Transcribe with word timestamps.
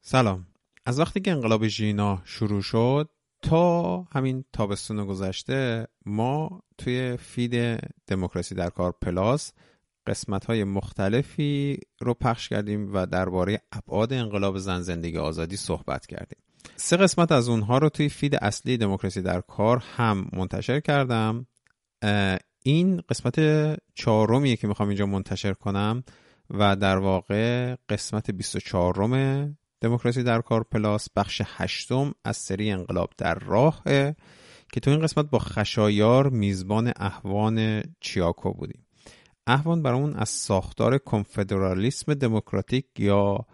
سلام. 0.00 0.46
از 0.86 1.00
وقتی 1.00 1.20
که 1.20 1.30
انقلاب 1.30 1.66
ژینا 1.66 2.22
شروع 2.24 2.62
شد 2.62 3.10
تا 3.42 4.00
همین 4.02 4.44
تابستون 4.52 5.06
گذشته 5.06 5.86
ما 6.06 6.62
توی 6.78 7.16
feed 7.16 7.80
دموکراسی 8.06 8.54
در 8.54 8.70
کار 8.70 8.94
Plus 9.02 9.52
قسمت 10.06 10.44
های 10.44 10.64
مختلفی 10.64 11.78
رو 12.00 12.14
پخش 12.14 12.48
کردیم 12.48 12.94
و 12.94 13.06
درباره 13.06 13.60
ابعاد 13.72 14.12
انقلاب 14.12 14.58
زن 14.58 14.80
زندگی 14.80 15.18
آزادی 15.18 15.56
صحبت 15.56 16.06
کردیم. 16.06 16.38
سه 16.76 16.96
قسمت 16.96 17.32
از 17.32 17.48
اونها 17.48 17.78
رو 17.78 17.88
توی 17.88 18.08
feed 18.08 18.34
اصلی 18.34 18.76
دموکراسی 18.76 19.22
در 19.22 19.40
کار 19.40 19.84
هم 19.96 20.28
منتشر 20.32 20.80
کردم. 20.80 21.46
این 22.62 23.02
قسمت 23.08 23.40
چهارمیه 23.94 24.56
که 24.56 24.66
می‌خوام 24.66 24.88
اینجا 24.88 25.06
منتشر 25.06 25.52
کنم 25.52 26.04
و 26.50 26.76
در 26.76 26.98
واقع 26.98 27.76
قسمت 27.88 28.30
24 28.30 29.56
دموکراسی 29.80 30.22
در 30.22 30.40
کار 30.40 30.62
پلاس 30.62 31.08
بخش 31.16 31.42
هشتم 31.44 32.14
از 32.24 32.36
سری 32.36 32.70
انقلاب 32.70 33.10
در 33.18 33.34
راه 33.34 33.82
که 34.72 34.80
تو 34.82 34.90
این 34.90 35.00
قسمت 35.00 35.30
با 35.30 35.38
خشایار 35.38 36.28
میزبان 36.28 36.92
احوان 36.96 37.82
چیاکو 38.00 38.52
بودیم. 38.52 38.86
احوان 39.46 39.82
برامون 39.82 40.14
از 40.14 40.28
ساختار 40.28 40.98
کنفدرالیسم 40.98 42.14
دموکراتیک 42.14 42.84
یا 42.98 43.46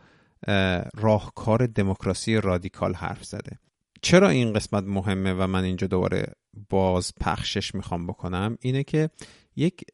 راهکار 0.95 1.67
دموکراسی 1.67 2.37
رادیکال 2.37 2.95
حرف 2.95 3.25
زده. 3.25 3.59
چرا 4.03 4.29
این 4.29 4.53
قسمت 4.53 4.84
مهمه 4.84 5.33
و 5.33 5.47
من 5.47 5.65
اینجا 5.65 5.87
دوباره 5.87 6.27
باز 6.70 7.12
پخشش 7.20 7.75
می‌خوام 7.75 8.06
بکنم؟ 8.06 8.59
اینه 8.61 8.84
که 8.84 9.11
یک 9.56 9.84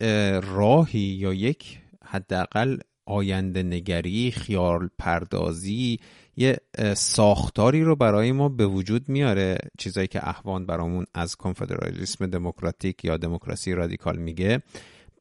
راهی 0.42 0.98
یا 1.00 1.34
یک 1.34 1.78
حداقل 2.04 2.78
آینده 3.06 3.62
نگری 3.62 4.30
خیال 4.30 4.88
پردازی 4.98 6.00
یه 6.40 6.56
ساختاری 6.96 7.82
رو 7.82 7.96
برای 7.96 8.32
ما 8.32 8.48
به 8.48 8.66
وجود 8.66 9.08
میاره 9.08 9.58
چیزایی 9.78 10.06
که 10.06 10.28
احوان 10.28 10.66
برامون 10.66 11.04
از 11.14 11.36
کنفدرالیسم 11.36 12.26
دموکراتیک 12.26 13.04
یا 13.04 13.16
دموکراسی 13.16 13.72
رادیکال 13.72 14.18
میگه. 14.18 14.62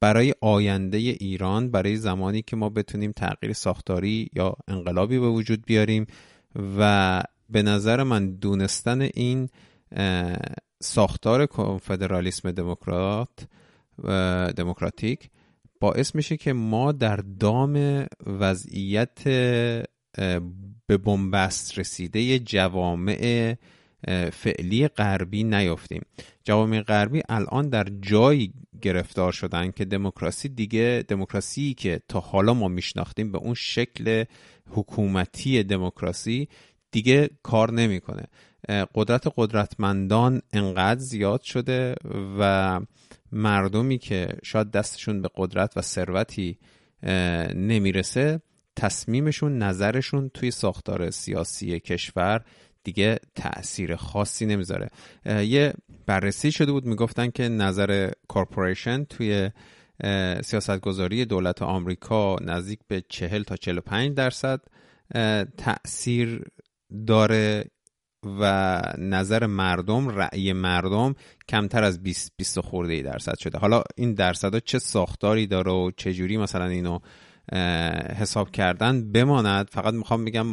برای 0.02 0.34
آینده 0.42 0.98
ایران 0.98 1.72
برای 1.72 1.96
زمانی 1.96 2.42
که 2.42 2.56
ما 2.56 2.70
بتونیم 2.70 3.12
تغییر 3.12 3.54
ساختاری 3.54 4.30
یا 4.34 4.56
انقلابی 4.68 5.20
به 5.20 5.30
وجود 5.30 5.66
بیاریم 5.66 6.06
و 6.80 7.24
به 7.50 7.64
نظر 7.64 8.04
من 8.04 8.36
دونستن 8.36 9.02
این 9.02 9.50
ساختار 10.82 11.46
کنفدرالیسم 11.46 12.52
دموکرات 12.52 13.48
دموکراتیک 14.56 15.30
باعث 15.80 16.16
میشه 16.16 16.38
که 16.38 16.54
ما 16.54 16.92
در 16.92 17.16
دام 17.16 18.06
وضعیت 18.26 19.20
به 20.90 20.98
بنبست 20.98 21.80
رسیده 21.80 22.40
جوامع 22.40 23.56
فعلی 24.34 24.88
غربی 24.88 25.44
نیافتیم. 25.44 26.02
جوامع 26.44 26.82
غربی 26.82 27.22
الان 27.30 27.70
در 27.70 27.88
جایی 28.02 28.54
گرفتار 28.82 29.32
شدن 29.32 29.72
که 29.72 29.86
دموکراسی 29.86 30.50
دیگه 30.50 31.06
دموکراسی 31.08 31.74
که 31.74 32.02
تا 32.08 32.20
حالا 32.20 32.54
ما 32.54 32.68
میشناختیم 32.68 33.32
به 33.32 33.38
اون 33.38 33.54
شکل 33.54 34.24
حکومتی 34.70 35.64
دموکراسی 35.64 36.48
دیگه 36.92 37.30
کار 37.44 37.72
نمی‌کنه. 37.72 38.24
قدرت 38.96 39.34
قدرتمندان 39.36 40.42
انقدر 40.54 41.00
زیاد 41.00 41.42
شده 41.42 41.96
و 42.40 42.82
مردمی 43.32 43.98
که 43.98 44.28
شاید 44.44 44.72
دستشون 44.72 45.22
به 45.22 45.30
قدرت 45.36 45.78
و 45.78 45.82
ثروتی 45.82 46.58
نمی‌رسه 47.56 48.42
تصمیمشون 48.80 49.58
نظرشون 49.58 50.30
توی 50.34 50.52
ساختار 50.52 51.10
سیاسی 51.10 51.80
کشور 51.80 52.42
دیگه 52.84 53.20
تاثیر 53.36 53.96
خاصی 53.96 54.46
نمی‌ذاره. 54.46 54.90
یه 55.26 55.74
بررسی 56.06 56.52
شده 56.52 56.72
بود 56.72 56.86
می‌گفتن 56.86 57.30
که 57.30 57.50
نظر 57.50 58.12
کورپوریشن 58.28 59.04
توی 59.04 59.50
سیاستگذاری 60.44 61.26
دولت 61.26 61.62
آمریکا 61.62 62.36
نزدیک 62.42 62.80
به 62.88 63.04
40 63.10 63.44
تا 63.44 63.56
45 63.56 64.18
درصد 64.18 64.62
تاثیر 65.58 66.44
داره 67.08 67.66
و 68.40 68.82
نظر 68.98 69.46
مردم 69.46 70.10
رأی 70.10 70.54
مردم 70.54 71.16
کمتر 71.50 71.84
از 71.84 72.04
20 72.04 72.32
20 72.38 72.60
خورده 72.60 72.94
ای 72.94 73.04
درصد 73.04 73.38
شده. 73.38 73.58
حالا 73.58 73.84
این 73.96 74.14
درصدها 74.14 74.60
چه 74.60 74.80
ساختاری 74.80 75.48
داره 75.48 75.72
و 75.72 75.92
چه 75.98 76.14
جوری 76.14 76.38
مثلا 76.38 76.66
اینو 76.66 77.00
حساب 78.18 78.52
کردن 78.52 79.12
بماند. 79.12 79.70
فقط 79.70 79.94
می‌خوام 79.94 80.26
بگم 80.26 80.48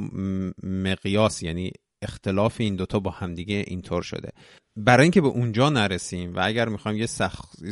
مقیاس 0.63 1.43
یعنی 1.43 1.73
اختلاف 2.03 2.57
این 2.59 2.77
دوتا 2.77 3.01
با 3.01 3.11
همدیگه 3.11 3.65
اینطور 3.67 4.03
شده. 4.03 4.31
برای 4.77 5.03
اینکه 5.03 5.21
به 5.21 5.29
اونجا 5.29 5.71
نرسیم 5.71 6.35
و 6.35 6.41
اگر 6.43 6.69
می‌خوایم 6.69 6.99
یه 6.99 7.07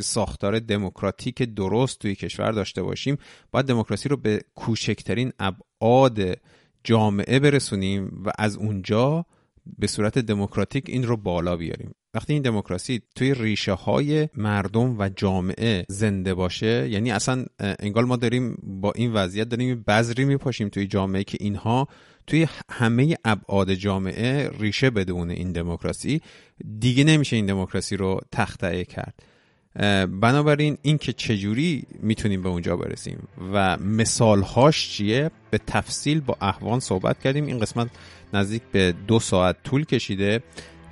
ساختار 0.01 0.59
دموکراتیک 0.59 1.41
درست 1.41 1.99
توی 1.99 2.15
کشور 2.15 2.51
داشته 2.51 2.83
باشیم 2.83 3.17
باید 3.51 3.65
دموکراسی 3.65 4.09
رو 4.09 4.17
به 4.17 4.41
کوچکترین 4.55 5.33
ابعاد 5.39 6.19
جامعه 6.83 7.39
برسونیم 7.39 8.23
و 8.25 8.31
از 8.37 8.57
اونجا 8.57 9.25
به 9.77 9.87
صورت 9.87 10.19
دموکراتیک 10.19 10.83
این 10.87 11.03
رو 11.03 11.17
بالا 11.17 11.57
بیاریم. 11.57 11.95
وقتی 12.13 12.33
این 12.33 12.41
دموکراسی 12.41 13.01
توی 13.15 13.33
ریشه 13.33 13.73
های 13.73 14.29
مردم 14.37 14.99
و 14.99 15.09
جامعه 15.09 15.85
زنده 15.89 16.33
باشه 16.33 16.89
یعنی 16.89 17.11
اصلا 17.11 17.45
انگار 17.59 18.05
ما 18.05 18.15
داریم 18.15 18.57
با 18.63 18.91
این 18.95 19.13
وضعیت 19.13 19.49
داریم 19.49 19.83
بذری 19.87 20.25
میپاشیم 20.25 20.69
توی 20.69 20.87
جامعه 20.87 21.23
که 21.23 21.37
اینها 21.41 21.87
توی 22.27 22.47
همه 22.69 23.17
ابعاد 23.25 23.73
جامعه 23.73 24.49
ریشه 24.59 24.89
بدون 24.89 25.29
این 25.29 25.51
دموکراسی 25.51 26.21
دیگه 26.79 27.03
نمیشه 27.03 27.35
این 27.35 27.45
دموکراسی 27.45 27.97
رو 27.97 28.21
تخته 28.31 28.85
کرد. 28.85 29.23
بنابراین 30.21 30.77
این 30.81 30.97
که 30.97 31.13
چجوری 31.13 31.83
می‌تونیم 31.99 32.41
به 32.43 32.49
اونجا 32.49 32.77
برسیم 32.77 33.27
و 33.53 33.77
مثالهاش 33.77 34.89
چیه؟ 34.89 35.31
به 35.51 35.59
تفصیل 35.67 36.19
با 36.19 36.37
احوان 36.41 36.79
صحبت 36.79 37.21
کردیم. 37.21 37.45
این 37.45 37.59
قسمت 37.59 37.87
نزدیک 38.33 38.61
به 38.71 38.93
دو 39.07 39.19
ساعت 39.19 39.63
طول 39.63 39.85
کشیده. 39.85 40.43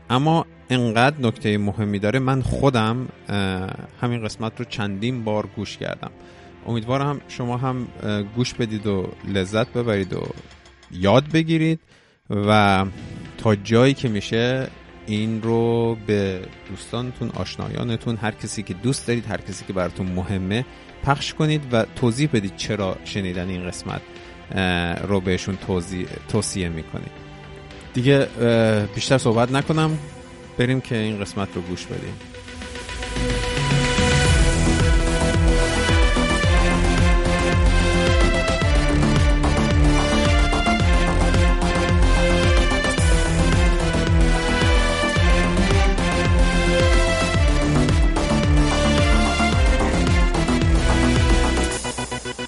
اما 0.09 0.45
انقدر 0.69 1.27
نکته 1.27 1.57
مهمی 1.57 1.99
داره. 1.99 2.19
من 2.19 2.41
خودم 2.41 3.07
همین 4.01 4.23
قسمت 4.23 4.59
رو 4.59 4.65
چندین 4.65 5.23
بار 5.23 5.47
گوش 5.55 5.77
کردم. 5.77 6.11
امیدوارم 6.67 7.21
شما 7.27 7.57
هم 7.57 7.87
گوش 8.35 8.53
بدید 8.53 8.87
و 8.87 9.09
لذت 9.27 9.67
ببرید 9.67 10.13
و 10.13 10.21
یاد 10.91 11.31
بگیرید 11.31 11.79
و 12.29 12.85
تا 13.37 13.55
جایی 13.55 13.93
که 13.93 14.09
میشه 14.09 14.67
این 15.07 15.41
رو 15.41 15.97
به 16.07 16.41
دوستانتون 16.69 17.29
آشنایانتون 17.29 18.15
هر 18.15 18.31
کسی 18.31 18.63
که 18.63 18.73
دوست 18.73 19.07
دارید 19.07 19.25
هر 19.25 19.41
کسی 19.41 19.65
که 19.65 19.73
براتون 19.73 20.07
مهمه 20.07 20.65
پخش 21.03 21.33
کنید 21.33 21.61
و 21.71 21.85
توضیح 21.95 22.29
بدید 22.33 22.55
چرا 22.55 22.97
شنیدن 23.03 23.49
این 23.49 23.67
قسمت 23.67 24.01
رو 25.07 25.19
بهشون 25.19 25.57
توصیه 26.27 26.69
می‌کنید. 26.69 27.11
دیگه 27.93 28.27
بیشتر 28.95 29.17
صحبت 29.17 29.51
نکنم. 29.51 29.97
بریم 30.57 30.81
که 30.81 30.97
این 30.97 31.19
قسمت 31.19 31.47
رو 31.55 31.61
گوش 31.61 31.85
بدیم. 31.85 32.13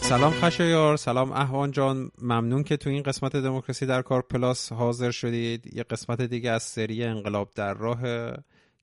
سلام 0.09 0.31
خشایار 0.31 0.97
سلام 0.97 1.31
احوان 1.31 1.71
جان. 1.71 2.11
ممنون 2.21 2.63
که 2.63 2.77
تو 2.77 2.89
این 2.89 3.03
قسمت 3.03 3.35
دموکراسی 3.35 3.85
در 3.85 4.01
کار 4.01 4.21
پلاس 4.21 4.71
حاضر 4.71 5.11
شدید. 5.11 5.73
یه 5.73 5.83
قسمت 5.83 6.21
دیگه 6.21 6.51
از 6.51 6.63
سری 6.63 7.03
انقلاب 7.03 7.51
در 7.55 7.73
راه 7.73 8.01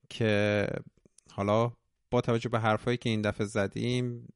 که 0.09 0.67
حالا 1.31 1.71
با 2.11 2.21
توجه 2.21 2.49
به 2.49 2.59
حرفایی 2.59 2.97
که 2.97 3.09
این 3.09 3.21
دفعه 3.21 3.47
زدیم 3.47 4.27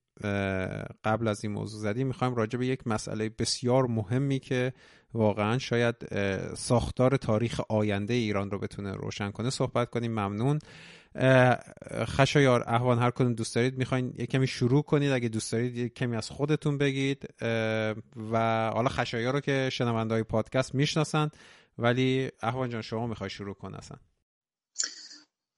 قبل 1.03 1.27
از 1.27 1.43
این 1.43 1.53
موضوع 1.53 1.81
زدیم 1.81 2.07
می‌خوایم 2.07 2.35
راجع 2.35 2.59
به 2.59 2.65
یک 2.65 2.87
مسئله 2.87 3.29
بسیار 3.29 3.87
مهمی 3.87 4.39
که 4.39 4.73
واقعا 5.13 5.57
شاید 5.57 5.95
ساختار 6.55 7.17
تاریخ 7.17 7.61
آینده 7.69 8.13
ایران 8.13 8.51
رو 8.51 8.59
بتونه 8.59 8.93
روشن 8.93 9.31
کنه 9.31 9.49
صحبت 9.49 9.89
کنیم. 9.89 10.11
ممنون. 10.11 10.59
خشایار 12.05 12.63
احوان 12.67 12.99
هر 12.99 13.11
کدوم 13.11 13.33
دوست 13.33 13.55
دارید 13.55 13.77
می‌خواین 13.77 14.13
یه 14.17 14.25
کمی 14.25 14.47
شروع 14.47 14.83
کنید 14.83 15.11
اگه 15.11 15.29
دوست 15.29 15.51
دارید 15.51 15.77
یه 15.77 15.89
کمی 15.89 16.15
از 16.15 16.29
خودتون 16.29 16.77
بگید 16.77 17.29
و 18.31 18.69
حالا 18.73 18.89
خشایار 18.89 19.33
رو 19.33 19.39
که 19.39 19.69
شنونده 19.71 20.13
های 20.13 20.23
پادکست 20.23 20.75
می‌شناسن 20.75 21.29
ولی 21.77 22.29
احوان 22.41 22.69
جان 22.69 22.81
شما 22.81 23.07
می‌خوای 23.07 23.29
شروع 23.29 23.53
کن 23.53 23.77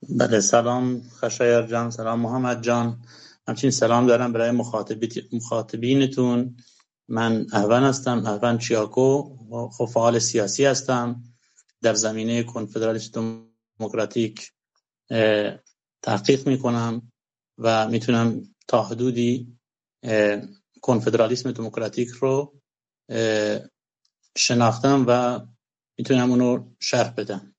بله 0.09 0.39
سلام 0.39 1.01
خشایار 1.01 1.67
جان 1.67 1.91
سلام 1.91 2.19
محمد 2.19 2.63
جان. 2.63 3.01
همچنین 3.47 3.71
سلام 3.71 4.07
دارم 4.07 4.33
برای 4.33 4.51
مخاطبینتون. 5.31 6.57
من 7.07 7.47
اهون 7.53 7.83
هستم 7.83 8.25
اهون 8.25 8.57
چیاکو. 8.57 9.37
خب 9.71 9.85
فعال 9.85 10.19
سیاسی 10.19 10.65
هستم. 10.65 11.23
در 11.81 11.93
زمینه 11.93 12.43
کنفدرالیسم 12.43 13.45
دموکراتیک 13.79 14.51
تحقیق 16.01 16.47
می‌کنم 16.47 17.11
و 17.57 17.87
می‌تونم 17.87 18.41
تا 18.67 18.83
حدودی 18.83 19.57
کنفدرالیسم 20.81 21.51
دموکراتیک 21.51 22.09
رو 22.09 22.61
شناختم 24.37 25.05
و 25.07 25.39
می‌تونم 25.97 26.29
اونو 26.29 26.69
شرح 26.79 27.13
بدم. 27.17 27.55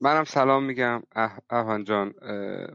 منم 0.00 0.24
سلام 0.24 0.64
میگم. 0.64 1.02
احوان 1.50 1.84
جان 1.84 2.14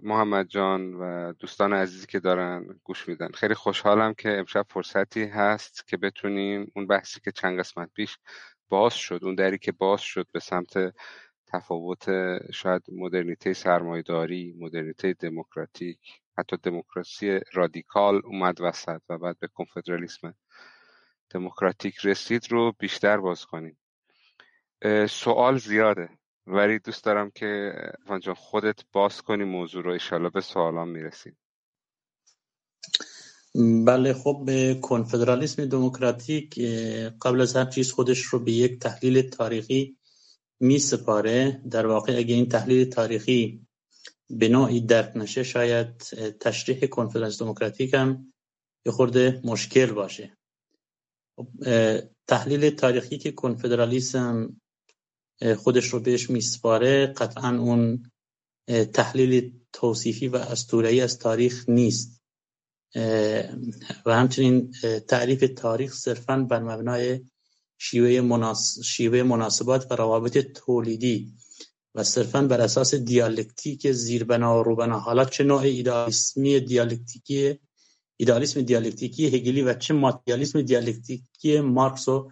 محمد 0.03 0.47
جان 0.47 0.93
و 0.93 1.33
دوستان 1.33 1.73
عزیزی 1.73 2.07
که 2.07 2.19
دارن 2.19 2.79
گوش 2.83 3.07
میدن. 3.07 3.31
خیلی 3.31 3.53
خوشحالم 3.53 4.13
که 4.13 4.37
امشب 4.37 4.65
فرصتی 4.69 5.23
هست 5.23 5.87
که 5.87 5.97
بتونیم 5.97 6.71
اون 6.75 6.87
بحثی 6.87 7.19
که 7.19 7.31
چند 7.31 7.59
قسمت 7.59 7.89
پیش 7.93 8.17
باز 8.69 8.93
شد 8.93 9.19
اون 9.23 9.35
دری 9.35 9.57
که 9.57 9.71
باز 9.71 10.01
شد 10.01 10.27
به 10.31 10.39
سمت 10.39 10.93
تفاوت 11.47 12.05
شاید 12.53 12.83
مدرنیته 12.91 13.53
سرمایداری 13.53 14.55
مدرنیته 14.59 15.13
دموکراتیک 15.13 15.99
حتی 16.37 16.57
دموکراسی 16.63 17.39
رادیکال 17.53 18.21
اومد 18.25 18.61
وسط 18.61 19.01
و 19.09 19.17
بعد 19.17 19.39
به 19.39 19.47
کنفدرالیسم 19.47 20.35
دموکراتیک 21.29 21.95
رسید 22.03 22.51
رو 22.51 22.73
بیشتر 22.79 23.17
باز 23.17 23.45
کنیم. 23.45 23.77
سوال 25.09 25.57
زیاده 25.57 26.09
ولی 26.47 26.79
دوست 26.79 27.03
دارم 27.03 27.31
که 27.31 27.73
جان 28.21 28.35
خودت 28.35 28.79
باز 28.91 29.21
کنی 29.21 29.43
موضوع 29.43 29.83
رو 29.83 29.91
ایشالا 29.91 30.29
به 30.29 30.41
سوالان 30.41 30.89
می‌رسیم. 30.89 31.37
بله 33.85 34.13
خب 34.13 34.43
به 34.45 34.79
کنفدرالیسم 34.81 35.65
دموکراتیک 35.65 36.59
قبل 37.21 37.41
از 37.41 37.55
هر 37.55 37.65
چیز 37.65 37.91
خودش 37.91 38.21
رو 38.21 38.39
به 38.39 38.51
یک 38.51 38.79
تحلیل 38.79 39.29
تاریخی 39.29 39.96
می 40.59 40.79
سپاره 40.79 41.61
در 41.71 41.87
واقع 41.87 42.17
اگه 42.17 42.35
این 42.35 42.49
تحلیل 42.49 42.89
تاریخی 42.89 43.67
به 44.29 44.49
نوعی 44.49 44.81
درک 44.81 45.11
نشه 45.15 45.43
شاید 45.43 45.97
تشریح 46.39 46.87
کنفدرالیسم 46.87 47.45
دموکراتیک 47.45 47.93
هم 47.93 48.33
یه 48.85 48.91
خورده 48.91 49.41
مشکل 49.43 49.91
باشه. 49.91 50.37
خب، 51.35 51.47
تحلیل 52.27 52.69
تاریخی 52.69 53.17
که 53.17 53.31
کنفدرالیسم 53.31 54.61
خودش 55.57 55.87
رو 55.87 55.99
بهش 55.99 56.29
میسپاره 56.29 57.07
قطعا 57.07 57.57
اون 57.57 58.11
تحلیل 58.93 59.59
توصیفی 59.73 60.27
و 60.27 60.35
اسطوره‌ای 60.35 61.01
از 61.01 61.19
تاریخ 61.19 61.69
نیست. 61.69 62.21
و 64.05 64.15
همچنین 64.15 64.71
تعریف 65.07 65.45
تاریخ 65.57 65.93
صرفا 65.93 66.37
بر 66.37 66.59
مبنای 66.59 67.21
شیوه, 67.77 68.21
مناس... 68.21 68.79
شیوه 68.83 69.23
مناسبات 69.23 69.91
و 69.91 69.95
روابط 69.95 70.37
تولیدی 70.37 71.33
و 71.95 72.03
صرفا 72.03 72.41
بر 72.41 72.61
اساس 72.61 72.95
دیالکتیک 72.95 73.91
زیربنا 73.91 74.59
و 74.59 74.63
روبنا. 74.63 74.99
حالا 74.99 75.25
چه 75.25 75.43
نوع 75.43 75.61
ایدالیسمی 75.61 76.59
دیالکتیکی 76.59 77.59
ایدالیسم 78.17 78.61
دیالکتیکی 78.61 79.27
هگلی 79.27 79.61
و 79.61 79.73
چه 79.73 79.93
ماتریالیسم 79.93 80.61
دیالکتیکی 80.61 81.59
مارکس 81.59 82.07
و 82.07 82.31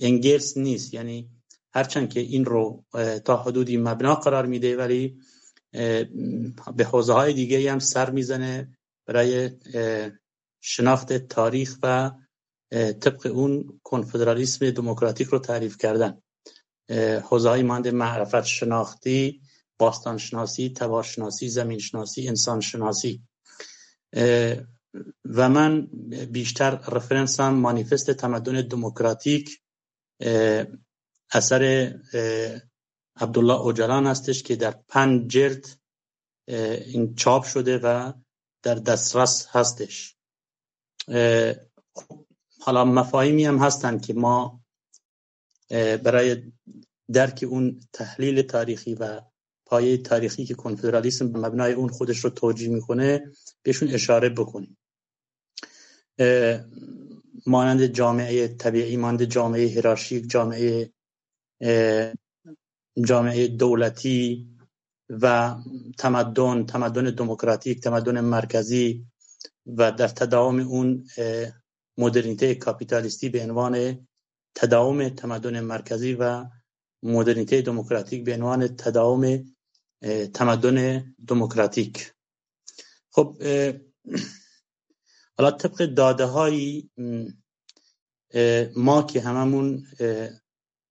انگلس 0.00 0.56
نیست. 0.56 0.94
یعنی 0.94 1.30
هرچند 1.72 2.12
که 2.12 2.20
این 2.20 2.44
رو 2.44 2.84
تا 3.24 3.36
حدودی 3.36 3.76
مبنا 3.76 4.14
قرار 4.14 4.46
میده 4.46 4.76
ولی 4.76 5.16
به 6.76 6.84
حوزه 6.84 7.12
های 7.12 7.32
دیگه 7.32 7.72
هم 7.72 7.78
سر 7.78 8.10
می‌زنه 8.10 8.78
برای 9.06 9.50
شناخت 10.60 11.12
تاریخ 11.12 11.78
و 11.82 12.10
طبق 12.72 13.26
اون 13.26 13.80
کنفدرالیسم 13.82 14.70
دموکراتیک 14.70 15.28
رو 15.28 15.38
تعریف 15.38 15.78
کردن. 15.78 16.22
حوزه 17.22 17.48
های 17.48 17.62
مانند 17.62 17.88
معرفت 17.88 18.44
شناختی 18.44 19.40
باستان 19.78 20.18
شناسی 20.18 20.70
تبار 20.76 21.02
شناسی 21.02 21.48
زمین 21.48 21.78
شناسی 21.78 22.28
انسان 22.28 22.60
شناسی 22.60 23.22
و 25.24 25.48
من 25.48 25.86
بیشتر 26.30 26.70
رفرنسم 26.70 27.54
مانیفست 27.54 28.10
تمدن 28.10 28.68
دموکراتیک 28.68 29.60
اثر 31.30 31.92
عبدالله 33.16 33.60
اوجلان 33.60 34.06
هستش 34.06 34.42
که 34.42 34.56
در 34.56 34.70
پنج 34.88 35.30
جلد 35.30 35.66
این 36.86 37.14
چاپ 37.14 37.44
شده 37.44 37.78
و 37.78 38.12
در 38.62 38.74
دسترس 38.74 39.46
هستش. 39.50 40.16
حالا 42.66 42.84
مفاهیمی 42.84 43.44
هم 43.44 43.58
هستن 43.58 43.98
که 43.98 44.14
ما 44.14 44.60
برای 46.04 46.52
درک 47.12 47.44
اون 47.48 47.80
تحلیل 47.92 48.42
تاریخی 48.42 48.94
و 48.94 49.20
پایه 49.66 49.96
تاریخی 49.96 50.44
که 50.44 50.54
کنفدرالیسم 50.54 51.26
مبنای 51.26 51.72
اون 51.72 51.88
خودش 51.88 52.18
رو 52.18 52.30
توجیه 52.30 52.68
می‌کنه 52.68 53.32
بهشون 53.62 53.88
اشاره 53.88 54.28
بکنیم. 54.28 54.78
مانند 57.46 57.86
جامعه 57.86 58.48
طبیعی 58.48 58.96
مانند 58.96 59.24
جامعه 59.24 59.74
هرارشیک 59.76 60.30
جامعه 60.30 60.90
جامعه 63.04 63.46
دولتی 63.48 64.48
و 65.10 65.54
تمدن 65.98 66.66
تمدن 66.66 67.04
دموکراتیک 67.04 67.80
تمدن 67.80 68.20
مرکزی 68.20 69.06
و 69.66 69.92
در 69.92 70.08
تداوم 70.08 70.60
اون 70.60 71.06
مدرنیته 71.98 72.54
کاپیتالیستی 72.54 73.28
به 73.28 73.42
عنوان 73.42 74.06
تداوم 74.54 75.08
تمدن 75.08 75.60
مرکزی 75.60 76.14
و 76.14 76.44
مدرنیته 77.02 77.62
دموکراتیک 77.62 78.24
به 78.24 78.34
عنوان 78.34 78.76
تداوم 78.76 79.54
تمدن 80.34 81.04
دموکراتیک. 81.28 82.12
خب 83.10 83.42
حالا 85.38 85.50
طبق 85.50 85.84
داده 85.84 86.24
هایی 86.24 86.90
ما 88.76 89.02
که 89.02 89.20
هممون 89.20 89.86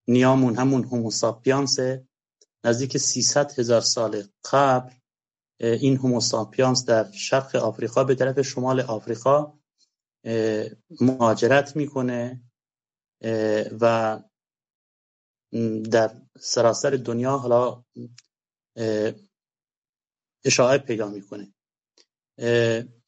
نیامون 0.08 0.56
همون 0.56 0.84
هوموساپیانس 0.84 1.78
نزدیک 2.64 2.98
300 2.98 3.58
هزار 3.58 3.80
سال 3.80 4.22
قبل 4.52 4.90
این 5.60 5.96
هوموساپیانس 5.96 6.84
در 6.84 7.12
شرق 7.12 7.56
آفریقا 7.56 8.04
به 8.04 8.14
طرف 8.14 8.40
شمال 8.40 8.80
آفریقا 8.80 9.55
مهاجرت 11.00 11.76
می‌کنه 11.76 12.42
و 13.80 14.18
در 15.90 16.22
سراسر 16.40 16.90
دنیا 16.90 17.36
حالا 17.36 17.84
اشاعه 20.44 20.78
پیدا 20.78 21.08
می‌کنه. 21.08 21.54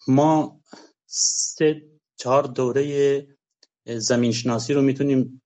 ما 0.09 0.61
سه 1.07 1.83
چهار 2.17 2.43
دوره 2.43 3.27
زمین 3.87 4.33
شناسی 4.33 4.75
رو 4.75 4.83
می‌تونیم 4.83 5.43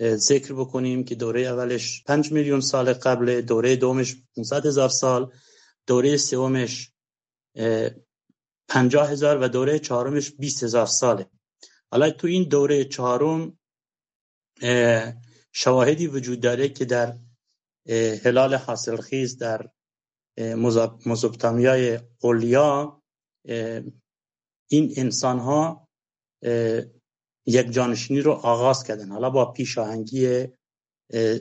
ذکر 0.00 0.54
بکنیم 0.54 1.04
که 1.04 1.14
دوره 1.14 1.40
اولش 1.40 2.02
5 2.04 2.32
میلیون 2.32 2.60
سال 2.60 2.92
قبل 2.92 3.40
دوره 3.40 3.76
دومش 3.76 4.16
500 4.36 4.66
هزار 4.66 4.88
سال 4.88 5.32
دوره 5.86 6.16
سومش 6.16 6.92
50 8.68 9.10
هزار 9.10 9.38
و 9.38 9.48
دوره 9.48 9.78
چهارمش 9.78 10.30
20 10.30 10.62
هزار 10.62 10.86
ساله. 10.86 11.30
حالا 11.92 12.10
تو 12.10 12.26
این 12.26 12.48
دوره 12.48 12.84
چهارم 12.84 13.58
شواهدی 15.52 16.06
وجود 16.06 16.40
داره 16.40 16.68
که 16.68 16.84
در 16.84 17.18
هلال 18.24 18.54
حاصلخیز 18.54 19.38
در 19.38 19.70
مزوپتامیای 21.06 22.00
اولیا 22.22 23.02
این 24.70 24.94
انسان 24.96 25.38
ها 25.38 25.88
یک 27.46 27.70
جانشینی 27.70 28.20
رو 28.20 28.32
آغاز 28.32 28.84
کردن. 28.84 29.10
حالا 29.10 29.30
با 29.30 29.52
پیشاهنگی 29.52 30.46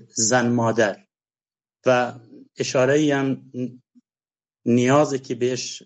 زن 0.07 0.51
مادر. 0.51 1.05
و 1.85 2.19
اشاره 2.57 3.15
هم 3.15 3.51
نیازه 4.65 5.19
که 5.19 5.35
بهش 5.35 5.83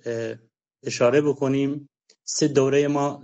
اشاره 0.84 1.22
بکنیم 1.22 1.90
سه 2.24 2.48
دوره 2.48 2.88
ما 2.88 3.24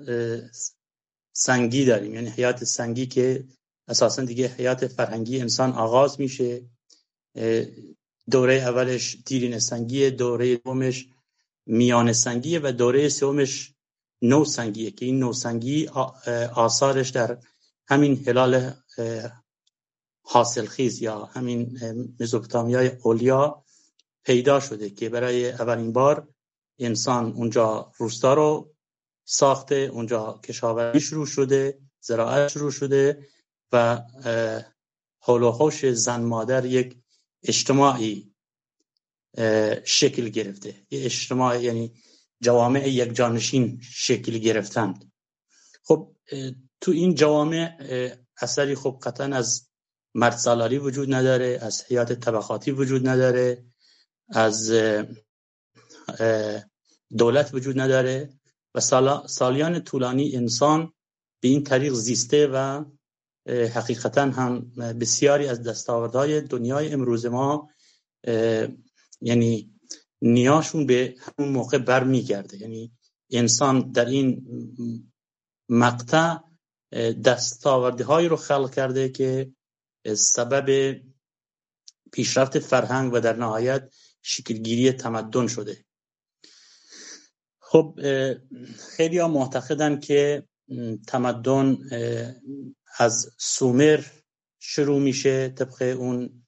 سنگی 1.31 1.85
داریم. 1.85 2.13
یعنی 2.13 2.29
حیات 2.29 2.63
سنگی 2.63 3.05
که 3.05 3.43
اساسا 3.87 4.23
دیگه 4.23 4.47
حیات 4.47 4.87
فرهنگی 4.87 5.39
انسان 5.39 5.71
آغاز 5.71 6.19
میشه. 6.19 6.61
دوره 8.31 8.53
اولش 8.53 9.17
دیرین 9.25 9.59
سنگیه 9.59 10.09
دوره 10.09 10.55
دومش 10.55 11.07
میان 11.65 12.13
سنگیه 12.13 12.59
و 12.63 12.71
دوره 12.71 13.09
سومش 13.09 13.73
نوسنگیه 14.21 14.91
که 14.91 15.05
این 15.05 15.19
نوسنگی 15.19 15.87
آثارش 16.55 17.09
در 17.09 17.37
همین 17.87 18.23
هلال 18.27 18.73
حاصلخیز 20.21 21.01
یا 21.01 21.25
همین 21.25 21.79
مزوپتامیای 22.19 22.87
اولیا 23.03 23.63
پیدا 24.23 24.59
شده 24.59 24.89
که 24.89 25.09
برای 25.09 25.51
اولین 25.51 25.93
بار 25.93 26.32
انسان 26.79 27.31
اونجا 27.31 27.91
روستا 27.97 28.33
رو 28.33 28.75
ساخته 29.25 29.75
اونجا 29.75 30.39
کشاورزی 30.43 30.99
شروع 30.99 31.25
شده 31.25 31.79
زراعت 31.99 32.47
شروع 32.47 32.71
شده 32.71 33.27
و 33.71 34.01
حول 35.19 35.43
و 35.43 35.69
زن 35.93 36.21
مادر 36.21 36.65
یک 36.65 36.97
اجتماعی 37.43 38.33
شکل 39.83 40.29
گرفته. 40.29 40.75
یه 40.89 41.05
اجتماع 41.05 41.63
یعنی 41.63 41.93
جوامع 42.41 42.89
یک 42.89 43.13
جانشین 43.13 43.81
شکل 43.81 44.37
گرفتند. 44.37 45.11
خب 45.83 46.15
تو 46.81 46.91
این 46.91 47.15
جوامع 47.15 47.77
اثری 48.41 48.75
خب 48.75 48.99
قطعا 49.03 49.35
از 49.35 49.69
مرد 50.15 50.37
سالاری 50.37 50.77
وجود 50.77 51.13
نداره 51.13 51.59
از 51.61 51.83
حیات 51.83 52.13
طبقاتی 52.13 52.71
وجود 52.71 53.07
نداره 53.07 53.65
از 54.29 54.71
دولت 57.17 57.53
وجود 57.53 57.79
نداره 57.79 58.29
و 58.75 58.79
سالیان 59.27 59.83
طولانی 59.83 60.35
انسان 60.35 60.93
به 61.41 61.47
این 61.47 61.63
طریق 61.63 61.93
زیسته 61.93 62.47
و 62.47 62.85
حقیقتا 63.47 64.21
هم 64.21 64.71
بسیاری 64.75 65.47
از 65.47 65.63
دستاوردهای 65.63 66.41
دنیای 66.41 66.93
امروز 66.93 67.25
ما 67.25 67.69
یعنی 69.21 69.73
نیاشون 70.21 70.85
به 70.85 71.15
همون 71.19 71.51
موقع 71.51 71.77
برمیگرده. 71.77 72.57
یعنی 72.57 72.91
انسان 73.31 73.91
در 73.91 74.05
این 74.05 74.47
مقطع 75.69 76.37
دستاورده 77.25 78.03
هایی 78.03 78.27
رو 78.27 78.35
خلق 78.35 78.73
کرده 78.73 79.09
که 79.09 79.51
سبب 80.15 80.95
پیشرفت 82.11 82.59
فرهنگ 82.59 83.13
و 83.13 83.19
در 83.19 83.35
نهایت 83.35 83.93
شکلگیری 84.21 84.91
تمدن 84.91 85.47
شده. 85.47 85.85
خب 87.73 87.99
خیلی 88.95 89.17
ها 89.17 89.27
معتقدن 89.27 89.99
که 89.99 90.43
تمدن 91.07 91.77
از 92.97 93.29
سومر 93.37 94.03
شروع 94.59 94.99
میشه 94.99 95.49
طبق 95.49 95.97
اون 95.99 96.45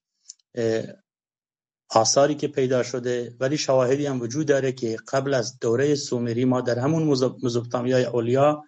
آثاری 1.89 2.35
که 2.35 2.47
پیدا 2.47 2.83
شده. 2.83 3.35
ولی 3.39 3.57
شواهدی 3.57 4.05
هم 4.05 4.21
وجود 4.21 4.47
داره 4.47 4.71
که 4.71 4.97
قبل 5.07 5.33
از 5.33 5.59
دوره 5.59 5.95
سومری 5.95 6.45
ما 6.45 6.61
در 6.61 6.79
همون 6.79 7.03
مزوپتامیای 7.43 8.05
اولیا 8.05 8.63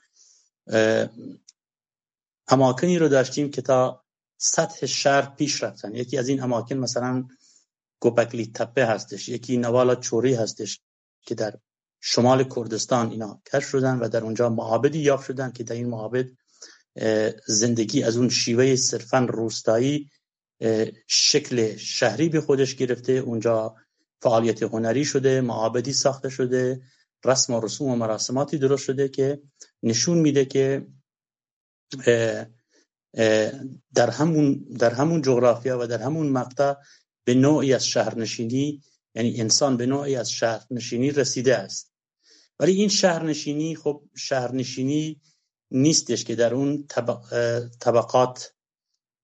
اماکنی 2.48 3.00
رو 3.00 3.08
داشتیم 3.08 3.52
که 3.52 3.62
تا 3.62 4.04
سطح 4.38 4.86
شهر 4.86 5.36
پیش 5.36 5.64
رفتن. 5.64 5.96
یکی 5.96 6.18
از 6.18 6.28
این 6.28 6.44
اماکن 6.44 6.76
مثلا 6.76 7.28
گوبکلی 8.00 8.52
تپه 8.56 8.86
هستش 8.86 9.30
یکی 9.30 9.58
نوالا 9.58 9.96
چوری 9.96 10.34
هستش 10.34 10.80
که 11.22 11.36
در 11.36 11.60
شمال 12.02 12.44
کردستان 12.44 13.10
اینا 13.10 13.42
کش 13.54 13.64
شدن 13.64 14.00
و 14.00 14.08
در 14.08 14.24
اونجا 14.24 14.50
معابدی 14.50 15.00
یافت 15.00 15.28
شدن 15.28 15.52
که 15.52 15.64
در 15.64 15.76
این 15.76 15.88
معابد 15.88 16.26
زندگی 17.48 18.04
از 18.04 18.18
اون 18.18 18.30
شیوه 18.30 18.76
صرفا 18.76 19.20
روستایی 19.30 20.10
شکل 21.08 21.76
شهری 21.76 22.30
به 22.30 22.42
خودش 22.42 22.76
گرفته. 22.76 23.12
اونجا 23.12 23.76
فعالیت 24.22 24.64
هنری 24.64 25.06
شده 25.06 25.42
معابدی 25.42 25.94
ساخته 25.94 26.30
شده 26.30 26.82
رسم 27.26 27.54
و 27.54 27.62
رسوم 27.62 27.90
و 27.90 27.96
مراسماتی 27.96 28.58
درست 28.58 28.84
شده 28.84 29.10
که 29.10 29.42
نشون 29.84 30.18
میده 30.18 30.46
که 30.46 30.88
در 33.96 34.10
همون 34.12 34.66
در 34.80 34.94
همون 34.94 35.22
جغرافیا 35.22 35.80
و 35.82 35.88
در 35.88 36.02
همون 36.02 36.30
مقطع 36.30 36.74
به 37.24 37.34
نوعی 37.34 37.74
از 37.74 37.86
شهرنشینی 37.86 38.82
یعنی 39.16 39.42
انسان 39.42 39.78
به 39.78 39.86
نوعی 39.86 40.16
از 40.16 40.32
شهرنشینی 40.32 41.12
رسیده 41.12 41.58
است. 41.58 41.87
ولی 42.60 42.72
این 42.72 42.90
شهرنشینی 42.90 43.76
خب 43.76 44.04
شهرنشینی 44.16 45.22
نیستش 45.72 46.24
که 46.24 46.36
در 46.36 46.54
اون 46.54 46.88
طبقات 47.80 48.54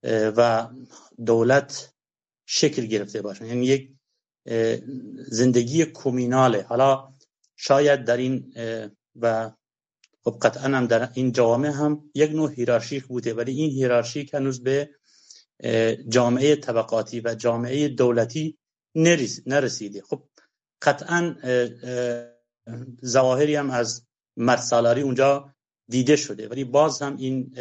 و 0.04 0.70
دولت 1.26 1.94
شکل 2.46 2.86
گرفته 2.86 3.22
باشن. 3.22 3.46
یعنی 3.46 3.66
یک 3.66 3.90
زندگی 5.28 5.86
کومیناله 5.86 6.62
حالا 6.64 7.10
شاید 7.56 8.06
در 8.06 8.18
این 8.18 8.54
و 9.16 9.52
خب 10.24 10.38
قطعا 10.42 10.64
هم 10.64 10.88
در 10.88 11.10
این 11.14 11.32
جامعه 11.32 11.72
هم 11.72 12.10
یک 12.16 12.32
نوع 12.32 12.52
هیرارشیک 12.52 13.04
بوده 13.04 13.34
ولی 13.34 13.52
این 13.52 13.70
هیرارشیک 13.70 14.34
هنوز 14.34 14.64
به 14.64 14.90
جامعه 16.10 16.56
طبقاتی 16.56 17.22
و 17.22 17.36
جامعه 17.36 17.88
دولتی 17.88 18.58
نرسیده. 19.46 20.02
خب 20.02 20.24
قطعا 20.82 21.36
زواهری 23.02 23.56
هم 23.56 23.70
از 23.70 24.06
مرسالاری 24.38 25.02
اونجا 25.02 25.54
دیده 25.90 26.16
شده. 26.16 26.48
ولی 26.48 26.64
باز 26.64 27.02
هم 27.02 27.18
این 27.18 27.56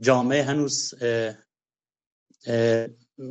جامعه 0.00 0.42
هنوز 0.42 0.94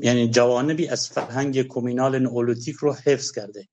یعنی 0.01 0.29
جوانبی 0.29 0.87
از 0.87 1.09
فرهنگ 1.09 1.61
کومینال 1.61 2.19
نئولیتیک 2.19 2.75
رو 2.75 2.93
حفظ 2.93 3.31
کرده. 3.31 3.67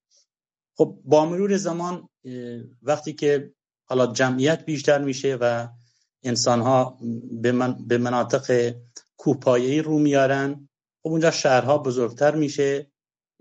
خب 0.77 0.99
با 1.05 1.27
مرور 1.27 1.57
زمان 1.57 2.09
وقتی 2.83 3.13
که 3.13 3.53
حالا 3.85 4.07
جمعیت 4.07 4.65
بیشتر 4.65 5.05
میشه 5.05 5.39
و 5.41 5.69
انسان 6.23 6.61
ها 6.61 6.99
به, 7.43 7.75
به 7.87 7.99
مناطق 7.99 8.75
کوپایی 9.17 9.83
رو 9.83 9.99
میارن 9.99 10.69
خب 11.03 11.09
اونجا 11.09 11.31
شهرها 11.31 11.79
بزرگتر 11.79 12.35
میشه. 12.35 12.91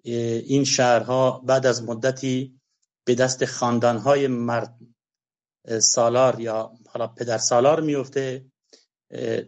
این 0.03 0.63
شهرها 0.63 1.43
بعد 1.46 1.65
از 1.65 1.84
مدتی 1.84 2.56
به 3.07 3.15
دست 3.15 3.45
خاندانهای 3.45 4.27
مرد 4.27 4.75
سالار 5.79 6.39
یا 6.39 6.71
حالا 6.89 7.07
پدر 7.07 7.37
سالار 7.37 7.81
میفته 7.81 8.45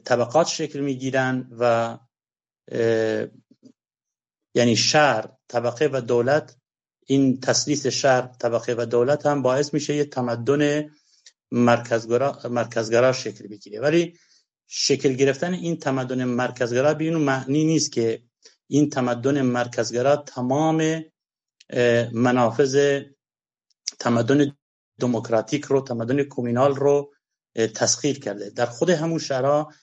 طبقات 0.06 0.48
شکل 0.48 0.80
می‌گیرن 0.80 1.50
و 1.60 1.98
یعنی 4.56 4.76
شهر 4.76 5.30
طبقه 5.48 5.90
و 5.94 6.02
دولت 6.02 6.58
این 7.06 7.40
تسلیس 7.40 7.88
شهر 7.88 8.28
طبقه 8.28 8.76
و 8.78 8.86
دولت 8.86 9.26
هم 9.26 9.42
باعث 9.42 9.74
میشه 9.74 9.96
یه 9.96 10.06
تمدن 10.06 10.90
مرکزگرا, 11.52 12.40
مرکزگرا 12.50 13.12
شکل 13.12 13.48
بگیره. 13.48 13.82
ولی 13.82 14.20
شکل 14.68 15.14
گرفتن 15.14 15.54
این 15.54 15.78
تمدن 15.78 16.24
مرکزگرا 16.24 16.94
به 16.94 17.12
معنی 17.12 17.66
نیست 17.66 17.92
که 17.92 18.24
این 18.68 18.90
تمدن 18.90 19.42
مرکزگرا 19.42 20.16
تمام 20.16 21.04
منافذ 22.14 23.02
تمدن 24.00 24.58
دموکراتیک 25.00 25.66
رو 25.66 25.82
تمدن 25.82 26.24
کومینال 26.24 26.76
رو 26.76 27.14
تسخیر 27.56 28.20
کرده. 28.20 28.50
در 28.50 28.66
خود 28.66 28.90
همون 28.90 29.20
شهرها 29.20 29.74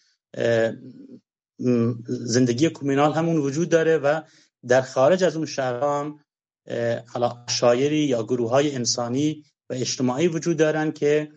زندگی 2.09 2.69
کومینال 2.69 3.13
همون 3.13 3.37
وجود 3.37 3.69
داره 3.69 3.99
و 3.99 4.21
در 4.69 4.83
خارج 4.83 5.25
از 5.25 5.37
اون 5.37 5.47
شهرها 5.47 6.01
هم 6.01 6.19
شایری 7.49 7.99
یا 7.99 8.23
گروه 8.23 8.51
های 8.51 8.75
انسانی 8.75 9.45
و 9.71 9.75
اجتماعی 9.75 10.29
وجود 10.29 10.57
دارن 10.57 10.93
که 10.93 11.33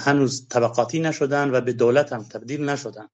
هنوز 0.00 0.48
طبقاتی 0.48 1.00
نشدن 1.00 1.50
و 1.50 1.60
به 1.60 1.72
دولت 1.72 2.12
هم 2.12 2.22
تبدیل 2.22 2.68
نشدن. 2.68 3.08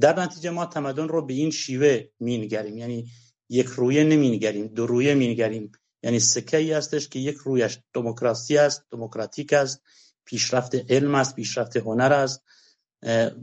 در 0.00 0.20
نتیجه 0.20 0.50
ما 0.50 0.66
تمدن 0.66 1.08
رو 1.08 1.26
به 1.26 1.34
این 1.34 1.50
شیوه 1.50 2.04
مینگریم. 2.20 2.78
یعنی 2.78 3.10
یک 3.48 3.66
رویه 3.66 4.04
نمینگریم 4.04 4.66
دو 4.66 4.86
رویه 4.86 5.14
مینگریم. 5.14 5.72
یعنی 6.02 6.20
سکه 6.20 6.56
ای 6.56 6.72
هستش 6.72 7.08
که 7.08 7.18
یک 7.18 7.36
رویش 7.36 7.78
دموکراسی 7.94 8.58
است 8.58 8.84
دموکراتیک 8.90 9.52
است 9.52 9.82
پیشرفت 10.24 10.74
علم 10.74 11.14
است 11.14 11.34
پیشرفت 11.34 11.76
هنر 11.76 12.12
است 12.12 12.42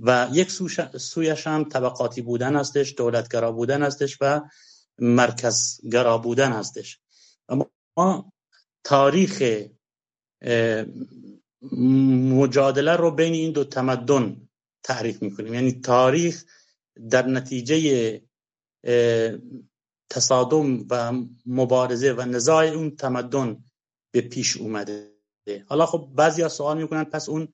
و 0.01 0.29
یک 0.33 0.51
سویش 0.97 1.47
هم 1.47 1.69
طبقاتی 1.69 2.21
بودن 2.21 2.55
هستش 2.55 2.93
دولتگرا 2.97 3.51
بودن 3.51 3.83
هستش 3.83 4.17
و 4.21 4.41
مرکزگرا 4.99 6.17
بودن 6.17 6.51
هستش. 6.51 6.99
ما 7.97 8.33
تاریخ 8.83 9.63
مجادله 12.31 12.95
رو 12.95 13.11
بین 13.11 13.33
این 13.33 13.51
دو 13.51 13.63
تمدن 13.63 14.49
تعریف 14.83 15.21
می‌کنیم. 15.21 15.53
یعنی 15.53 15.71
تاریخ 15.71 16.43
در 17.09 17.27
نتیجه 17.27 18.21
تصادم 20.09 20.85
و 20.89 21.13
مبارزه 21.45 22.13
و 22.13 22.21
نزاع 22.21 22.65
اون 22.65 22.95
تمدن 22.95 23.63
به 24.11 24.21
پیش 24.21 24.57
اومده. 24.57 25.11
حالا 25.67 25.85
خب 25.85 26.09
بعضی 26.15 26.41
ها 26.41 26.49
سوال 26.49 26.77
می‌کنن 26.81 27.03
پس 27.03 27.29
اون 27.29 27.47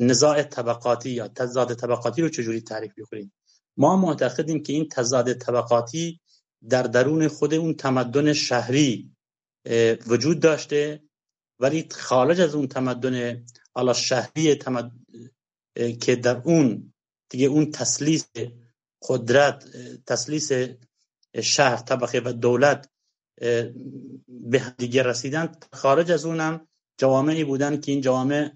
نزاع 0.00 0.42
طبقاتی 0.42 1.10
یا 1.10 1.28
تضاد 1.28 1.74
طبقاتی 1.74 2.22
رو 2.22 2.28
چجوری 2.28 2.60
تعریف 2.60 2.92
می‌کنیم 2.96 3.32
ما 3.76 3.96
معتقدیم 3.96 4.62
که 4.62 4.72
این 4.72 4.88
تضاد 4.88 5.32
طبقاتی 5.32 6.20
در 6.68 6.82
درون 6.82 7.28
خود 7.28 7.54
اون 7.54 7.74
تمدن 7.74 8.32
شهری 8.32 9.10
وجود 10.06 10.40
داشته 10.40 11.02
ولی 11.58 11.88
خارج 11.90 12.40
از 12.40 12.54
اون 12.54 12.68
تمدن 12.68 13.44
حالا 13.74 13.92
شهری 13.92 14.54
تمد... 14.54 14.92
که 16.00 16.16
در 16.16 16.42
اون 16.44 16.92
دیگه 17.28 17.46
اون 17.46 17.70
تسلیس 17.70 18.26
قدرت 19.02 19.64
تسلیس 20.06 20.52
شهر 21.42 21.76
طبقه 21.76 22.22
و 22.24 22.32
دولت 22.32 22.88
به 24.28 24.74
دیگه 24.78 25.02
رسیدن 25.02 25.52
خارج 25.72 26.12
از 26.12 26.24
اونم 26.24 26.68
جوامعی 26.98 27.44
بودن 27.44 27.80
که 27.80 27.92
این 27.92 28.00
جوامع 28.00 28.50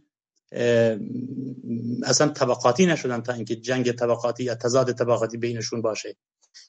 اصلا 2.04 2.28
طبقاتی 2.28 2.87
نشدن 2.87 3.21
تا 3.21 3.33
اینکه 3.33 3.57
جنگ 3.57 3.93
طبقاتی 3.93 4.45
یا 4.45 4.54
تضاد 4.54 4.93
طبقاتی 4.93 5.37
بینشون 5.37 5.83
باشه. 5.83 6.16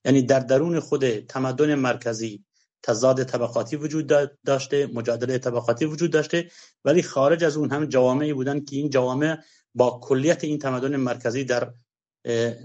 یعنی 0.05 0.21
در 0.21 0.39
درون 0.39 0.79
خود 0.79 1.19
تمدن 1.19 1.75
مرکزی 1.75 2.43
تضاد 2.83 3.23
طبقاتی 3.23 3.75
وجود 3.75 4.11
داشته 4.45 4.87
مجادله 4.87 5.37
طبقاتی 5.37 5.85
وجود 5.85 6.11
داشته 6.11 6.51
ولی 6.85 7.03
خارج 7.03 7.43
از 7.43 7.57
اون 7.57 7.71
هم 7.71 7.85
جوامعی 7.85 8.33
بودن 8.33 8.63
که 8.63 8.75
این 8.75 8.89
جوامع 8.89 9.37
با 9.75 9.99
کلیت 10.03 10.43
این 10.43 10.59
تمدن 10.59 10.95
مرکزی 10.95 11.43
در 11.43 11.73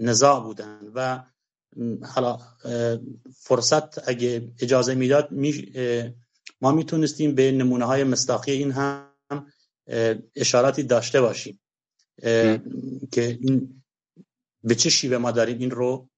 نزاع 0.01 0.43
بودن. 0.43 0.79
و 0.95 1.23
حالا 2.03 2.39
فرصت 3.35 4.09
اگه 4.09 4.51
اجازه 4.59 4.95
می‌داد 4.95 5.29
ما 6.61 6.71
می‌تونستیم 6.71 7.35
به 7.35 7.51
نمونه 7.51 7.85
های 7.85 8.03
مستاقی 8.03 8.51
این 8.51 8.71
هم 8.71 9.07
اشاراتی 10.35 10.83
داشته 10.83 11.21
باشیم. 11.21 11.59
که 13.11 13.37
این 13.41 13.83
به 14.63 14.75
چه 14.75 14.89
شیوه 14.89 15.17
ما 15.17 15.31
داریم 15.31 15.57
این 15.57 15.71
رو 15.71 16.09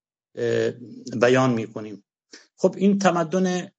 بیان 1.20 1.52
می‌کنیم. 1.52 2.04
خب 2.56 2.74
این 2.78 2.98
تمدن 2.98 3.70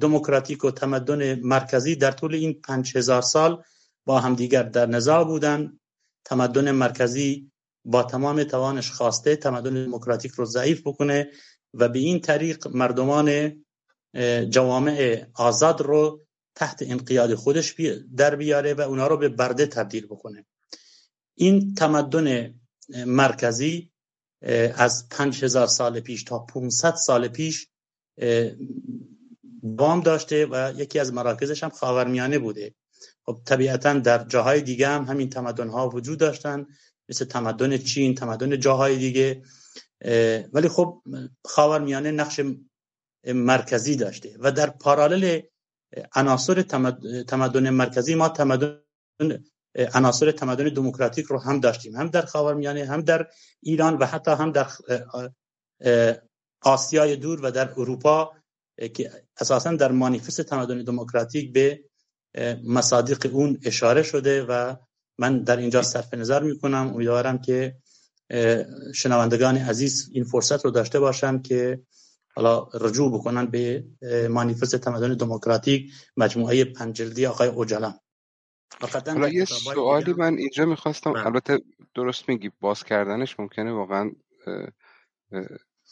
دموکراتیک 0.00 0.64
و 0.64 0.70
تمدن 0.70 1.34
مرکزی 1.34 1.96
در 1.96 2.10
طول 2.10 2.34
این 2.34 2.52
پنج 2.52 2.96
هزار 2.96 3.22
سال 3.22 3.62
با 4.04 4.20
همدیگر 4.20 4.62
در 4.62 4.86
نزاع 4.86 5.24
بودن. 5.24 5.78
تمدن 6.24 6.70
مرکزی 6.70 7.51
با 7.84 8.02
تمام 8.02 8.44
توانش 8.44 8.90
خواسته 8.90 9.36
تمدن 9.36 9.84
دموکراتیک 9.84 10.32
رو 10.32 10.44
ضعیف 10.44 10.80
بکنه 10.86 11.30
و 11.74 11.88
به 11.88 11.98
این 11.98 12.20
طریق 12.20 12.68
مردمان 12.68 13.56
جوامع 14.50 15.26
آزاد 15.34 15.80
رو 15.80 16.20
تحت 16.54 16.82
انقیاد 16.82 17.34
خودش 17.34 17.74
در 18.16 18.36
بیاره 18.36 18.74
و 18.74 18.80
اونا 18.80 19.06
رو 19.06 19.16
به 19.16 19.28
برده 19.28 19.66
تبدیل 19.66 20.06
بکنه. 20.06 20.46
این 21.34 21.74
تمدن 21.74 22.54
مرکزی 23.06 23.90
از 24.74 25.08
پنج 25.08 25.44
هزار 25.44 25.66
سال 25.66 26.00
پیش 26.00 26.24
تا 26.24 26.38
500 26.38 26.94
سال 26.94 27.28
پیش 27.28 27.68
بام 29.62 30.00
داشته 30.00 30.46
و 30.46 30.72
یکی 30.76 30.98
از 30.98 31.12
مراکزش 31.12 31.62
هم 31.62 31.70
خاورمیانه 31.70 32.38
بوده. 32.38 32.74
خب 33.26 33.40
طبیعتا 33.44 33.92
در 33.94 34.24
جاهای 34.24 34.60
دیگه 34.60 34.88
هم 34.88 35.04
همین 35.04 35.30
تمدن 35.30 35.68
ها 35.68 35.88
وجود 35.88 36.18
داشتن. 36.18 36.66
مثل 37.12 37.24
تمدن 37.24 37.78
چین 37.78 38.14
تمدن 38.14 38.60
جاهای 38.60 38.96
دیگه. 38.96 39.42
ولی 40.52 40.68
خب 40.68 41.02
خاورمیانه 41.44 42.10
نقش 42.10 42.40
مرکزی 43.26 43.96
داشته. 43.96 44.36
و 44.40 44.52
در 44.52 44.70
پارالل 44.70 45.40
عناصر 46.14 46.62
تمدن 47.28 47.70
مرکزی 47.70 48.14
ما 48.14 48.28
تمدن 48.28 48.78
عناصر 49.94 50.32
تمدن 50.32 50.64
دموکراتیک 50.64 51.26
رو 51.26 51.38
هم 51.38 51.60
داشتیم. 51.60 51.96
هم 51.96 52.08
در 52.08 52.22
خاورمیانه 52.22 52.84
هم 52.84 53.00
در 53.00 53.26
ایران 53.62 53.96
و 53.96 54.06
حتی 54.06 54.30
هم 54.30 54.52
در 54.52 54.68
آسیای 56.62 57.16
دور 57.16 57.40
و 57.42 57.50
در 57.50 57.70
اروپا 57.70 58.32
که 58.94 59.10
اساسا 59.40 59.76
در 59.76 59.92
مانیفست 59.92 60.42
تمدن 60.42 60.84
دموکراتیک 60.84 61.52
به 61.52 61.84
مصادیق 62.64 63.34
اون 63.34 63.58
اشاره 63.64 64.02
شده 64.02 64.42
و 64.42 64.76
من 65.22 65.42
در 65.42 65.56
اینجا 65.56 65.82
صرف 65.82 66.14
نظر 66.14 66.42
می 66.42 66.58
کنم 66.58 66.90
امیدوارم 66.94 67.38
که 67.38 67.76
شنوندگان 68.94 69.56
عزیز 69.56 70.10
این 70.12 70.24
فرصت 70.24 70.64
رو 70.64 70.70
داشته 70.70 71.00
باشم 71.00 71.42
که 71.42 71.80
حالا 72.34 72.68
رجوع 72.74 73.14
بکنن 73.14 73.46
به 73.46 73.84
مانیفست 74.30 74.76
تمدن 74.76 75.14
دموکراتیک 75.14 75.92
مجموعه 76.16 76.64
پنجلدی 76.64 77.26
آقای 77.26 77.48
اوجلان. 77.48 77.94
حالا 79.06 79.28
یه 79.28 79.44
سوالی 79.44 80.12
من 80.12 80.38
اینجا 80.38 80.64
می‌خواستم 80.64 81.12
بله. 81.12 81.26
البته 81.26 81.58
درست 81.94 82.28
میگی 82.28 82.50
باز 82.60 82.84
کردنش 82.84 83.40
ممکنه 83.40 83.72
واقعا 83.72 84.10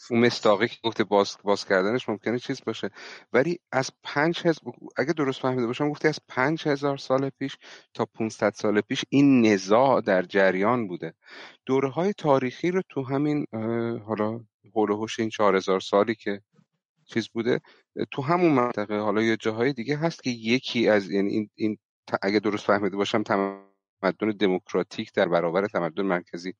اون 0.09 0.19
مستاقی 0.19 0.67
که 0.67 0.77
گفته 0.83 1.03
باز, 1.03 1.37
باز 1.43 1.65
کردنش 1.65 2.09
ممکنه 2.09 2.39
چیز 2.39 2.61
باشه. 2.65 2.89
ولی 3.33 3.59
از 3.71 3.91
پنج 4.03 4.41
هز... 4.45 4.59
اگه 4.97 5.13
درست 5.13 5.41
فهمیده 5.41 5.67
باشم 5.67 5.89
گفته 5.89 6.07
از 6.07 6.19
پنج 6.27 6.67
هزار 6.67 6.97
سال 6.97 7.29
پیش 7.29 7.57
تا 7.93 8.05
500 8.05 8.53
سال 8.53 8.81
پیش 8.81 9.05
این 9.09 9.45
نزاع 9.45 10.01
در 10.01 10.21
جریان 10.21 10.87
بوده. 10.87 11.13
دوره 11.65 11.89
های 11.89 12.13
تاریخی 12.13 12.71
رو 12.71 12.81
تو 12.89 13.03
همین 13.03 13.45
حالا 14.05 14.39
حول 14.75 15.07
این 15.19 15.29
چهار 15.29 15.55
هزار 15.55 15.79
سالی 15.79 16.15
که 16.15 16.41
چیز 17.05 17.29
بوده 17.29 17.61
تو 18.11 18.21
همون 18.21 18.51
منطقه 18.51 18.99
حالا 18.99 19.21
یه 19.21 19.37
جاهای 19.37 19.73
دیگه 19.73 19.97
هست 19.97 20.23
که 20.23 20.29
یکی 20.29 20.89
از 20.89 21.09
یعنی 21.11 21.29
این, 21.29 21.49
این 21.55 21.77
اگه 22.21 22.39
درست 22.39 22.65
فهمیده 22.65 22.97
باشم 22.97 23.23
تمدن 23.23 24.29
دموکراتیک 24.39 25.13
در 25.13 25.27
برابر 25.27 25.67
تمدن 25.67 26.03
مرکزی 26.03 26.53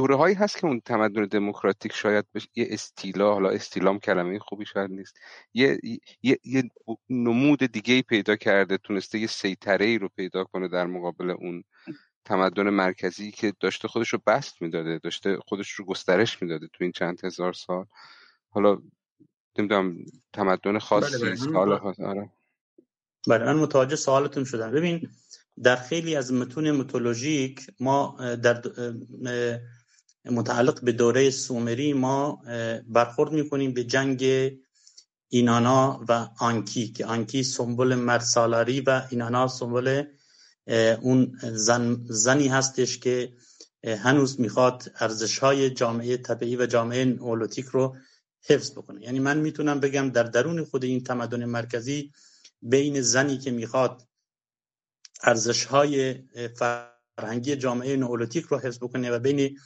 دوره 0.00 0.16
هایی 0.16 0.34
هست 0.34 0.58
که 0.58 0.66
اون 0.66 0.80
تمدن 0.80 1.26
دموکراتیک 1.26 1.92
شاید 1.92 2.24
بشه 2.34 2.48
یه 2.54 2.66
استیلا 2.70 3.32
حالا 3.32 3.48
استیلام 3.50 3.98
کلمه 3.98 4.38
خوبی 4.38 4.66
شاید 4.66 4.90
نیست. 4.90 5.16
یه, 5.54 5.78
یه،, 6.22 6.38
یه 6.44 6.70
نمود 7.10 7.58
دیگه 7.58 8.02
پیدا 8.02 8.36
کرده 8.36 8.78
تونسته 8.78 9.18
یه 9.18 9.26
سیطره 9.26 9.86
ای 9.86 9.98
رو 9.98 10.08
پیدا 10.08 10.44
کنه 10.44 10.68
در 10.68 10.86
مقابل 10.86 11.30
اون 11.30 11.64
تمدن 12.24 12.70
مرکزی 12.70 13.30
که 13.30 13.52
داشته 13.60 13.88
خودش 13.88 14.08
رو 14.08 14.18
بست 14.26 14.62
می‌داده 14.62 14.98
داشته 14.98 15.38
خودش 15.48 15.70
رو 15.70 15.84
گسترش 15.84 16.42
می‌داده 16.42 16.66
تو 16.66 16.84
این 16.84 16.92
چند 16.92 17.24
هزار 17.24 17.52
سال. 17.52 17.86
حالا 18.50 18.78
نمی‌دونم 19.58 19.96
تمدن 20.32 20.78
خاصی 20.78 21.24
بله 21.24 21.36
بله. 21.36 21.52
حالا 21.52 21.76
آره. 22.06 22.30
بله 23.28 23.44
من 23.44 23.56
متوجه 23.56 23.96
سوالتون 23.96 24.44
شدم. 24.44 24.70
ببین 24.70 25.10
در 25.62 25.76
خیلی 25.76 26.16
از 26.16 26.32
متون 26.32 26.70
متولوژیک 26.70 27.66
ما 27.80 28.16
در 28.36 28.62
متعلق 30.24 30.84
به 30.84 30.92
دوره 30.92 31.30
سومری 31.30 31.92
ما 31.92 32.42
برخورد 32.88 33.32
می‌کنیم 33.32 33.72
به 33.72 33.84
جنگ 33.84 34.24
اینانا 35.28 36.04
و 36.08 36.28
آنکی 36.38 36.88
که 36.88 37.06
آنکی 37.06 37.42
سمبل 37.42 37.94
مرد 37.94 38.20
سالاری 38.20 38.80
و 38.80 39.02
اینانا 39.10 39.48
سمبل 39.48 40.04
اون 41.00 41.38
زن 41.42 42.04
زنی 42.08 42.48
هستش 42.48 42.98
که 42.98 43.32
هنوز 43.84 44.40
می‌خواد 44.40 44.92
ارزش 45.00 45.38
های 45.38 45.70
جامعه 45.70 46.16
طبیعی 46.16 46.56
و 46.56 46.66
جامعه 46.66 47.04
نولوتیک 47.04 47.66
رو 47.66 47.96
حفظ 48.42 48.70
بکنه. 48.70 49.02
یعنی 49.02 49.18
من 49.18 49.38
می‌تونم 49.38 49.80
بگم 49.80 50.10
در 50.10 50.22
درون 50.22 50.64
خود 50.64 50.84
این 50.84 51.04
تمدن 51.04 51.44
مرکزی 51.44 52.12
بین 52.62 53.00
زنی 53.00 53.38
که 53.38 53.50
می‌خواد 53.50 54.02
ارزش 55.22 55.64
های 55.64 56.14
فرهنگی 56.56 57.56
جامعه 57.56 57.96
نولوتیک 57.96 58.44
رو 58.44 58.58
حفظ 58.58 58.78
بکنه 58.78 59.10
و 59.10 59.18
بین 59.18 59.58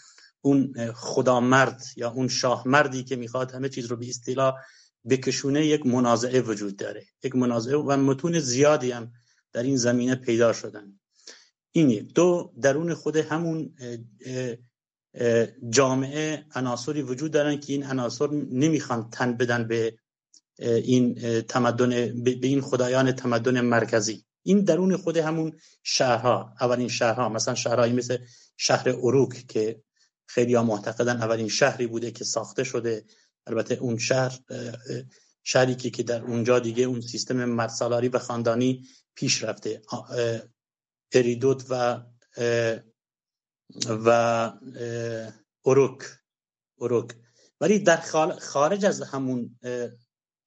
اون 0.45 0.93
خدامرد 0.93 1.85
یا 1.97 2.11
اون 2.11 2.29
شاه 2.29 2.69
مردی 2.69 3.05
که 3.05 3.17
می‌خواد 3.17 3.53
همه 3.53 3.69
چیز 3.69 3.87
رو 3.87 3.97
به 3.97 4.09
اصطلاح 4.09 4.55
بکشونه 5.09 5.67
یک 5.67 5.87
منازعه 5.87 6.41
وجود 6.41 6.77
داره. 6.77 7.07
یک 7.23 7.37
منازعه 7.37 7.77
و 7.77 7.97
متون 7.97 8.39
زیادی 8.39 8.91
هم 8.91 9.13
در 9.53 9.63
این 9.63 9.77
زمینه 9.77 10.15
پیدا 10.15 10.53
شدن. 10.53 11.01
این 11.73 12.09
دو 12.15 12.53
درون 12.63 12.95
خود 12.95 13.17
همون 13.17 13.75
جامعه 15.71 16.47
عناصری 16.55 17.03
وجود 17.03 17.31
دارن 17.31 17.61
که 17.61 17.73
این 17.73 17.85
عناصر 17.85 18.31
نمی‌خوان 18.33 19.11
تن 19.11 19.37
بدن 19.37 19.69
به 19.69 19.99
این 20.59 21.41
تمدن 21.41 22.23
به 22.25 22.39
این 22.43 22.61
خدایان 22.61 23.13
تمدن 23.13 23.61
مرکزی. 23.61 24.25
این 24.43 24.65
درون 24.65 24.97
خود 24.97 25.17
همون 25.17 25.53
شهرها 25.83 26.55
اولین 26.61 26.89
شهرها 26.89 27.29
مثلا 27.29 27.55
شهرهایی 27.55 27.93
مثل 27.93 28.19
شهر 28.57 28.89
اروک 28.89 29.47
که 29.49 29.84
خیلی 30.27 30.55
ها 30.55 30.63
معتقدن 30.63 31.17
اولین 31.17 31.49
شهری 31.49 31.87
بوده 31.87 32.11
که 32.11 32.25
ساخته 32.25 32.65
شده. 32.65 33.05
البته 33.47 33.75
اون 33.75 33.99
شهر 33.99 34.39
شهری 35.43 35.75
که 35.75 36.03
در 36.03 36.23
اونجا 36.23 36.59
دیگه 36.59 36.85
اون 36.85 37.01
سیستم 37.01 37.45
مرسالاری 37.45 38.09
و 38.09 38.19
خاندانی 38.19 38.89
پیش 39.15 39.43
رفته. 39.43 39.83
اریدوت 41.13 41.65
و 41.71 42.03
و 43.89 44.53
اروک 45.65 46.03
اروک 46.81 47.11
ولی 47.61 47.79
در 47.79 48.01
خارج 48.41 48.85
از 48.85 49.03
همون 49.03 49.59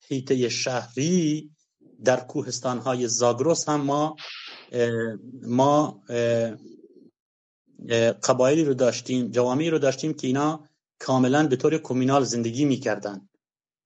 حیطه 0.07 0.49
شهری 0.49 1.51
در 2.03 2.19
کوهستان 2.19 2.79
های 2.79 3.07
زاگروس 3.07 3.69
هم 3.69 3.81
ما 3.81 4.15
ما 5.41 6.03
قبایلی 8.23 8.63
رو 8.63 8.73
داشتیم 8.73 9.27
جوامعی 9.27 9.69
رو 9.69 9.79
داشتیم 9.79 10.13
که 10.13 10.27
اینا 10.27 10.69
کاملا 10.99 11.47
به 11.47 11.55
طور 11.55 11.77
کمینال 11.77 12.23
زندگی 12.23 12.65
می‌کردن. 12.65 13.29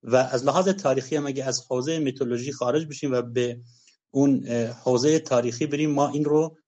و 0.02 0.16
از 0.16 0.44
لحاظ 0.44 0.68
تاریخی 0.68 1.16
هم 1.16 1.26
اگه 1.26 1.44
از 1.44 1.66
حوزه 1.70 1.98
میتولوژی 1.98 2.52
خارج 2.52 2.86
بشیم 2.86 3.12
و 3.12 3.22
به 3.22 3.60
اون 4.10 4.46
حوزه 4.84 5.18
تاریخی 5.18 5.66
بریم 5.66 5.90
ما 5.90 6.08
این 6.08 6.24
رو 6.24 6.58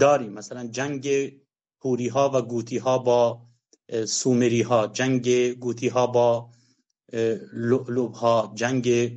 داریم. 0.00 0.32
مثلا 0.32 0.66
جنگ 0.66 1.32
پوری 1.80 2.08
ها 2.08 2.30
و 2.34 2.42
گوتی 2.42 2.78
ها 2.78 2.98
با 2.98 3.42
سومری 4.06 4.62
ها 4.62 4.86
جنگ 4.86 5.52
گوتی 5.52 5.88
ها 5.88 6.06
با 6.06 6.50
لوب 7.52 8.14
ها 8.14 8.52
جنگ 8.54 9.12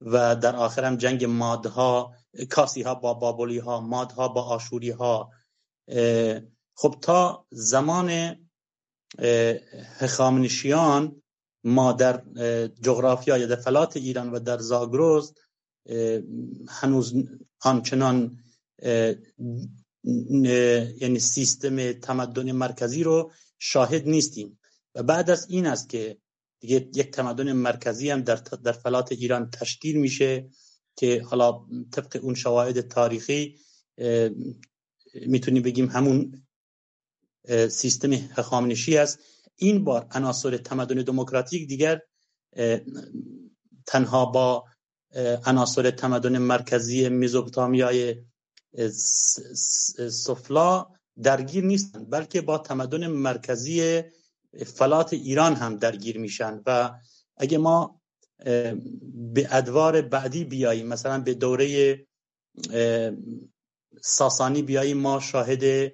و 0.00 0.36
در 0.36 0.56
آخر 0.56 0.84
هم 0.84 0.96
جنگ 0.96 1.24
مادها 1.24 2.14
کاسی 2.50 2.82
ها 2.82 2.94
با 2.94 3.14
بابلی 3.14 3.58
ها 3.58 3.80
مادها 3.80 4.28
با 4.28 4.42
آشوری 4.42 4.90
ها 4.90 5.30
خب 6.74 6.94
تا 7.02 7.46
زمان 7.50 8.36
هخامنشیان 9.98 11.22
ما 11.64 11.92
در 11.92 12.22
جغرافیا 12.82 13.38
یا 13.38 13.46
در 13.46 13.56
فلات 13.56 13.96
ایران 13.96 14.30
و 14.30 14.38
در 14.38 14.58
زاگرس 14.58 15.32
هنوز 16.68 17.14
آنچنان 17.60 18.38
یعنی 21.00 21.18
سیستم 21.18 21.92
تمدن 21.92 22.52
مرکزی 22.52 23.02
رو 23.02 23.32
شاهد 23.58 24.08
نیستیم. 24.08 24.58
و 24.94 25.02
بعد 25.02 25.30
از 25.30 25.50
این 25.50 25.66
است 25.66 25.88
که 25.88 26.18
دیگه 26.60 26.88
یک 26.94 27.10
تمدن 27.10 27.52
مرکزی 27.52 28.10
هم 28.10 28.20
در, 28.20 28.36
در 28.36 28.72
فلات 28.72 29.12
ایران 29.12 29.50
تشکیل 29.50 29.96
میشه 29.96 30.50
که 30.96 31.22
حالا 31.22 31.66
طبق 31.92 32.20
اون 32.22 32.34
شواهد 32.34 32.80
تاریخی 32.80 33.58
می‌تونیم 35.14 35.62
بگیم 35.62 35.86
همون 35.86 36.42
سیستم 37.68 38.12
هخامنشی 38.12 38.98
است. 38.98 39.18
این 39.56 39.84
بار 39.84 40.06
عناصر 40.10 40.56
تمدن 40.56 41.02
دموکراتیک 41.02 41.68
دیگر 41.68 42.00
تنها 43.86 44.26
با 44.26 44.64
عناصر 45.46 45.90
تمدن 45.90 46.38
مرکزی 46.38 47.08
میزوپتامیای 47.08 48.16
سفلا 50.10 50.86
درگیر 51.22 51.64
نیستند 51.64 52.10
بلکه 52.10 52.40
با 52.40 52.58
تمدن 52.58 53.06
مرکزی 53.06 54.02
فلات 54.66 55.12
ایران 55.12 55.54
هم 55.54 55.76
درگیر 55.76 56.18
میشن. 56.18 56.62
و 56.66 56.90
اگه 57.36 57.58
ما 57.58 58.00
به 59.34 59.48
ادوار 59.50 60.02
بعدی 60.02 60.44
بیاییم 60.44 60.86
مثلا 60.86 61.20
به 61.20 61.34
دوره 61.34 61.96
ساسانی 64.02 64.62
بیاییم 64.62 64.96
ما 64.96 65.20
شاهد 65.20 65.92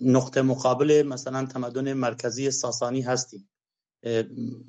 نقطه 0.00 0.42
مقابل 0.42 1.02
مثلا 1.08 1.46
تمدن 1.46 1.92
مرکزی 1.92 2.50
ساسانی 2.50 3.00
هستیم. 3.00 3.48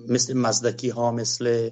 مثل 0.10 0.34
مزدکی 0.34 0.90
ها 0.90 1.12
مثل 1.12 1.70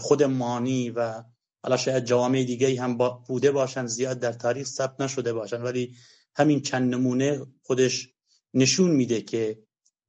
خود 0.00 0.22
مانی 0.22 0.90
و 0.90 1.22
حالا 1.62 1.76
شاید 1.76 2.04
جوامع 2.04 2.44
دیگه 2.44 2.82
هم 2.82 2.98
بوده 3.26 3.50
باشن 3.50 3.86
زیاد 3.86 4.18
در 4.18 4.32
تاریخ 4.32 4.66
ثبت 4.66 5.00
نشده 5.00 5.32
باشن. 5.32 5.62
ولی 5.62 5.96
همین 6.36 6.60
چند 6.60 6.94
نمونه 6.94 7.46
خودش 7.62 8.08
نشون 8.54 8.90
میده 8.90 9.22
که 9.22 9.62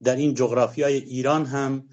در 0.04 0.16
این 0.16 0.34
جغرافیای 0.34 0.98
ایران 0.98 1.46
هم 1.46 1.90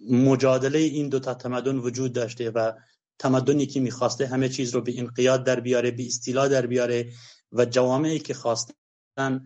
مجادله 0.00 0.78
این 0.78 1.08
دو 1.08 1.20
تا 1.20 1.34
تمدن 1.34 1.76
وجود 1.76 2.12
داشته 2.12 2.50
و 2.50 2.72
تمدنی 3.18 3.66
که 3.66 3.80
می‌خواسته 3.80 4.26
همه 4.26 4.48
چیز 4.48 4.74
رو 4.74 4.80
به 4.80 4.98
انقیاد 4.98 5.44
در 5.44 5.60
بیاره 5.60 5.90
به 5.90 6.06
استیلا 6.06 6.48
در 6.48 6.66
بیاره 6.66 7.12
و 7.52 7.64
جوامعی 7.64 8.18
که 8.18 8.34
خواستن 8.34 9.44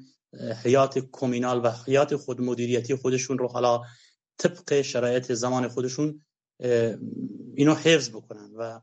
حیات 0.65 0.99
کومینال 0.99 1.61
و 1.65 1.71
حیات 1.87 2.17
خود 2.17 2.41
مدیریتی 2.41 2.95
خودشون 2.95 3.39
رو 3.39 3.49
حالا 3.49 3.83
طبق 4.39 4.83
شرایط 4.83 5.33
زمان 5.33 5.69
خودشون 5.69 6.25
اینو 7.55 7.75
حفظ 7.75 8.11
بکنن 8.11 8.51
و 8.57 8.81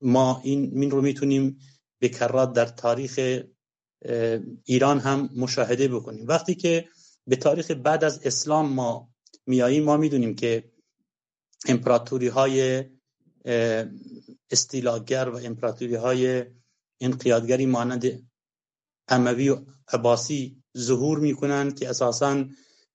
ما 0.00 0.40
این 0.44 0.78
من 0.78 0.90
رو 0.90 1.02
می‌تونیم 1.02 1.58
به 1.98 2.08
کرات 2.08 2.52
در 2.52 2.66
تاریخ 2.66 3.40
ایران 4.64 4.98
هم 4.98 5.30
مشاهده 5.36 5.88
بکنیم. 5.88 6.26
وقتی 6.28 6.54
که 6.54 6.88
به 7.26 7.36
تاریخ 7.36 7.70
بعد 7.70 8.04
از 8.04 8.26
اسلام 8.26 8.72
ما 8.72 9.10
میاییم 9.46 9.84
ما 9.84 9.96
می‌دونیم 9.96 10.34
که 10.34 10.72
امپراتوری 11.66 12.28
های 12.28 12.84
استیلاگر 14.50 15.28
و 15.28 15.36
امپراتوری 15.36 15.94
های 15.94 16.44
انقیادگری 17.00 17.66
مانند 17.66 18.28
اموی 19.08 19.48
و 19.48 19.58
عباسی 19.88 20.62
ظهور 20.78 21.18
می‌کنند 21.18 21.78
که 21.78 21.88
اساسا 21.88 22.44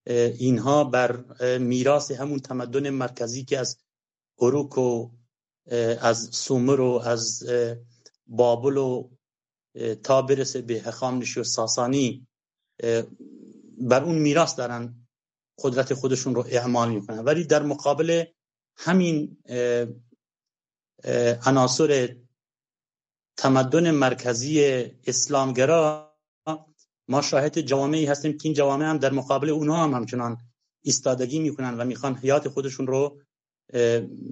اینها 0.07 0.84
بر 0.84 1.23
میراث 1.57 2.12
همون 2.12 2.39
تمدن 2.39 2.89
مرکزی 2.89 3.43
که 3.43 3.60
از 3.60 3.77
اروک 4.39 4.77
و 4.77 5.10
از 6.01 6.29
سومر 6.31 6.79
و 6.79 7.01
از 7.05 7.43
بابل 8.27 8.77
و 8.77 9.10
تا 10.03 10.21
برسه 10.21 10.62
به 10.62 10.73
هخامنشی 10.73 11.39
و 11.39 11.43
ساسانی 11.43 12.27
بر 13.77 14.03
اون 14.03 14.15
میراث 14.15 14.55
دارن 14.57 15.07
قدرت 15.63 15.93
خودشون 15.93 16.36
رو 16.36 16.45
اعمال 16.49 16.91
می‌کنن. 16.91 17.19
ولی 17.19 17.43
در 17.43 17.63
مقابل 17.63 18.23
همین 18.75 19.38
عناصر 21.45 22.15
تمدن 23.38 23.91
مرکزی 23.91 24.86
اسلامگرا 25.07 26.12
ما 27.07 27.21
شاهد 27.21 27.62
جوامعی 27.62 28.05
هستیم 28.05 28.31
که 28.31 28.41
این 28.43 28.53
جوامع 28.53 28.86
هم 28.86 28.97
در 28.97 29.12
مقابل 29.12 29.49
اونها 29.49 29.84
هم 29.84 29.93
همچنان 29.93 30.38
ایستادگی 30.81 31.39
می‌کنن 31.39 31.77
و 31.77 31.86
می‌خوان 31.86 32.15
حیات 32.15 32.47
خودشون 32.47 32.88
رو 32.88 33.21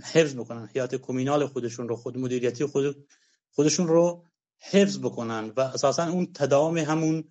حفظ 0.03 0.35
بکنن 0.35 0.69
حیات 0.75 0.95
کومینال 0.95 1.47
خودشون 1.47 1.89
رو 1.89 1.95
خود 1.95 2.17
مدیریتی 2.17 2.65
خود 2.65 3.07
خودشون 3.51 3.87
رو 3.87 4.25
حفظ 4.59 4.99
بکنن 4.99 5.53
و 5.57 5.61
اساسا 5.61 6.07
اون 6.07 6.33
تداوم 6.33 6.77
همون 6.77 7.23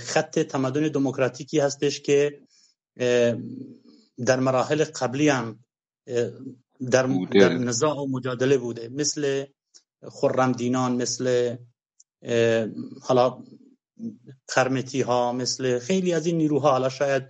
خط 0.00 0.38
تمدن 0.38 0.88
دموکراتیکی 0.88 1.58
هستش 1.58 2.00
که 2.00 2.40
در 4.26 4.40
مراحل 4.40 4.84
قبلی 4.84 5.28
هم 5.28 5.64
در, 6.90 7.06
در 7.32 7.52
نزاع 7.52 7.96
و 7.96 8.06
مجادله 8.06 8.58
بوده. 8.58 8.88
مثل 8.88 9.44
خرم 10.10 10.52
دینان 10.52 11.02
مثل 11.02 11.56
حالا 13.02 13.44
قرمتی 14.48 15.00
ها 15.00 15.32
مثل 15.32 15.78
خیلی 15.78 16.12
از 16.12 16.26
این 16.26 16.36
نیروها. 16.36 16.70
حالا 16.70 16.88
شاید 16.88 17.22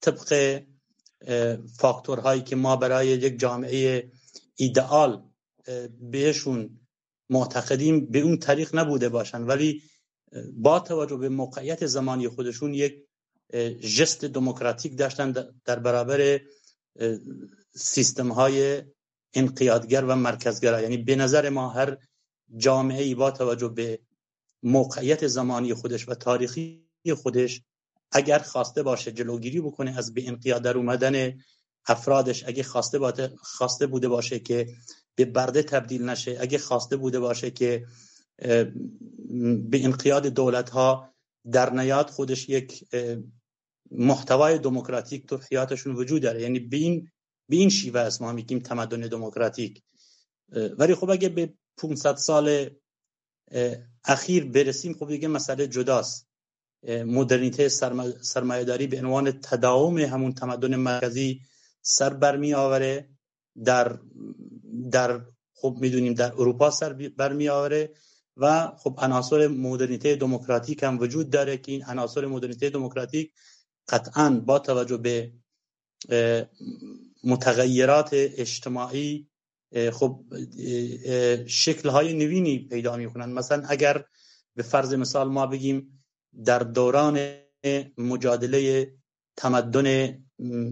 طبق 0.00 0.60
فاکتورهایی 1.78 2.42
که 2.42 2.56
ما 2.56 2.76
برای 2.76 3.08
یک 3.08 3.38
جامعه 3.38 4.10
ایدئال 4.56 5.22
بهشون 6.00 6.80
معتقدیم 7.30 8.06
به 8.06 8.18
اون 8.18 8.38
طریق 8.38 8.76
نبوده 8.76 9.08
باشن. 9.08 9.42
ولی 9.42 9.82
با 10.52 10.80
توجه 10.80 11.16
به 11.16 11.28
موقعیت 11.28 11.86
زمانی 11.86 12.28
خودشون 12.28 12.74
یک 12.74 13.04
جست 13.96 14.24
دموکراتیک 14.24 14.98
داشتن 14.98 15.34
در 15.64 15.78
برابر 15.78 16.40
سیستم 17.78 18.32
های 18.32 18.82
انقیادگر 19.34 20.04
و 20.04 20.16
مرکزگرا. 20.16 20.80
یعنی 20.82 20.96
به 20.96 21.16
نظر 21.16 21.48
ما 21.48 21.68
هر 21.68 21.96
جامعه 22.56 23.02
ای 23.02 23.14
با 23.14 23.30
توجه 23.30 23.68
به 23.68 23.98
موقعیت 24.62 25.26
زمانی 25.26 25.74
خودش 25.74 26.08
و 26.08 26.14
تاریخی 26.14 26.88
خودش 27.16 27.62
اگر 28.12 28.38
خواسته 28.38 28.82
باشه 28.82 29.12
جلوگیری 29.12 29.60
بکنه 29.60 29.98
از 29.98 30.14
به 30.14 30.28
انقیاد 30.28 30.62
در 30.62 30.76
اومدن 30.76 31.38
افرادش 31.86 32.44
اگه 32.44 32.62
خواسته, 32.62 33.32
خواسته 33.36 33.86
بوده 33.86 34.08
باشه 34.08 34.38
که 34.38 34.68
به 35.14 35.24
برده 35.24 35.62
تبدیل 35.62 36.08
نشه 36.08 36.36
اگه 36.40 36.58
خواسته 36.58 36.96
بوده 36.96 37.20
باشه 37.20 37.50
که 37.50 37.86
به 39.70 39.84
انقیاد 39.84 40.26
دولت 40.26 40.70
ها 40.70 41.14
در 41.52 41.72
نیاد 41.72 42.10
خودش 42.10 42.48
یک 42.48 42.84
محتوای 43.90 44.58
دموکراتیک 44.58 45.26
تو 45.26 45.38
حیاتشون 45.50 45.94
وجود 45.94 46.22
داره. 46.22 46.42
یعنی 46.42 46.58
به 46.58 46.76
این 46.76 47.10
به 47.48 47.56
این 47.56 47.68
شیوه 47.68 48.00
است 48.00 48.22
ما 48.22 48.32
میگیم 48.32 48.58
تمدن 48.58 49.00
دموکراتیک. 49.00 49.82
ولی 50.78 50.94
خب 50.94 51.10
اگه 51.10 51.28
به 51.28 51.54
500 51.76 52.16
سال 52.16 52.70
اخیر 54.04 54.44
برسیم 54.44 54.94
خب 54.94 55.08
دیگه 55.08 55.28
مسئله 55.28 55.66
جداست. 55.66 56.28
مدرنیته 56.88 57.68
سرمایهداری 58.22 58.86
به 58.86 58.98
عنوان 58.98 59.32
تداوم 59.32 59.98
همون 59.98 60.32
تمدن 60.32 60.76
مرکزی 60.76 61.40
سر 61.82 62.14
برمی 62.14 62.54
آوره. 62.54 63.08
در 63.64 63.98
در 64.90 65.20
خب 65.54 65.76
می‌دونیم 65.80 66.14
در 66.14 66.32
اروپا 66.32 66.70
سر 66.70 66.92
برمی 66.92 67.48
آوره 67.48 67.94
و 68.36 68.72
خب 68.76 68.98
عناصر 68.98 69.48
مدرنیته 69.48 70.16
دموکراتیک 70.16 70.82
هم 70.82 70.98
وجود 70.98 71.30
داره 71.30 71.58
که 71.58 71.72
این 71.72 71.84
عناصر 71.84 72.26
مدرنیته 72.26 72.70
دموکراتیک 72.70 73.32
قطعا 73.88 74.42
با 74.46 74.58
توجه 74.58 74.96
به 74.96 75.32
متغیرات 77.24 78.10
اجتماعی 78.12 79.28
خب 79.92 80.24
شکل 81.46 81.88
های 81.88 82.14
نوینی 82.14 82.58
پیدا 82.58 82.96
می 82.96 83.12
کنند 83.12 83.38
مثلا 83.38 83.66
اگر 83.68 84.04
به 84.54 84.62
فرض 84.62 84.94
مثال 84.94 85.28
ما 85.28 85.46
بگیم 85.46 86.04
در 86.44 86.58
دوران 86.58 87.30
مجادله 87.98 88.92
تمدن 89.36 90.18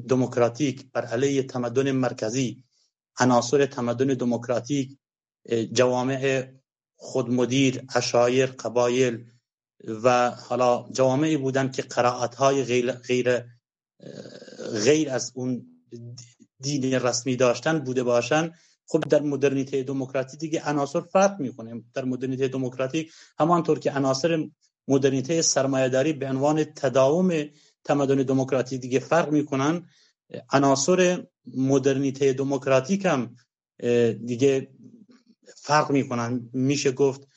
دموکراتیک 0.08 0.92
بر 0.92 1.04
علیه 1.04 1.42
تمدن 1.42 1.92
مرکزی 1.92 2.64
عناصر 3.18 3.66
تمدن 3.66 4.06
دموکراتیک 4.06 4.98
جوامع 5.72 6.52
خودمدیر 6.96 7.84
اشایر 7.94 8.46
قبایل 8.46 9.24
و 9.84 10.30
حالا 10.30 10.88
جوامعی 10.92 11.36
بودن 11.36 11.70
که 11.70 11.82
قرائت 11.82 12.34
های 12.34 12.64
غیر, 12.64 12.92
غیر, 12.92 13.44
غیر 14.84 15.10
از 15.10 15.32
اون 15.34 15.66
دین 16.60 16.94
رسمی 16.94 17.36
داشتن 17.36 17.78
بوده 17.78 18.02
باشن. 18.02 18.52
خب 18.88 19.00
در 19.00 19.22
مدرنیته 19.22 19.82
دموکراتی 19.82 20.36
دیگه 20.36 20.62
عناصر 20.68 21.00
فرق 21.00 21.40
می‌کنه. 21.40 21.82
در 21.94 22.04
مدرنیته 22.04 22.48
دموکراتیک 22.48 23.12
همانطور 23.38 23.78
که 23.78 23.92
عناصر 23.92 24.48
مدرنیته 24.88 25.42
سرمایهداری 25.42 26.12
به 26.12 26.28
عنوان 26.28 26.64
تداوم 26.64 27.44
تمدن 27.84 28.16
دموکراتی 28.16 28.78
دیگه 28.78 28.98
فرق 28.98 29.30
می‌کنن 29.30 29.86
عناصر 30.52 31.26
مدرنیته 31.54 32.32
دموکراتیک 32.32 33.06
هم 33.06 33.36
دیگه 34.26 34.70
فرق 35.56 35.90
می‌کنن. 35.90 36.50
میشه 36.52 36.92
گفت 36.92 37.28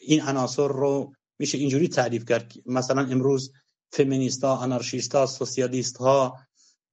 این 0.00 0.20
عناصر 0.22 0.68
رو 0.68 1.12
میشه 1.38 1.58
اینجوری 1.58 1.88
تعریف 1.88 2.24
کرد. 2.24 2.52
مثلا 2.66 3.06
امروز 3.06 3.52
فمینیست 3.92 4.44
ها 4.44 4.62
انارشیست 4.62 5.14
ها 5.14 5.26
سوسیالیست 5.26 5.96
ها 5.96 6.38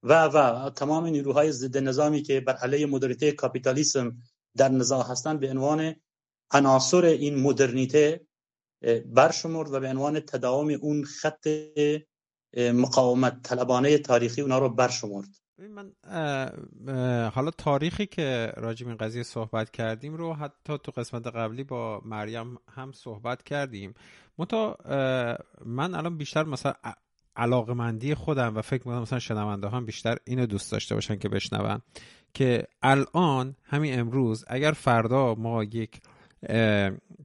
و 0.04 0.28
و 0.28 0.70
تمام 0.70 1.06
نیروهای 1.06 1.52
ضد 1.52 1.78
نظامی 1.78 2.22
که 2.22 2.40
بر 2.40 2.54
علیه 2.54 2.86
مدرنیته 2.86 3.32
کاپیتالیسم 3.32 4.18
در 4.58 4.70
نزاع 4.70 5.08
هستند 5.08 5.40
به 5.40 5.50
عنوان 5.50 5.96
عناصر 6.52 7.06
این 7.06 7.40
مدرنیته 7.40 8.28
برشمرد 9.06 9.74
و 9.74 9.80
به 9.80 9.90
عنوان 9.90 10.20
تداوم 10.20 10.70
اون 10.82 11.04
خط 11.04 11.48
مقاومت 12.58 13.42
طلبانه 13.44 13.98
تاریخی 13.98 14.42
اونا 14.42 14.60
رو 14.60 14.70
برشمرد. 14.70 15.28
من 15.58 15.92
حالا 17.30 17.52
تاریخی 17.52 18.06
که 18.06 18.54
راجع 18.58 18.88
این 18.88 18.98
قضیه 18.98 19.24
صحبت 19.24 19.72
کردیم 19.72 20.14
رو 20.14 20.34
حتی 20.34 20.78
تو 20.84 20.92
قسمت 20.92 21.28
قبلی 21.28 21.64
با 21.64 22.02
مریم 22.06 22.58
هم 22.70 22.92
صحبت 22.92 23.44
کردیم. 23.44 23.94
من 25.66 25.96
الان 25.96 26.18
بیشتر 26.18 26.44
مثلا 26.44 26.74
علاقمندی 27.36 28.16
خودم 28.16 28.56
و 28.56 28.62
فکر 28.62 28.88
می‌کنم 28.88 29.02
مثلا 29.02 29.20
شنونده 29.20 29.70
هم 29.70 29.86
بیشتر 29.86 30.18
اینو 30.26 30.46
دوست 30.46 30.72
داشته 30.72 30.96
باشن 30.96 31.16
که 31.16 31.30
بشنون. 31.30 31.82
که 32.34 32.68
الان 32.82 33.56
همین 33.64 34.00
امروز 34.00 34.46
اگر 34.48 34.72
فردا 34.72 35.36
ما 35.36 35.64
یک 35.64 36.02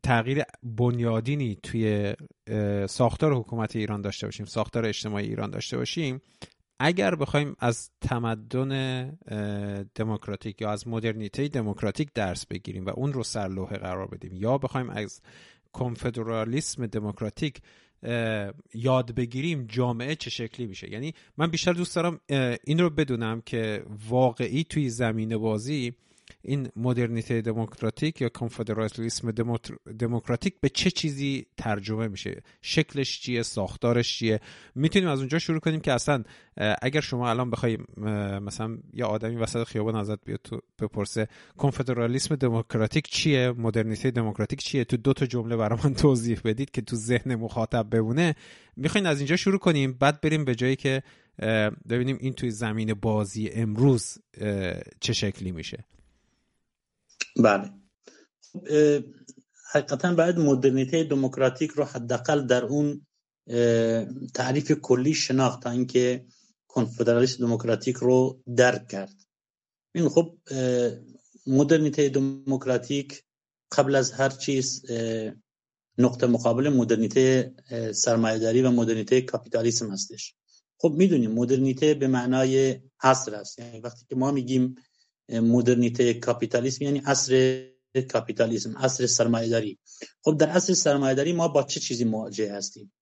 تغییر 0.03 0.42
بنیادینی 0.62 1.59
توی 1.62 2.14
ساختار 2.88 3.35
حکومت 3.35 3.77
ایران 3.77 4.01
داشته 4.01 4.27
باشیم 4.27 4.47
ساختار 4.47 4.87
اجتماعی 4.87 5.27
ایران 5.27 5.51
داشته 5.51 5.77
باشیم 5.77 6.21
اگر 6.81 7.14
بخوایم 7.14 7.57
از 7.59 7.90
تمدن 8.01 9.05
دموکراتیک 9.95 10.62
یا 10.62 10.71
از 10.71 10.88
مدرنیته 10.88 11.49
دموکراتیک 11.49 12.12
درس 12.14 12.47
بگیریم 12.47 12.87
و 12.87 12.90
اون 12.90 13.12
رو 13.12 13.23
سر 13.23 13.49
لوحه 13.49 13.77
قرار 13.77 14.07
بدیم 14.07 14.37
یا 14.37 14.59
بخوایم 14.59 14.90
از 14.90 15.21
کنفدرالیسم 15.73 16.87
دموکراتیک 16.87 17.61
یاد 18.74 19.14
بگیریم 19.14 19.66
جامعه 19.68 20.14
چه 20.14 20.30
شکلی 20.30 20.66
میشه. 20.66 20.90
یعنی 20.90 21.14
من 21.37 21.50
بیشتر 21.50 21.72
دوست 21.72 21.96
دارم 21.96 22.20
این 22.64 22.78
رو 22.78 22.90
بدونم 22.90 23.40
که 23.40 23.85
واقعی 24.09 24.64
توی 24.64 24.88
زمین 24.88 25.37
بازی 25.37 25.94
این 26.43 26.69
مدرنیته 26.77 27.41
دموکراتیک 27.41 28.21
یا 28.21 28.29
کنفدرالیسم 28.29 29.31
دموکراتیک 29.99 30.55
به 30.61 30.69
چه 30.69 30.91
چیزی 30.91 31.47
ترجمه 31.57 32.09
میشه؟ 32.09 32.43
شکلش 32.62 33.21
چیه؟ 33.21 33.43
ساختارش 33.43 34.19
چیه؟ 34.19 34.41
می‌تونیم 34.75 35.09
از 35.09 35.19
اونجا 35.19 35.39
شروع 35.39 35.61
کنیم 35.61 35.81
که 35.81 35.93
اصلا 35.93 36.25
اگر 36.83 37.01
شما 37.01 37.31
الان 37.31 37.51
بخوای 37.51 37.79
مثلا 38.41 38.79
یه 38.93 39.05
آدمی 39.05 39.37
وسط 39.37 39.65
خیابان 39.65 39.97
ازت 39.97 40.25
بیاد 40.25 40.41
تو 40.45 40.61
بپرسه 40.79 41.29
کنفدرالیسم 41.57 42.37
دموکراتیک 42.37 43.09
چیه؟ 43.09 43.53
مدرنیته 43.53 44.11
دموکراتیک 44.11 44.62
چیه؟ 44.62 44.85
تو 44.85 44.97
دو 44.97 45.12
تا 45.12 45.27
جمله 45.27 45.57
برای 45.57 45.79
من 45.85 45.95
توضیح 46.05 46.41
بدید 46.45 46.71
که 46.71 46.83
تو 46.83 46.97
ذهن 46.97 47.35
مخاطب 47.35 47.91
بمونه. 47.91 48.35
می‌خواین 48.77 49.07
از 49.07 49.19
اینجا 49.19 49.37
شروع 49.37 49.59
کنیم 49.59 49.93
بعد 49.93 50.21
بریم 50.21 50.45
به 50.45 50.55
جایی 50.55 50.77
که 50.77 51.03
ببینیم 51.89 52.19
این 52.21 52.33
توی 52.33 52.51
زمین 52.51 52.95
بازی 52.95 53.49
امروز 53.49 54.19
چه 55.01 55.12
شکلی 55.12 55.53
میشه. 55.53 55.85
بله. 57.37 57.70
حقیقتا 59.72 60.14
باید 60.14 60.38
مدرنیته 60.38 61.05
دموکراتیک 61.05 61.70
رو 61.70 61.85
حداقل 61.85 62.46
در 62.46 62.64
اون 62.64 63.07
تعریف 64.35 64.72
کلی 64.72 65.14
شناخت 65.14 65.62
تا 65.62 65.70
اینکه 65.70 66.27
کنفدرالیسم 66.68 67.46
دموکراتیک 67.46 67.96
رو 67.96 68.42
درک 68.57 68.88
کرد. 68.88 69.14
این 69.94 70.09
خب 70.09 70.38
مدرنیته 71.46 72.09
دموکراتیک 72.09 73.22
قبل 73.72 73.94
از 73.94 74.12
هر 74.12 74.29
چیز 74.29 74.85
نقطه 75.99 76.27
مقابل 76.27 76.68
مدرنیته 76.68 77.55
سرمایهداری 77.94 78.62
و 78.62 78.70
مدرنیته 78.70 79.20
کاپیتالیسم 79.20 79.90
هستش. 79.90 80.35
خب 80.79 80.94
می‌دونیم 80.96 81.33
مدرنیته 81.33 81.94
به 81.94 82.09
معنای 82.09 82.81
عصر 83.01 83.35
است. 83.35 83.59
یعنی 83.59 83.81
وقتی 83.81 84.07
که 84.09 84.16
ما 84.16 84.31
میگیم 84.31 84.75
مدرنیته 85.29 86.15
کاپیتالیسم 86.15 86.85
یعنی 86.85 87.03
عصر 87.07 87.62
کاپیتالیسم 88.12 88.79
عصر 88.79 89.07
سرمایه‌داری. 89.07 89.79
خب 90.23 90.37
در 90.37 90.49
عصر 90.49 90.75
سرمایه‌داری 90.75 91.33
ما 91.33 91.49
با 91.49 91.62
چه 91.62 91.81
چیزی 91.81 92.05
مواجه 92.05 92.53
هستیم؟ 92.53 92.93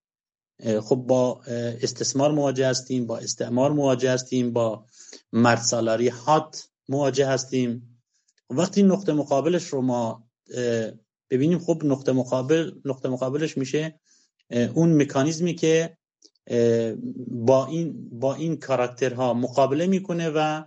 خب 0.81 0.97
با 0.97 1.41
استثمار 1.83 2.33
مواجه 2.33 2.69
هستیم 2.69 3.07
با 3.07 3.19
استعمار 3.19 3.73
مواجه 3.73 4.11
هستیم 4.11 4.53
با 4.53 4.87
مرد 5.33 5.59
سالاری 5.59 6.09
هات 6.09 6.69
مواجه 6.89 7.27
هستیم. 7.27 8.01
وقتی 8.51 8.83
نقطه 8.83 9.13
مقابلش 9.13 9.67
رو 9.67 9.83
ما 9.83 10.29
ببینیم 11.31 11.59
خب 11.59 11.83
نقطه 11.85 12.13
مقابل 12.13 12.73
نقطه 12.85 13.09
مقابلش 13.09 13.59
میشه 13.59 14.01
اون 14.75 15.03
مکانیزمی 15.03 15.55
که 15.55 15.97
با 17.29 17.67
این 17.67 18.09
با 18.19 18.35
این 18.35 18.57
کاراکترها 18.57 19.35
مقابله 19.35 19.87
می‌کنه 19.87 20.31
و 20.35 20.65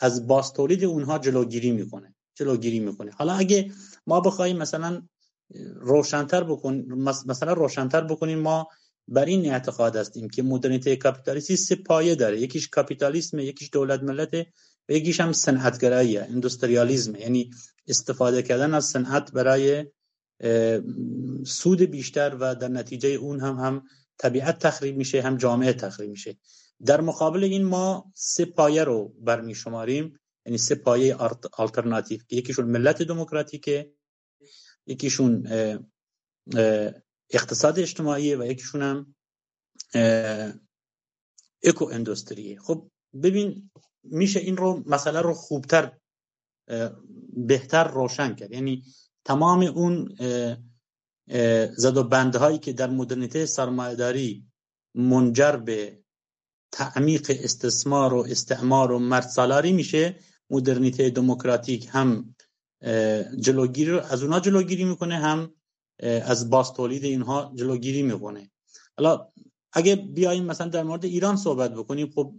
از 0.00 0.26
باز 0.26 0.52
تولید 0.52 0.84
اونها 0.84 1.18
جلوگیری 1.18 1.70
می‌کنه 1.70 2.14
جلوگیری 2.34 2.80
می‌کنه. 2.80 3.10
حالا 3.10 3.32
اگه 3.32 3.72
ما 4.06 4.20
بخوایم 4.20 4.56
مثلا 4.56 5.02
روشنتر 5.74 6.44
بکن 6.44 6.74
مثلا 7.26 7.52
روشنتر 7.52 8.00
بکنیم 8.00 8.38
ما 8.38 8.68
بر 9.08 9.24
این 9.24 9.52
اعتقاد 9.52 9.96
هستیم 9.96 10.28
که 10.28 10.42
مدرنیته 10.42 10.96
کاپیتالیستی 10.96 11.56
سه 11.56 11.74
پایه 11.74 12.14
داره. 12.14 12.40
یکیش 12.40 12.68
کاپیتالیسم 12.68 13.38
یکیش 13.38 13.70
دولت 13.72 14.02
ملت 14.02 14.34
و 14.88 14.92
یکیش 14.92 15.20
هم 15.20 15.32
صنعتگراییه 15.32 16.22
اندستریالیسم 16.22 17.14
یعنی 17.16 17.50
استفاده 17.88 18.42
کردن 18.42 18.74
از 18.74 18.84
صنعت 18.84 19.32
برای 19.32 19.86
سود 21.46 21.82
بیشتر 21.82 22.36
و 22.40 22.54
در 22.54 22.68
نتیجه 22.68 23.08
اون 23.08 23.40
هم 23.40 23.56
هم 23.56 23.82
طبیعت 24.18 24.58
تخریب 24.58 24.96
میشه 24.96 25.22
هم 25.22 25.36
جامعه 25.36 25.72
تخریب 25.72 26.10
میشه. 26.10 26.36
در 26.86 27.00
مقابل 27.00 27.44
این 27.44 27.64
ما 27.64 28.12
سه 28.14 28.44
پایه 28.44 28.84
رو 28.84 29.14
برمی 29.20 29.54
شماریم 29.54 30.18
یعنی 30.46 30.58
سه 30.58 30.74
پایه 30.74 31.16
آلترناتیو 31.52 32.20
یکیشون 32.30 32.64
ملت 32.64 33.02
دموکراتیکه 33.02 33.92
یکیشون 34.86 35.48
اقتصاد 37.30 37.78
اجتماعی 37.78 38.34
و 38.34 38.46
یکیشون 38.46 38.82
هم 38.82 39.14
اکو 41.64 41.84
اندستریه. 41.84 42.60
خب 42.60 42.90
ببین 43.22 43.70
میشه 44.02 44.40
این 44.40 44.56
رو 44.56 44.82
مسئله 44.86 45.20
رو 45.20 45.34
خوبتر 45.34 45.98
بهتر 47.32 47.88
روشن 47.88 48.34
کرد. 48.34 48.52
یعنی 48.52 48.84
تمام 49.24 49.62
اون 49.62 50.16
زد 51.76 51.96
و 51.96 52.04
بندهایی 52.04 52.58
که 52.58 52.72
در 52.72 52.90
مدرنیته 52.90 53.46
سرمایهداری 53.46 54.46
منجر 54.94 55.56
به 55.56 55.98
تعمیق 56.72 57.36
استثمار 57.44 58.14
و 58.14 58.26
استعمار 58.30 58.92
و 58.92 58.98
مرد 58.98 59.66
میشه 59.66 60.16
مدرنیته 60.50 61.10
دموکراتیک 61.10 61.88
هم 61.90 62.34
جلوگیری 63.40 63.98
از 63.98 64.22
اونها 64.22 64.40
جلوگیری 64.40 64.84
می‌کنه 64.84 65.16
هم 65.16 65.54
از 66.02 66.50
باز 66.50 66.72
تولید 66.72 67.04
اینها 67.04 67.52
جلوگیری 67.54 68.02
می‌کنه. 68.02 68.50
حالا 68.96 69.28
اگه 69.72 69.96
بیایم 69.96 70.44
مثلا 70.44 70.68
در 70.68 70.82
مورد 70.82 71.04
ایران 71.04 71.36
صحبت 71.36 71.74
بکنیم 71.74 72.12
خب 72.14 72.34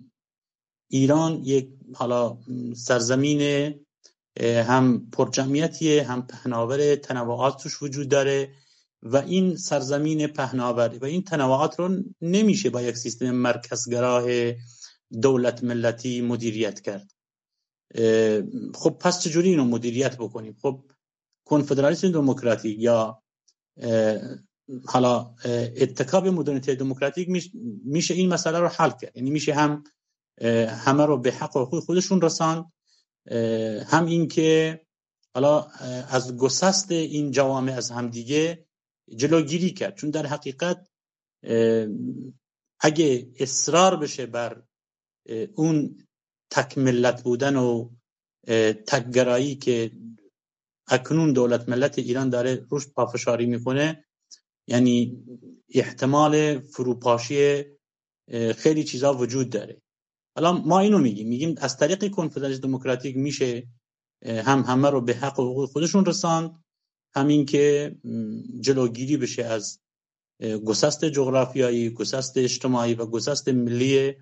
ایران 0.88 1.42
یک 1.44 1.70
حالا 1.94 2.38
سرزمین 2.76 3.74
هم 4.40 5.10
پرجمعیتیه 5.12 6.04
هم 6.04 6.28
پهناور 6.28 6.96
تنوعات 6.96 7.64
توش 7.64 7.82
وجود 7.82 8.10
داره. 8.10 8.56
و 9.02 9.18
این 9.18 9.56
سرزمین 9.56 10.28
پهناوری 10.28 10.98
و 10.98 11.06
این 11.06 11.24
تنوعات 11.24 11.80
رو 11.80 12.04
نمیشه 12.22 12.70
با 12.70 12.82
یک 12.82 12.98
سیستم 12.98 13.32
مرکزگراه 13.32 14.54
دولت 15.22 15.64
ملتی 15.64 16.22
مدیریت 16.22 16.82
کرد. 16.82 17.12
خب 18.76 18.90
پس 19.00 19.22
چجوری 19.22 19.50
اینو 19.50 19.64
مدیریت 19.64 20.18
بکنیم؟ 20.18 20.58
خب 20.62 20.92
کنفدرالیسم 21.46 22.12
دموکراتیک 22.12 22.80
یا 22.80 23.24
حالا 24.86 25.36
اتکاب 25.76 26.28
مدرنیته 26.28 26.76
دموکراتیک 26.76 27.30
میشه 27.86 28.14
این 28.14 28.30
مسئله 28.30 28.60
رو 28.60 28.68
حل 28.68 28.92
کرد. 29.02 29.18
یعنی 29.18 29.30
میشه 29.30 29.54
هم 29.54 29.84
همه 30.68 31.06
رو 31.06 31.18
به 31.18 31.32
حق 31.32 31.58
و 31.58 31.82
خودشون 31.82 32.22
رساند 32.22 32.66
هم 33.88 34.06
این 34.06 34.28
که 34.28 34.82
حالا 35.34 35.62
از 36.10 36.38
گسست 36.38 36.92
این 36.92 37.32
جوامع 37.32 37.74
از 37.74 37.92
همدیگه 37.92 38.69
جلوگیری 39.16 39.72
کرد. 39.72 39.96
چون 39.96 40.10
در 40.10 40.26
حقیقت 40.26 40.88
اگه 42.80 43.32
اصرار 43.40 43.98
بشه 43.98 44.26
بر 44.26 44.64
اون 45.56 45.98
تکملت 46.52 47.24
بودن 47.24 47.56
و 47.56 47.90
تکگرایی 48.88 49.56
که 49.56 49.92
اکنون 50.88 51.34
دولت 51.34 51.70
ملت 51.70 52.00
ایران 52.00 52.30
داره 52.30 52.66
روش 52.70 52.88
پافشاری 52.88 53.46
می‌کنه 53.46 54.06
یعنی 54.68 55.24
احتمال 55.74 56.60
فروپاشی 56.60 57.64
خیلی 58.58 58.84
چیزا 58.84 59.14
وجود 59.14 59.50
داره. 59.50 59.82
حالا 60.36 60.52
ما 60.52 60.80
اینو 60.80 60.98
میگیم. 60.98 61.28
میگیم 61.28 61.56
از 61.58 61.78
طریق 61.78 62.12
کنفدراسی 62.12 62.60
دموکراتیک 62.60 63.18
میشه 63.18 63.68
هم 64.26 64.62
همه 64.62 64.90
رو 64.90 65.02
به 65.02 65.14
حق 65.14 65.40
و 65.40 65.52
حقوق 65.52 65.70
خودشون 65.70 66.06
رساند. 66.06 66.64
همین 67.16 67.46
که 67.46 67.96
جلوگیری 68.60 69.18
بشه 69.18 69.44
از 69.44 69.80
گسست 70.66 71.06
جغرافیایی 71.06 71.90
گسست 71.90 72.38
اجتماعی 72.38 72.94
و 72.94 73.06
گسست 73.06 73.50
ملی 73.50 74.16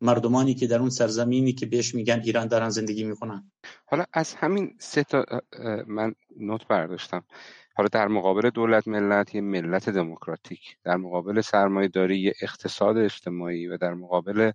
مردمانی 0.00 0.54
که 0.54 0.66
در 0.66 0.78
اون 0.78 0.90
سرزمینی 0.90 1.52
که 1.52 1.66
بهش 1.66 1.94
میگن 1.94 2.20
ایران 2.24 2.48
دارن 2.48 2.68
زندگی 2.68 3.04
می‌کنن. 3.04 3.52
حالا 3.86 4.04
از 4.12 4.34
همین 4.34 4.76
سه 4.78 5.02
تا 5.02 5.24
من 5.86 6.14
نوت 6.36 6.66
برداشتم. 6.68 7.24
حالا 7.74 7.88
در 7.92 8.08
مقابل 8.08 8.50
دولت 8.50 8.88
ملت 8.88 9.34
یه 9.34 9.40
ملت 9.40 9.90
دموکراتیک. 9.90 10.60
در 10.84 10.96
مقابل 10.96 11.40
سرمایه 11.40 11.88
داری 11.88 12.18
یه 12.18 12.34
اقتصاد 12.42 12.96
اجتماعی. 12.96 13.66
و 13.66 13.76
در 13.76 13.94
مقابل 13.94 14.52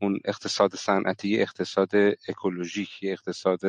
اون 0.00 0.20
اقتصاد 0.24 0.74
صنعتی 0.74 1.42
اقتصاد 1.42 1.90
اکولوژیک 2.28 2.88
اقتصاد 3.02 3.60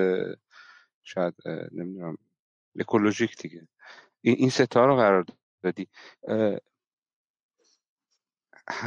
شاید 1.03 1.33
نمی‌دونم 1.71 2.17
اکولوژیک 2.79 3.37
دیگه. 3.37 3.67
این 4.21 4.49
ستا 4.49 4.85
رو 4.85 4.95
قرار 4.95 5.25
دادی. 5.63 5.87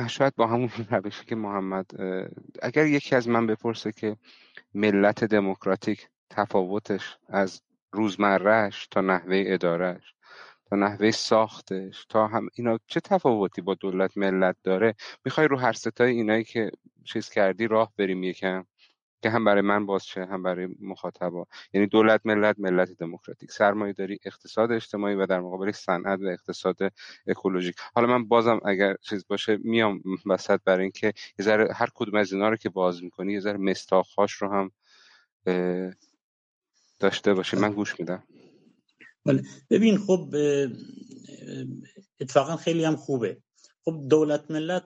شاید 0.08 0.34
با 0.36 0.46
همون 0.46 0.68
روشی 0.90 1.24
که 1.24 1.34
محمد 1.34 1.86
اگر 2.62 2.86
یکی 2.86 3.16
از 3.16 3.28
من 3.28 3.46
بپرسه 3.46 3.92
که 3.92 4.16
ملت 4.74 5.24
دموکراتیک 5.24 6.08
تفاوتش 6.30 7.18
از 7.28 7.62
روزمرهش 7.92 8.86
تا 8.86 9.00
نحوه 9.00 9.44
ادارش 9.46 10.14
تا 10.66 10.76
نحوه 10.76 11.10
ساختش 11.10 12.06
تا 12.08 12.26
هم 12.26 12.48
اینا 12.54 12.78
چه 12.86 13.00
تفاوتی 13.00 13.62
با 13.62 13.74
دولت 13.74 14.16
ملت 14.16 14.56
داره؟ 14.62 14.94
می‌خوای 15.24 15.48
رو 15.48 15.58
هر 15.58 15.72
ستای 15.72 16.10
اینایی 16.10 16.44
که 16.44 16.70
چیز 17.04 17.30
کردی 17.30 17.66
راه 17.66 17.92
بریم 17.98 18.22
یکم؟ 18.22 18.66
که 19.22 19.30
هم 19.30 19.44
برای 19.44 19.62
من 19.62 19.86
باز 19.86 20.06
شه 20.06 20.24
هم 20.24 20.42
برای 20.42 20.68
مخاطبا. 20.80 21.46
یعنی 21.74 21.86
دولت 21.86 22.20
ملت 22.24 22.56
ملت 22.58 22.92
دموکراتیک. 22.92 23.50
سرمایه 23.50 23.92
داری 23.92 24.18
اقتصاد 24.24 24.72
اجتماعی 24.72 25.14
و 25.14 25.26
در 25.26 25.40
مقابل 25.40 25.72
صنعت 25.72 26.20
و 26.20 26.26
اقتصاد 26.26 26.76
اکولوژیک. 27.26 27.76
حالا 27.94 28.06
من 28.06 28.28
بازم 28.28 28.60
اگر 28.64 28.96
چیز 29.02 29.26
باشه 29.26 29.58
میام 29.64 30.02
وسط 30.26 30.60
برای 30.64 30.82
اینکه 30.82 31.06
یه 31.38 31.44
ذره 31.44 31.72
هر 31.74 31.88
کدوم 31.94 32.14
از 32.14 32.32
اینا 32.32 32.48
رو 32.48 32.56
که 32.56 32.68
باز 32.68 33.02
می‌کنی 33.02 33.32
یه 33.32 33.40
ذره 33.40 33.58
مستاخاش 33.58 34.32
رو 34.32 34.48
هم 34.48 34.70
داشته 36.98 37.34
باشه 37.34 37.58
من 37.58 37.72
گوش 37.72 38.00
میدم. 38.00 38.22
بله. 39.24 39.42
ببین 39.70 39.98
خب 39.98 40.34
اتفاقا 42.20 42.56
خیلی 42.56 42.84
هم 42.84 42.96
خوبه. 42.96 43.42
خب 43.84 44.02
دولت 44.10 44.50
ملت 44.50 44.84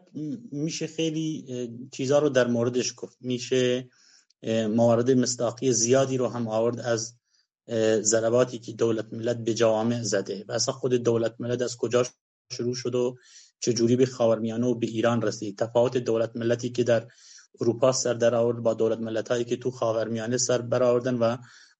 میشه 0.52 0.86
خیلی 0.86 1.46
چیزها 1.92 2.18
رو 2.18 2.28
در 2.28 2.46
موردش 2.46 2.94
گفت. 2.96 3.16
میشه 3.20 3.88
موارد 4.46 5.10
مصداقی 5.10 5.72
زیادی 5.72 6.16
رو 6.16 6.28
هم 6.28 6.48
آورد 6.48 6.80
از 6.80 7.14
ضرباتی 8.00 8.58
که 8.58 8.72
دولت 8.72 9.12
ملت 9.12 9.36
به 9.36 9.54
جوامع 9.54 10.02
زده. 10.02 10.44
و 10.48 10.52
اصلا 10.52 10.74
خود 10.74 10.94
دولت 10.94 11.34
ملت 11.38 11.62
از 11.62 11.76
کجا 11.76 12.06
شروع 12.52 12.74
شد 12.74 12.94
و 12.94 13.16
چجوری 13.60 13.96
به 13.96 14.06
خاورمیانه 14.06 14.66
و 14.66 14.74
به 14.74 14.86
ایران 14.86 15.22
رسید؟ 15.22 15.58
تفاوت 15.58 15.96
دولت 15.96 16.36
ملتی 16.36 16.70
که 16.70 16.84
در 16.84 17.06
اروپا 17.60 17.92
سر 17.92 18.14
در 18.14 18.34
آورد 18.34 18.58
با 18.58 18.74
دولت 18.74 18.98
ملت 18.98 19.28
هایی 19.28 19.44
که 19.44 19.56
تو 19.56 19.70
خاورمیانه 19.70 20.36
سر 20.36 20.62
برآوردن 20.62 21.14
و 21.14 21.36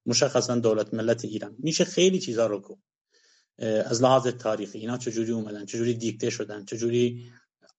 مشخصا 0.06 0.56
دولت 0.56 0.94
ملت 0.94 1.24
ایران. 1.24 1.56
میشه 1.58 1.84
خیلی 1.84 2.20
چیزا 2.20 2.46
رو 2.46 2.60
گفت. 2.60 2.82
از 3.58 4.02
لحاظ 4.02 4.26
تاریخی 4.26 4.78
اینا 4.78 4.98
چجوری 4.98 5.32
اومدن 5.32 5.64
چجوری 5.66 5.94
دیکته 5.94 6.30
شدن 6.30 6.64
چجوری 6.64 7.30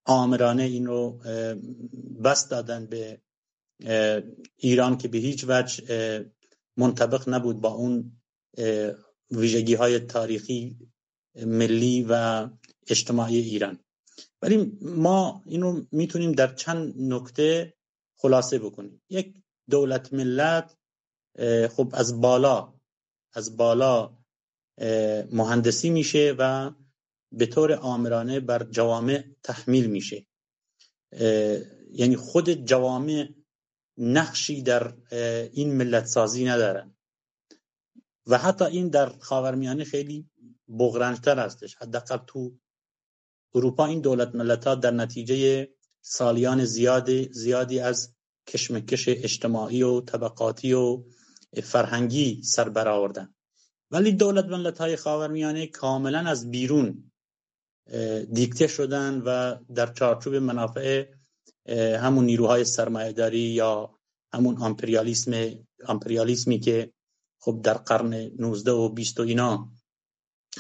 آمرانه 0.05 0.63
این 0.63 0.85
رو 0.85 1.21
بست 2.23 2.51
دادن 2.51 2.85
به 2.85 3.21
ایران 4.55 4.97
که 4.97 5.07
به 5.07 5.17
هیچ 5.17 5.45
وجه 5.47 5.83
منطبق 6.77 7.29
نبود 7.29 7.61
با 7.61 7.69
اون 7.69 8.21
ویژگی 9.31 9.73
های 9.73 9.99
تاریخی 9.99 10.77
ملی 11.35 12.05
و 12.09 12.47
اجتماعی 12.87 13.37
ایران. 13.37 13.79
ولی 14.41 14.77
ما 14.81 15.43
اینو 15.45 15.85
می‌تونیم 15.91 16.31
در 16.31 16.53
چند 16.53 16.93
نکته 16.97 17.73
خلاصه 18.15 18.59
بکنیم. 18.59 19.01
یک 19.09 19.43
دولت 19.69 20.13
ملت 20.13 20.77
خب 21.69 21.89
از 21.93 22.21
بالا 22.21 22.73
از 23.33 23.57
بالا 23.57 24.17
مهندسی 25.31 25.89
میشه 25.89 26.35
و 26.39 26.71
به 27.31 27.45
طور 27.45 27.73
آمرانه 27.73 28.39
بر 28.39 28.63
جوامع 28.63 29.23
تحمیل 29.43 29.87
میشه. 29.87 30.25
یعنی 31.91 32.15
خود 32.15 32.49
جوامع 32.49 33.29
نقشی 33.97 34.61
در 34.61 34.93
این 35.53 35.73
ملت 35.73 36.05
سازی 36.05 36.45
ندارن 36.45 36.95
و 38.27 38.37
حتی 38.37 38.65
این 38.65 38.87
در 38.89 39.09
خاورمیانه 39.19 39.83
خیلی 39.83 40.29
بغرنجتر 40.79 41.39
هستش. 41.39 41.75
حداقل 41.75 42.17
تو 42.27 42.57
اروپا 43.55 43.85
این 43.85 44.01
دولت 44.01 44.35
ملت 44.35 44.67
ها 44.67 44.75
در 44.75 44.91
نتیجه 44.91 45.67
سالیان 46.01 46.65
زیادی, 46.65 47.29
زیادی 47.31 47.79
از 47.79 48.15
کشمکش 48.47 49.07
اجتماعی 49.07 49.83
و 49.83 50.01
طبقاتی 50.01 50.73
و 50.73 51.03
فرهنگی 51.63 52.43
سر 52.43 52.69
برآوردن. 52.69 53.33
ولی 53.91 54.11
دولت 54.11 54.45
ملت 54.45 54.77
های 54.77 54.95
خاورمیانه 54.95 55.67
کاملا 55.67 56.19
از 56.19 56.51
بیرون 56.51 57.11
دیکته 58.33 58.67
شدن 58.67 59.21
و 59.25 59.55
در 59.75 59.93
چارچوب 59.93 60.35
منافع 60.35 61.05
همون 61.75 62.25
نیروهای 62.25 62.65
سرمایهداری 62.65 63.39
یا 63.39 63.99
همون 64.33 64.61
امپریالیسم 64.61 65.51
امپریالیسمی 65.87 66.59
که 66.59 66.93
خب 67.39 67.61
در 67.63 67.73
قرن 67.73 68.13
19 68.13 68.71
و 68.71 68.89
20 68.89 69.19
و 69.19 69.23
اینا 69.23 69.69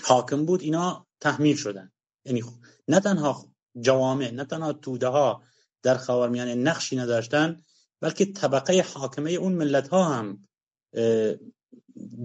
حاکم 0.03 0.45
بود 0.45 0.61
اینا 0.61 1.07
تحمیل 1.19 1.55
شدن. 1.55 1.91
یعنی 2.25 2.43
نه 2.87 2.99
تنها 2.99 3.45
جوامع 3.81 4.31
نه 4.31 4.45
تنها 4.45 4.73
توده 4.73 5.07
ها 5.07 5.43
در 5.83 5.97
خاورمیانه 5.97 6.55
نقشی 6.55 6.95
نداشتن 6.95 7.61
بلکه 8.01 8.25
طبقه 8.25 8.85
حاکمه 8.93 9.31
اون 9.31 9.53
ملت 9.53 9.87
ها 9.87 10.03
هم 10.03 10.47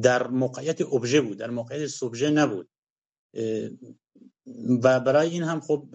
در 0.02 0.26
موقعیت 0.26 0.80
ابژه 0.80 1.20
بود 1.20 1.38
در 1.38 1.50
موقعیت 1.50 1.86
سوبژه 1.86 2.30
نبود. 2.30 2.68
و 4.82 5.00
برای 5.00 5.30
این 5.30 5.42
هم 5.42 5.60
خب 5.60 5.88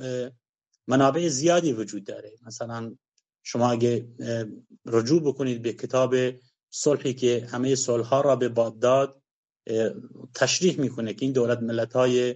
منابع 0.88 1.28
زیادی 1.28 1.74
وجود 1.74 2.04
داره. 2.04 2.32
مثلا 2.46 2.96
شما 3.44 3.72
اگه 3.72 4.08
رجوع 4.86 5.22
بکنید 5.22 5.62
به 5.62 5.74
کتاب 5.74 6.16
صلحی 6.70 7.14
که 7.14 7.48
همه 7.52 7.76
صلح 7.76 8.22
را 8.22 8.36
به 8.36 8.50
باد 8.50 8.80
داد 8.80 9.22
تشریح 10.36 10.80
می‌کنه 10.80 11.14
که 11.14 11.26
این 11.26 11.34
دولت 11.34 11.60
ملت 11.60 11.94
های 11.94 12.36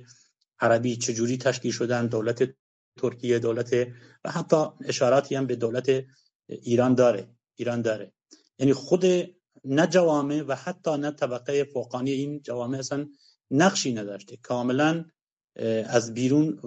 عربی 0.59 0.95
چجوری 0.95 1.37
تشکیل 1.37 1.71
شدن 1.71 2.07
دولت 2.07 2.55
ترکیه 2.97 3.39
دولت 3.39 3.73
و 4.23 4.31
حتی 4.31 4.65
اشاراتی 4.85 5.35
هم 5.35 5.47
به 5.47 5.55
دولت 5.55 6.05
ایران 6.47 6.95
داره 6.95 7.29
ایران 7.55 7.81
داره. 7.81 8.13
یعنی 8.59 8.73
خود 8.73 9.05
نه 9.65 9.87
جوامع 9.87 10.41
و 10.41 10.55
حتی 10.55 10.97
نه 10.97 11.11
طبقه 11.11 11.63
فوقانی 11.63 12.11
این 12.11 12.41
جوامع 12.41 12.77
اصلا 12.77 13.07
نقشی 13.51 13.93
نداشته. 13.93 14.37
کاملا 14.37 15.05
از 15.85 16.13
بیرون 16.13 16.59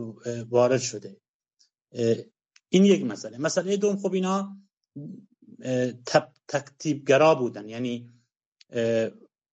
وارد 0.51 0.81
شده. 0.81 1.16
این 2.68 2.85
یک 2.85 3.04
مسئله. 3.04 3.38
مسئله 3.38 3.76
دوم 3.76 3.96
خب 3.96 4.12
اینا 4.12 4.57
تکتیبگرا 6.48 7.35
بودن. 7.35 7.68
یعنی 7.68 8.12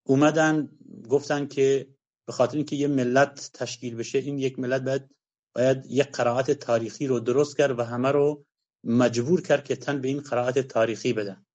اومدن 0.06 0.68
گفتن 1.08 1.46
که 1.46 1.88
به 2.26 2.32
خاطر 2.32 2.56
اینکه 2.56 2.76
یه 2.76 2.88
ملت 2.88 3.50
تشکیل 3.54 3.94
بشه 3.94 4.18
این 4.18 4.38
یک 4.38 4.58
ملت 4.58 4.82
باید 4.82 5.14
باید 5.54 5.86
یک 5.88 6.08
قرائت 6.08 6.50
تاریخی 6.50 7.06
رو 7.06 7.20
درست 7.20 7.56
کرد 7.56 7.78
و 7.78 7.82
همه 7.82 8.10
رو 8.10 8.44
مجبور 8.84 9.42
کرد 9.42 9.64
که 9.64 9.76
تن 9.76 10.00
به 10.00 10.08
این 10.08 10.20
قرائت 10.20 10.58
تاریخی 10.58 11.12
بدن 11.12 11.46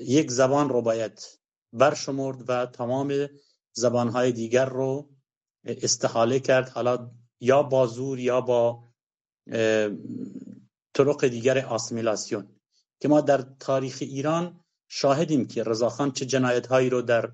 یک 0.00 0.30
زبان 0.30 0.68
رو 0.68 0.82
باید 0.82 1.38
برشمرد 1.72 2.50
و 2.50 2.66
تمام 2.66 3.28
زبانهای 3.72 4.32
دیگر 4.32 4.64
رو 4.64 5.10
استحاله 5.64 6.40
کرد. 6.40 6.68
حالا 6.68 7.10
یا 7.40 7.62
با 7.62 7.86
زور 7.86 8.18
یا 8.18 8.40
با 8.40 8.87
طرق 10.94 11.26
دیگر 11.26 11.66
آسمیلاسیون 11.66 12.48
که 13.00 13.08
ما 13.08 13.20
در 13.20 13.44
تاریخ 13.60 13.98
ایران 14.00 14.60
شاهدیم 14.88 15.46
که 15.46 15.62
رضاخان 15.62 16.12
چه 16.12 16.26
جنایت 16.26 16.66
هایی 16.66 16.90
رو 16.90 17.02
در 17.02 17.32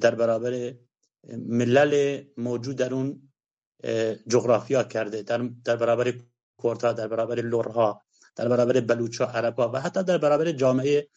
در 0.00 0.14
برابر 0.14 0.74
ملل 1.48 2.22
موجود 2.36 2.76
در 2.76 2.94
اون 2.94 3.32
جغرافیا 4.28 4.82
کرده 4.82 5.22
در, 5.22 5.38
در 5.64 5.76
برابر 5.76 6.14
کورتا 6.56 6.92
در 6.92 7.08
برابر 7.08 7.40
لورها 7.40 8.02
در 8.36 8.48
برابر 8.48 8.80
بلوچ 8.80 9.20
و 9.20 9.24
عربا 9.24 9.70
و 9.70 9.80
حتی 9.80 10.02
در 10.02 10.18
برابر 10.18 10.52
جامعه 10.52 11.08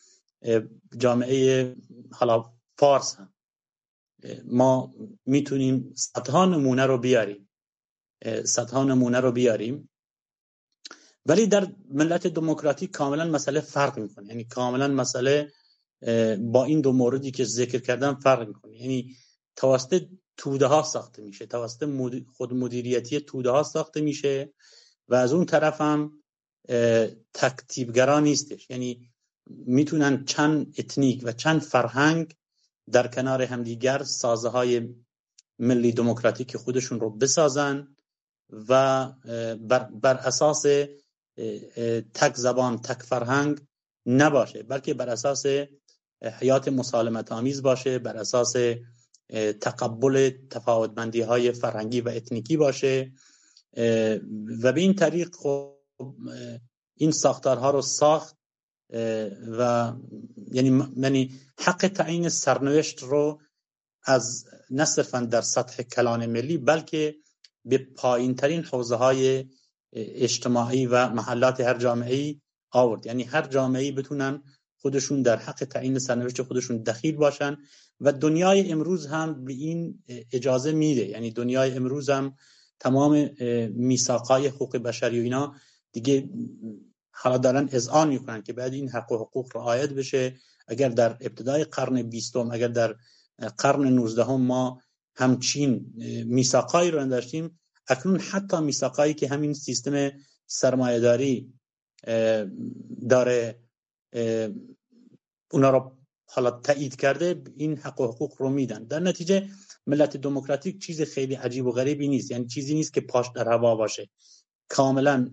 جامعه 0.97 1.76
حالا 2.11 2.53
فارس 2.78 3.15
هم. 3.15 3.34
ما 4.45 4.93
می‌تونیم 5.26 5.93
صدها 5.95 6.45
نمونه 6.45 6.86
رو 6.86 6.97
بیاریم. 6.97 7.49
صدها 8.43 8.84
نمونه 8.84 9.19
رو 9.19 9.32
بیاریم. 9.32 9.89
ولی 11.26 11.47
در 11.47 11.67
ملت 11.89 12.28
دموکراتیک 12.28 12.91
کاملا 12.91 13.26
مسئله 13.26 13.59
فرق 13.59 13.99
می‌کنه. 13.99 14.28
یعنی 14.28 14.43
کاملا 14.43 14.88
مسئله 14.88 15.51
با 16.39 16.63
این 16.63 16.82
دو 16.82 16.91
موردی 16.91 17.32
که 17.32 17.43
ذکر 17.43 17.80
کردم 17.80 18.15
فرق 18.15 18.47
می‌کنه. 18.47 18.78
یعنی 18.78 19.15
توسط 19.55 20.05
توده 20.38 20.65
ها 20.65 20.84
ساخته 20.84 21.21
میشه 21.21 21.45
توسط 21.45 21.89
خود 22.38 22.53
مدیریتی 22.53 23.19
توده 23.19 23.49
ها 23.49 23.63
ساخته 23.63 24.01
میشه 24.01 24.53
و 25.07 25.15
از 25.15 25.34
اون 25.34 25.45
طرف 25.45 25.82
هم 25.82 26.24
تک 27.34 27.66
تیپ 27.66 27.98
گرا 27.98 28.19
نیستش. 28.19 28.69
یعنی 28.69 29.09
می‌تونن 29.49 30.26
چند 30.26 30.74
اتنیک 30.78 31.21
و 31.24 31.32
چند 31.32 31.61
فرهنگ 31.61 32.36
در 32.91 33.07
کنار 33.07 33.41
همدیگر 33.41 34.03
سازه 34.03 34.49
های 34.49 34.95
ملی 35.59 35.91
دموکراتیک 35.91 36.57
خودشون 36.57 36.99
رو 36.99 37.09
بسازن 37.09 37.95
و 38.69 39.11
بر, 39.59 39.84
بر 39.84 40.15
اساس 40.17 40.65
تک 42.13 42.36
زبان 42.36 42.81
تک 42.81 43.03
فرهنگ 43.03 43.59
نباشه 44.05 44.63
بلکه 44.63 44.93
بر 44.93 45.09
اساس 45.09 45.45
حیات 46.21 46.67
مسالمت 46.67 47.31
آمیز 47.31 47.61
باشه 47.61 47.99
بر 47.99 48.17
اساس 48.17 48.53
تقبل 49.61 50.31
تفاوتمندی 50.49 51.21
های 51.21 51.51
فرهنگی 51.51 52.01
و 52.01 52.09
اتنیکی 52.09 52.57
باشه. 52.57 53.11
و 54.61 54.71
به 54.71 54.81
این 54.81 54.93
طریق 54.93 55.36
خب 55.36 55.77
این 56.95 57.11
ساختارها 57.11 57.71
رو 57.71 57.81
ساخت 57.81 58.38
و 59.59 59.93
یعنی 60.51 60.84
یعنی 60.95 61.39
حق 61.59 61.88
تعیین 61.88 62.29
سرنوشت 62.29 63.03
رو 63.03 63.41
از 64.05 64.45
نه 64.69 64.86
در 65.25 65.41
سطح 65.41 65.84
کلان 65.84 66.25
ملی 66.25 66.57
بلکه 66.57 67.15
به 67.65 67.77
پایین 67.77 68.36
ترین 68.36 68.63
حوزه 68.63 68.95
های 68.95 69.45
اجتماعی 69.95 70.85
و 70.85 71.09
محلات 71.09 71.61
هر 71.61 71.77
جامعه 71.77 72.15
ای 72.15 72.41
آورد. 72.71 73.05
یعنی 73.05 73.23
هر 73.23 73.47
جامعه 73.47 73.83
ای 73.83 73.91
بتونن 73.91 74.43
خودشون 74.77 75.21
در 75.21 75.35
حق 75.35 75.55
تعیین 75.55 75.99
سرنوشت 75.99 76.41
خودشون 76.41 76.77
دخیل 76.77 77.15
باشن 77.15 77.57
و 78.01 78.11
دنیای 78.11 78.71
امروز 78.71 79.07
هم 79.07 79.45
به 79.45 79.53
این 79.53 80.03
اجازه 80.31 80.71
میده. 80.71 81.05
یعنی 81.05 81.31
دنیای 81.31 81.71
امروز 81.71 82.09
هم 82.09 82.35
تمام 82.79 83.29
میثاقای 83.69 84.47
حقوق 84.47 84.77
بشری 84.77 85.19
و 85.19 85.23
اینا 85.23 85.55
دیگه 85.91 86.29
حالا 87.11 87.37
دارن 87.37 87.69
اذعان 87.71 88.09
می‌کنن 88.09 88.41
که 88.41 88.53
بعد 88.53 88.73
این 88.73 88.89
حق 88.89 89.11
و 89.11 89.17
حقوق 89.17 89.55
رعایت 89.55 89.89
بشه. 89.89 90.35
اگر 90.67 90.89
در 90.89 91.09
ابتدای 91.09 91.63
قرن 91.63 92.01
بیستم 92.01 92.51
اگر 92.51 92.67
در 92.67 92.95
قرن 93.57 93.87
نوزدهم 93.87 94.41
ما 94.41 94.81
همچین 95.15 95.93
میثاقایی 96.25 96.91
رو 96.91 97.05
داشتیم 97.05 97.59
اکنون 97.88 98.19
حتی 98.19 98.61
میثاقایی 98.61 99.13
که 99.13 99.27
همین 99.27 99.53
سیستم 99.53 100.11
سرمایهداری 100.45 101.53
داره 103.09 103.59
اونا 105.51 105.69
رو 105.69 105.97
حالا 106.25 106.51
تایید 106.51 106.95
کرده 106.95 107.43
این 107.57 107.77
حق 107.77 108.01
و 108.01 108.07
حقوق 108.07 108.41
رو 108.41 108.49
میدن. 108.49 108.84
در 108.84 108.99
نتیجه 108.99 109.49
ملت 109.88 110.17
دموکراتیک 110.17 110.81
چیز 110.81 111.01
خیلی 111.01 111.36
عجیب 111.36 111.65
و 111.65 111.71
غریبی 111.71 112.07
نیست. 112.07 112.31
یعنی 112.31 112.47
چیزی 112.47 112.73
نیست 112.73 112.93
که 112.93 113.01
پاش 113.01 113.27
در 113.36 113.49
هوا 113.49 113.75
باشه. 113.75 114.09
کاملا 114.69 115.31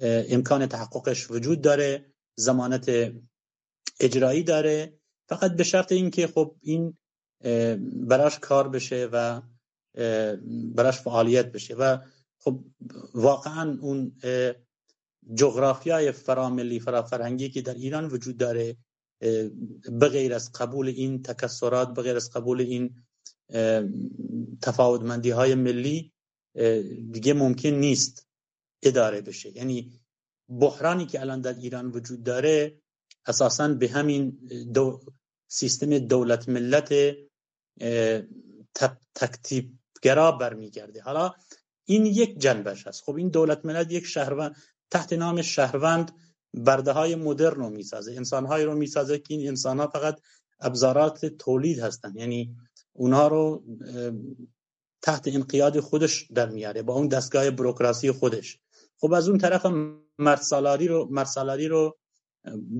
امکان 0.00 0.66
تحققش 0.66 1.30
وجود 1.30 1.60
داره 1.60 2.12
زمانت 2.34 3.12
اجرایی 4.00 4.42
داره. 4.42 4.98
فقط 5.28 5.56
به 5.56 5.64
شرط 5.64 5.92
اینکه 5.92 6.26
خب 6.26 6.56
این 6.60 6.98
براش 8.08 8.38
کار 8.38 8.68
بشه 8.68 9.08
و 9.12 9.42
براش 10.74 11.00
فعالیت 11.00 11.52
بشه. 11.52 11.74
و 11.74 11.98
خب 12.38 12.64
واقعا 13.14 13.78
اون 13.80 14.12
جغرافیای 15.34 16.12
فراملی 16.12 16.80
فرافرهنگی 16.80 17.50
که 17.50 17.62
در 17.62 17.74
ایران 17.74 18.04
وجود 18.06 18.36
داره 18.36 18.76
بغیر 20.00 20.34
از 20.34 20.52
قبول 20.52 20.88
این 20.88 21.22
تکسرات 21.22 21.94
بغیر 21.94 22.16
از 22.16 22.30
قبول 22.30 22.60
این 22.60 22.96
تفاوتمندی 24.62 25.30
های 25.30 25.54
ملی 25.54 26.12
دیگه 27.12 27.34
ممکن 27.34 27.68
نیست 27.68 28.26
اداره 28.82 29.20
بشه. 29.20 29.56
یعنی 29.56 30.00
بحرانی 30.48 31.06
که 31.06 31.20
الان 31.20 31.40
در 31.40 31.54
ایران 31.54 31.86
وجود 31.86 32.22
داره 32.22 32.80
اساسا 33.26 33.68
به 33.68 33.88
همین 33.88 34.30
دو 34.74 35.00
سیستم 35.48 35.98
دولت 35.98 36.48
ملت 36.48 36.94
تکتیبگرا 40.00 40.32
برمیگرده. 40.32 41.02
حالا 41.02 41.34
این 41.84 42.06
یک 42.06 42.38
جنبش 42.38 42.86
هست 42.86 43.02
خب 43.02 43.16
این 43.16 43.28
دولت 43.28 43.64
ملت 43.64 43.92
یک 43.92 44.04
شهروند 44.04 44.56
تحت 44.90 45.12
نام 45.12 45.42
شهروند 45.42 46.12
برده 46.54 46.92
های 46.92 47.14
مدرن 47.14 47.54
رو 47.54 47.70
می‌سازه. 47.70 48.12
انسان 48.12 48.46
های 48.46 48.64
رو 48.64 48.74
می‌سازه 48.74 49.18
که 49.18 49.34
این 49.34 49.48
انسان 49.48 49.80
ها 49.80 49.86
فقط 49.86 50.20
ابزارات 50.60 51.26
تولید 51.26 51.78
هستن. 51.78 52.12
یعنی 52.16 52.56
اونها 52.92 53.28
رو 53.28 53.64
تحت 55.02 55.28
انقیاد 55.28 55.80
خودش 55.80 56.26
در 56.34 56.48
میاره 56.48 56.82
با 56.82 56.94
اون 56.94 57.08
دستگاه 57.08 57.50
بروکراسی 57.50 58.12
خودش. 58.12 58.58
خب 58.98 59.12
از 59.12 59.28
اون 59.28 59.38
طرف 59.38 59.66
مرسالاری 60.18 60.88
رو 60.88 61.08
مرسالاری 61.10 61.68
رو 61.68 61.98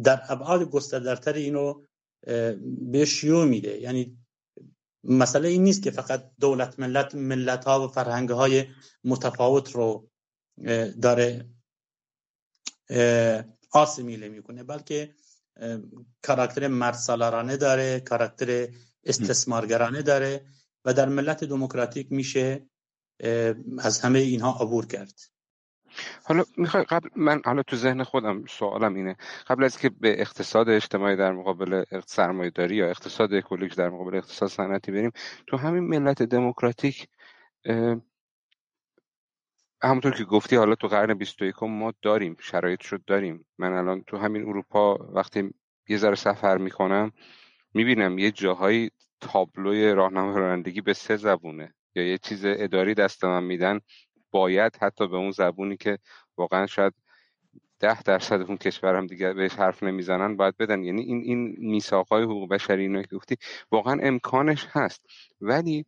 در 0.04 0.22
ابعاد 0.28 0.62
گسترده‌تر 0.62 1.32
اینو 1.32 1.82
به 2.92 3.04
شیوع 3.04 3.44
میده. 3.44 3.80
یعنی 3.80 4.18
مسئله 5.04 5.48
این 5.48 5.62
نیست 5.62 5.82
که 5.82 5.90
فقط 5.90 6.30
دولت 6.40 6.78
ملت 6.78 7.14
ملت 7.14 7.64
ها 7.64 7.84
و 7.84 7.88
فرهنگ 7.88 8.30
های 8.30 8.66
متفاوت 9.04 9.72
رو 9.72 10.10
داره 11.02 11.50
آسمیله 13.72 14.28
می‌کنه 14.28 14.62
بلکه 14.62 15.14
کاراکتر 16.22 16.68
مرسالارانه 16.68 17.56
داره 17.56 18.00
کاراکتر 18.00 18.68
استثمارگرانه 19.04 20.02
داره 20.02 20.46
و 20.84 20.94
در 20.94 21.08
ملت 21.08 21.44
دموکراتیک 21.44 22.12
میشه 22.12 22.68
از 23.78 24.00
همه 24.00 24.18
اینها 24.18 24.58
عبور 24.60 24.86
کرد. 24.86 25.20
حالا 26.24 26.44
می‌خوای 26.56 26.84
قبل 26.84 27.08
من 27.16 27.42
حالا 27.44 27.62
تو 27.62 27.76
ذهن 27.76 28.02
خودم 28.02 28.44
سوالم 28.46 28.94
اینه. 28.94 29.16
قبل 29.46 29.64
از 29.64 29.78
که 29.78 29.88
به 29.88 30.20
اقتصاد 30.20 30.68
اجتماعی 30.68 31.16
در 31.16 31.32
مقابل 31.32 31.84
سرمایه 32.06 32.50
داری 32.50 32.76
یا 32.76 32.90
اقتصاد 32.90 33.34
اکولوژی 33.34 33.74
در 33.74 33.88
مقابل 33.88 34.16
اقتصاد 34.16 34.48
صنعتی 34.48 34.92
بریم 34.92 35.10
تو 35.46 35.56
همین 35.56 35.84
ملت 35.84 36.22
دموکراتیک 36.22 37.08
همونطور 39.82 40.12
که 40.12 40.24
گفتی 40.24 40.56
حالا 40.56 40.74
تو 40.74 40.88
قرن 40.88 41.14
21 41.14 41.62
ما 41.62 41.92
داریم 42.02 42.36
شرایط 42.40 42.80
شد 42.80 43.04
داریم. 43.06 43.46
من 43.58 43.72
الان 43.72 44.02
تو 44.06 44.16
همین 44.16 44.42
اروپا 44.42 44.94
وقتی 44.94 45.50
یه 45.88 45.96
ذره 45.96 46.14
سفر 46.14 46.58
می‌کنم 46.58 47.12
می‌بینم 47.74 48.18
یه 48.18 48.30
جاهایی 48.30 48.90
تابلوی 49.20 49.92
راهنمای 49.92 50.34
رانندگی 50.34 50.80
به 50.80 50.92
سه 50.92 51.16
زبونه 51.16 51.74
یا 51.94 52.08
یه 52.08 52.18
چیز 52.18 52.40
اداری 52.44 52.94
دست 52.94 53.24
من 53.24 53.44
میدن. 53.44 53.80
باید 54.30 54.76
حتی 54.80 55.08
به 55.08 55.16
اون 55.16 55.30
زبونی 55.30 55.76
که 55.76 55.98
واقعا 56.36 56.66
شاید 56.66 56.94
ده 57.80 58.02
درصد 58.02 58.40
اون 58.40 58.56
کشور 58.56 58.96
هم 58.96 59.06
دیگه 59.06 59.32
بهش 59.32 59.54
حرف 59.54 59.82
نمی‌زنن 59.82 60.36
باید 60.36 60.56
بدن. 60.56 60.84
یعنی 60.84 61.02
این 61.02 61.22
این 61.24 61.56
میثاقهای 61.58 62.22
حقوق 62.22 62.50
بشری 62.50 62.82
اینو 62.82 63.02
که 63.02 63.16
گفتی 63.16 63.36
واقعا 63.72 63.98
امکانش 64.02 64.66
هست. 64.70 65.06
ولی 65.40 65.86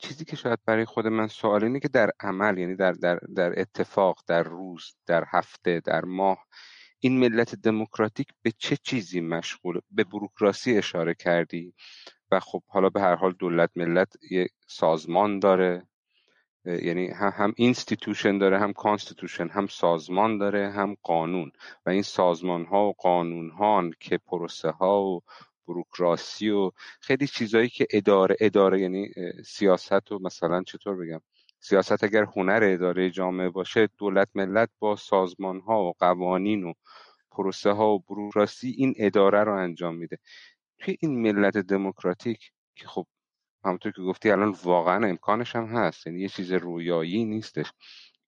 چیزی 0.00 0.24
که 0.24 0.36
شاید 0.36 0.58
برای 0.66 0.84
خود 0.84 1.06
من 1.06 1.26
سوال 1.26 1.64
اینه 1.64 1.80
که 1.80 1.88
در 1.88 2.10
عمل 2.20 2.58
یعنی 2.58 2.76
در, 2.76 2.92
در, 2.92 3.18
در 3.36 3.60
اتفاق 3.60 4.20
در 4.26 4.42
روز 4.42 4.94
در 5.06 5.24
هفته 5.28 5.80
در 5.84 6.04
ماه 6.04 6.46
این 7.00 7.18
ملت 7.18 7.54
دموکراتیک 7.54 8.28
به 8.42 8.52
چه 8.58 8.76
چیزی 8.82 9.20
مشغول؟ 9.20 9.80
به 9.90 10.04
بروکراسی 10.04 10.78
اشاره 10.78 11.14
کردی 11.14 11.74
و 12.30 12.40
خب 12.40 12.62
حالا 12.66 12.88
به 12.88 13.00
هر 13.00 13.14
حال 13.14 13.32
دولت 13.32 13.70
ملت 13.76 14.12
یه 14.30 14.48
سازمان 14.66 15.38
داره. 15.38 15.86
یعنی 16.64 17.06
هم, 17.10 17.54
institution 17.56 18.38
داره 18.38 18.58
هم 18.58 18.72
constitution 18.72 19.48
هم 19.48 19.66
سازمان 19.66 20.38
داره 20.38 20.70
هم 20.70 20.96
قانون. 21.02 21.52
و 21.86 21.90
این 21.90 22.02
سازمان 22.02 22.64
ها 22.64 22.88
و 22.88 22.92
قانون 22.92 23.50
ها 23.50 23.90
که 24.00 24.18
پروسه 24.18 24.70
ها 24.70 25.02
و 25.02 25.20
بروکراسی 25.66 26.50
و 26.50 26.70
خیلی 27.00 27.26
چیزایی 27.26 27.68
که 27.68 27.86
اداره 27.90 28.36
اداره 28.40 28.80
یعنی 28.80 29.08
سیاست 29.44 30.12
و 30.12 30.18
مثلا 30.18 30.62
چطور 30.62 30.96
بگم؟ 30.96 31.20
سیاست 31.60 32.04
اگر 32.04 32.24
هنر 32.36 32.60
اداره 32.62 33.10
جامعه 33.10 33.48
باشه 33.48 33.88
دولت 33.98 34.28
ملت 34.34 34.70
با 34.78 34.96
سازمان 34.96 35.60
ها 35.60 35.84
و 35.84 35.92
قوانین 35.98 36.64
و 36.64 36.72
پروسه 37.30 37.70
ها 37.70 37.94
و 37.94 37.98
بروکراسی 37.98 38.74
این 38.78 38.94
اداره 38.96 39.44
رو 39.44 39.54
انجام 39.54 39.94
میده. 39.96 40.18
توی 40.78 40.96
این 41.00 41.22
ملت 41.22 41.56
دموکراتیک 41.56 42.52
که 42.76 42.86
خب 42.86 43.06
همونطور 43.64 43.92
که 43.92 44.02
گفتی 44.02 44.30
الان 44.30 44.56
واقعا 44.64 45.08
امکانش 45.08 45.56
هم 45.56 45.66
هست 45.66 46.06
یعنی 46.06 46.20
یه 46.20 46.28
چیز 46.28 46.52
رویایی 46.52 47.24
نیستش. 47.24 47.72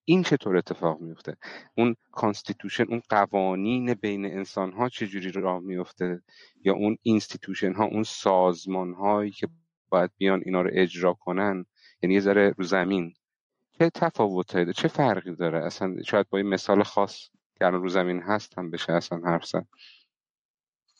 این 0.05 0.23
چطور 0.23 0.57
اتفاق 0.57 1.01
میفته 1.01 1.37
اون 1.77 1.95
constitution 2.11 2.83
اون 2.89 3.01
قوانین 3.09 3.93
بین 3.93 4.25
انسان 4.25 4.71
ها 4.73 4.89
چجوری 4.89 5.31
راه 5.31 5.59
میفته 5.59 6.21
یا 6.63 6.73
اون 6.73 6.97
institution 7.01 7.73
ها 7.73 7.85
اون 7.85 8.03
سازمان 8.03 8.93
هایی 8.93 9.31
که 9.31 9.47
باید 9.89 10.11
بیان 10.17 10.41
اینا 10.45 10.61
رو 10.61 10.69
اجرا 10.73 11.13
کنن؟ 11.13 11.65
یعنی 12.03 12.13
یه 12.13 12.19
ذره 12.19 12.53
رو 12.57 12.63
زمین. 12.63 13.13
چه 13.79 13.89
تفاوت 13.89 14.53
داره؟ 14.53 14.73
چه 14.73 14.87
فرقی 14.87 15.35
داره؟ 15.35 15.65
اصلا 15.65 15.95
شاید 16.03 16.29
با 16.29 16.37
این 16.37 16.47
مثال 16.47 16.83
خاص 16.83 17.29
که 17.55 17.65
الان 17.65 17.81
رو 17.81 17.89
زمین 17.89 18.19
هست 18.19 18.57
هم 18.57 18.71
بشه 18.71 18.93
اصلا 18.93 19.17
حرف 19.25 19.45
زد. 19.45 19.67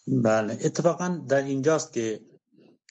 بله. 0.07 0.57
اتفاقا 0.65 1.25
در 1.29 1.43
اینجاست 1.43 1.93
که 1.93 2.19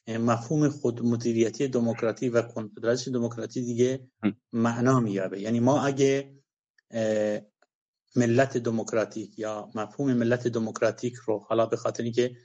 مفهوم 0.09 0.69
خود 0.69 1.03
مدیریتی 1.03 1.69
دموکراتی 1.69 2.29
و 2.29 2.43
کنفدراسی 2.43 3.11
دموکراتی 3.11 3.61
دیگه 3.63 4.11
معنا 4.53 5.01
میابه 5.01 5.41
یعنی 5.41 5.61
ما 5.61 5.81
اگه 5.81 6.37
ملت 8.17 8.59
دموکراتیک 8.59 9.39
یا 9.39 9.71
مفهوم 9.75 10.13
ملت 10.13 10.49
دموکراتیک 10.49 11.15
رو 11.15 11.39
حالا 11.39 11.67
به 11.67 11.77
خاطر 11.77 12.03
اینکه 12.03 12.37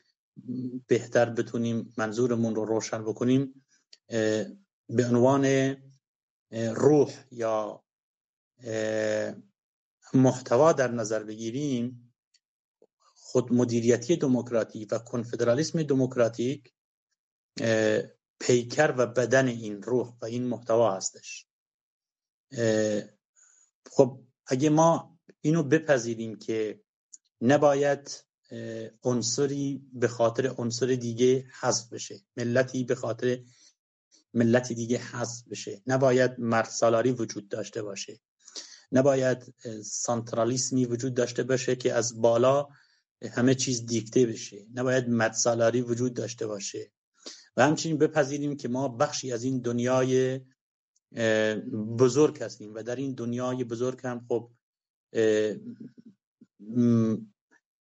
بهتر 0.88 1.30
بتونیم 1.30 1.94
منظورمون 1.98 2.56
رو 2.56 2.66
روشن 2.66 3.04
بکنیم 3.04 3.66
به 4.90 5.06
عنوان 5.10 5.76
روح 6.76 7.14
یا 7.32 7.84
محتوا 10.14 10.74
در 10.74 10.92
نظر 10.92 11.24
بگیریم 11.24 12.14
خود 13.16 13.54
مدیریتی 13.54 14.16
دموکراتی 14.16 14.86
و 14.86 14.98
کنفدرالیسم 14.98 15.84
دموکراتیک 15.84 16.74
پیکر 18.40 18.94
و 18.98 19.08
بدن 19.08 19.48
این 19.48 19.84
روح 19.84 20.14
و 20.22 20.26
این 20.26 20.48
محتوا 20.48 20.96
هستش. 20.96 21.46
خب 23.92 24.24
اگه 24.48 24.70
ما 24.70 25.20
اینو 25.42 25.64
بپذیریم 25.64 26.40
که 26.40 26.82
نباید 27.42 28.24
عنصری 29.04 29.90
به 29.94 30.08
خاطر 30.08 30.48
عنصر 30.48 30.86
دیگه 30.86 31.46
حذف 31.60 31.94
بشه 31.94 32.22
ملتی 32.38 32.84
به 32.84 32.96
خاطر 32.96 33.44
ملتی 34.34 34.76
دیگه 34.76 34.98
حذف 34.98 35.48
بشه. 35.48 35.82
نباید 35.88 36.40
مرد 36.40 36.70
سالاری 36.70 37.12
وجود 37.12 37.50
داشته 37.50 37.82
باشه. 37.82 38.20
نباید 38.92 39.54
سانترالیسمی 39.84 40.86
وجود 40.86 41.14
داشته 41.14 41.44
باشه 41.44 41.76
که 41.76 41.94
از 41.94 42.22
بالا 42.22 42.68
همه 43.32 43.56
چیز 43.56 43.86
دیکته 43.86 44.26
بشه. 44.26 44.68
نباید 44.74 45.10
مرد 45.10 45.34
سالاری 45.34 45.82
وجود 45.82 46.14
داشته 46.14 46.48
باشه. 46.48 46.92
و 47.58 47.64
همچنین 47.64 47.98
بپذیریم 47.98 48.58
که 48.58 48.68
ما 48.68 48.88
بخشی 48.88 49.32
از 49.32 49.44
این 49.44 49.60
دنیای 49.60 50.40
بزرگ 52.00 52.44
هستیم 52.44 52.74
و 52.74 52.84
در 52.84 52.96
این 52.96 53.14
دنیای 53.14 53.64
بزرگ 53.64 54.00
هم 54.04 54.26
خب 54.28 54.52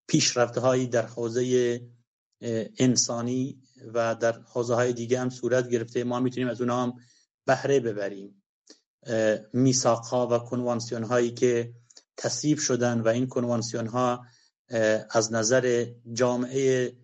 پیشرفته 0.08 0.60
هایی 0.60 0.86
در 0.86 1.06
حوزه 1.06 1.80
انسانی 2.78 3.62
و 3.94 4.14
در 4.14 4.40
حوزه 4.40 4.74
های 4.74 4.92
دیگه 4.92 5.20
هم 5.20 5.30
صورت 5.30 5.68
گرفته. 5.68 6.04
ما 6.04 6.20
می‌تونیم 6.20 6.48
از 6.48 6.60
اونها 6.60 6.82
هم 6.82 6.92
بهره 7.46 7.80
ببریم. 7.80 8.42
میساق 9.52 10.04
ها 10.04 10.26
و 10.26 10.38
کنوانسیون 10.38 11.02
هایی 11.02 11.30
که 11.30 11.74
تصویب 12.16 12.58
شدن 12.58 13.00
و 13.00 13.08
این 13.08 13.26
کنوانسیون 13.26 13.86
ها 13.86 14.26
از 15.10 15.32
نظر 15.32 15.86
جامعه 16.12 16.96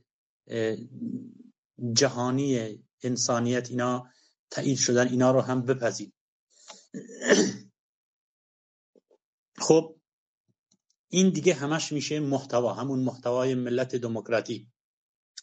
جهانی 1.93 2.79
انسانیت 3.03 3.71
اینا 3.71 4.11
تایید 4.51 4.79
شدن 4.79 5.09
اینا 5.09 5.31
رو 5.31 5.41
هم 5.41 5.63
بپذیر 5.63 6.13
خب 9.59 9.97
این 11.09 11.31
دیگه 11.31 11.55
همش 11.55 11.93
میشه 11.93 12.21
محتوا 12.21 12.73
همون 12.73 12.99
محتوای 12.99 13.55
ملت 13.55 13.97
دموکراتی. 13.97 14.69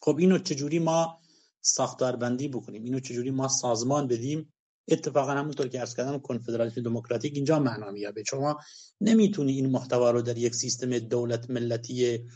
خب 0.00 0.16
اینو 0.18 0.38
چجوری 0.38 0.78
ما 0.78 1.20
ساختار 1.60 2.16
بندی 2.16 2.48
بکنیم؟ 2.48 2.84
اینو 2.84 3.00
چجوری 3.00 3.30
ما 3.30 3.48
سازمان 3.48 4.08
بدیم؟ 4.08 4.52
اتفاقا 4.88 5.32
همونطور 5.32 5.68
که 5.68 5.80
ارز 5.80 5.94
کردم 5.94 6.18
کنفدرالیسم 6.18 6.82
دموکراتیک 6.82 7.34
اینجا 7.34 7.58
معنا 7.58 7.90
میابه 7.90 8.22
چون 8.22 8.40
ما 8.40 8.60
نمی‌تونی 9.00 9.52
این 9.52 9.70
محتوا 9.70 10.10
رو 10.10 10.22
در 10.22 10.38
یک 10.38 10.54
سیستم 10.54 10.98
دولت 10.98 11.50
ملتی 11.50 12.28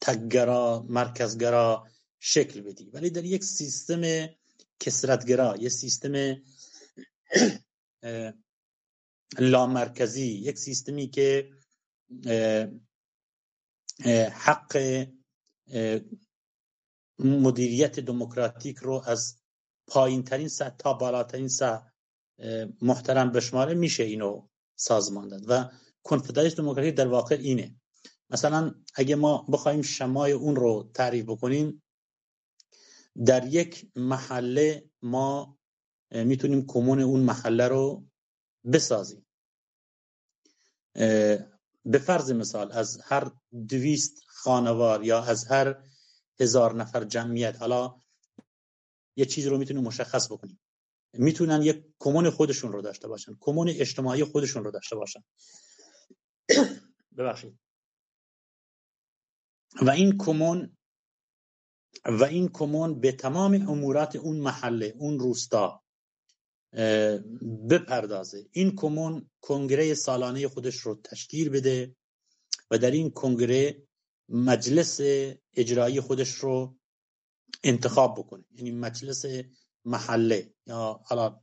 تگرا 0.00 0.86
مرکزگرا 0.88 1.84
شکل 2.20 2.60
بدی. 2.60 2.90
ولی 2.90 3.10
در 3.10 3.24
یک 3.24 3.44
سیستم 3.44 4.02
کسرتگرا 4.80 5.56
یک 5.56 5.68
سیستم 5.68 6.36
لامرکزی 9.38 10.26
یک 10.26 10.58
سیستمی 10.58 11.08
که 11.08 11.50
حق 14.32 15.06
مدیریت 17.18 18.00
دموکراتیک 18.00 18.76
رو 18.76 19.02
از 19.06 19.38
پایین 19.86 20.24
ترین 20.24 20.48
سطح 20.48 20.76
تا 20.76 20.92
بالاترین 20.92 21.48
سطح 21.48 21.90
محترم 22.82 23.32
بشماره 23.32 23.74
میشه 23.74 24.02
اینو 24.02 24.48
سازمان 24.74 25.28
داد 25.28 25.44
و 25.48 25.70
کنفدرالیسم 26.02 26.56
دموکراتیک 26.56 26.94
در 26.94 27.08
واقع 27.08 27.34
اینه. 27.34 27.76
مثلا 28.30 28.74
اگه 28.94 29.16
ما 29.16 29.46
بخوایم 29.52 29.82
شمای 29.82 30.32
اون 30.32 30.56
رو 30.56 30.90
تعریف 30.94 31.24
بکنیم 31.24 31.82
در 33.24 33.46
یک 33.46 33.90
محله 33.96 34.90
ما 35.02 35.58
می‌تونیم 36.10 36.66
کمون 36.66 37.00
اون 37.00 37.20
محله 37.20 37.68
رو 37.68 38.06
بسازیم. 38.72 39.26
به 41.84 41.98
فرض 41.98 42.32
مثال 42.32 42.72
از 42.72 43.00
هر 43.04 43.30
دویست 43.68 44.22
خانوار 44.26 45.04
یا 45.04 45.22
از 45.22 45.46
هر 45.46 45.82
هزار 46.40 46.74
نفر 46.74 47.04
جمعیت 47.04 47.56
حالا 47.60 48.00
یه 49.16 49.24
چیز 49.24 49.46
رو 49.46 49.58
می‌تونیم 49.58 49.82
مشخص 49.82 50.32
بکنیم. 50.32 50.60
می‌تونن 51.12 51.62
یک 51.62 51.84
کمون 51.98 52.30
خودشون 52.30 52.72
رو 52.72 52.82
داشته 52.82 53.08
باشن 53.08 53.36
کمون 53.40 53.68
اجتماعی 53.68 54.24
خودشون 54.24 54.64
رو 54.64 54.70
داشته 54.70 54.96
باشن. 54.96 55.24
ببخشید. 57.18 57.58
و 59.82 59.90
این 59.90 60.18
کمون 60.18 60.76
و 62.04 62.24
این 62.24 62.48
کمون 62.48 63.00
به 63.00 63.12
تمام 63.12 63.54
امورات 63.54 64.16
اون 64.16 64.36
محله 64.36 64.94
اون 64.98 65.18
روستا 65.18 65.82
بپردازه. 67.70 68.46
این 68.50 68.76
کمون 68.76 69.30
کنگره 69.40 69.94
سالانه 69.94 70.48
خودش 70.48 70.76
رو 70.76 71.00
تشکیل 71.04 71.48
بده 71.48 71.96
و 72.70 72.78
در 72.78 72.90
این 72.90 73.10
کنگره 73.10 73.82
مجلس 74.28 75.00
اجرایی 75.54 76.00
خودش 76.00 76.34
رو 76.34 76.76
انتخاب 77.64 78.18
بکنه. 78.18 78.44
یعنی 78.54 78.70
مجلس 78.70 79.24
محله. 79.84 80.54
یا 80.66 81.00
حالا 81.04 81.40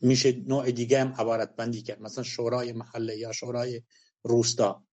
میشه 0.00 0.32
نوع 0.32 0.70
دیگه 0.70 1.00
هم 1.00 1.12
عبارت 1.12 1.56
بندی 1.56 1.82
کرد. 1.82 2.00
مثلا 2.02 2.24
شورای 2.24 2.72
محله 2.72 3.16
یا 3.16 3.32
شورای 3.32 3.82
روستا. 4.22 4.86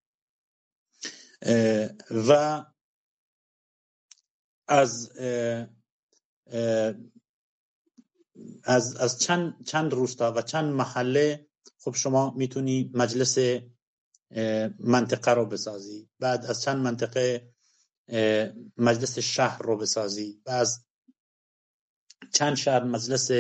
و 2.12 2.64
از 4.68 5.12
از 8.64 8.96
از 8.96 9.20
چند 9.20 9.66
چند 9.66 9.94
روستا 9.94 10.34
و 10.34 10.42
چند 10.42 10.74
محله 10.74 11.48
خب 11.80 11.96
شما 11.96 12.34
می‌تونی 12.38 12.92
مجلس 12.94 13.38
منطقه 14.80 15.32
رو 15.32 15.46
بسازی. 15.46 16.10
بعد 16.20 16.46
از 16.46 16.62
چند 16.62 16.78
منطقه 16.78 17.54
مجلس 18.78 19.20
شهر 19.20 19.62
رو 19.62 19.78
بسازی. 19.78 20.42
و 20.46 20.50
از 20.52 20.86
چند 22.34 22.56
شهر 22.56 22.84
مجلس 22.84 23.32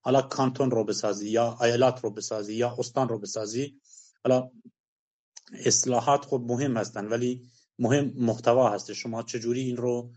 حالا 0.00 0.22
کانتون 0.22 0.70
رو 0.70 0.84
بسازی 0.84 1.28
یا 1.28 1.58
ایالات 1.62 2.04
رو 2.04 2.10
بسازی 2.10 2.54
یا 2.54 2.76
استان 2.78 3.08
رو 3.08 3.18
بسازی. 3.18 3.80
حالا 4.24 4.50
اصلاحات 5.52 6.24
خب 6.24 6.44
مهم 6.46 6.76
هستن 6.76 7.06
ولی 7.06 7.50
مهم 7.78 8.12
محتوا 8.16 8.70
هست. 8.70 8.92
شما 8.92 9.22
چجوری 9.22 9.60
این 9.60 9.76
رو 9.76 10.12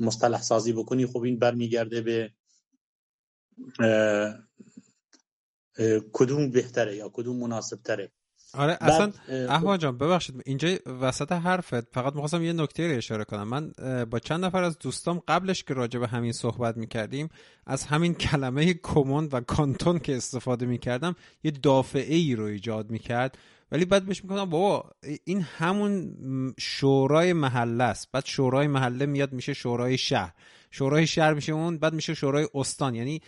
مصطلح 0.00 0.42
سازی 0.42 0.72
بکنی 0.72 1.06
خب 1.06 1.22
این 1.22 1.38
برمیگرده 1.38 2.00
به 2.00 2.32
کدوم 6.12 6.50
بهتره 6.50 6.96
یا 6.96 7.08
کدوم 7.08 7.36
مناسب 7.36 7.82
تره 7.82 8.12
آره 8.54 8.78
اصلا 8.80 9.12
احوان 9.28 9.78
جان 9.78 9.98
ببخشید 9.98 10.42
اینجا 10.46 10.68
وسط 11.00 11.32
حرفت 11.32 11.94
فقط 11.94 12.12
می‌خواستم 12.12 12.42
یه 12.42 12.52
نکته 12.52 12.88
رو 12.88 12.96
اشاره 12.96 13.24
کنم. 13.24 13.48
من 13.48 13.72
با 14.04 14.18
چند 14.18 14.44
نفر 14.44 14.62
از 14.62 14.78
دوستام 14.78 15.22
قبلش 15.28 15.64
که 15.64 15.74
راجع 15.74 16.00
به 16.00 16.08
همین 16.08 16.32
صحبت 16.32 16.76
می‌کردیم 16.76 17.28
از 17.66 17.84
همین 17.84 18.14
کلمه 18.14 18.74
کموند 18.74 19.34
و 19.34 19.40
کانتون 19.40 19.98
که 19.98 20.16
استفاده 20.16 20.66
می‌کردم 20.66 21.16
یه 21.44 21.50
دافعه 21.50 22.14
ای 22.14 22.34
رو 22.34 22.44
ایجاد 22.44 22.90
می‌کرد. 22.90 23.38
ولی 23.72 23.84
بعد 23.84 24.06
بهش 24.06 24.22
می‌کنم 24.24 24.44
بابا 24.44 24.90
این 25.24 25.40
همون 25.40 26.14
شورای 26.58 27.32
محله 27.32 27.84
است. 27.84 28.08
بعد 28.12 28.24
شورای 28.26 28.66
محله 28.66 29.06
میاد 29.06 29.32
میشه 29.32 29.52
شورای 29.52 29.98
شهر. 29.98 30.32
شورای 30.70 31.06
شهر 31.06 31.34
میشه 31.34 31.52
اون 31.52 31.78
بعد 31.78 31.94
میشه 31.94 32.14
شورای 32.14 32.48
استان. 32.54 32.94
یعنی 32.94 33.20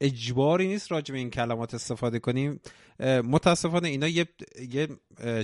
اجباری 0.00 0.68
نیست 0.68 0.92
راجع 0.92 1.12
به 1.12 1.18
این 1.18 1.30
کلمات 1.30 1.74
استفاده 1.74 2.18
کنیم. 2.18 2.60
متاسفانه 3.00 3.88
اینا 3.88 4.08
یه 4.08 4.28
یه 4.70 4.88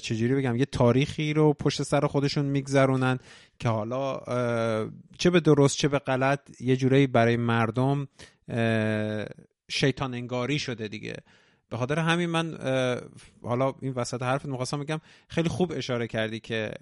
چجوری 0.00 0.34
بگم 0.34 0.56
یه 0.56 0.64
تاریخی 0.64 1.32
رو 1.32 1.52
پشت 1.52 1.82
سر 1.82 2.06
خودشون 2.06 2.44
میگذرونن 2.44 3.18
که 3.58 3.68
حالا 3.68 4.20
چه 5.18 5.30
به 5.30 5.40
درست 5.40 5.76
چه 5.76 5.88
به 5.88 5.98
غلط 5.98 6.60
یه 6.60 6.76
جورایی 6.76 7.06
برای 7.06 7.36
مردم 7.36 8.08
شیطان 9.68 10.14
انگاری 10.14 10.58
شده 10.58 10.88
دیگه. 10.88 11.16
به 11.72 11.78
خاطر 11.78 11.98
همین 11.98 12.26
من 12.26 12.58
حالا 13.42 13.74
این 13.80 13.92
وسط 13.92 14.22
حرفت 14.22 14.46
می‌خواستم 14.46 14.80
بگم 14.80 15.00
خیلی 15.28 15.48
خوب 15.48 15.72
اشاره 15.76 16.06
کردی 16.06 16.40
که 16.40 16.72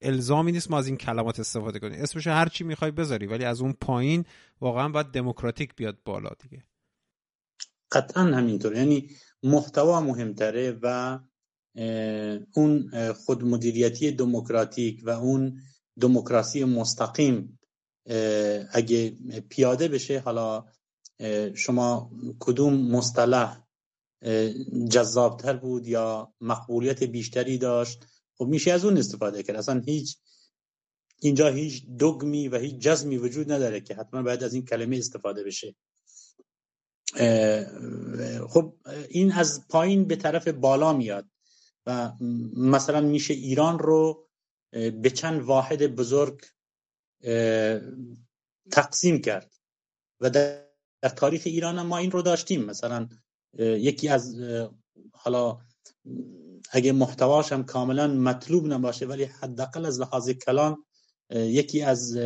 الزامی 0.00 0.52
نیست 0.52 0.70
ما 0.70 0.78
از 0.78 0.86
این 0.86 0.96
کلمات 0.96 1.40
استفاده 1.40 1.78
کنیم. 1.78 2.02
اسمش 2.02 2.26
هر 2.26 2.48
چی 2.48 2.64
می‌خوای 2.64 2.90
بذاری 2.90 3.26
ولی 3.26 3.44
از 3.44 3.60
اون 3.60 3.72
پایین 3.72 4.24
واقعا 4.60 4.88
باید 4.88 5.06
دموکراتیک 5.06 5.74
بیاد 5.76 5.98
بالا 6.04 6.30
دیگه. 6.42 6.64
قطعا 7.92 8.22
همینطور. 8.22 8.76
یعنی 8.76 9.10
محتوا 9.42 10.00
مهمتره 10.00 10.78
و 10.82 11.18
اون 12.54 12.90
خودمدیریتی 13.12 14.10
دموکراتیک 14.10 15.02
و 15.04 15.10
اون 15.10 15.60
دموکراسی 16.00 16.64
مستقیم 16.64 17.58
اگه 18.72 19.10
پیاده 19.48 19.88
بشه 19.88 20.20
حالا 20.20 20.64
شما 21.54 22.10
کدوم 22.40 22.90
مصطلح 22.90 23.65
جذابتر 24.90 25.56
بود 25.56 25.86
یا 25.86 26.34
مقبولیت 26.40 27.02
بیشتری 27.02 27.58
داشت؟ 27.58 28.06
خب 28.34 28.44
میشه 28.46 28.72
از 28.72 28.84
اون 28.84 28.98
استفاده 28.98 29.42
کرد. 29.42 29.56
اصلا 29.56 29.80
هیچ 29.80 30.18
اینجا 31.20 31.48
هیچ 31.48 31.86
دگمی 32.00 32.48
و 32.48 32.58
هیچ 32.58 32.74
جزمی 32.74 33.16
وجود 33.16 33.52
نداره 33.52 33.80
که 33.80 33.94
حتما 33.94 34.22
باید 34.22 34.44
از 34.44 34.54
این 34.54 34.64
کلمه 34.64 34.96
استفاده 34.96 35.44
بشه. 35.44 35.74
خب 38.48 38.76
این 39.08 39.32
از 39.32 39.68
پایین 39.68 40.04
به 40.04 40.16
طرف 40.16 40.48
بالا 40.48 40.92
میاد 40.92 41.26
و 41.86 42.12
مثلا 42.56 43.00
میشه 43.00 43.34
ایران 43.34 43.78
رو 43.78 44.28
به 44.72 45.10
چند 45.14 45.42
واحد 45.42 45.96
بزرگ 45.96 46.40
تقسیم 48.70 49.20
کرد 49.20 49.52
و 50.20 50.30
در 50.30 50.66
تاریخ 51.16 51.42
ایران 51.44 51.82
ما 51.82 51.98
این 51.98 52.10
رو 52.10 52.22
داشتیم. 52.22 52.64
مثلا 52.64 53.08
یکی 53.58 54.08
از 54.08 54.36
حالا 55.12 55.58
اگه 56.70 56.92
محتواش 56.92 57.52
هم 57.52 57.64
کاملا 57.64 58.06
مطلوب 58.06 58.66
نباشه 58.66 59.06
ولی 59.06 59.24
حداقل 59.24 59.86
از 59.86 60.00
لحاظ 60.00 60.30
کلان 60.30 60.84
یکی 61.30 61.82
از 61.82 62.18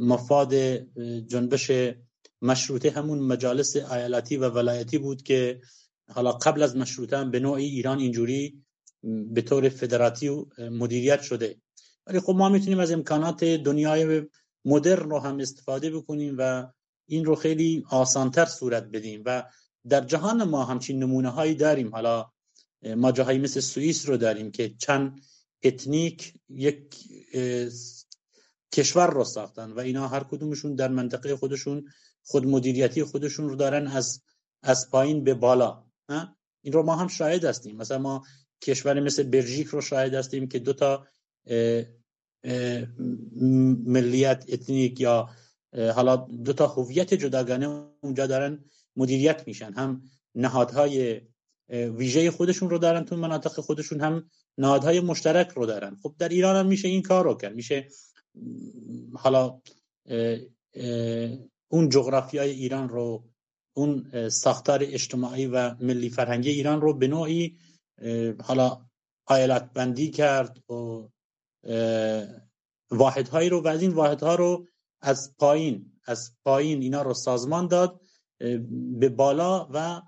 مفاد 0.00 0.54
جنبش 1.26 1.70
مشروطه 2.42 2.90
همون 2.90 3.18
مجالس 3.18 3.76
ایالتی 3.76 4.36
و 4.36 4.48
ولایتی 4.48 4.98
بود 4.98 5.22
که 5.22 5.60
حالا 6.08 6.32
قبل 6.32 6.62
از 6.62 6.76
مشروطه 6.76 7.16
هم 7.16 7.30
به 7.30 7.40
نوعی 7.40 7.64
ایران 7.64 7.98
اینجوری 7.98 8.64
به 9.04 9.42
طور 9.42 9.68
فدراتیو 9.68 10.44
مدیریت 10.58 11.22
شده. 11.22 11.56
ولی 12.06 12.20
خب 12.20 12.34
ما 12.36 12.48
می‌تونیم 12.48 12.78
از 12.78 12.92
امکانات 12.92 13.44
دنیای 13.44 14.22
مدرن 14.64 15.10
رو 15.10 15.18
هم 15.18 15.38
استفاده 15.38 15.90
بکنیم 15.90 16.34
و 16.38 16.72
این 17.06 17.24
رو 17.24 17.34
خیلی 17.34 17.84
آسانتر 17.90 18.44
صورت 18.44 18.84
بدیم 18.84 19.22
و 19.26 19.44
در 19.88 20.00
جهان 20.00 20.44
ما 20.44 20.64
همچین 20.64 21.02
نمونه 21.02 21.28
هایی 21.28 21.54
داریم 21.54 21.90
حالا 21.90 22.30
ما 22.96 23.12
جاهایی 23.12 23.38
مثل 23.38 23.60
سوئیس 23.60 24.08
رو 24.08 24.16
داریم 24.16 24.50
که 24.50 24.74
چند 24.78 25.20
اتنیک 25.62 26.34
یک 26.48 26.96
کشور 28.72 29.10
رو 29.10 29.24
ساختن 29.24 29.72
و 29.72 29.80
اینا 29.80 30.08
هر 30.08 30.24
کدومشون 30.24 30.74
در 30.74 30.88
منطقه 30.88 31.36
خودشون 31.36 31.84
خود 32.22 32.46
مدیریتی 32.46 33.04
خودشون 33.04 33.48
رو 33.48 33.56
دارن 33.56 33.86
از 33.86 34.22
از 34.62 34.90
پایین 34.90 35.24
به 35.24 35.34
بالا 35.34 35.84
این 36.62 36.72
رو 36.72 36.82
ما 36.82 36.96
هم 36.96 37.08
شاهد 37.08 37.44
هستیم 37.44 37.76
مثلا 37.76 37.98
ما 37.98 38.24
کشور 38.62 39.00
مثل 39.00 39.22
بلژیک 39.22 39.66
رو 39.66 39.80
شاهد 39.80 40.14
هستیم 40.14 40.48
که 40.48 40.58
دو 40.58 40.72
تا 40.72 41.06
ملیت 43.86 44.44
اتنیک 44.48 45.00
یا 45.00 45.30
حالا 45.72 46.16
دو 46.16 46.52
تا 46.52 46.66
هویت 46.66 47.14
جداگانه 47.14 47.66
اونجا 48.00 48.26
دارن 48.26 48.64
مدیریت 48.96 49.46
میشن. 49.46 49.72
هم 49.72 50.02
نهادهای 50.34 51.20
ویژه 51.68 52.30
خودشون 52.30 52.70
رو 52.70 52.78
دارن 52.78 53.04
تو 53.04 53.16
مناطق 53.16 53.60
خودشون 53.60 54.00
هم 54.00 54.30
نهادهای 54.58 55.00
مشترک 55.00 55.48
رو 55.48 55.66
دارن. 55.66 55.96
خب 56.02 56.14
در 56.18 56.28
ایران 56.28 56.56
هم 56.56 56.66
میشه 56.66 56.88
این 56.88 57.02
کار 57.02 57.24
رو 57.24 57.34
کرد. 57.34 57.54
میشه 57.54 57.88
حالا 59.14 59.60
اون 61.68 61.88
جغرافیای 61.88 62.50
ایران 62.50 62.88
رو 62.88 63.24
اون 63.76 64.28
ساختار 64.28 64.80
اجتماعی 64.82 65.46
و 65.46 65.74
ملی 65.80 66.10
فرهنگی 66.10 66.50
ایران 66.50 66.80
رو 66.80 66.94
به 66.94 67.08
نوعی 67.08 67.58
حالا 68.40 68.86
آیلت 69.26 69.72
بندی 69.72 70.10
کرد 70.10 70.70
و 70.70 71.08
واحدهایی 72.90 73.48
رو 73.48 73.60
و 73.60 73.68
از 73.68 73.82
این 73.82 73.90
واحدها 73.90 74.34
رو 74.34 74.66
از 75.00 75.34
پایین 75.38 75.92
از 76.04 76.32
پایین 76.44 76.82
اینا 76.82 77.02
رو 77.02 77.14
سازمان 77.14 77.66
داد 77.66 78.00
به 78.98 79.08
بالا 79.08 79.68
و 79.72 80.02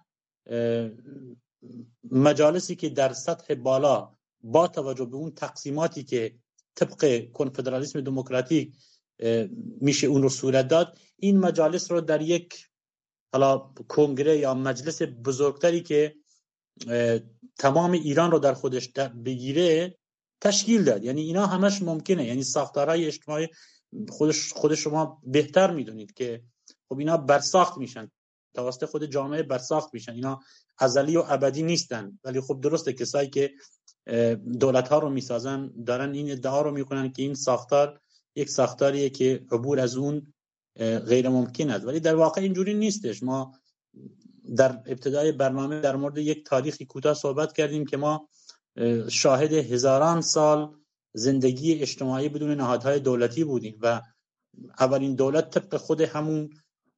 مجالسی 2.10 2.76
که 2.76 2.88
در 2.88 3.12
سطح 3.12 3.54
بالا 3.54 4.14
با 4.42 4.68
توجه 4.68 5.04
به 5.04 5.16
اون 5.16 5.30
تقسیماتی 5.30 6.04
که 6.04 6.34
طبق 6.74 7.30
کنفدرالیسم 7.32 8.00
دموکراتیک 8.00 8.72
میشه 9.80 10.06
اون 10.06 10.22
رو 10.22 10.28
صورت 10.28 10.68
داد 10.68 10.98
این 11.16 11.38
مجالس 11.38 11.90
رو 11.90 12.00
در 12.00 12.22
یک 12.22 12.68
حالا 13.32 13.58
کنگره 13.88 14.38
یا 14.38 14.54
مجلس 14.54 15.02
بزرگتری 15.02 15.80
که 15.80 16.14
تمام 17.58 17.92
ایران 17.92 18.30
رو 18.30 18.38
در 18.38 18.54
خودش 18.54 18.88
بگیره 19.24 19.98
تشکیل 20.40 20.84
داد. 20.84 21.04
یعنی 21.04 21.20
اینا 21.20 21.46
همش 21.46 21.82
ممکنه. 21.82 22.26
یعنی 22.26 22.42
ساختارهای 22.42 23.06
اجتماعی 23.06 23.48
خودش 24.08 24.52
خود 24.52 24.74
شما 24.74 25.22
بهتر 25.26 25.70
می‌دونید 25.70 26.14
که 26.14 26.42
خب 26.88 26.98
اینا 26.98 27.16
برساخت 27.16 27.78
میشن. 27.78 28.10
توسط 28.54 28.84
خود 28.84 29.04
جامعه 29.04 29.42
برساخت 29.42 29.94
میشن. 29.94 30.12
اینا 30.12 30.40
ازلی 30.78 31.16
و 31.16 31.24
ابدی 31.28 31.62
نیستن. 31.62 32.18
ولی 32.24 32.40
خب 32.40 32.60
درسته 32.60 32.92
کسایی 32.92 33.30
که 33.30 33.50
دولت 34.60 34.88
ها 34.88 34.98
رو 34.98 35.10
می‌سازن 35.10 35.70
دارن 35.86 36.12
این 36.12 36.30
ادعا 36.32 36.62
رو 36.62 36.70
می‌کنن 36.70 37.12
که 37.12 37.22
این 37.22 37.34
ساختار 37.34 38.00
یک 38.36 38.50
ساختاریه 38.50 39.10
که 39.10 39.46
عبور 39.50 39.80
از 39.80 39.96
اون 39.96 40.34
غیر 40.78 41.28
ممکن 41.28 41.70
است. 41.70 41.84
ولی 41.84 42.00
در 42.00 42.14
واقع 42.14 42.40
اینجوری 42.40 42.74
نیستش. 42.74 43.22
ما 43.22 43.52
در 44.56 44.70
ابتدای 44.86 45.32
برنامه 45.32 45.80
در 45.80 45.96
مورد 45.96 46.18
یک 46.18 46.46
تاریخی 46.46 46.84
کوتاه 46.84 47.14
صحبت 47.14 47.52
کردیم 47.52 47.86
که 47.86 47.96
ما 47.96 48.28
شاهد 49.08 49.52
هزاران 49.52 50.20
سال 50.20 50.74
زندگی 51.12 51.74
اجتماعی 51.74 52.28
بدون 52.28 52.54
نهادهای 52.54 53.00
دولتی 53.00 53.44
بودیم 53.44 53.78
و 53.82 54.02
اولین 54.80 55.14
دولت 55.14 55.50
طبق 55.50 55.76
خود 55.76 56.00
همون 56.00 56.50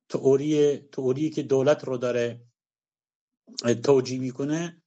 تئوری 0.08 0.76
تئوری 0.76 1.30
که 1.30 1.42
دولت 1.42 1.84
رو 1.84 1.96
داره 1.96 2.40
توجیه 3.84 4.20
می‌کنه 4.20 4.82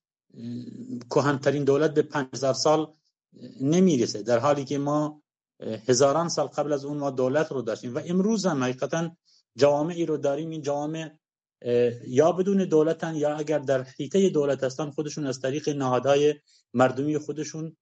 کهنترین 1.09 1.63
دولت 1.63 1.93
به 1.93 2.01
5000 2.01 2.53
سال 2.53 2.93
نمی‌رسه. 3.61 4.23
در 4.23 4.39
حالی 4.39 4.65
که 4.65 4.77
ما 4.77 5.21
هزاران 5.87 6.29
سال 6.29 6.47
قبل 6.47 6.73
از 6.73 6.85
اون 6.85 6.97
ما 6.97 7.09
دولت 7.11 7.51
رو 7.51 7.61
داشتیم 7.61 7.95
و 7.95 8.01
امروز 8.05 8.45
هم 8.45 8.63
حقیقتا 8.63 9.17
جوامعی 9.55 10.05
رو 10.05 10.17
داریم. 10.17 10.49
این 10.49 10.61
جوامع 10.61 11.11
یا 12.07 12.31
بدون 12.31 12.57
دولتن 12.57 13.15
یا 13.15 13.35
اگر 13.35 13.59
در 13.59 13.83
حیطه 13.83 14.29
دولت 14.29 14.63
هستن 14.63 14.89
خودشون 14.89 15.25
از 15.25 15.39
طریق 15.39 15.69
نهادهای 15.69 16.35
مردمی 16.73 17.17
خودشون 17.17 17.77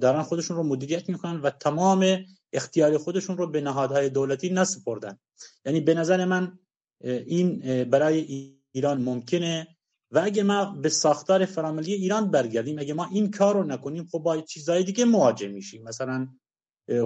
دارن 0.00 0.22
خودشون 0.22 0.56
رو 0.56 0.62
مدیریت 0.62 1.08
می‌کنن 1.08 1.40
و 1.40 1.50
تمام 1.50 2.24
اختیار 2.52 2.98
خودشون 2.98 3.36
رو 3.36 3.46
به 3.46 3.60
نهادهای 3.60 4.10
دولتی 4.10 4.50
نسپردن. 4.50 5.18
یعنی 5.64 5.80
به 5.80 5.94
نظر 5.94 6.24
من 6.24 6.58
این 7.04 7.58
برای 7.84 8.54
ایران 8.72 9.02
ممکنه. 9.02 9.76
و 10.12 10.18
اگه 10.18 10.42
ما 10.42 10.64
به 10.64 10.88
ساختار 10.88 11.44
فراملی 11.44 11.92
ایران 11.92 12.30
برگردیم 12.30 12.78
اگه 12.78 12.94
ما 12.94 13.08
این 13.12 13.30
کار 13.30 13.54
رو 13.54 13.64
نکنیم 13.64 14.04
خب 14.04 14.18
با 14.18 14.40
چیزهای 14.40 14.84
دیگه 14.84 15.04
مواجه 15.04 15.48
میشیم. 15.48 15.82
مثلا 15.82 16.28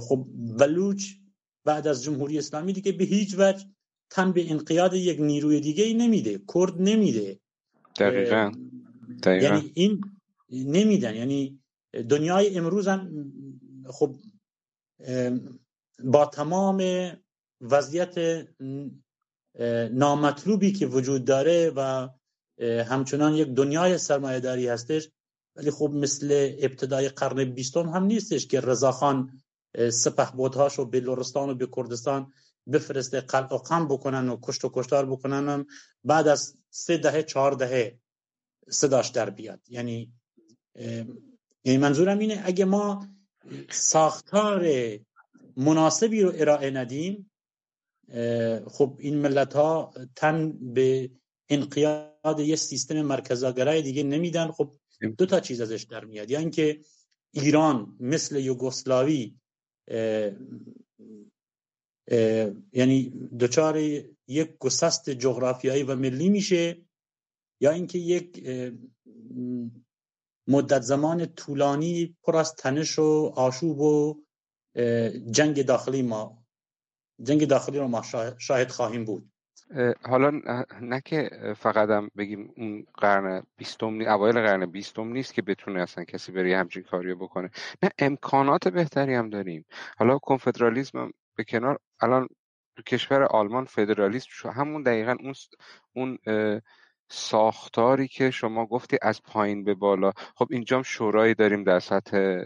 خب 0.00 0.26
بلوچ 0.58 1.04
بعد 1.64 1.86
از 1.86 2.02
جمهوری 2.02 2.38
اسلامی 2.38 2.72
دیگه 2.72 2.92
به 2.92 3.04
هیچ 3.04 3.34
وجه 3.38 3.64
تن 4.10 4.32
به 4.32 4.50
انقیاد 4.50 4.94
یک 4.94 5.20
نیروی 5.20 5.60
دیگه 5.60 5.84
ای 5.84 5.94
نمیده 5.94 6.40
کرد 6.54 6.82
نمیده. 6.82 7.40
دقیقا. 7.98 8.52
یعنی 9.26 9.70
این 9.74 10.00
نمیدن. 10.50 11.14
یعنی 11.14 11.60
دنیای 12.08 12.58
امروز 12.58 12.88
هم 12.88 13.32
خب 13.86 14.16
با 16.04 16.26
تمام 16.26 17.10
وضعیت 17.60 18.46
نامطلوبی 19.90 20.72
که 20.72 20.86
وجود 20.86 21.24
داره 21.24 21.72
و 21.76 22.08
همچنان 22.60 23.34
یک 23.34 23.48
دنیای 23.48 23.98
سرمایه 23.98 24.40
داری 24.40 24.68
هستش 24.68 25.10
ولی 25.56 25.70
خب 25.70 25.90
مثل 25.94 26.54
ابتدای 26.58 27.08
قرن 27.08 27.44
بیستم 27.44 27.88
هم 27.88 28.04
نیستش 28.04 28.46
که 28.46 28.60
رضاخان 28.60 29.40
سپه 29.90 30.30
بودهاش 30.36 30.78
و 30.78 30.84
به 30.84 31.00
لورستان 31.00 31.50
و 31.50 31.54
به 31.54 31.68
کردستان 31.76 32.32
بفرسته 32.72 33.20
قلق 33.20 33.52
و 33.52 33.58
قم 33.58 33.88
بکنن 33.88 34.28
و 34.28 34.38
کشت 34.42 34.64
و 34.64 34.70
کشتار 34.74 35.06
بکنن 35.06 35.66
بعد 36.04 36.28
از 36.28 36.56
سه 36.70 36.96
دهه 36.96 37.22
چهار 37.22 37.52
دهه 37.52 37.98
صداش 38.68 39.08
در 39.08 39.30
بیاد. 39.30 39.60
یعنی 39.68 40.12
یعنی 41.64 41.78
منظورم 41.78 42.18
اینه 42.18 42.42
اگه 42.44 42.64
ما 42.64 43.08
ساختار 43.70 44.66
مناسبی 45.56 46.22
رو 46.22 46.32
ارائه 46.34 46.70
ندیم. 46.70 47.30
خب 48.66 48.96
این 48.98 49.16
ملت 49.16 49.54
ها 49.54 49.94
تن 50.16 50.52
به 50.74 51.10
انقیاد 51.48 52.40
یه 52.40 52.56
سیستم 52.56 53.02
مرکزاگرای 53.02 53.82
دیگه 53.82 54.02
نمیدن. 54.02 54.50
خب 54.50 54.74
دو 55.18 55.26
تا 55.26 55.40
چیز 55.40 55.60
ازش 55.60 55.82
در 55.82 56.04
میاد. 56.04 56.30
یا 56.30 56.38
اینکه 56.38 56.80
ایران 57.32 57.96
مثل 58.00 58.36
یوگسلاوی 58.36 59.34
یعنی 62.72 63.28
دچار 63.40 63.78
یک 64.28 64.58
گسست 64.58 65.10
جغرافیایی 65.10 65.82
و 65.82 65.96
ملی 65.96 66.28
میشه 66.28 66.76
یا 67.60 67.70
اینکه 67.70 67.98
یک 67.98 68.46
مدت 70.48 70.80
زمان 70.80 71.26
طولانی 71.26 72.16
پر 72.22 72.36
از 72.36 72.54
تنش 72.54 72.98
و 72.98 73.32
آشوب 73.36 73.80
و 73.80 74.22
جنگ 75.30 75.62
داخلی 75.66 76.02
ما 76.02 76.44
جنگ 77.22 77.48
داخلی 77.48 77.78
رو 77.78 77.88
ما 77.88 78.02
شاهد 78.38 78.70
خواهیم 78.70 79.04
بود. 79.04 79.30
حالا 80.02 80.30
نه 80.80 81.00
که 81.04 81.30
فقط 81.56 81.90
هم 81.90 82.10
بگیم 82.16 82.52
اون 82.56 82.86
قرن 82.94 83.42
بیستم 83.56 84.00
اوایل 84.00 84.34
قرن 84.34 84.66
بیستم 84.66 85.08
نیست 85.08 85.34
که 85.34 85.42
بتونه 85.42 85.82
اصلا 85.82 86.04
کسی 86.04 86.32
بری 86.32 86.52
همچین 86.52 86.82
کاریو 86.82 87.16
بکنه. 87.16 87.50
نه 87.82 87.90
امکانات 87.98 88.68
بهتری 88.68 89.14
هم 89.14 89.30
داریم. 89.30 89.64
حالا 89.98 90.18
کنفدرالیسم 90.18 91.10
به 91.36 91.44
کنار 91.44 91.78
الان 92.00 92.28
تو 92.76 92.82
کشور 92.82 93.22
آلمان 93.22 93.64
فدرالیسم 93.64 94.50
همون 94.50 94.82
دقیقا 94.82 95.16
اون 95.20 95.34
اون 95.96 96.18
ساختاری 97.14 98.08
که 98.08 98.30
شما 98.30 98.66
گفتی 98.66 98.98
از 99.02 99.22
پایین 99.22 99.64
به 99.64 99.74
بالا. 99.74 100.12
خب 100.36 100.46
اینجا 100.50 100.82
شورایی 100.82 101.34
داریم 101.34 101.64
در 101.64 101.80
سطح 101.80 102.38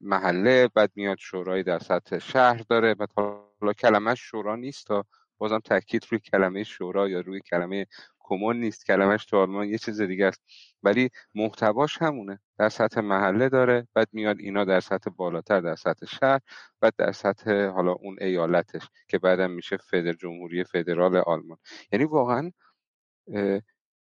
محله 0.00 0.68
بعد 0.68 0.90
میاد 0.96 1.18
شورایی 1.18 1.62
در 1.62 1.78
سطح 1.78 2.18
شهر 2.18 2.62
داره 2.68 2.94
بعد 2.94 3.12
حالا 3.16 3.72
کلمه 3.72 4.14
شورا 4.14 4.56
نیست 4.56 4.86
تا 4.86 5.04
بازم 5.38 5.58
تاکید 5.58 6.06
روی 6.10 6.20
کلمه 6.20 6.64
شورا 6.64 7.08
یا 7.08 7.20
روی 7.20 7.40
کلمه 7.40 7.86
کمون 8.18 8.60
نیست. 8.60 8.86
کلمهش 8.86 9.24
تو 9.24 9.36
آلمان 9.36 9.68
یه 9.68 9.78
چیز 9.78 10.00
دیگه 10.00 10.26
است. 10.26 10.40
ولی 10.82 11.10
محتواش 11.34 12.02
همونه. 12.02 12.38
در 12.58 12.68
سطح 12.68 13.00
محله 13.00 13.48
داره 13.48 13.88
بعد 13.94 14.08
میاد 14.12 14.38
اینا 14.38 14.64
در 14.64 14.80
سطح 14.80 15.10
بالاتر 15.10 15.60
در 15.60 15.74
سطح 15.74 16.06
شهر 16.06 16.40
بعد 16.80 16.94
در 16.98 17.12
سطح 17.12 17.66
حالا 17.66 17.92
اون 17.92 18.16
ایالتش 18.20 18.88
که 19.08 19.18
بعدم 19.18 19.50
میشه 19.50 19.76
فدر 19.76 20.12
جمهوری 20.12 20.64
فدرال 20.64 21.16
آلمان. 21.16 21.58
یعنی 21.92 22.04
واقعا 22.04 22.52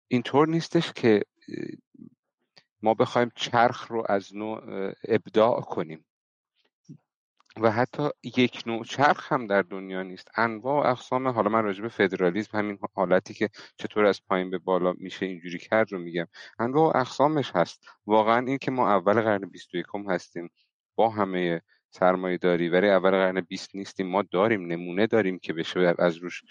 اینطور 0.08 0.47
نیستش 0.47 0.93
که 0.93 1.22
ما 2.82 2.93
بخوایم 2.93 3.32
چرخ 3.36 3.88
رو 3.88 4.03
از 4.10 4.36
نوع 4.36 4.62
ابداع 5.08 5.62
کنیم. 5.62 6.05
و 7.62 7.72
حتی 7.72 8.10
یک 8.38 8.64
نوع 8.66 8.84
چرخ 8.84 9.32
هم 9.32 9.47
در 9.47 9.62
دنیا 9.62 10.03
نیست. 10.03 10.28
انواع 10.36 10.88
و 10.88 10.91
اقسام 10.91 11.28
حالا 11.28 11.49
من 11.49 11.64
راجع 11.64 11.82
به 11.82 11.89
فدرالیسم 11.89 12.58
همین 12.58 12.80
حالتی 12.93 13.34
که 13.34 13.49
چطور 13.78 14.05
از 14.05 14.22
پایین 14.26 14.49
به 14.49 14.58
بالا 14.58 14.93
میشه 14.97 15.26
اینجوری 15.26 15.60
کرد 15.60 15.91
رو 15.91 15.99
میگم. 15.99 16.28
انواع 16.60 16.93
و 16.93 16.97
اقسامش 16.97 17.51
هست. 17.55 17.84
واقعا 18.05 18.45
این 18.45 18.58
که 18.58 18.72
ما 18.72 18.89
اول 18.89 19.22
قرن 19.22 19.49
21 19.49 19.86
هستیم 20.10 20.49
با 20.95 21.10
همه 21.10 21.62
سرمایه 21.89 22.38
داری 22.38 22.70
ولی 22.70 22.89
اول 22.89 23.12
قرن 23.12 23.41
20 23.41 23.76
نیستیم 23.76 24.08
ما 24.08 24.24
داریم 24.32 24.66
نمونه 24.66 25.08
داریم 25.08 25.39
که 25.39 25.53
بشه 25.53 25.95
از 25.99 26.18
روش 26.18 26.43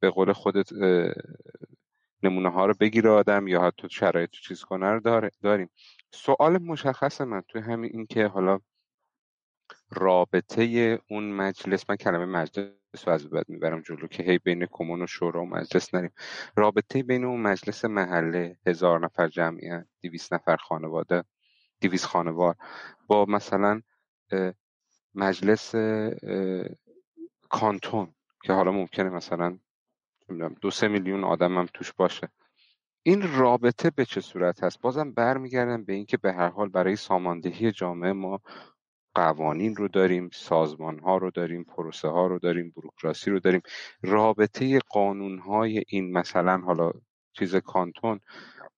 به 0.00 0.10
قول 0.10 0.32
خودت 0.32 0.68
نمونه 2.26 2.50
ها 2.50 2.66
رو 2.66 2.74
بگیره 2.80 3.10
آدم 3.10 3.46
یا 3.48 3.62
حتی 3.62 3.88
شرایط 3.90 4.30
چیز 4.30 4.64
کنه 4.64 4.90
رو 4.90 5.30
داریم. 5.42 5.70
سوال 6.10 6.58
مشخص 6.58 7.20
من 7.20 7.42
توی 7.48 7.60
همین 7.60 7.90
این 7.92 8.06
که 8.06 8.26
حالا 8.26 8.60
رابطه 9.90 10.62
اون 11.10 11.32
مجلس 11.32 11.90
من 11.90 11.96
کلمه 11.96 12.24
مجلس 12.24 12.68
رو 13.06 13.12
از 13.12 13.30
بعد 13.30 13.48
می‌برم 13.48 13.82
جلو 13.82 14.06
که 14.06 14.22
هی 14.22 14.38
بین 14.38 14.66
کمون 14.70 15.02
و 15.02 15.06
شورا 15.06 15.42
و 15.42 15.46
مجلس 15.46 15.94
نریم. 15.94 16.12
رابطه 16.56 17.02
بین 17.02 17.24
اون 17.24 17.40
مجلس 17.40 17.84
محله 17.84 18.56
هزار 18.66 19.00
نفر 19.00 19.28
جمعیت 19.28 19.86
دیویس 20.00 20.32
نفر 20.32 20.56
خانواده 20.56 21.24
دیویس 21.80 22.04
خانوار 22.04 22.54
با 23.06 23.24
مثلا 23.24 23.82
مجلس 25.14 25.74
کانتون 27.48 28.14
که 28.42 28.52
حالا 28.52 28.72
ممکنه 28.72 29.10
مثلا 29.10 29.58
دو 30.60 30.70
سه 30.70 30.88
میلیون 30.88 31.24
آدم 31.24 31.58
هم 31.58 31.66
توش 31.74 31.92
باشه. 31.92 32.28
این 33.02 33.36
رابطه 33.36 33.90
به 33.90 34.04
چه 34.04 34.20
صورت 34.20 34.64
هست؟ 34.64 34.80
بازم 34.80 35.12
برمیگردم 35.12 35.84
به 35.84 35.92
اینکه 35.92 36.16
به 36.16 36.32
هر 36.32 36.48
حال 36.48 36.68
برای 36.68 36.96
ساماندهی 36.96 37.72
جامعه 37.72 38.12
ما 38.12 38.40
قوانین 39.14 39.76
رو 39.76 39.88
داریم 39.88 40.30
سازمان 40.32 40.98
ها 40.98 41.16
رو 41.16 41.30
داریم 41.30 41.64
پروسه 41.64 42.08
ها 42.08 42.26
رو 42.26 42.38
داریم 42.38 42.72
بروکراسی 42.76 43.30
رو 43.30 43.40
داریم. 43.40 43.60
رابطه 44.02 44.78
قانون 44.78 45.38
های 45.38 45.84
این 45.88 46.12
مثلا 46.12 46.58
حالا 46.58 46.92
چیز 47.32 47.56
کانتون 47.56 48.20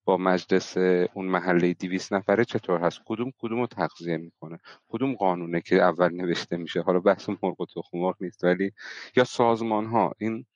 با 0.05 0.17
مجلس 0.17 0.77
اون 1.15 1.27
محله 1.27 1.75
دیویس 1.75 2.13
نفره 2.13 2.45
چطور 2.45 2.81
هست؟ 2.81 3.01
کدوم 3.07 3.33
کدوم 3.39 3.61
رو 3.61 3.67
تغذیه 3.67 4.17
می‌کنه؟ 4.17 4.59
کدوم 4.89 5.15
قانونه 5.15 5.61
که 5.61 5.83
اول 5.83 6.15
نوشته 6.15 6.57
میشه؟ 6.57 6.81
حالا 6.81 7.01
بحث 7.01 7.29
مرغ 7.29 7.61
و 7.61 7.67
تخم 7.67 8.15
نیست 8.21 8.45
ولی 8.45 8.73
یا 9.17 9.25
سازمان 9.25 9.87
ها 9.87 10.13
این 10.19 10.47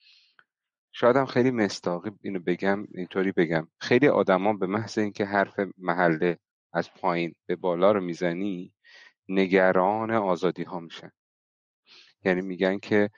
شاید 0.93 1.17
هم 1.17 1.27
خیلی 1.27 1.51
مستاقی 1.51 2.11
اینو 2.23 2.41
بگم 2.41 2.87
اینطوری 2.95 3.33
بگم. 3.33 3.69
خیلی 3.81 4.09
آدما 4.09 4.53
به 4.53 4.67
محض 4.67 4.99
اینکه 4.99 5.25
حرف 5.25 5.61
محله 5.79 6.39
از 6.73 6.95
پایین 6.95 7.35
به 7.47 7.57
بالا 7.57 7.93
رو 7.93 8.01
می‌زنی 8.01 8.73
نگران 9.29 10.11
آزادی 10.11 10.63
ها 10.63 10.81
میشن. 10.81 11.11
یعنی 12.25 12.41
میگن 12.41 12.79
که 12.79 13.11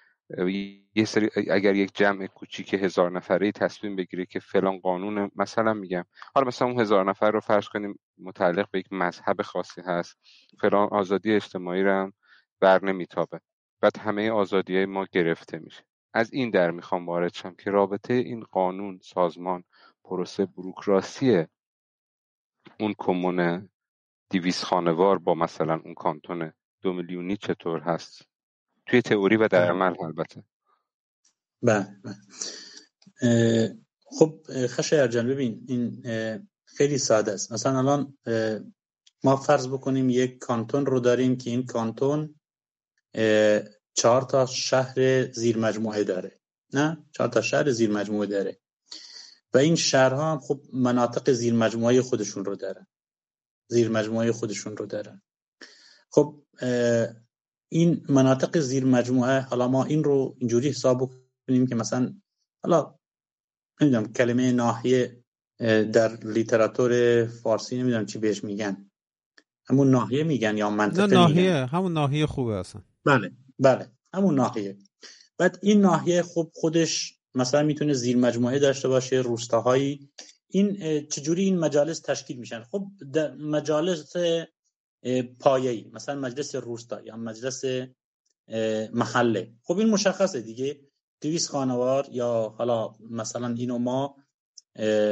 یه 0.94 1.04
سری 1.04 1.30
اگر 1.50 1.74
یک 1.74 1.90
جمع 1.94 2.26
کوچیک 2.26 2.74
هزار 2.74 3.10
نفره 3.10 3.52
تصمیم 3.52 3.96
بگیره 3.96 4.26
که 4.26 4.40
فلان 4.40 4.78
قانون 4.78 5.30
مثلا 5.36 5.74
میگم 5.74 6.04
حالا 6.34 6.46
مثلا 6.46 6.68
اون 6.68 6.80
هزار 6.80 7.10
نفر 7.10 7.30
رو 7.30 7.40
فرض 7.40 7.68
کنیم 7.68 7.98
متعلق 8.18 8.70
به 8.70 8.78
یک 8.78 8.92
مذهب 8.92 9.42
خاصی 9.42 9.80
هست 9.80 10.18
فلان 10.60 10.88
آزادی 10.88 11.32
اجتماعی 11.32 11.82
رو 11.82 11.90
هم 11.90 12.12
بر 12.60 12.84
نمیتابه. 12.84 13.40
بعد 13.80 13.98
همه 13.98 14.30
آزادی 14.30 14.84
ما 14.84 15.06
گرفته 15.12 15.58
میشه. 15.58 15.84
از 16.14 16.32
این 16.32 16.50
در 16.50 16.70
می‌خوام 16.70 17.06
وارد 17.06 17.34
شم 17.34 17.54
که 17.54 17.70
رابطه 17.70 18.14
این 18.14 18.40
قانون 18.40 19.00
سازمان 19.02 19.64
پروسه 20.04 20.46
بروکراسی 20.46 21.44
اون 22.80 22.94
کمون 22.98 23.68
دیویس 24.30 24.64
خانوار 24.64 25.18
با 25.18 25.34
مثلا 25.34 25.80
اون 25.84 25.94
کانتون 25.94 26.52
دو 26.82 26.92
میلیونی 26.92 27.36
چطور 27.36 27.80
هست؟ 27.80 28.22
توی 28.86 29.02
تئوری 29.02 29.36
و 29.36 29.48
در 29.48 29.70
عمل 29.70 29.94
البته. 30.02 30.44
بله, 31.62 31.96
بله. 32.04 32.16
خب 34.06 34.40
خش 34.66 34.92
ارجان 34.92 35.28
ببین 35.28 35.64
این 35.68 36.02
خیلی 36.64 36.98
ساده 36.98 37.32
است. 37.32 37.52
مثلا 37.52 37.78
الان 37.78 38.18
ما 39.24 39.36
فرض 39.36 39.68
بکنیم 39.68 40.10
یک 40.10 40.38
کانتون 40.38 40.86
رو 40.86 41.00
داریم 41.00 41.36
که 41.36 41.50
این 41.50 41.66
کانتون 41.66 42.34
چهار 43.94 44.22
تا 44.22 44.46
شهر 44.46 45.32
زیر 45.32 45.58
مجموعه 45.58 46.04
داره. 46.04 46.40
نه؟ 46.72 47.04
چهار 47.12 47.28
تا 47.28 47.40
شهر 47.40 47.70
زیر 47.70 47.90
مجموعه 47.90 48.26
داره. 48.26 48.60
و 49.54 49.58
این 49.58 49.76
شهرها 49.76 50.32
هم 50.32 50.38
خب 50.38 50.60
مناطق 50.72 51.32
زیر 51.32 51.54
مجموعه 51.54 52.02
خودشون 52.02 52.44
رو 52.44 52.56
دارن. 52.56 52.86
زیر 53.68 53.88
مجموعه 53.88 54.32
خودشون 54.32 54.76
رو 54.76 54.86
دارن. 54.86 55.22
خب 56.10 56.42
این 57.68 58.06
مناطق 58.08 58.58
زیر 58.58 58.84
مجموعه 58.84 59.40
حالا 59.40 59.68
ما 59.68 59.84
این 59.84 60.04
رو 60.04 60.36
اینجوری 60.38 60.68
حساب 60.68 61.10
کنیم 61.48 61.66
که 61.66 61.74
مثلا 61.74 62.14
حالا 62.62 62.94
نمی‌دونم 63.80 64.12
کلمه 64.12 64.52
ناحیه 64.52 65.24
در 65.92 66.16
لیتراتور 66.22 67.26
فارسی 67.26 67.78
نمی‌دونم 67.78 68.06
چی 68.06 68.18
بهش 68.18 68.44
میگن. 68.44 68.90
همون 69.68 69.90
ناحیه 69.90 70.24
میگن 70.24 70.56
یا 70.56 70.70
منطقه 70.70 71.06
نه 71.06 71.14
ناحیه. 71.14 71.66
همون 71.66 71.92
ناحیه 71.92 72.26
خوبه 72.26 72.54
اصلا. 72.54 72.82
بله. 73.04 73.32
بله 73.58 73.90
همون 74.14 74.34
ناحیه. 74.34 74.78
بعد 75.38 75.58
این 75.62 75.80
ناحیه 75.80 76.22
خب 76.22 76.50
خودش 76.54 77.18
مثلا 77.34 77.62
می‌تونه 77.62 77.92
زیر 77.92 78.16
مجموعه 78.16 78.58
داشته 78.58 78.88
باشه 78.88 79.16
روستاهایی. 79.16 80.10
این 80.48 80.78
چجوری 81.08 81.44
این 81.44 81.58
مجالس 81.58 82.00
تشکیل 82.00 82.36
میشن؟ 82.38 82.62
خب 82.62 82.86
مجالس 83.38 84.12
پایه‌ای 85.40 85.90
مثلا 85.92 86.20
مجلس 86.20 86.54
روستا 86.54 87.02
یا 87.02 87.16
مجلس 87.16 87.64
محله. 88.92 89.52
خب 89.62 89.78
این 89.78 89.90
مشخصه 89.90 90.40
دیگه. 90.40 90.80
دویست 91.20 91.50
خانوار 91.50 92.08
یا 92.10 92.54
حالا 92.58 92.94
مثلا 93.10 93.54
اینو 93.58 93.78
ما 93.78 94.16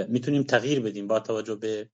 می‌تونیم 0.08 0.42
تغییر 0.42 0.80
بدیم 0.80 1.06
با 1.06 1.20
توجه 1.20 1.54
به 1.54 1.90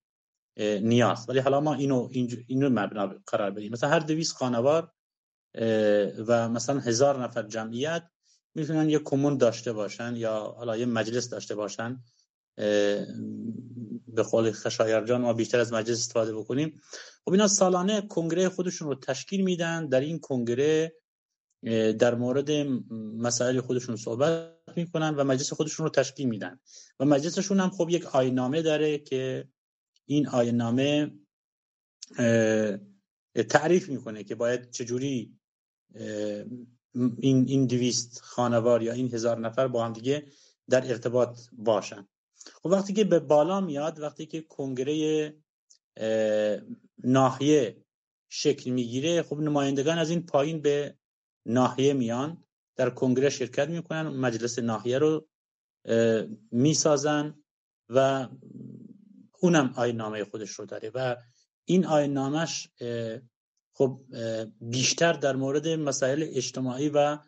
نیاز. 0.80 1.28
ولی 1.28 1.38
حالا 1.38 1.60
ما 1.60 1.74
اینو 1.74 2.08
اینو 2.46 2.68
مبنا 2.68 3.14
قرار 3.26 3.50
بدیم. 3.50 3.72
مثلا 3.72 3.90
هر 3.90 3.98
دویست 3.98 4.32
خانوار 4.32 4.92
و 6.26 6.48
مثلا 6.48 6.80
هزار 6.80 7.24
نفر 7.24 7.42
جمعیت 7.42 8.02
می‌تونن 8.54 8.90
یه 8.90 8.98
کمون 8.98 9.36
داشته 9.36 9.72
باشن 9.72 10.16
یا 10.16 10.54
حالا 10.58 10.76
یه 10.76 10.86
مجلس 10.86 11.28
داشته 11.28 11.54
باشن. 11.54 12.02
به 14.06 14.22
قول 14.30 14.52
خشایرجان 14.52 15.20
ما 15.20 15.32
بیشتر 15.32 15.60
از 15.60 15.72
مجلس 15.72 15.98
استفاده 15.98 16.34
بکنیم. 16.36 16.80
خب 17.24 17.32
اینا 17.32 17.48
سالانه 17.48 18.00
کنگره 18.00 18.48
خودشون 18.48 18.88
رو 18.88 18.94
تشکیل 18.94 19.44
میدن. 19.44 19.88
در 19.88 20.00
این 20.00 20.18
کنگره 20.18 20.94
در 21.98 22.14
مورد 22.14 22.50
مسائل 23.18 23.60
خودشون 23.60 23.96
صحبت 23.96 24.52
می‌کنن 24.76 25.14
و 25.14 25.24
مجلس 25.24 25.52
خودشون 25.52 25.86
رو 25.86 25.90
تشکیل 25.90 26.28
میدن. 26.28 26.60
و 27.00 27.04
مجلسشون 27.04 27.60
هم 27.60 27.70
خب 27.70 27.88
یک 27.90 28.06
آینامه 28.06 28.62
داره 28.62 28.98
که 28.98 29.48
این 30.06 30.28
آینامه 30.28 31.10
تعریف 33.48 33.88
می‌کنه 33.88 34.24
که 34.24 34.34
باید 34.34 34.70
چجوری 34.70 35.37
این 37.18 37.44
این 37.48 37.66
دویست 37.66 38.20
خانوار 38.20 38.82
یا 38.82 38.92
این 38.92 39.14
هزار 39.14 39.38
نفر 39.38 39.68
با 39.68 39.84
هم 39.84 39.92
دیگه 39.92 40.26
در 40.70 40.90
ارتباط 40.90 41.40
باشن. 41.52 42.08
خب 42.54 42.66
وقتی 42.66 42.92
که 42.92 43.04
به 43.04 43.20
بالا 43.20 43.60
میاد 43.60 44.00
وقتی 44.00 44.26
که 44.26 44.40
کنگره 44.40 45.34
ناحیه 47.04 47.84
شکل 48.28 48.70
می‌گیره 48.70 49.22
خب 49.22 49.36
نمایندگان 49.36 49.98
از 49.98 50.10
این 50.10 50.26
پایین 50.26 50.62
به 50.62 50.96
ناحیه 51.46 51.92
میان 51.92 52.44
در 52.76 52.90
کنگره 52.90 53.30
شرکت 53.30 53.68
می‌کنن 53.68 54.08
مجلس 54.08 54.58
ناحیه 54.58 54.98
رو 54.98 55.28
می‌سازن 56.50 57.44
و 57.88 58.28
اونم 59.40 59.72
آین 59.76 59.96
نامه 59.96 60.24
خودش 60.24 60.50
رو 60.50 60.66
داره 60.66 60.90
و 60.94 61.16
این 61.64 61.86
آین 61.86 62.12
نامش 62.12 62.68
خب 63.78 64.00
بیشتر 64.60 65.12
در 65.12 65.36
مورد 65.36 65.68
مسائل 65.68 66.26
اجتماعی 66.28 66.88
و 66.94 67.18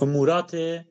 امورات 0.00 0.84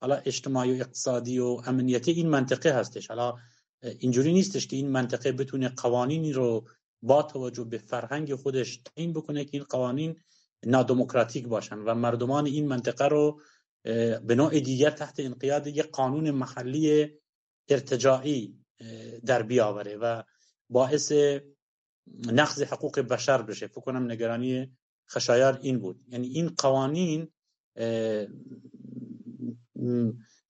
حالا 0.00 0.16
اجتماعی 0.16 0.72
و 0.72 0.74
اقتصادی 0.74 1.38
و 1.38 1.60
امنیتی 1.66 2.10
این 2.10 2.28
منطقه 2.28 2.72
هستش. 2.72 3.08
حالا 3.08 3.34
اینجوری 3.82 4.32
نیستش 4.32 4.66
که 4.66 4.76
این 4.76 4.88
منطقه 4.88 5.32
بتونه 5.32 5.68
قوانینی 5.68 6.32
رو 6.32 6.68
با 7.02 7.22
توجه 7.22 7.64
به 7.64 7.78
فرهنگ 7.78 8.34
خودش 8.34 8.76
تعیین 8.76 9.12
بکنه 9.12 9.44
که 9.44 9.50
این 9.52 9.64
قوانین 9.64 10.20
نادموکراتیک 10.66 11.46
باشن 11.46 11.78
و 11.78 11.94
مردمان 11.94 12.46
این 12.46 12.68
منطقه 12.68 13.04
رو 13.04 13.40
به 14.26 14.34
نوع 14.34 14.60
دیگر 14.60 14.90
تحت 14.90 15.20
انقیاد 15.20 15.66
یک 15.66 15.90
قانون 15.90 16.30
محلی 16.30 17.10
ارتجاعی 17.68 18.58
در 19.26 19.42
بیاوره 19.42 19.96
و 19.96 20.22
باعث 20.70 21.12
نقض 22.32 22.62
حقوق 22.62 23.00
بشر 23.00 23.42
بشه. 23.42 23.66
فکر 23.66 23.80
کنم 23.80 24.10
نگرانی 24.10 24.76
خشایار 25.10 25.58
این 25.62 25.78
بود. 25.78 26.04
یعنی 26.08 26.28
این 26.28 26.48
قوانین 26.48 27.28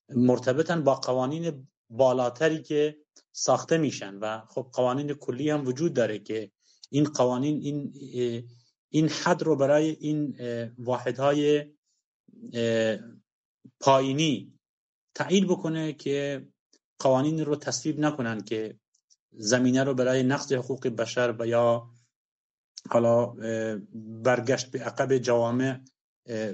مرتبطن 0.09 0.85
با 0.85 0.95
قوانین 0.95 1.69
بالاتری 1.91 2.63
که 2.63 2.97
ساخته 3.33 3.79
میشن 3.79 4.15
و 4.15 4.41
خب 4.49 4.71
قوانین 4.73 5.15
کلی 5.15 5.51
هم 5.51 5.67
وجود 5.67 5.95
داره 5.95 6.19
که 6.19 6.51
این 6.91 7.05
قوانین 7.05 7.61
این 7.61 7.93
این 8.89 9.09
حد 9.09 9.43
رو 9.43 9.57
برای 9.57 9.91
این 9.91 10.37
واحدهای 10.79 11.65
پایینی 13.81 14.59
تعیین 15.15 15.47
بکنه 15.47 15.93
که 15.93 16.47
قوانین 16.99 17.45
رو 17.45 17.57
تصویب 17.57 17.99
نکنن 17.99 18.41
که 18.41 18.79
زمینه 19.37 19.85
رو 19.85 19.95
برای 19.95 20.23
نقض 20.23 20.53
حقوق 20.53 20.89
بشر 20.89 21.37
و 21.39 21.47
یا 21.47 21.91
حالا 22.91 23.27
برگشت 24.25 24.71
به 24.71 24.79
عقب 24.79 25.19
جوامع 25.19 25.81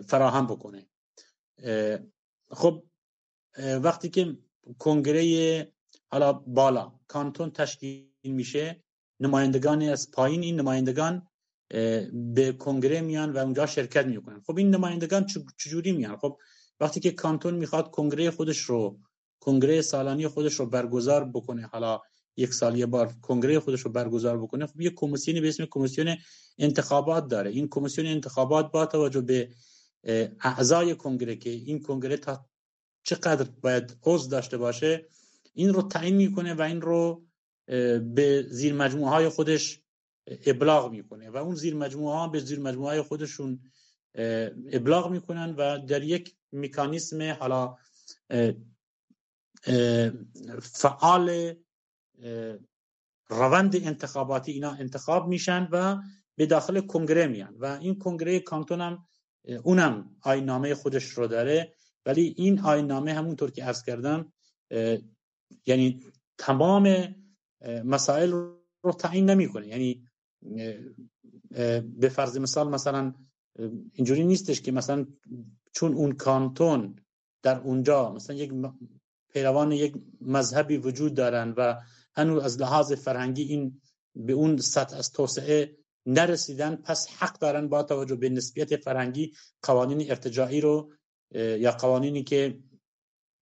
فراهم 0.06 0.46
بکنه. 0.46 0.86
خب 2.50 2.84
وقتی 3.82 4.08
که 4.08 4.38
کنگره 4.78 5.72
حالا 6.10 6.32
بالا 6.32 6.92
کانتون 7.08 7.50
تشکیل 7.50 8.08
میشه 8.24 8.82
نمایندگان 9.20 9.82
از 9.82 10.10
پایین 10.10 10.42
این 10.42 10.60
نمایندگان 10.60 11.28
به 12.12 12.56
کنگره 12.58 13.00
میان 13.00 13.32
و 13.32 13.38
اونجا 13.38 13.66
شرکت 13.66 14.06
می‌کنن. 14.06 14.40
خب 14.40 14.58
این 14.58 14.70
نمایندگان 14.70 15.26
چجوری 15.58 15.92
میان؟ 15.92 16.16
خب 16.16 16.38
وقتی 16.80 17.00
که 17.00 17.10
کانتون 17.10 17.54
می‌خواد 17.54 17.90
کنگره 17.90 18.30
خودش 18.30 18.58
رو 18.58 19.00
کنگره 19.40 19.82
سالانی 19.82 20.28
خودش 20.28 20.54
رو 20.54 20.66
برگزار 20.66 21.24
بکنه 21.24 21.66
حالا 21.66 22.00
یک 22.36 22.54
سال 22.54 22.76
یه 22.76 22.86
بار 22.86 23.12
کنگره 23.22 23.60
خودش 23.60 23.80
رو 23.80 23.90
برگزار 23.90 24.42
بکنه 24.42 24.66
خب 24.66 24.80
یه 24.80 24.90
کمیسیونی 24.90 25.40
به 25.40 25.48
اسم 25.48 25.64
کمیسیون 25.64 26.16
انتخابات 26.58 27.28
داره. 27.28 27.50
این 27.50 27.68
کمیسیون 27.68 28.06
انتخابات 28.06 28.72
با 28.72 28.86
توجه 28.86 29.20
به 29.20 29.50
اعضای 30.40 30.94
کنگره 30.94 31.36
که 31.36 31.50
این 31.50 31.82
کنگره 31.82 32.16
تا 32.16 32.46
چقدر 33.02 33.48
باید 33.62 33.96
عضو 34.02 34.30
داشته 34.30 34.56
باشه 34.58 35.06
این 35.54 35.74
رو 35.74 35.82
تعیین 35.82 36.16
می‌کنه 36.16 36.54
و 36.54 36.62
این 36.62 36.80
رو 36.80 37.26
به 38.14 38.46
زیر 38.48 38.74
مجموعه 38.74 39.10
های 39.10 39.28
خودش 39.28 39.80
ابلاغ 40.26 40.90
می‌کنه 40.90 41.30
و 41.30 41.36
اون 41.36 41.54
زیر 41.54 41.74
مجموعه 41.74 42.14
ها 42.14 42.28
به 42.28 42.40
زیر 42.40 42.60
مجموعه 42.60 42.90
های 42.90 43.02
خودشون 43.02 43.60
ابلاغ 44.72 45.10
می‌کنن 45.10 45.54
و 45.58 45.78
در 45.86 46.02
یک 46.02 46.36
مکانیسم 46.52 47.32
حالا 47.32 47.76
فعال 50.62 51.54
روند 53.28 53.76
انتخاباتی 53.76 54.52
اینا 54.52 54.70
انتخاب 54.70 55.28
میشن 55.28 55.68
و 55.72 55.96
به 56.36 56.46
داخل 56.46 56.80
کنگره 56.80 57.26
میان 57.26 57.56
و 57.58 57.64
این 57.80 57.98
کنگره 57.98 58.40
کانتون 58.40 58.80
هم 58.80 59.06
اونم 59.62 60.16
نامه 60.44 60.74
خودش 60.74 61.04
رو 61.04 61.26
داره. 61.26 61.74
ولی 62.06 62.34
این 62.36 62.60
نامه 62.60 63.12
همونطور 63.12 63.50
که 63.50 63.64
عرض 63.64 63.82
کردم 63.82 64.32
یعنی 65.66 66.00
تمام 66.38 67.14
مسائل 67.84 68.30
رو 68.30 68.92
تعیین 68.98 69.30
نمی‌کنه. 69.30 69.66
یعنی 69.68 70.08
به 72.00 72.08
فرض 72.08 72.38
مثال 72.38 72.68
مثلا 72.68 73.14
اینجوری 73.92 74.24
نیستش 74.24 74.60
که 74.60 74.72
مثلا 74.72 75.06
چون 75.72 75.94
اون 75.94 76.12
کانتون 76.12 76.96
در 77.42 77.60
اونجا 77.60 78.12
مثلا 78.12 78.36
یک 78.36 78.52
پیروان 79.32 79.72
یک 79.72 79.94
مذهبی 80.20 80.76
وجود 80.76 81.14
دارن 81.14 81.54
و 81.56 81.80
هنوز 82.14 82.42
از 82.42 82.60
لحاظ 82.60 82.92
فرهنگی 82.92 83.42
این 83.42 83.80
به 84.16 84.32
اون 84.32 84.56
سطح 84.56 84.96
از 84.96 85.12
توسعه 85.12 85.76
نرسیدن 86.06 86.76
پس 86.76 87.08
حق 87.08 87.38
دارن 87.38 87.68
با 87.68 87.82
توجه 87.82 88.16
به 88.16 88.28
نسبیت 88.28 88.76
فرهنگی 88.76 89.32
قوانین 89.62 90.10
ارتجاعی 90.10 90.60
رو 90.60 90.92
یا 91.34 91.70
قوانینی 91.70 92.22
که 92.22 92.58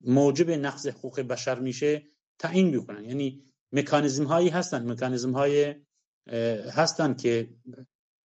موجب 0.00 0.50
نقض 0.50 0.86
حقوق 0.86 1.20
بشر 1.20 1.58
میشه 1.58 2.06
تعیین 2.38 2.68
می‌کنن 2.68 3.04
یعنی 3.04 3.44
مکانیزم 3.72 4.24
هایی 4.24 4.48
هستن 4.48 4.90
مکانیزم 4.90 5.32
های 5.32 5.74
هستن 6.72 7.14
که 7.14 7.50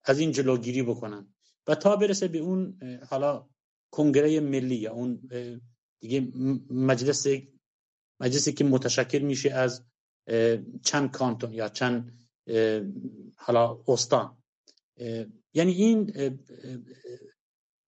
از 0.04 0.18
این 0.18 0.32
جلوگیری 0.32 0.82
بکنن. 0.82 1.34
و 1.66 1.74
تا 1.74 1.96
برسه 1.96 2.28
به 2.28 2.38
اون 2.38 2.78
حالا 3.08 3.48
کنگره 3.90 4.40
ملی 4.40 4.76
یا 4.76 4.92
اون 4.92 5.28
دیگه 6.00 6.28
مجلس 6.70 7.26
مجلسی 8.20 8.52
که 8.52 8.64
متشکل 8.64 9.18
میشه 9.18 9.50
از 9.50 9.84
چند 10.82 11.10
کانتون 11.10 11.52
یا 11.52 11.68
چند 11.68 12.12
حالا 13.36 13.82
استان. 13.88 14.36
یعنی 15.54 15.72
این 15.72 16.12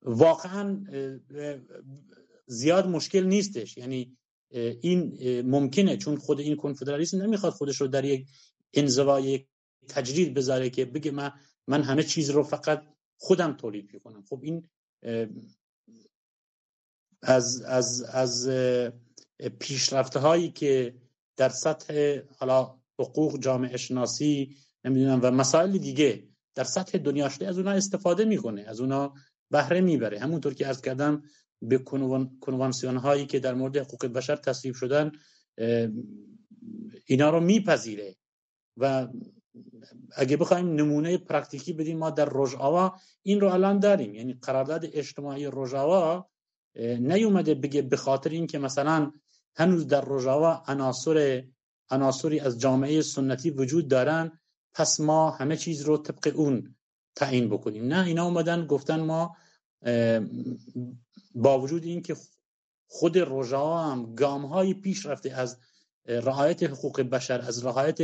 واقعا 0.02 0.84
زیاد 2.46 2.86
مشکل 2.86 3.24
نیستش. 3.24 3.76
یعنی 3.76 4.16
این 4.80 5.12
ممکنه 5.40 5.96
چون 5.96 6.16
خود 6.16 6.40
این 6.40 6.56
کنفدرالیسم 6.56 7.22
نمی‌خواد 7.22 7.52
خودش 7.52 7.80
رو 7.80 7.86
در 7.86 8.04
یک 8.04 8.28
انزوای 8.74 9.46
تجرید 9.88 10.34
بذاره 10.34 10.70
که 10.70 10.84
بگه 10.84 11.10
من 11.10 11.32
من 11.66 11.82
همه 11.82 12.02
چیز 12.02 12.30
رو 12.30 12.42
فقط 12.42 12.82
خودم 13.16 13.52
تولید 13.52 13.90
می‌کنم. 13.92 14.24
خب 14.28 14.40
این 14.42 14.68
از 17.22 17.62
از 17.62 18.02
از 18.02 18.48
پیشرفته 19.58 20.18
هایی 20.18 20.50
که 20.50 20.94
در 21.38 21.48
سطح 21.48 22.18
حالا 22.38 22.74
حقوق 22.98 23.38
جامعه 23.38 23.76
شناسی 23.76 24.56
نمی‌دونم 24.84 25.20
و 25.22 25.30
مسائل 25.30 25.78
دیگه 25.78 26.28
در 26.54 26.64
سطح 26.64 26.98
دنیا 26.98 27.28
شده 27.28 27.48
از 27.48 27.58
اونها 27.58 27.72
استفاده 27.72 28.24
می‌کنه 28.24 28.62
از 28.62 28.80
اونها 28.80 29.14
بهره 29.50 29.80
می‌بره. 29.80 30.18
همونطور 30.18 30.54
که 30.54 30.66
از 30.66 30.82
کردم 30.82 31.22
به 31.62 31.78
کنوانسیون 32.40 32.96
هایی 32.96 33.26
که 33.26 33.38
در 33.38 33.54
مورد 33.54 33.76
حقوق 33.76 34.06
بشر 34.06 34.36
تصویب 34.36 34.74
شدن 34.74 35.12
اینا 37.04 37.30
رو 37.30 37.40
میپذیره. 37.40 38.16
و 38.76 39.08
اگه 40.16 40.36
بخوایم 40.36 40.74
نمونه 40.74 41.18
پرکتیکی 41.18 41.72
بدیم 41.72 41.98
ما 41.98 42.10
در 42.10 42.24
روژاوا 42.24 42.94
این 43.22 43.40
رو 43.40 43.48
الان 43.48 43.78
داریم. 43.78 44.14
یعنی 44.14 44.38
قرارداد 44.42 44.86
اجتماعی 44.92 45.46
روژاوا 45.46 46.28
نیومده 47.00 47.54
بگه 47.54 47.82
به 47.82 47.96
خاطر 47.96 48.30
اینکه 48.30 48.58
مثلا 48.58 49.12
هنوز 49.58 49.86
در 49.86 50.00
روژاوا 50.00 50.62
عناصر 50.66 51.44
عناصری 51.90 52.40
از 52.40 52.60
جامعه 52.60 53.02
سنتی 53.02 53.50
وجود 53.50 53.88
دارن. 53.88 54.40
پس 54.74 55.00
ما 55.00 55.30
همه 55.30 55.56
چیز 55.56 55.82
رو 55.82 55.98
طبق 55.98 56.32
اون 56.36 56.74
تعیین 57.16 57.48
بکنیم. 57.50 57.84
نه 57.84 58.06
اینا 58.06 58.24
اومدن 58.24 58.66
گفتن 58.66 59.00
ما 59.00 59.36
با 61.34 61.60
وجود 61.60 61.84
اینکه 61.84 62.16
خود 62.86 63.18
روژا 63.18 63.78
هم 63.78 64.14
گام 64.14 64.46
های 64.46 64.74
پیش 64.74 65.06
رفته 65.06 65.30
از 65.30 65.58
رعایت 66.06 66.62
حقوق 66.62 67.00
بشر 67.00 67.40
از 67.40 67.64
رعایت 67.64 67.98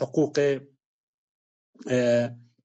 حقوق 0.00 0.60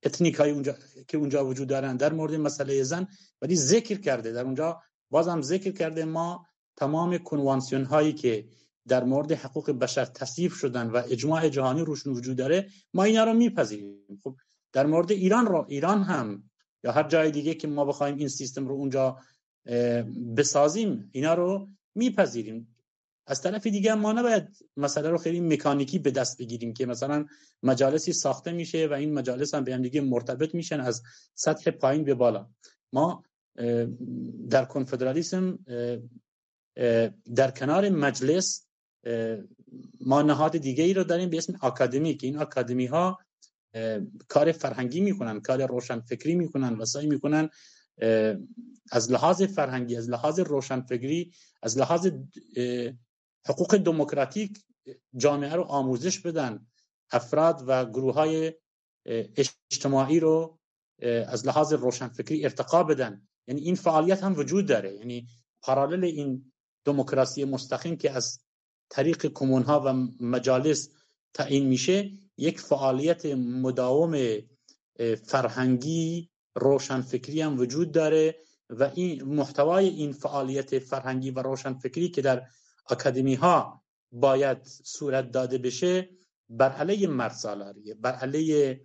اتنیک 0.04 0.36
های 0.36 0.52
اونجا 0.52 0.76
که 1.08 1.18
اونجا 1.18 1.46
وجود 1.46 1.68
دارن. 1.68 1.98
در 1.98 2.14
مورد 2.14 2.36
مسئله 2.36 2.84
زن 2.84 3.08
ولی 3.42 3.56
ذکر 3.56 3.96
کرده. 4.02 4.32
در 4.32 4.44
اونجا 4.44 4.82
بازم 5.10 5.42
ذکر 5.42 5.72
کرده 5.72 6.06
ما 6.06 6.49
تمام 6.80 7.18
کنوانسیون 7.18 7.84
هایی 7.84 8.14
که 8.14 8.46
در 8.88 9.04
مورد 9.04 9.32
حقوق 9.32 9.72
بشر 9.72 10.06
تصیف 10.06 10.54
شدن 10.54 10.88
و 10.90 11.02
اجماع 11.10 11.50
جهانی 11.50 11.82
روشون 11.82 12.14
وجود 12.14 12.38
داره 12.38 12.68
ما 12.94 13.04
اینا 13.04 13.24
رو 13.24 13.34
میپذیریم. 13.34 14.20
خب 14.24 14.36
در 14.74 14.86
مورد 14.86 15.12
ایران 15.12 15.46
رو 15.46 15.66
ایران 15.68 16.04
هم 16.04 16.44
یا 16.84 16.92
هر 16.92 17.08
جای 17.08 17.32
دیگه 17.32 17.54
که 17.54 17.68
ما 17.68 17.86
بخوایم 17.86 18.18
این 18.18 18.28
سیستم 18.28 18.68
رو 18.68 18.76
اونجا 18.76 19.18
بسازیم 20.38 21.10
اینا 21.12 21.34
رو 21.34 21.68
میپذیریم. 21.96 22.76
از 23.28 23.42
طرف 23.42 23.68
دیگه 23.68 23.96
ما 23.96 24.12
نباید 24.12 24.48
مسئله 24.78 25.10
رو 25.10 25.18
خیلی 25.18 25.40
مکانیکی 25.40 26.00
به 26.00 26.12
دست 26.12 26.38
بگیریم 26.38 26.74
که 26.74 26.86
مثلا 26.86 27.26
مجالسی 27.64 28.14
ساخته 28.14 28.52
میشه 28.52 28.88
و 28.88 28.94
این 28.94 29.14
مجالس 29.14 29.54
هم 29.54 29.64
به 29.64 29.74
هم 29.74 29.82
دیگه 29.82 30.02
مرتبط 30.02 30.56
میشن 30.56 30.80
از 30.82 31.02
سطح 31.36 31.72
پایین 31.72 32.04
به 32.04 32.14
بالا. 32.14 32.50
ما 32.94 33.24
در 34.50 34.66
کنفدرالیسم 34.66 35.60
در 37.36 37.52
کنار 37.52 37.90
مجلس 37.90 38.68
ما 40.02 40.22
نهاد 40.22 40.58
دیگه 40.58 40.84
ای 40.84 40.94
رو 40.94 41.04
داریم 41.04 41.30
به 41.30 41.38
اسم 41.38 41.54
آکادمی 41.62 42.18
که 42.18 42.28
این 42.28 42.38
آکادمی 42.38 42.86
ها 42.86 43.20
کار 44.28 44.52
فرهنگی 44.52 45.02
می‌کنن 45.02 45.40
کار 45.40 45.66
روشن 45.66 46.00
فکری 46.00 46.36
می‌کنن 46.36 46.74
و 46.74 46.86
سعی 46.86 47.08
می‌کنن 47.08 47.50
از 48.92 49.12
لحاظ 49.12 49.42
فرهنگی 49.42 49.96
از 49.96 50.10
لحاظ 50.10 50.40
روشن 50.40 50.82
فکری 50.82 51.32
از 51.64 51.78
لحاظ 51.78 52.12
حقوق 53.46 53.78
دموکراتیک 53.78 54.60
جامعه 55.16 55.54
رو 55.54 55.64
آموزش 55.64 56.20
بدن. 56.20 56.66
افراد 57.12 57.64
و 57.68 57.86
گروه 57.86 58.14
های 58.14 58.54
اجتماعی 59.72 60.20
رو 60.20 60.60
از 61.02 61.48
لحاظ 61.48 61.74
روشنفکری 61.74 62.44
ارتقا 62.44 62.84
بدن. 62.84 63.28
یعنی 63.48 63.62
این 63.62 63.76
فعالیت 63.76 64.24
هم 64.24 64.40
وجود 64.40 64.66
داره. 64.66 64.96
یعنی 64.96 65.28
پارالل 65.62 66.04
این 66.04 66.52
دموکراسی 66.86 67.46
مستقیم 67.46 67.98
که 67.98 68.12
از 68.12 68.40
طریق 68.90 69.26
کمون 69.26 69.64
ها 69.64 69.84
و 69.86 69.94
مجالس 70.20 70.90
تعیین 71.34 71.68
میشه 71.68 72.12
یک 72.38 72.60
فعالیت 72.60 73.26
مداوم 73.36 74.38
فرهنگی 75.24 76.30
روشنفکری 76.56 77.42
هم 77.42 77.60
وجود 77.60 77.92
داره 77.92 78.36
و 78.70 78.92
این 78.96 79.24
محتوای 79.24 79.88
این 79.88 80.12
فعالیت 80.12 80.80
فرهنگی 80.80 81.32
و 81.32 81.40
روشنفکری 81.40 82.10
که 82.10 82.22
در 82.22 82.48
اکادمی 82.90 83.36
ها 83.36 83.84
باید 84.12 84.58
صورت 84.84 85.32
داده 85.32 85.58
بشه 85.58 86.10
بر 86.50 86.72
علیه 86.72 87.08
مرد 87.08 87.32
سالاریه 87.32 87.94
بر 87.94 88.12
علیه 88.12 88.82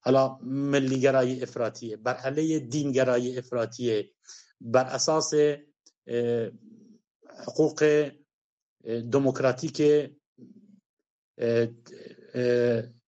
حالا 0.00 0.38
ملیگرای 0.42 1.42
افراتیه 1.42 1.96
بر 1.96 2.14
علیه 2.14 2.58
دینگرای 2.58 3.38
افراتیه 3.38 4.10
بر 4.60 4.84
اساس 4.84 5.34
حقوق 7.46 8.10
دموکراتیک 9.12 9.82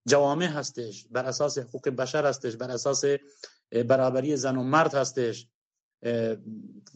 جوامع 0.09 0.47
هستش 0.47 1.07
بر 1.11 1.25
اساس 1.25 1.59
حقوق 1.59 1.89
بشر 1.89 2.27
هستش 2.27 2.57
بر 2.57 2.71
اساس 2.71 3.05
برابری 3.89 4.37
زن 4.37 4.57
و 4.57 4.63
مرد 4.63 4.95
هستش 4.95 5.47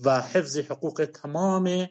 و 0.05 0.21
حفظ 0.21 0.59
حقوق 0.59 1.09
تمام 1.15 1.89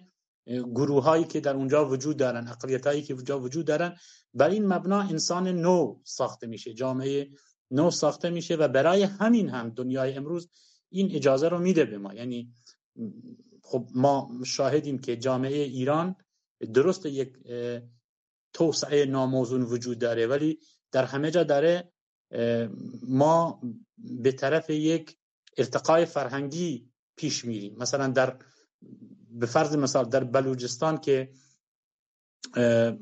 گروه 0.47 1.03
هایی 1.03 1.23
که 1.23 1.39
در 1.39 1.55
اونجا 1.55 1.89
وجود 1.89 2.17
دارن 2.17 2.47
اقلیت 2.47 2.87
هایی 2.87 3.01
که 3.01 3.13
اونجا 3.13 3.39
وجود 3.39 3.65
دارن. 3.65 3.97
بر 4.33 4.49
این 4.49 4.65
مبنا 4.65 5.01
انسان 5.01 5.47
نو 5.47 6.01
ساخته 6.03 6.47
میشه 6.47 6.73
جامعه 6.73 7.29
نو 7.71 7.91
ساخته 7.91 8.29
میشه 8.29 8.55
و 8.55 8.67
برای 8.67 9.03
همین 9.03 9.49
هم 9.49 9.69
دنیای 9.69 10.13
امروز 10.13 10.49
این 10.95 11.15
اجازه 11.15 11.47
رو 11.47 11.59
میده 11.59 11.85
به 11.85 11.97
ما. 11.97 12.13
یعنی 12.13 12.53
خب 13.61 13.89
ما 13.95 14.31
شاهدیم 14.45 14.99
که 14.99 15.17
جامعه 15.17 15.57
ایران 15.57 16.15
درست 16.73 17.05
یک 17.05 17.33
توسعه 18.53 19.05
ناموزون 19.05 19.61
وجود 19.61 19.99
داره 19.99 20.27
ولی 20.27 20.59
در 20.91 21.05
همه 21.05 21.31
جا 21.31 21.43
داره 21.43 21.91
ما 23.07 23.61
به 23.97 24.31
طرف 24.31 24.69
یک 24.69 25.17
ارتقای 25.57 26.05
فرهنگی 26.05 26.89
پیش 27.15 27.45
میریم. 27.45 27.75
مثلا 27.77 28.07
در 28.07 28.37
به 29.29 29.45
فرض 29.45 29.75
مثال 29.75 30.09
در 30.09 30.23
بلوچستان 30.23 30.97
که 30.97 31.29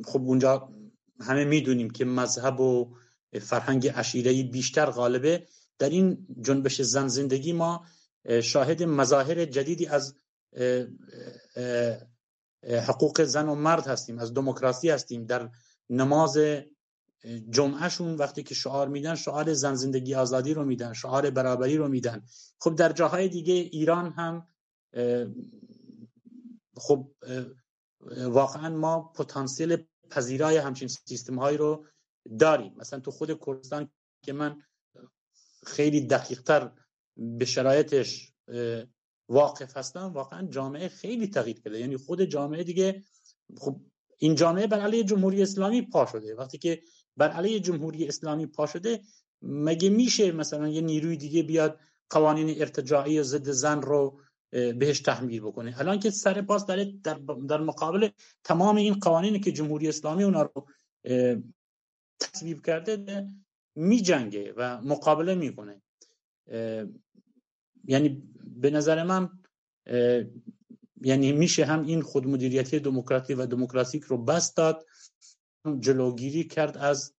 خب 0.05 0.21
اونجا 0.21 0.69
همه 1.19 1.45
می‌دونیم 1.45 1.89
که 1.89 2.05
مذهب 2.05 2.59
و 2.59 2.95
فرهنگ 3.41 3.87
عشیره 3.87 4.43
بیشتر 4.43 4.85
غالبه. 4.85 5.47
در 5.79 5.89
این 5.89 6.27
جنبش 6.41 6.81
زن 6.81 7.07
زندگی 7.07 7.53
ما 7.53 7.85
شاهد 8.43 8.83
مظاهر 8.83 9.45
جدیدی 9.45 9.85
از 9.85 10.15
حقوق 12.63 13.23
زن 13.23 13.49
و 13.49 13.55
مرد 13.55 13.87
هستیم 13.87 14.19
از 14.19 14.33
دموکراسی 14.33 14.89
هستیم. 14.89 15.25
در 15.25 15.49
نماز 15.89 16.37
جمعهشون 17.49 18.15
وقتی 18.15 18.43
که 18.43 18.55
شعار 18.55 18.87
میدن 18.87 19.15
شعار 19.15 19.53
زن 19.53 19.75
زندگی 19.75 20.15
آزادی 20.15 20.53
رو 20.53 20.65
میدن 20.65 20.93
شعار 20.93 21.29
برابری 21.29 21.77
رو 21.77 21.87
میدن. 21.87 22.23
خب 22.59 22.75
در 22.75 22.91
جاهای 22.91 23.29
دیگه 23.29 23.53
ایران 23.53 24.11
هم 24.11 24.47
خب 26.77 27.11
واقعا 28.17 28.69
ما 28.69 29.11
پتانسیل 29.15 29.77
پذیرای 30.09 30.57
همچین 30.57 30.87
سیستم 30.87 31.39
هایی 31.39 31.57
رو 31.57 31.85
داریم. 32.39 32.73
مثلا 32.77 32.99
تو 32.99 33.11
خود 33.11 33.39
کردستان 33.45 33.89
که 34.25 34.33
من 34.33 34.61
خیلی 35.65 36.01
دقیقتر 36.01 36.71
به 37.17 37.45
شرایطش 37.45 38.33
واقف 39.29 39.77
هستم. 39.77 40.13
واقعا 40.13 40.47
جامعه 40.47 40.87
خیلی 40.87 41.27
تغییر 41.27 41.59
کرده. 41.61 41.79
یعنی 41.79 41.97
خود 41.97 42.23
جامعه 42.23 42.63
دیگه 42.63 43.03
خب 43.57 43.81
این 44.17 44.35
جامعه 44.35 44.67
بر 44.67 44.79
علیه 44.79 45.03
جمهوری 45.03 45.41
اسلامی 45.41 45.81
پا 45.81 46.05
شده. 46.05 46.35
وقتی 46.35 46.57
که 46.57 46.81
بر 47.17 47.29
علیه 47.29 47.59
جمهوری 47.59 48.07
اسلامی 48.07 48.45
پا 48.45 48.65
شده 48.65 49.01
مگه 49.41 49.89
میشه 49.89 50.31
مثلا 50.31 50.67
یه 50.67 50.81
نیروی 50.81 51.17
دیگه 51.17 51.43
بیاد 51.43 51.79
قوانین 52.09 52.61
ارتجاعی 52.61 53.23
ضد 53.23 53.49
زن 53.49 53.81
رو 53.81 54.19
بهش 54.51 54.99
تحمیل 54.99 55.41
بکنه؟ 55.41 55.79
الان 55.79 55.99
که 55.99 56.09
سر 56.09 56.41
پاس 56.41 56.65
داره 56.65 56.93
در, 57.03 57.13
در 57.49 57.61
مقابل 57.61 58.09
تمام 58.43 58.75
این 58.75 58.93
قوانینی 58.93 59.39
که 59.39 59.51
جمهوری 59.51 59.87
اسلامی 59.87 60.23
اونا 60.23 60.41
رو 60.41 60.67
تصویب 62.19 62.65
کرده 62.65 63.27
می 63.75 64.01
جنگه 64.01 64.53
و 64.57 64.81
مقابله 64.81 65.35
می‌کنه. 65.35 65.81
یعنی 67.85 68.23
به 68.55 68.69
نظر 68.69 69.03
من 69.03 69.29
یعنی 71.01 71.31
میشه 71.31 71.65
هم 71.65 71.83
این 71.83 72.01
خودمدیریتی 72.01 72.79
دموکراتی 72.79 73.33
و 73.33 73.45
دموکراتیک 73.45 74.03
رو 74.03 74.17
بست 74.17 74.57
داد 74.57 74.85
جلوگیری 75.79 76.43
کرد 76.43 76.77
از 76.77 77.13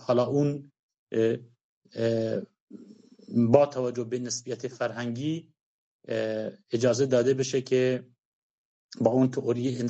حالا 0.00 0.26
اون 0.26 0.72
با 3.28 3.66
توجه 3.66 4.04
به 4.04 4.18
نسبیت 4.18 4.68
فرهنگی 4.68 5.52
اجازه 6.70 7.06
داده 7.06 7.34
بشه 7.34 7.62
که 7.62 8.06
با 9.00 9.10
اون 9.10 9.30
تئوری 9.30 9.82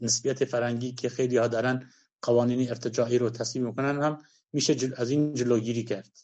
نسبیت 0.00 0.44
فرهنگی 0.44 0.92
که 0.92 1.08
خیلی 1.08 1.36
ها 1.36 1.48
دارن 1.48 1.90
قوانین 2.22 2.68
ارتجاعی 2.68 3.18
رو 3.18 3.30
تصمیم 3.30 3.66
می‌کنن 3.66 4.02
هم 4.02 4.22
میشه 4.52 4.76
از 4.96 5.10
این 5.10 5.34
جلوگیری 5.34 5.84
کرد. 5.84 6.18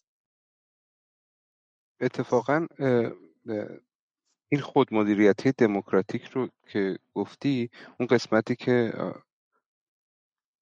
اتفاقا 2.00 2.66
این 4.48 4.60
خود 4.60 4.94
مدیریتی 4.94 5.52
دموکراتیک 5.52 6.24
رو 6.24 6.48
که 6.68 6.98
گفتی 7.14 7.70
اون 8.00 8.06
قسمتی 8.06 8.56
که 8.56 8.92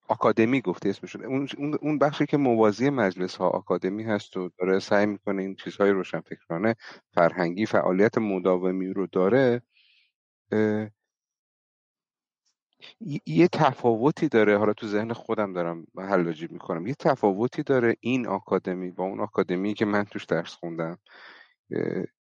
آکادمی 0.08 0.60
گفته 0.60 0.88
اسمشون 0.88 1.24
اون 1.24 1.74
اون 1.80 1.98
بخشی 1.98 2.26
که 2.26 2.36
موازی 2.36 2.90
مجلس 2.90 3.36
ها 3.36 3.48
آکادمی 3.48 4.02
هست 4.02 4.36
و 4.36 4.50
داره 4.58 4.78
سعی 4.78 5.06
می‌کنه 5.06 5.42
این 5.42 5.54
چیزهای 5.54 5.90
روشنفکرانه 5.90 6.74
فرهنگی 7.14 7.66
فعالیت 7.66 8.18
مداومی 8.18 8.88
رو 8.88 9.06
داره 9.06 9.62
یه 13.26 13.48
تفاوتی 13.48 14.28
داره. 14.28 14.58
حالا 14.58 14.72
تو 14.72 14.86
ذهن 14.86 15.12
خودم 15.12 15.52
دارم 15.52 15.86
حلاجی 15.98 16.48
می‌کنم. 16.50 16.86
یه 16.86 16.94
تفاوتی 16.94 17.62
داره 17.62 17.96
این 18.00 18.26
آکادمی 18.26 18.90
با 18.90 19.04
اون 19.04 19.20
آکادمی 19.20 19.74
که 19.74 19.84
من 19.84 20.04
توش 20.04 20.24
درس 20.24 20.54
خوندم 20.54 20.98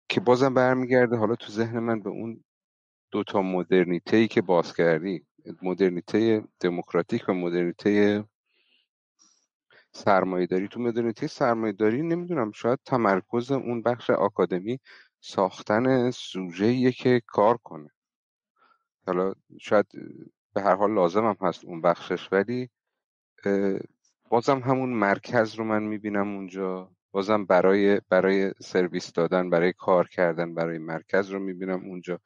که 0.10 0.20
بازم 0.20 0.54
برمیگرده 0.54 1.16
حالا 1.18 1.36
تو 1.36 1.52
ذهن 1.52 1.80
من 1.80 2.00
به 2.02 2.10
اون 2.10 2.44
دوتا 3.12 3.42
مدرنیته 3.42 4.18
ای 4.18 4.28
که 4.28 4.42
باز 4.42 4.74
کردی 4.74 5.26
مدرنیته 5.62 6.44
دموکراتیک 6.60 7.30
و 7.30 7.34
مدرنیته 7.34 8.24
سرمایه 9.92 10.46
داری 10.46 10.68
تو 10.68 10.80
مدرنیته 10.80 11.28
سرمایه 11.28 11.74
داری 11.74 12.02
نمی‌دونم 12.02 12.52
شاید 12.52 12.80
تمرکز 12.86 13.52
اون 13.52 13.82
بخش 13.82 14.10
آکادمی 14.10 14.80
ساختن 15.22 16.12
سوژه 16.12 16.92
که 16.92 17.22
کار 17.28 17.58
کنه. 17.58 17.90
حالا 19.08 19.34
شاید 19.62 19.86
به 20.58 20.64
هر 20.64 20.76
حال 20.76 20.94
لازم 20.94 21.26
هم 21.26 21.38
هست 21.42 21.66
اون 21.66 21.82
بخشش 21.82 22.30
ولی 22.32 22.70
بازم 24.30 24.60
همون 24.60 24.90
مرکز 24.90 25.56
رو 25.56 25.64
من 25.64 25.84
می‌بینم 25.84 26.36
اونجا. 26.36 26.92
بازم 27.12 27.46
برای 27.46 28.02
برای 28.10 28.52
سرویس 28.62 29.14
دادن 29.14 29.50
برای 29.50 29.74
کار 29.74 30.08
کردن 30.08 30.54
برای 30.56 30.78
مرکز 30.78 31.30
رو 31.30 31.40
می‌بینم 31.40 31.86
اونجا. 31.86 32.20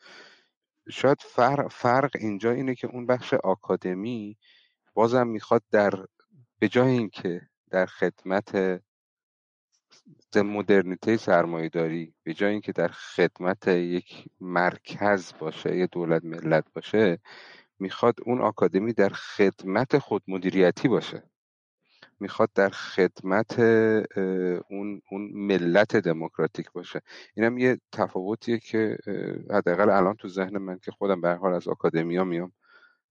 شاید 0.90 1.18
فرق, 1.22 1.68
فرق 1.72 2.12
اینجا 2.20 2.52
اینه 2.52 2.76
که 2.76 2.88
اون 2.88 3.06
بخش 3.06 3.34
آکادمی 3.34 4.38
بازم 4.94 5.28
می‌خواد 5.28 5.64
در 5.72 5.94
به 6.60 6.68
جای 6.68 6.92
اینکه 6.92 7.42
در 7.72 7.86
خدمت 7.86 8.82
مدرنیته 10.36 11.18
سرمایه 11.18 11.70
داری 11.70 12.14
به 12.24 12.34
جای 12.34 12.52
اینکه 12.52 12.72
در 12.72 12.88
خدمت 12.88 13.68
یک 13.68 14.26
مرکز 14.42 15.34
باشه 15.40 15.78
یه 15.78 15.88
دولت 15.88 16.26
ملت 16.26 16.66
باشه 16.74 17.20
می‌خواد 17.82 18.16
اون 18.26 18.42
آکادمی 18.42 18.94
در 18.94 19.10
خدمت 19.10 19.98
خودمدیریتی 19.98 20.88
باشه. 20.88 21.24
می‌خواد 22.20 22.50
در 22.56 22.70
خدمت 22.70 23.60
اون, 24.70 25.02
اون 25.12 25.32
ملت 25.34 25.96
دموکراتیک 25.96 26.72
باشه. 26.72 27.02
اینم 27.36 27.58
یه 27.58 27.80
تفاوتیه 27.92 28.60
که 28.60 28.98
حداقل 29.52 29.90
الان 29.90 30.16
تو 30.16 30.28
ذهن 30.28 30.58
من 30.58 30.80
که 30.80 30.92
خودم 30.92 31.22
به 31.22 31.34
حال 31.34 31.54
از 31.54 31.68
آکادمیا 31.68 32.24
میام 32.24 32.52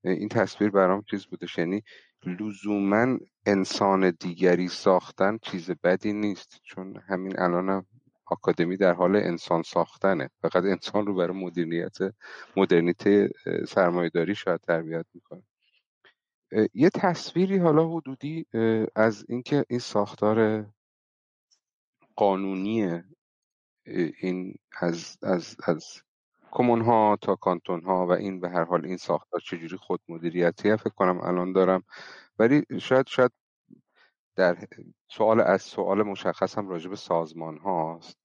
این 0.04 0.28
تصویر 0.28 0.70
برام 0.70 1.02
چیز 1.10 1.26
بوده. 1.26 1.46
یعنی 1.58 1.82
لزوما 2.26 3.18
انسان 3.46 4.10
دیگری 4.10 4.68
ساختن 4.68 5.38
چیز 5.42 5.70
بدی 5.70 6.12
نیست. 6.12 6.60
چون 6.62 7.02
همین 7.08 7.40
الانم 7.40 7.86
آکادمی 8.30 8.76
در 8.76 8.92
حال 8.92 9.16
انسان 9.16 9.62
ساختنه. 9.62 10.30
فقط 10.42 10.64
انسان 10.64 11.06
رو 11.06 11.14
برای 11.14 11.36
مدیریت 11.36 11.96
مدرنیته 12.56 13.30
سرمایهداری 13.68 14.34
شاید 14.34 14.60
تربیت 14.60 15.06
می‌کنه. 15.14 15.42
یه 16.74 16.90
تصویری 16.90 17.58
حالا 17.58 17.88
حدودی 17.88 18.46
از 18.94 19.24
اینکه 19.28 19.64
این 19.68 19.78
ساختار 19.78 20.66
قانونی 22.16 23.02
این 24.20 24.54
از 24.80 25.18
از 25.22 25.56
از 25.64 26.02
کمون 26.50 26.80
ها 26.80 27.18
تا 27.20 27.36
کانتون 27.36 27.82
ها 27.82 28.06
و 28.06 28.10
این 28.10 28.40
به 28.40 28.50
هر 28.50 28.64
حال 28.64 28.86
این 28.86 28.96
ساختار 28.96 29.40
چجوری 29.40 29.76
خود 29.76 30.00
مدیریتی 30.08 30.76
فکر 30.76 30.90
کنم 30.90 31.20
الان 31.20 31.52
دارم. 31.52 31.82
ولی 32.38 32.64
شاید 32.80 33.06
شاید 33.06 33.30
در 34.36 34.58
سوال 35.08 35.40
از 35.40 35.62
سوال 35.62 36.02
مشخص 36.02 36.58
هم 36.58 36.68
راجع 36.68 36.90
به 36.90 36.96
سازمان 36.96 37.58
هاست 37.58 38.19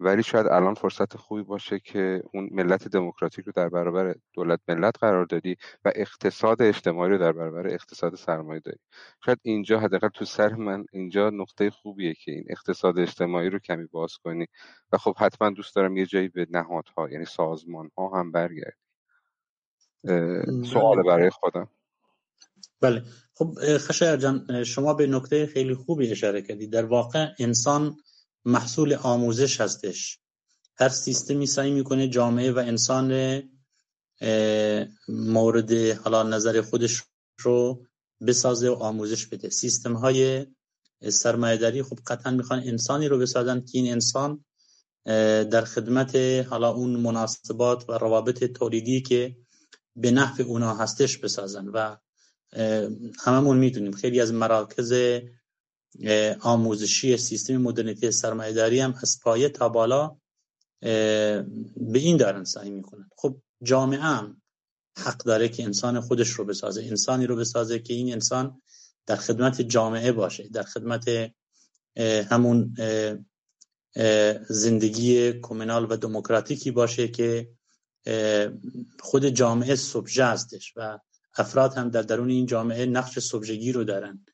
ولی 0.00 0.22
شاید 0.22 0.46
الان 0.46 0.74
فرصت 0.74 1.16
خوبی 1.16 1.42
باشه 1.42 1.78
که 1.78 2.22
اون 2.32 2.48
ملت 2.52 2.88
دموکراتیک 2.88 3.44
رو 3.44 3.52
در 3.56 3.68
برابر 3.68 4.14
دولت 4.32 4.60
ملت 4.68 4.98
قرار 5.00 5.24
دادی 5.24 5.56
و 5.84 5.92
اقتصاد 5.94 6.62
اجتماعی 6.62 7.10
رو 7.10 7.18
در 7.18 7.32
برابر 7.32 7.66
اقتصاد 7.66 8.14
سرمایه 8.14 8.60
داری. 8.60 8.78
شاید 9.24 9.38
اینجا 9.42 9.80
حداقل 9.80 10.08
تو 10.08 10.24
سر 10.24 10.54
من 10.54 10.84
اینجا 10.92 11.30
نقطه 11.30 11.70
خوبیه 11.70 12.14
که 12.14 12.32
این 12.32 12.44
اقتصاد 12.50 12.98
اجتماعی 12.98 13.50
رو 13.50 13.58
کمی 13.58 13.86
باز 13.86 14.12
کنی. 14.24 14.46
و 14.92 14.98
خب 14.98 15.16
حتما 15.18 15.50
دوست 15.50 15.76
دارم 15.76 15.96
یه 15.96 16.06
جایی 16.06 16.28
به 16.28 16.46
نهادها 16.50 17.10
یعنی 17.10 17.24
سازمان 17.24 17.90
ها 17.98 18.20
هم 18.20 18.32
برگردی. 18.32 18.76
سوال 20.72 20.96
بله. 20.96 21.06
برای 21.06 21.30
خودم. 21.30 21.68
بله. 22.80 23.02
خب 23.34 23.54
خشایر 23.78 24.16
جان 24.16 24.64
شما 24.64 24.94
به 24.94 25.06
نکته 25.06 25.46
خیلی 25.46 25.74
خوبی 25.74 26.10
اشاره 26.10 26.42
کردی. 26.42 26.66
در 26.66 26.84
واقع 26.84 27.26
انسان 27.38 27.96
محصول 28.44 28.94
آموزش 28.94 29.60
هستش. 29.60 30.18
هر 30.76 30.88
سیستمی 30.88 31.46
سعی 31.46 31.70
می‌کنه 31.70 32.08
جامعه 32.08 32.52
و 32.52 32.58
انسان 32.58 33.42
مورد 35.08 35.72
حالا 35.72 36.22
نظر 36.22 36.62
خودش 36.62 37.02
رو 37.38 37.86
بسازه 38.26 38.70
و 38.70 38.72
آموزش 38.72 39.26
بده. 39.26 39.50
سیستم 39.50 39.92
های 39.92 40.46
سرمایهداری 41.08 41.82
خب 41.82 41.98
قطعا 42.06 42.32
می‌خوان 42.32 42.60
انسانی 42.60 43.08
رو 43.08 43.18
بسازن 43.18 43.60
که 43.60 43.78
این 43.78 43.92
انسان 43.92 44.44
در 45.50 45.64
خدمت 45.64 46.16
حالا 46.50 46.70
اون 46.70 46.90
مناسبات 46.90 47.90
و 47.90 47.92
روابط 47.92 48.44
تولیدی 48.44 49.02
که 49.02 49.36
به 49.96 50.10
نحو 50.10 50.42
اونا 50.42 50.74
هستش 50.74 51.18
بسازن. 51.18 51.68
و 51.68 51.96
هممون 53.24 53.58
می‌دونیم 53.58 53.92
خیلی 53.92 54.20
از 54.20 54.32
مراکز 54.32 54.92
آموزشی 56.40 57.16
سیستم 57.16 57.56
مدرنیته 57.56 58.10
سرمایه‌داری 58.10 58.80
هم 58.80 58.94
از 59.02 59.20
پایه 59.22 59.48
تا 59.48 59.68
بالا 59.68 60.16
به 60.80 61.98
این 61.98 62.16
دارن 62.16 62.44
سعی 62.44 62.70
می‌کنن. 62.70 63.08
خب 63.16 63.40
جامعه 63.62 64.00
هم 64.00 64.42
حق 64.98 65.16
داره 65.16 65.48
که 65.48 65.64
انسان 65.64 66.00
خودش 66.00 66.28
رو 66.28 66.44
بسازه 66.44 66.82
انسانی 66.82 67.26
رو 67.26 67.36
بسازه 67.36 67.78
که 67.78 67.94
این 67.94 68.12
انسان 68.12 68.62
در 69.06 69.16
خدمت 69.16 69.62
جامعه 69.62 70.12
باشه 70.12 70.48
در 70.48 70.62
خدمت 70.62 71.32
همون 72.30 72.74
زندگی 74.48 75.32
کومنال 75.32 75.86
و 75.90 75.96
دموکراتیکی 75.96 76.70
باشه 76.70 77.08
که 77.08 77.48
خود 79.00 79.28
جامعه 79.28 79.74
سبژه 79.74 80.24
هستش 80.24 80.72
و 80.76 80.98
افراد 81.36 81.74
هم 81.74 81.90
در 81.90 82.02
درون 82.02 82.30
این 82.30 82.46
جامعه 82.46 82.86
نقش 82.86 83.18
سبژگی 83.18 83.72
رو 83.72 83.84
دارن. 83.84 84.24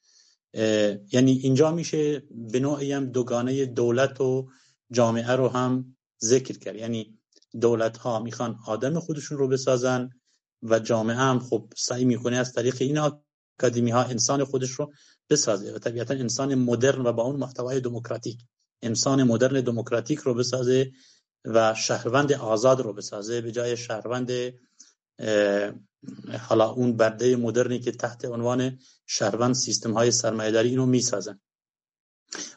یعنی 1.12 1.32
اینجا 1.32 1.70
میشه 1.70 2.22
به 2.30 2.61
نوعی 2.61 2.92
هم 2.92 3.07
دوگانه 3.07 3.66
دولت 3.66 4.20
و 4.20 4.48
جامعه 4.92 5.30
رو 5.30 5.48
هم 5.48 5.96
ذکر 6.22 6.59
کرد. 6.59 6.76
یعنی 6.76 7.18
دولت 7.61 7.96
ها 7.96 8.18
می‌خوان 8.18 8.59
آدم 8.66 8.98
خودشون 8.98 9.38
رو 9.38 9.48
بسازن 9.48 10.11
و 10.62 10.78
جامعه 10.78 11.16
هم 11.16 11.38
خب 11.38 11.72
سعی 11.76 12.05
می‌کنه 12.05 12.36
از 12.36 12.52
طریق 12.52 12.76
این 12.80 12.98
اکادمی 12.98 13.90
ها 13.90 14.02
انسان 14.02 14.44
خودش 14.44 14.70
رو 14.70 14.92
بسازه 15.30 15.72
و 15.72 15.78
طبیعتا 15.78 16.14
انسان 16.14 16.55
مدرن 16.55 17.07
و 17.07 17.12
با 17.12 17.22
اون 17.22 17.36
محتوای 17.36 17.80
دموکراتیک 17.80 18.38
انسان 18.82 19.22
مدرن 19.22 19.61
دموکراتیک 19.61 20.18
رو 20.18 20.34
بسازه 20.34 20.92
و 21.44 21.74
شهروند 21.74 22.32
آزاد 22.32 22.80
رو 22.80 22.92
بسازه 22.92 23.40
به 23.40 23.52
جای 23.52 23.76
شهروند 23.76 24.30
حالا 26.40 26.70
اون 26.70 26.96
برده 26.96 27.36
مدرنی 27.36 27.78
که 27.78 27.92
تحت 27.92 28.24
عنوان 28.24 28.78
شهروند 29.06 29.54
سیستم 29.54 29.92
های 29.92 30.10
سرمایه‌داری 30.10 30.68
اینو 30.68 30.86
می‌سازن. 30.86 31.40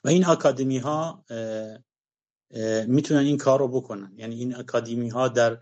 و 0.04 0.08
این 0.10 0.26
اکادمی 0.26 0.78
ها 0.78 1.26
می‌تونن 2.88 3.20
این 3.20 3.38
کار 3.38 3.60
رو 3.60 3.68
بکنن. 3.68 4.14
یعنی 4.18 4.36
این 4.36 4.56
اکادمی 4.56 5.10
ها 5.10 5.28
در 5.28 5.60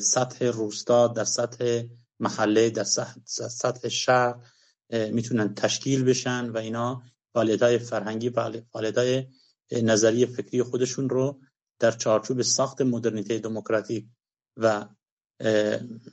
سطح 0.00 0.44
روستا 0.44 1.08
در 1.08 1.24
سطح 1.24 1.82
محله 2.20 2.70
در 2.70 2.84
سطح 2.84 3.88
شهر 3.88 4.34
می‌تونن 4.90 5.54
تشکیل 5.54 6.04
بشن 6.04 6.50
و 6.50 6.58
اینا 6.58 7.02
فعالیت 7.34 7.62
های 7.62 7.78
فرهنگی 7.78 8.30
فعالیت 8.30 8.98
های 8.98 9.26
نظری 9.72 10.26
فکری 10.26 10.62
خودشون 10.62 11.08
رو 11.08 11.40
در 11.78 11.90
چارچوب 11.90 12.42
ساخت 12.42 12.82
مدرنیته 12.82 13.38
دموکراتیک 13.38 14.08
و 14.56 14.88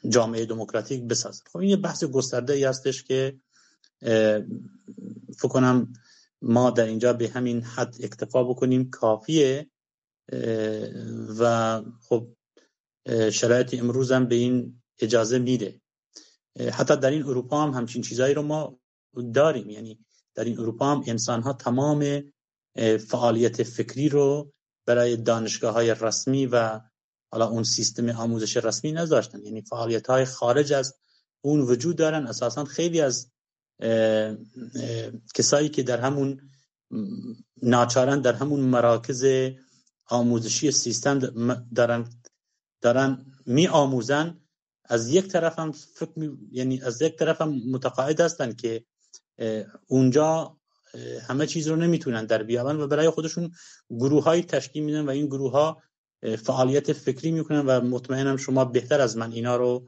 جامعه 0.09 0.45
دموکراتیک 0.45 1.03
بسازن 1.03 1.43
خب 1.51 1.57
این 1.57 1.69
یه 1.69 1.77
بحث 1.77 2.03
گسترده 2.03 2.53
ای 2.53 2.63
هستش 2.63 3.03
که 3.03 3.39
فکر 5.37 5.47
کنم 5.49 5.93
ما 6.41 6.69
در 6.69 6.85
اینجا 6.85 7.13
به 7.13 7.29
همین 7.29 7.61
حد 7.61 7.95
اکتفا 7.99 8.43
بکنیم. 8.43 8.89
کافیه 8.89 9.69
و 11.39 11.81
خب 12.01 12.27
شرایط 13.31 13.73
امروز 13.79 14.11
هم 14.11 14.25
به 14.25 14.35
این 14.35 14.81
اجازه 14.99 15.39
میده. 15.39 15.81
حتی 16.73 16.95
در 16.97 17.11
این 17.11 17.23
اروپا 17.23 17.63
هم 17.63 17.71
همچین 17.71 18.01
چیزایی 18.01 18.33
رو 18.33 18.41
ما 18.41 18.79
داریم. 19.33 19.69
یعنی 19.69 19.99
در 20.35 20.43
این 20.43 20.59
اروپا 20.59 20.91
هم 20.91 21.03
انسان 21.07 21.41
ها 21.41 21.53
تمام 21.53 22.23
فعالیت 23.09 23.63
فکری 23.63 24.09
رو 24.09 24.53
برای 24.85 25.17
دانشگاه 25.17 25.73
های 25.73 25.95
رسمی 26.01 26.45
و 26.45 26.81
حالا 27.31 27.47
اون 27.47 27.63
سیستم 27.63 28.09
آموزش 28.09 28.57
رسمی 28.57 28.91
نذاشتن. 28.91 29.41
یعنی 29.43 29.61
فعالیت 29.61 30.07
های 30.07 30.25
خارج 30.25 30.73
از 30.73 30.95
اون 31.41 31.61
وجود 31.61 31.95
دارن. 31.95 32.27
اساسا 32.27 32.65
خیلی 32.65 33.01
از 33.01 33.31
کسایی 35.35 35.69
که 35.69 35.83
در 35.83 35.99
همون 35.99 36.41
ناچارن 37.61 38.21
در 38.21 38.33
همون 38.33 38.59
مراکز 38.59 39.25
آموزشی 40.05 40.71
سیستم 40.71 41.19
دارن 41.75 42.09
دارن 42.81 43.25
می 43.45 43.67
آموزن 43.67 44.39
از 44.85 45.09
یک 45.09 45.27
طرف 45.27 45.59
هم 45.59 45.71
فکر 45.71 46.31
یعنی 46.51 46.81
از 46.81 47.01
یک 47.01 47.15
طرف 47.15 47.41
هم 47.41 47.61
متقاعد 47.71 48.21
هستن 48.21 48.53
که 48.53 48.85
اونجا 49.87 50.57
همه 51.27 51.47
چیز 51.47 51.67
رو 51.67 51.75
نمی‌تونن 51.75 52.25
در 52.25 52.43
بیابن 52.43 52.75
و 52.75 52.87
برای 52.87 53.09
خودشون 53.09 53.51
گروه 53.89 54.23
های 54.23 54.43
تشکیل 54.43 54.83
میدن 54.83 55.05
و 55.05 55.09
این 55.09 55.25
گروه 55.25 55.51
ها 55.51 55.81
فعالیت 56.43 56.93
فکری 56.93 57.31
می‌کنن 57.31 57.65
و 57.65 57.81
مطمئنم 57.81 58.37
شما 58.37 58.65
بهتر 58.65 59.01
از 59.01 59.17
من 59.17 59.31
اینا 59.31 59.55
رو 59.55 59.87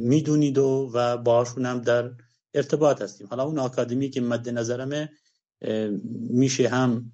می‌دونید 0.00 0.58
و 0.58 0.90
و 0.94 1.16
باشون 1.16 1.66
هم 1.66 1.80
در 1.80 2.10
ارتباط 2.54 3.02
هستیم. 3.02 3.26
حالا 3.26 3.44
اون 3.44 3.58
آکادمی 3.58 4.10
که 4.10 4.20
مد 4.20 4.48
نظرمه 4.48 5.10
میشه 6.30 6.68
هم 6.68 7.12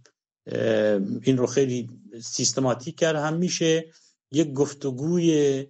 این 1.22 1.36
رو 1.38 1.46
خیلی 1.46 1.90
سیستماتیک 2.22 2.98
کرد 2.98 3.16
هم 3.16 3.36
میشه 3.36 3.84
یک 4.32 4.52
گفتگوی 4.52 5.66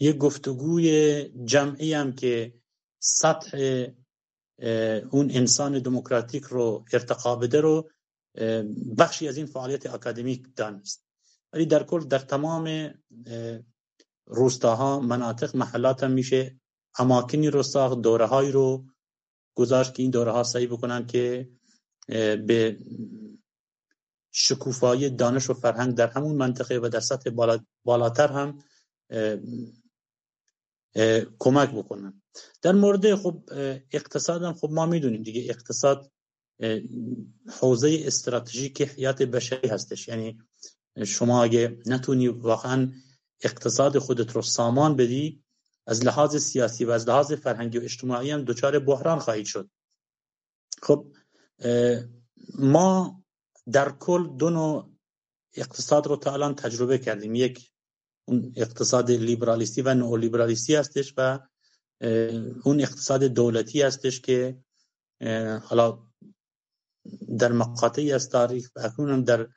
یک 0.00 0.16
گفتگوی 0.16 1.22
جمعی 1.44 1.92
هم 1.92 2.12
که 2.12 2.54
سطح 2.98 3.86
اون 5.10 5.30
انسان 5.30 5.78
دموکراتیک 5.78 6.44
رو 6.44 6.84
ارتقا 6.92 7.36
بده 7.36 7.60
رو 7.60 7.90
بخشی 8.98 9.28
از 9.28 9.36
این 9.36 9.46
فعالیت 9.46 9.86
اکادمیک 9.86 10.46
دانست. 10.56 11.06
ولی 11.52 11.66
در 11.66 11.82
کل 11.82 12.00
در 12.00 12.18
تمام 12.18 12.94
روستاها 14.26 15.00
مناطق 15.00 15.56
محلات 15.56 16.04
هم 16.04 16.10
میشه 16.10 16.60
اماکنی 16.98 17.50
رو 17.50 17.62
ساخت 17.62 18.00
دوره 18.00 18.26
های 18.26 18.50
رو 18.50 18.84
گذاشت 19.54 19.94
که 19.94 20.02
این 20.02 20.10
دوره 20.10 20.32
ها 20.32 20.42
سعی 20.42 20.66
بکنن 20.66 21.06
که 21.06 21.50
به 22.46 22.78
شکوفایی 24.32 25.10
دانش 25.10 25.50
و 25.50 25.54
فرهنگ 25.54 25.94
در 25.94 26.10
همون 26.10 26.36
منطقه 26.36 26.78
و 26.78 26.88
در 26.88 27.00
سطح 27.00 27.30
بالاتر 27.84 28.32
هم 28.32 28.58
کمک 31.38 31.70
بکنن. 31.70 32.22
در 32.62 32.72
مورد 32.72 33.14
خب 33.14 33.42
اقتصاد 33.92 34.42
هم 34.42 34.54
خب 34.54 34.68
ما 34.70 34.86
می‌دونیم 34.86 35.22
دیگه 35.22 35.50
اقتصاد 35.50 36.12
حوزه 37.60 38.02
استراتژیک 38.04 38.82
حیات 38.82 39.22
بشری 39.22 39.68
هستش. 39.68 40.08
یعنی 40.08 40.38
شما 41.04 41.42
اگه 41.42 41.78
نتونی 41.86 42.28
واقعا 42.28 42.92
اقتصاد 43.40 43.98
خودت 43.98 44.32
رو 44.32 44.42
سامان 44.42 44.96
بدی 44.96 45.42
از 45.86 46.04
لحاظ 46.04 46.36
سیاسی 46.36 46.84
و 46.84 46.90
از 46.90 47.08
لحاظ 47.08 47.32
فرهنگی 47.32 47.78
و 47.78 47.82
اجتماعی 47.82 48.30
هم 48.30 48.44
دچار 48.44 48.78
بحران 48.78 49.18
خواهید 49.18 49.46
شد. 49.46 49.70
خب 50.82 51.12
ما 52.58 53.22
در 53.72 53.90
کل 53.90 54.36
دو 54.36 54.50
نوع 54.50 54.90
اقتصاد 55.54 56.06
رو 56.06 56.16
تا 56.16 56.32
الان 56.32 56.54
تجربه 56.54 56.98
کردیم. 56.98 57.34
یک 57.34 57.70
اون 58.24 58.52
اقتصاد 58.56 59.10
لیبرالیستی 59.10 59.82
و 59.82 59.94
نئولیبرالیستی 59.94 60.74
هستش 60.74 61.14
و 61.16 61.38
اون 62.64 62.80
اقتصاد 62.80 63.24
دولتی 63.24 63.82
هستش 63.82 64.20
که 64.20 64.58
حالا 65.62 66.05
در 67.38 67.52
مقاطعی 67.52 68.12
از 68.12 68.28
تاریخ 68.28 68.70
و 68.76 68.80
اکنون 68.80 69.22
در 69.22 69.48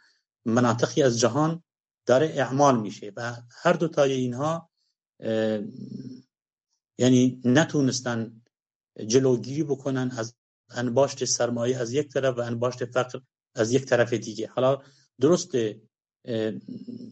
مناطقی 0.46 1.04
از 1.04 1.20
جهان 1.20 1.64
داره 2.06 2.26
اعمال 2.26 2.80
میشه 2.80 3.14
و 3.16 3.36
هر 3.52 3.74
دو 3.74 3.88
تای 3.88 4.14
اینها 4.14 4.70
یعنی 6.98 7.42
نتونستن 7.46 8.42
جلوگیری 9.08 9.64
بکنن 9.64 10.12
از 10.18 10.36
انباشت 10.70 11.26
سرمایه 11.26 11.78
از 11.78 11.94
یک 11.94 12.10
طرف 12.10 12.38
و 12.38 12.42
انباشت 12.42 12.86
فقر 12.86 13.20
از 13.56 13.72
یک 13.72 13.86
طرف 13.86 14.14
دیگه. 14.14 14.48
حالا 14.48 14.82
درسته 15.20 15.82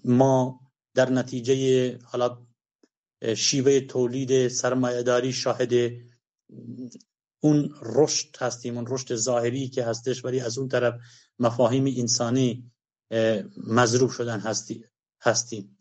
ما 0.06 0.60
در 0.94 1.10
نتیجه 1.10 1.98
حالا 1.98 2.48
شیوه 3.36 3.80
تولید 3.80 4.48
سرمایهداری 4.48 5.34
شاهد 5.34 5.72
اون 7.40 7.76
رشد 7.82 8.36
هستیم 8.40 8.78
اون 8.78 8.86
رشد 8.90 9.16
ظاهری 9.16 9.68
که 9.68 9.84
هستش 9.84 10.26
ولی 10.26 10.40
از 10.40 10.58
اون 10.58 10.68
طرف 10.68 11.02
مفاهیم 11.40 11.86
انسانی 11.98 12.72
مضروب 13.68 14.12
شدن 14.12 14.44
هستیم. 15.22 15.78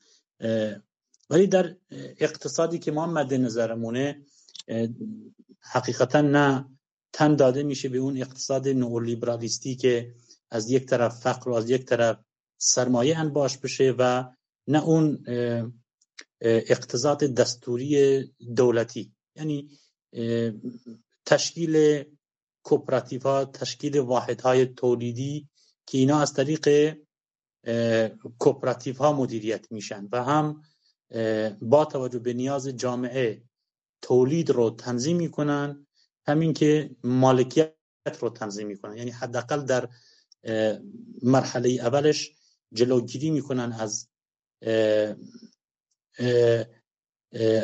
ولی 1.31 1.47
در 1.47 1.77
اقتصادی 2.19 2.79
که 2.79 2.93
ما 2.93 3.07
مد 3.07 3.35
نظرمونه 3.35 4.23
حقیقتا 5.61 6.21
نه 6.21 6.65
تن 7.13 7.37
داده 7.37 7.63
میشه 7.63 7.89
به 7.89 7.99
اون 7.99 8.17
اقتصاد 8.17 8.69
نئولیبرالیستی 8.69 9.77
که 9.77 10.15
از 10.51 10.71
یک 10.71 10.87
طرف 10.87 11.21
فقر 11.21 11.51
و 11.51 11.55
از 11.55 11.71
یک 11.71 11.85
طرف 11.85 12.19
سرمایه 12.59 13.19
انباش 13.19 13.59
بشه 13.59 13.95
و 13.99 14.25
نه 14.69 14.85
اون 14.85 15.25
اقتصاد 16.41 17.19
دستوری 17.19 18.23
دولتی. 18.57 19.13
یعنی 19.37 19.71
تشکیل 21.27 22.05
کوپراتیف 22.63 23.23
ها 23.23 23.45
تشکیل 23.45 23.99
واحد 23.99 24.41
های 24.41 24.67
تولیدی 24.67 25.49
که 25.87 25.99
اینا 25.99 26.21
از 26.21 26.35
طریق 26.35 26.97
کوپراتیف 28.39 28.99
ها 28.99 29.13
مدیریت 29.13 29.73
میشن 29.73 30.09
و 30.13 30.25
هم 30.25 30.63
با 31.63 31.85
توجه 31.85 32.19
به 32.19 32.33
نیاز 32.33 32.69
جامعه 32.69 33.43
تولید 34.03 34.51
رو 34.51 34.71
تنظیم 34.71 35.17
می‌کنن 35.17 35.87
همین 36.27 36.53
که 36.53 36.97
مالکیت 37.05 37.75
رو 38.21 38.31
تنظیم 38.31 38.67
می‌کنن. 38.67 38.97
یعنی 38.97 39.11
حداقل 39.11 39.65
در 39.65 39.89
مرحله 41.23 41.71
اولش 41.71 42.33
جلوگیری 42.73 43.31
می‌کنن 43.31 43.73
از 43.73 44.09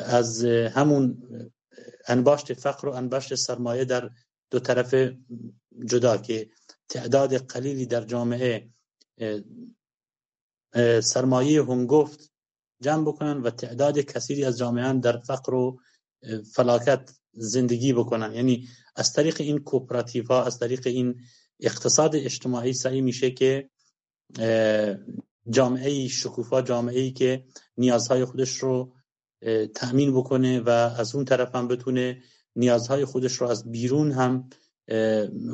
از 0.07 0.45
همون 0.45 1.23
انباشت 2.07 2.53
فقر 2.53 2.89
و 2.89 2.93
انباشت 2.93 3.35
سرمایه 3.35 3.85
در 3.85 4.11
دو 4.51 4.61
طرف 4.61 4.95
جدا 5.85 6.17
که 6.17 6.51
تعداد 6.89 7.37
قلیلی 7.37 7.87
در 7.87 8.05
جامعه 8.05 8.71
سرمایه 11.03 11.63
هنگفت 11.65 12.33
جمع 12.83 13.05
بکنن 13.05 13.41
و 13.41 13.51
تعداد 13.51 13.99
کثیری 13.99 14.45
از 14.45 14.59
جامعه 14.59 14.93
در 14.93 15.19
فقر 15.19 15.55
و 15.55 15.81
فلاکت 16.55 17.11
زندگی 17.33 17.93
بکنن. 17.93 18.35
یعنی 18.35 18.69
از 18.97 19.13
طریق 19.13 19.41
این 19.41 19.59
کوپراتیف 19.59 20.27
ها 20.27 20.45
از 20.45 20.59
طریق 20.59 20.87
این 20.87 21.21
اقتصاد 21.61 22.17
اجتماعی 22.17 22.73
سعی 22.73 23.01
میشه 23.01 23.31
که 23.31 23.71
جامعه 25.51 26.09
شکوفا 26.09 26.63
جامعه 26.63 27.01
ای 27.01 27.13
که 27.13 27.45
نیازهای 27.77 28.25
خودش 28.25 28.57
رو 28.57 28.95
تأمین 29.75 30.17
بکنه 30.17 30.61
و 30.61 30.69
از 30.71 31.15
اون 31.15 31.25
طرف 31.25 31.55
هم 31.55 31.69
بتونه 31.69 32.23
نیازهای 32.57 33.05
خودش 33.05 33.33
رو 33.33 33.49
از 33.49 33.71
بیرون 33.71 34.13
هم 34.13 34.49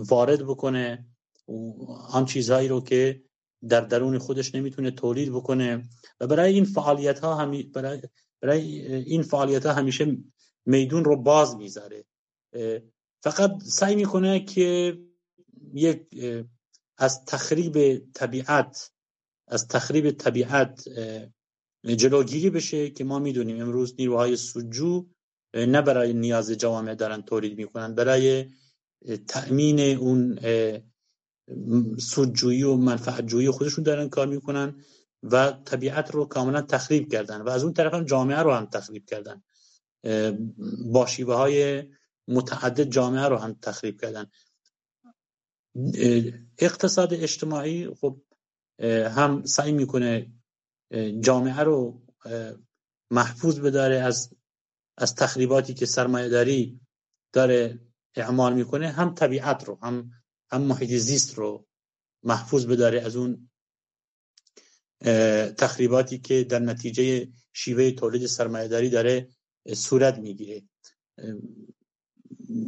وارد 0.09 0.47
بکنه. 0.47 1.07
آن 2.13 2.25
چیزهایی 2.25 2.69
رو 2.69 2.81
که 2.81 3.23
در 3.69 3.81
درون 3.81 4.19
خودش 4.19 4.55
نمی‌تونه 4.55 4.91
تولید 4.91 5.33
بکنه. 5.33 5.89
و 6.21 6.27
برای 6.27 6.55
این 6.55 6.65
فعالیت 6.65 7.19
ها 7.19 7.35
همی 7.35 7.63
برای, 7.63 8.03
برای 8.43 8.87
این 8.97 9.23
فعالیت 9.23 9.67
ها 9.67 9.73
همیشه 9.73 10.17
میدون 10.67 11.05
رو 11.05 11.23
باز 11.23 11.57
می‌ذاره. 11.57 12.05
فقط 13.23 13.63
سعی 13.63 13.97
می‌کنه 13.97 14.45
که 14.45 14.99
یک 15.75 16.07
از 16.99 17.25
تخریب 17.25 17.99
طبیعت 18.15 18.91
از 19.49 19.69
تخریب 19.69 20.11
طبیعت 20.11 20.85
جلوگیری 21.87 22.51
بشه 22.51 22.91
که 22.91 23.05
ما 23.05 23.19
می‌دونیم 23.19 23.61
امروز 23.61 23.95
نیروهای 23.99 24.37
سجو 24.37 25.07
نه 25.55 25.83
برای 25.83 26.13
نیاز 26.13 26.51
جوامع 26.51 26.95
دارن 26.95 27.23
تولید 27.23 27.59
می‌کنن 27.59 27.95
برای 27.95 28.47
تأمین 29.29 29.81
اون 29.81 30.39
سودجویی 31.99 32.63
و 32.63 32.77
منفعتجویی 32.77 33.51
خودشون 33.51 33.85
دارن 33.85 34.09
کار 34.09 34.27
می‌کنن 34.27 34.85
و 35.23 35.53
طبیعت 35.65 36.11
رو 36.11 36.25
کاملا 36.25 36.63
تخریب 36.63 37.13
کردن 37.13 37.41
و 37.41 37.49
از 37.49 37.65
اون 37.65 37.73
طرف 37.73 37.95
هم 37.95 38.05
جامعه 38.05 38.39
رو 38.39 38.53
هم 38.53 38.67
تخریب 38.67 39.05
کردن. 39.07 39.43
با 40.93 41.09
های 41.29 41.83
متعدد 42.29 42.91
جامعه 42.91 43.25
رو 43.25 43.37
هم 43.37 43.57
تخریب 43.63 44.01
کردن. 44.01 44.27
اقتصاد 46.59 47.15
اجتماعی 47.15 47.95
خب 48.01 48.21
هم 49.17 49.45
سعی 49.45 49.73
می‌کنه 49.73 50.33
جامعه 51.21 51.61
رو 51.61 52.03
محفوظ 53.11 53.61
بداره 53.61 53.97
از 53.97 54.35
از 54.97 55.15
تخریباتی 55.15 55.75
که 55.75 55.87
سرمایه 55.87 56.29
داری 56.29 56.81
داره 57.33 57.81
اعمال 58.15 58.55
می‌کنه 58.55 58.89
هم 58.89 59.15
طبیعت 59.15 59.65
رو 59.65 59.79
هم 59.83 60.11
هم 60.51 60.63
محیط 60.63 60.91
زیست 60.91 61.35
رو 61.35 61.67
محفوظ 62.23 62.67
بداره 62.67 63.01
از 63.01 63.17
اون 63.17 63.51
تخریباتی 65.57 66.19
که 66.19 66.45
در 66.45 66.59
نتیجه 66.59 67.29
شیوه 67.53 67.91
تولید 67.91 68.27
سرمایه 68.27 68.69
داری 68.69 68.91
داره 68.91 69.29
صورت 69.75 70.19
می‌گیره. 70.19 70.63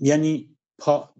یعنی 0.02 0.56
پا 0.78 1.14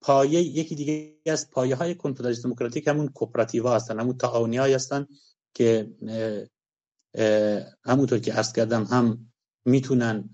پایه 0.00 0.40
یکی 0.40 0.74
دیگه 0.74 1.16
از 1.26 1.50
پایه 1.50 1.74
های 1.74 1.94
کنفدرالیسم 1.94 2.42
دموکراتیک 2.42 2.88
همون 2.88 3.08
کوپراتیوا 3.08 3.76
هستن 3.76 4.00
همون 4.00 4.18
تعاونی 4.18 4.56
هستن 4.56 5.06
که 5.54 5.90
همونطور 7.84 8.18
که 8.18 8.32
عرض 8.32 8.52
کردم 8.52 8.84
هم 8.84 9.32
می‌تونن 9.64 10.30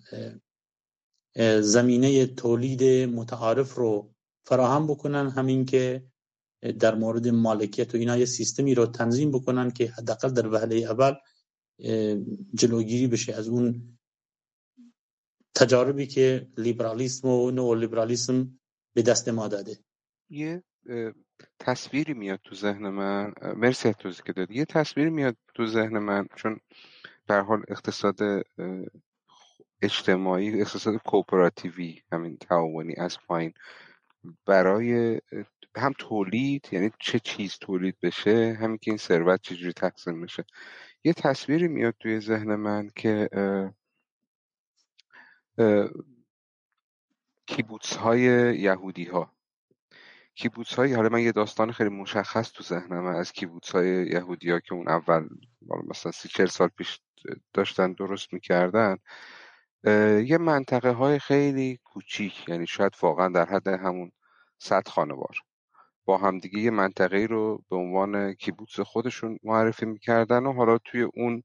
زمینه 1.60 2.26
تولید 2.26 2.84
متعارف 3.08 3.74
رو 3.74 4.14
فراهم 4.46 4.86
بکنن 4.86 5.30
همین 5.30 5.64
که 5.64 6.06
در 6.78 6.94
مورد 6.94 7.28
مالکیت 7.28 7.94
و 7.94 7.98
اینا 7.98 8.16
یه 8.16 8.24
سیستمی 8.24 8.74
رو 8.74 8.86
تنظیم 8.86 9.30
بکنن 9.30 9.70
که 9.70 9.86
حداقل 9.86 10.30
در 10.30 10.46
وهله 10.46 10.76
اول 10.76 11.14
جلوگیری 12.54 13.06
بشه 13.06 13.34
از 13.34 13.48
اون 13.48 13.98
تجاربی 15.54 16.06
که 16.06 16.48
لیبرالیسم 16.58 17.28
و 17.28 17.50
نو 17.50 17.74
لیبرالیسم 17.74 18.58
به 18.94 19.02
دست 19.02 19.28
ما 19.28 19.48
داده. 19.48 19.78
یه 20.30 20.64
تصویری 21.58 22.14
میاد 22.14 22.40
تو 22.44 22.54
ذهن 22.54 22.88
من. 22.88 23.32
مرسی 23.56 23.92
توضیح 23.92 24.22
که 24.26 24.32
دادی. 24.32 24.54
یه 24.54 24.64
تصویری 24.64 25.10
میاد 25.10 25.36
تو 25.54 25.66
ذهن 25.66 25.98
من 25.98 26.28
چون 26.36 26.60
در 27.26 27.40
حال 27.40 27.64
اقتصاد 27.68 28.18
اجتماعی 29.82 30.60
اقتصاد 30.60 30.96
کوپراتیوی 30.96 32.02
همین 32.12 32.36
تعاونی 32.36 32.94
از 32.96 33.18
پایین 33.26 33.52
برای 34.46 35.20
هم 35.76 35.92
تولید 35.98 36.68
یعنی 36.72 36.90
چه 37.00 37.18
چیز 37.18 37.58
تولید 37.60 37.96
بشه 38.02 38.58
همین 38.60 38.78
که 38.78 38.90
این 38.90 38.98
ثروت 38.98 39.42
چجوری 39.42 39.72
تقسیم 39.72 40.20
بشه. 40.20 40.44
یه 41.04 41.12
تصویری 41.12 41.68
میاد 41.68 41.94
توی 42.00 42.20
ذهن 42.20 42.54
من 42.54 42.90
که 42.96 43.28
کیبوتس 47.46 47.96
های 47.96 48.22
یهودی 48.58 49.04
ها 49.04 49.35
کیبوتس 50.36 50.74
های 50.74 50.94
حالا 50.94 51.08
من 51.08 51.22
یه 51.22 51.32
داستان 51.32 51.72
خیلی 51.72 51.90
مشخص 51.90 52.52
تو 52.52 52.64
ذهنم 52.64 53.06
از 53.06 53.32
کیبوتس 53.32 53.70
های 53.70 54.06
یهودی 54.06 54.50
ها 54.50 54.60
که 54.60 54.74
اون 54.74 54.88
اول 54.88 55.28
مثلا 55.86 56.12
سی 56.12 56.28
چل 56.28 56.46
سال 56.46 56.68
پیش 56.68 57.00
داشتن 57.52 57.92
درست 57.92 58.32
می‌کردن 58.32 58.96
یه 60.24 60.38
منطقه 60.40 60.90
های 60.90 61.18
خیلی 61.18 61.78
کوچیک 61.84 62.48
یعنی 62.48 62.66
شاید 62.66 62.92
واقعا 63.02 63.28
در 63.28 63.44
حد 63.44 63.68
همون 63.68 64.12
صد 64.58 64.88
خانوار. 64.88 65.36
با 66.04 66.18
همدیگه 66.18 66.58
یه 66.58 66.70
منطقه 66.70 67.26
رو 67.30 67.64
به 67.70 67.76
عنوان 67.76 68.32
کیبوتس 68.34 68.80
خودشون 68.80 69.38
معرفی 69.42 69.86
می‌کردن 69.86 70.46
و 70.46 70.52
حالا 70.52 70.78
توی 70.78 71.02
اون 71.02 71.42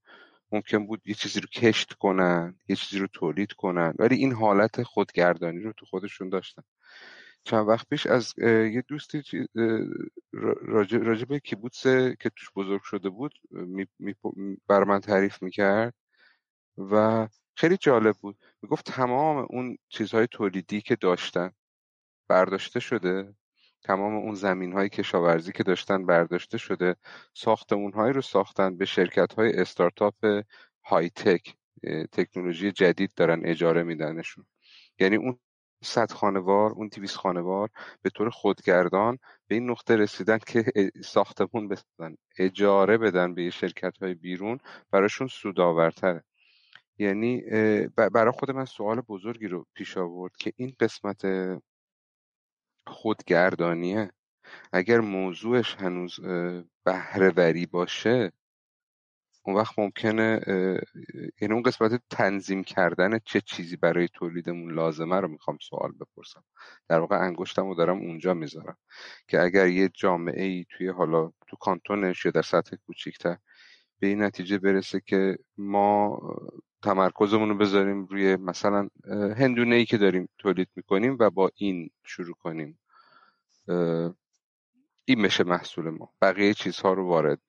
ممکن 0.51 0.87
بود 0.87 1.01
یه 1.05 1.13
چیزی 1.13 1.39
رو 1.39 1.47
کشت 1.47 1.93
کنن 1.93 2.55
یه 2.67 2.75
چیزی 2.75 2.99
رو 2.99 3.07
تولید 3.13 3.53
کنن 3.53 3.93
ولی 3.99 4.15
این 4.15 4.33
حالت 4.33 4.83
خودگردانی 4.83 5.59
رو 5.59 5.73
تو 5.77 5.85
خودشون 5.85 6.29
داشتن. 6.29 6.63
چند 7.43 7.67
وقت 7.67 7.89
پیش 7.89 8.07
از 8.07 8.33
یه 8.39 8.83
دوستی 8.87 9.23
راجع, 10.61 11.25
به 11.25 11.39
کیبوتس 11.39 11.83
که 12.19 12.29
توش 12.35 12.51
بزرگ 12.55 12.81
شده 12.81 13.09
بود 13.09 13.33
بر 14.67 14.83
من 14.83 14.99
تعریف 14.99 15.43
می‌کرد 15.43 15.93
و 16.77 17.27
خیلی 17.55 17.77
جالب 17.77 18.15
بود. 18.15 18.37
می‌گفت 18.61 18.85
تمام 18.85 19.47
اون 19.49 19.77
چیزهای 19.89 20.27
تولیدی 20.27 20.81
که 20.81 20.95
داشتن 20.95 21.51
برداشته 22.27 22.79
شده 22.79 23.35
تمام 23.83 24.15
اون 24.15 24.35
زمین 24.35 24.73
های 24.73 24.89
کشاورزی 24.89 25.51
که 25.51 25.63
داشتن 25.63 26.05
برداشته 26.05 26.57
شده 26.57 26.95
ساختمون 27.33 27.91
رو 27.91 28.21
ساختن 28.21 28.77
به 28.77 28.85
شرکت 28.85 29.33
های 29.33 29.53
استارتاپ 29.53 30.43
های 30.83 31.09
تک 31.09 31.55
تکنولوژی 32.11 32.71
جدید 32.71 33.11
دارن 33.15 33.45
اجاره 33.45 33.83
میدنشون. 33.83 34.45
یعنی 34.99 35.15
اون 35.15 35.39
صد 35.83 36.11
خانوار 36.11 36.71
اون 36.71 36.87
دیویس 36.87 37.15
خانوار 37.15 37.69
به 38.01 38.09
طور 38.09 38.29
خودگردان 38.29 39.17
به 39.47 39.55
این 39.55 39.69
نقطه 39.69 39.95
رسیدن 39.95 40.37
که 40.37 40.91
ساختمون 41.03 41.67
بسازن 41.67 42.15
اجاره 42.37 42.97
بدن 42.97 43.33
به 43.33 43.49
شرکت 43.49 43.97
های 43.97 44.13
بیرون 44.13 44.57
براشون 44.91 45.27
سودآورتره. 45.27 46.23
یعنی 46.97 47.41
برای 47.97 48.31
خود 48.31 48.51
من 48.51 48.65
سوال 48.65 49.01
بزرگی 49.01 49.47
رو 49.47 49.65
پیش 49.73 49.97
آورد 49.97 50.37
که 50.37 50.53
این 50.55 50.75
قسمت 50.79 51.21
خودگردانیه. 52.87 54.11
اگر 54.73 54.99
موضوعش 54.99 55.75
هنوز 55.75 56.19
بهرهوری 56.83 57.65
باشه 57.65 58.31
اون 59.43 59.55
وقت 59.55 59.79
ممکنه 59.79 60.41
یعنی 61.41 61.53
اون 61.53 61.63
قسمت 61.63 62.01
تنظیم 62.09 62.63
کردن 62.63 63.19
چه 63.25 63.41
چیزی 63.41 63.75
برای 63.75 64.07
تولیدمون 64.13 64.73
لازمه 64.73 65.19
رو 65.19 65.27
می‌خوام 65.27 65.57
سوال 65.61 65.91
بپرسم. 65.91 66.43
در 66.89 66.99
واقع 66.99 67.17
انگشتم 67.17 67.67
رو 67.67 67.75
دارم 67.75 67.97
اونجا 67.97 68.33
می‌ذارم 68.33 68.77
که 69.27 69.41
اگر 69.41 69.67
یه 69.67 69.89
جامعه 69.89 70.43
ای 70.43 70.65
توی 70.69 70.87
حالا 70.87 71.31
تو 71.47 71.55
کانتونش 71.59 72.25
یا 72.25 72.31
در 72.31 72.41
سطح 72.41 72.75
کوچیکتر 72.85 73.37
به 73.99 74.07
این 74.07 74.23
نتیجه 74.23 74.57
برسه 74.57 75.01
که 75.05 75.37
ما 75.57 76.19
تمرکزمون 76.83 77.49
رو 77.49 77.55
بذاریم 77.55 78.05
روی 78.05 78.35
مثلا 78.35 78.89
هندونه 79.37 79.75
ای 79.75 79.85
که 79.85 79.97
داریم 79.97 80.29
تولید 80.37 80.69
می‌کنیم 80.75 81.17
و 81.19 81.29
با 81.29 81.51
این 81.55 81.89
شروع 82.03 82.35
کنیم. 82.35 82.79
این 85.05 85.21
میشه 85.21 85.43
محصول 85.43 85.89
ما. 85.89 86.13
بقیه 86.21 86.53
چیزها 86.53 86.93
رو 86.93 87.07
وارد 87.07 87.39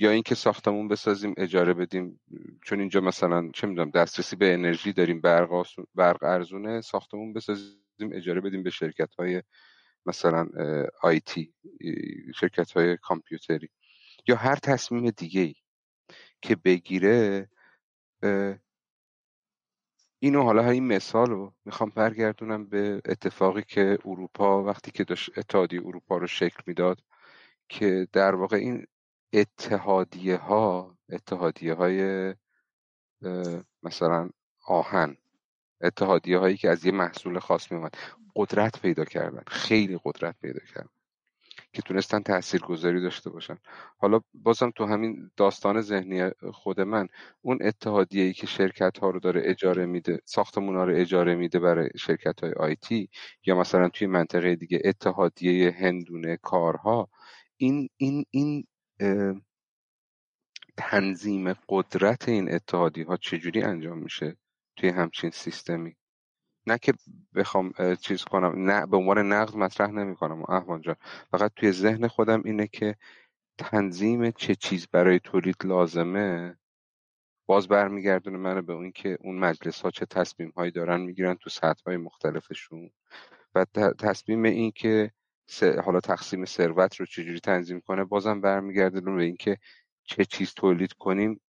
یا 0.00 0.10
اینکه 0.10 0.34
ساختمون 0.34 0.88
بسازیم 0.88 1.34
اجاره 1.36 1.74
بدیم. 1.74 2.20
چون 2.64 2.80
اینجا 2.80 3.00
مثلا 3.00 3.50
چه 3.54 3.66
می‌دونم 3.66 3.90
دسترسی 3.90 4.36
به 4.36 4.54
انرژی 4.54 4.92
داریم 4.92 5.20
برق, 5.20 5.66
برق 5.94 6.22
ارزونه 6.22 6.80
ساختمون 6.80 7.32
بسازیم 7.32 8.10
اجاره 8.12 8.40
بدیم 8.40 8.62
به 8.62 8.70
شرکت 8.70 9.14
های 9.14 9.42
مثلا 10.06 10.48
آیتی 11.02 11.54
شرکت 12.40 12.70
های 12.72 12.96
کامپیوتری. 12.96 13.68
یا 14.28 14.36
هر 14.36 14.56
تصمیم 14.56 15.10
دیگه 15.10 15.40
ای 15.40 15.54
که 16.42 16.56
بگیره 16.56 17.48
اینو 20.18 20.42
حالا 20.42 20.70
این 20.70 20.86
مثال 20.86 21.26
رو 21.30 21.54
می‌خوام 21.64 21.90
برگردونم 21.90 22.68
به 22.68 23.02
اتفاقی 23.04 23.62
که 23.68 23.98
اروپا 24.04 24.64
وقتی 24.64 24.90
که 24.90 25.04
داشت 25.04 25.38
اتحادیه 25.38 25.80
اروپا 25.86 26.16
رو 26.16 26.26
شکل 26.26 26.62
می‌داد 26.66 27.02
که 27.68 28.08
در 28.12 28.34
واقع 28.34 28.56
این 28.56 28.86
اتحادیه 29.32 30.36
ها 30.36 30.96
اتحادیه 31.08 31.74
های 31.74 32.34
مثلا 33.82 34.30
آهن 34.66 35.16
اتحادیه 35.80 36.38
هایی 36.38 36.56
که 36.56 36.70
از 36.70 36.84
یه 36.84 36.92
محصول 36.92 37.38
خاص 37.38 37.72
میومد 37.72 37.94
قدرت 38.36 38.80
پیدا 38.82 39.04
کردن 39.04 39.42
خیلی 39.46 40.00
قدرت 40.04 40.36
پیدا 40.40 40.60
کردن 40.74 40.88
که 41.72 41.82
تونستن 41.82 42.20
تاثیرگذاری 42.20 43.00
داشته 43.00 43.30
باشن. 43.30 43.58
حالا 43.98 44.20
بازم 44.34 44.70
تو 44.70 44.84
همین 44.86 45.30
داستان 45.36 45.80
ذهنی 45.80 46.30
خود 46.52 46.80
من 46.80 47.08
اون 47.40 47.58
اتحادیه 47.60 48.24
ای 48.24 48.32
که 48.32 48.46
شرکت 48.46 48.98
ها 48.98 49.10
رو 49.10 49.20
داره 49.20 49.42
اجاره 49.44 49.86
میده 49.86 50.20
ساختمون 50.24 50.76
ها 50.76 50.84
رو 50.84 50.96
اجاره 50.96 51.34
میده 51.34 51.58
برای 51.58 51.88
شرکت 51.96 52.40
های 52.40 52.52
آیتی 52.52 53.08
یا 53.46 53.60
مثلا 53.60 53.88
توی 53.88 54.06
منطقه 54.06 54.54
دیگه 54.56 54.80
اتحادیه 54.84 55.70
هندونه 55.70 56.36
کارها 56.36 57.08
این 57.56 57.88
این 57.96 58.24
این 58.30 58.64
تنظیم 60.76 61.52
قدرت 61.68 62.28
این 62.28 62.54
اتحادی 62.54 63.02
ها 63.02 63.16
چجوری 63.16 63.62
انجام 63.62 63.98
میشه 63.98 64.36
توی 64.76 64.88
همچین 64.88 65.30
سیستمی؟ 65.30 65.96
نه 66.66 66.78
که 66.78 66.92
بخوام 67.34 67.72
چیز 68.00 68.24
کنم 68.24 68.70
نه 68.70 68.86
به 68.86 68.96
عنوان 68.96 69.32
نقد 69.32 69.56
مطرح 69.56 69.90
نمی 69.90 70.16
کنم 70.16 70.42
احوان 70.42 70.80
جان. 70.80 70.96
فقط 71.30 71.52
توی 71.56 71.72
ذهن 71.72 72.08
خودم 72.08 72.42
اینه 72.44 72.66
که 72.66 72.96
تنظیم 73.58 74.30
چه 74.30 74.54
چیز 74.54 74.86
برای 74.86 75.18
تولید 75.18 75.56
لازمه؟ 75.64 76.58
باز 77.46 77.68
برمیگردونه 77.68 78.38
منو 78.38 78.62
به 78.62 78.72
اون 78.72 78.92
که 78.92 79.18
اون 79.20 79.38
مجلس 79.38 79.80
ها 79.80 79.90
چه 79.90 80.06
تصمیم 80.06 80.52
هایی 80.56 80.70
دارن 80.70 81.00
می‌گیرن 81.00 81.34
تو 81.34 81.50
سطح 81.50 81.82
های 81.86 81.96
مختلفشون 81.96 82.90
و 83.54 83.64
تصمیم 83.98 84.42
این 84.42 84.70
که 84.70 85.12
حالا 85.84 86.00
تقسیم 86.00 86.44
ثروت 86.44 86.96
رو 86.96 87.06
چجوری 87.06 87.40
تنظیم 87.40 87.80
کنه 87.80 88.04
بازم 88.04 88.40
برمیگردونه 88.40 89.16
به 89.16 89.22
اینکه 89.22 89.58
چه 90.04 90.24
چیز 90.24 90.54
تولید 90.54 90.92
کنیم 90.92 91.40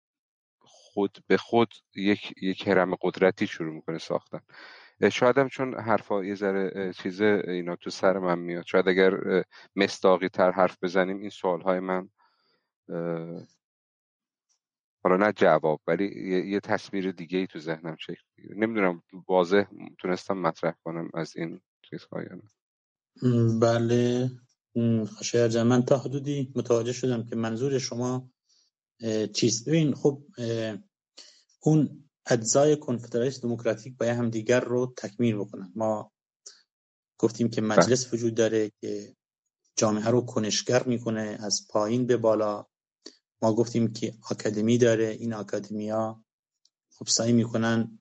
خود 0.60 1.18
به 1.26 1.36
خود 1.36 1.74
یک 1.96 2.34
یک 2.42 2.68
هرم 2.68 2.94
قدرتی 2.94 3.46
شروع 3.46 3.74
می‌کنه 3.74 3.98
ساختن. 3.98 4.40
شاید 5.12 5.38
هم 5.38 5.48
چون 5.48 5.74
حرفا 5.80 6.24
یه 6.24 6.34
ذره 6.34 6.92
چیز 6.92 7.22
اینا 7.22 7.76
تو 7.76 7.90
سر 7.90 8.18
من 8.18 8.38
میاد. 8.38 8.64
شاید 8.66 8.88
اگر 8.88 9.44
مستاقی 9.76 10.28
تر 10.28 10.50
حرف 10.50 10.76
بزنیم 10.82 11.20
این 11.20 11.30
سوال 11.30 11.60
های 11.60 11.80
من 11.80 12.08
حالا 15.04 15.16
نه 15.16 15.32
جواب 15.32 15.80
ولی 15.86 16.30
یه, 16.50 16.60
تصویر 16.60 17.12
دیگه 17.12 17.38
ای 17.38 17.46
تو 17.46 17.58
ذهنم 17.58 17.96
شکل 17.96 18.22
نمی‌دونم 18.56 19.02
واضح 19.28 19.64
تونستم 19.98 20.38
مطرح 20.38 20.74
کنم 20.84 21.10
از 21.14 21.36
این 21.36 21.60
چیزهای 21.82 22.26
بله. 23.60 24.30
شاید 25.22 25.56
من 25.56 25.82
تا 25.82 25.98
حدودی 25.98 26.52
متوجه 26.56 26.92
شدم 26.92 27.24
که 27.24 27.36
منظور 27.36 27.78
شما 27.78 28.30
چیست. 29.34 29.68
ببین 29.68 29.94
خب 29.94 30.22
اون 31.60 32.10
اجزای 32.26 32.76
کنفدرالیسم 32.76 33.40
دموکراتیک 33.40 33.96
باید 33.96 34.16
هم 34.16 34.30
دیگر 34.30 34.60
رو 34.60 34.94
تکمیل 34.96 35.36
بکنن. 35.36 35.72
ما 35.74 36.12
گفتیم 37.18 37.48
که 37.50 37.60
مجلس 37.60 38.06
بله. 38.06 38.14
وجود 38.14 38.34
داره 38.34 38.72
که 38.80 39.16
جامعه 39.76 40.06
رو 40.06 40.20
کنشگر 40.20 40.84
می‌کنه 40.84 41.38
از 41.40 41.66
پایین 41.70 42.06
به 42.06 42.16
بالا. 42.16 42.66
ما 43.42 43.54
گفتیم 43.54 43.92
که 43.92 44.14
آکادمی 44.30 44.78
داره 44.78 45.06
این 45.06 45.32
ها 45.90 46.24
خب 46.90 47.06
سعی 47.08 47.32
می‌کنن 47.32 48.00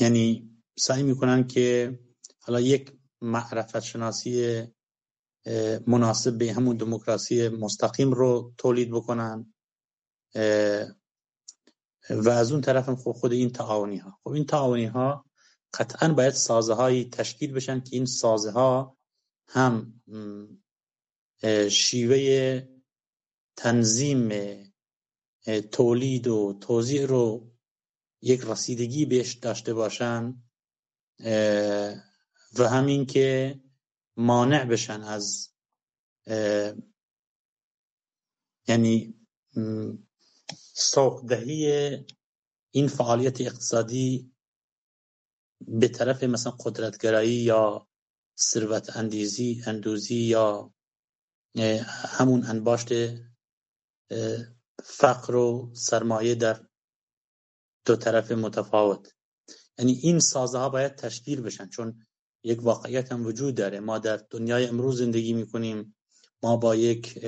یعنی 0.00 0.55
سعی 0.78 1.02
می‌کنن 1.02 1.46
که 1.46 1.98
حالا 2.40 2.60
یک 2.60 2.92
معرفت 3.20 3.80
شناسی 3.80 4.62
مناسب 5.86 6.38
به 6.38 6.52
همون 6.52 6.76
دموکراسی 6.76 7.48
مستقیم 7.48 8.12
رو 8.12 8.54
تولید 8.58 8.90
بکنن. 8.90 9.54
و 12.10 12.28
از 12.28 12.52
اون 12.52 12.60
طرف 12.60 12.88
هم 12.88 12.96
خود 12.96 13.32
این 13.32 13.50
تعاونی 13.50 13.96
ها 13.96 14.18
خب 14.24 14.30
این 14.30 14.46
تعاونی 14.46 14.84
ها 14.84 15.24
قطعا 15.74 16.14
باید 16.14 16.32
سازه 16.32 16.74
های 16.74 17.04
تشکیل 17.04 17.52
بشن 17.52 17.80
که 17.80 17.96
این 17.96 18.06
سازه 18.06 18.50
ها 18.50 18.96
هم 19.48 20.02
شیوه 21.70 22.62
تنظیم 23.56 24.30
تولید 25.72 26.26
و 26.26 26.58
توزیع 26.60 27.06
رو 27.06 27.50
یک 28.22 28.40
رسیدگی 28.44 29.06
بهش 29.06 29.34
داشته 29.34 29.74
باشن. 29.74 30.45
و 32.58 32.68
همین 32.70 33.06
که 33.06 33.60
مانع 34.16 34.64
بشن 34.64 35.02
از 35.02 35.52
یعنی 38.68 39.14
سوق 40.74 41.26
دهی 41.28 41.96
این 42.70 42.88
فعالیت 42.88 43.40
اقتصادی 43.40 44.32
به 45.60 45.88
طرف 45.88 46.22
مثلا 46.22 46.52
قدرتگرایی 46.52 47.34
یا 47.34 47.88
ثروت 48.38 48.96
اندیزی 48.96 49.62
اندوزی 49.66 50.14
یا 50.14 50.74
همون 52.18 52.44
انباشت 52.46 52.88
فقر 54.84 55.34
و 55.34 55.70
سرمایه 55.74 56.34
در 56.34 56.66
دو 57.84 57.96
طرف 57.96 58.32
متفاوت. 58.32 59.15
یعنی 59.78 59.92
این 59.92 60.18
سازه 60.18 60.58
ها 60.58 60.68
باید 60.68 60.94
تشکیل 60.94 61.40
بشن 61.40 61.68
چون 61.68 62.06
یک 62.44 62.62
واقعیت 62.62 63.12
هم 63.12 63.26
وجود 63.26 63.54
داره. 63.54 63.80
ما 63.80 63.98
در 63.98 64.16
دنیای 64.30 64.66
امروز 64.66 64.98
زندگی 64.98 65.32
می‌کنیم. 65.32 65.96
ما 66.42 66.56
با 66.56 66.76
یک 66.76 67.26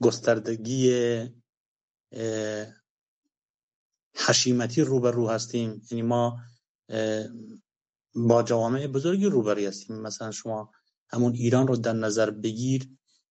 گستردگی 0.00 0.92
حشیمتی 4.14 4.82
روبرو 4.82 5.28
هستیم. 5.28 5.82
یعنی 5.90 6.02
ما 6.02 6.40
با 8.14 8.42
جوامع 8.42 8.86
بزرگی 8.86 9.26
روبرو 9.26 9.66
هستیم. 9.68 9.96
مثلا 9.96 10.30
شما 10.30 10.72
همون 11.08 11.34
ایران 11.34 11.66
رو 11.66 11.76
در 11.76 11.92
نظر 11.92 12.30
بگیر 12.30 12.88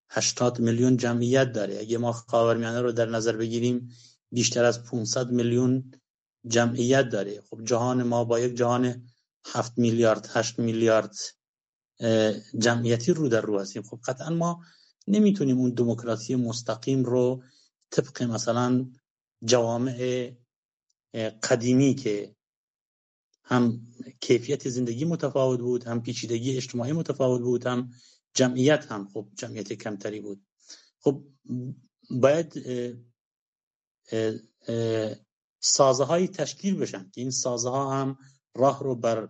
80 0.10 0.60
میلیون 0.60 0.98
جمعیت 0.98 1.52
داره. 1.52 1.80
اگه 1.80 1.98
ما 1.98 2.12
خاورمیانه 2.12 2.82
رو 2.82 2.92
در 2.92 3.06
نظر 3.06 3.38
بگیریم 3.38 3.90
بیشتر 4.32 4.66
از 4.66 4.84
500 4.84 5.32
میلیون 5.32 5.92
جمعیت 6.48 7.10
داره. 7.10 7.42
خب 7.42 7.64
جهان 7.64 8.04
ما 8.04 8.24
با 8.24 8.40
یک 8.40 8.56
جهان 8.56 9.08
7 9.46 9.78
میلیارد 9.78 10.30
8 10.34 10.60
میلیارد 10.60 11.16
جمعیتی 12.60 13.14
رو 13.14 13.30
در 13.30 13.42
رو 13.42 13.60
هستیم. 13.60 13.84
خب 13.84 14.00
قطعا 14.06 14.30
ما 14.30 14.64
نمی‌تونیم 15.08 15.58
اون 15.58 15.74
دموکراسی 15.74 16.36
مستقیم 16.36 17.04
رو 17.04 17.44
طبق 17.92 18.24
مثلا 18.24 18.92
جوامع 19.46 20.32
قدیمی 21.44 21.96
که 21.96 22.36
هم 23.44 23.88
کیفیت 24.22 24.70
زندگی 24.70 25.06
متفاوت 25.06 25.60
بود 25.60 25.84
هم 25.84 26.02
پیچیدگی 26.02 26.58
اجتماعی 26.58 26.92
متفاوت 26.92 27.42
بود 27.42 27.68
هم 27.68 27.92
جمعیت 28.34 28.92
هم 28.92 29.08
خب 29.14 29.30
جمعیت 29.36 29.74
کمتری 29.74 30.20
بود. 30.20 30.46
خب 31.00 31.24
باید 32.10 32.54
سازه 35.60 36.28
تشکیل 36.28 36.76
بشن 36.76 37.10
که 37.14 37.22
این 37.22 37.32
سازه 37.32 37.70
ها 37.70 37.94
هم 37.94 38.18
راه 38.56 38.84
رو 38.84 38.96
بر 38.96 39.30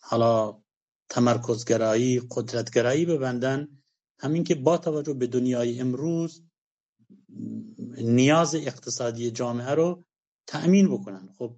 حالا 0.00 0.62
تمرکزگرایی 1.08 2.22
قدرتگرایی 2.30 3.06
ببندن. 3.06 3.68
همین 4.18 4.44
که 4.44 4.54
با 4.54 4.78
توجه 4.78 5.14
به 5.14 5.26
دنیای 5.26 5.80
امروز 5.80 6.42
نیاز 7.98 8.54
اقتصادی 8.54 9.30
جامعه 9.30 9.70
رو 9.70 10.04
تأمین 10.46 10.88
بکنن. 10.88 11.28
خب 11.38 11.56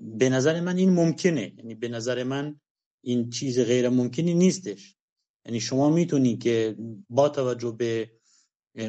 به 0.00 0.28
نظر 0.28 0.60
من 0.60 0.76
این 0.76 0.90
ممکنه. 0.90 1.54
یعنی 1.58 1.74
به 1.74 1.88
نظر 1.88 2.22
من 2.22 2.60
این 3.04 3.30
چیز 3.30 3.60
غیر 3.60 3.88
ممکنی 3.88 4.34
نیستش. 4.34 4.96
یعنی 5.44 5.60
شما 5.60 5.90
می‌تونی 5.90 6.36
که 6.36 6.76
با 7.10 7.28
توجه 7.28 7.70
به 7.70 8.10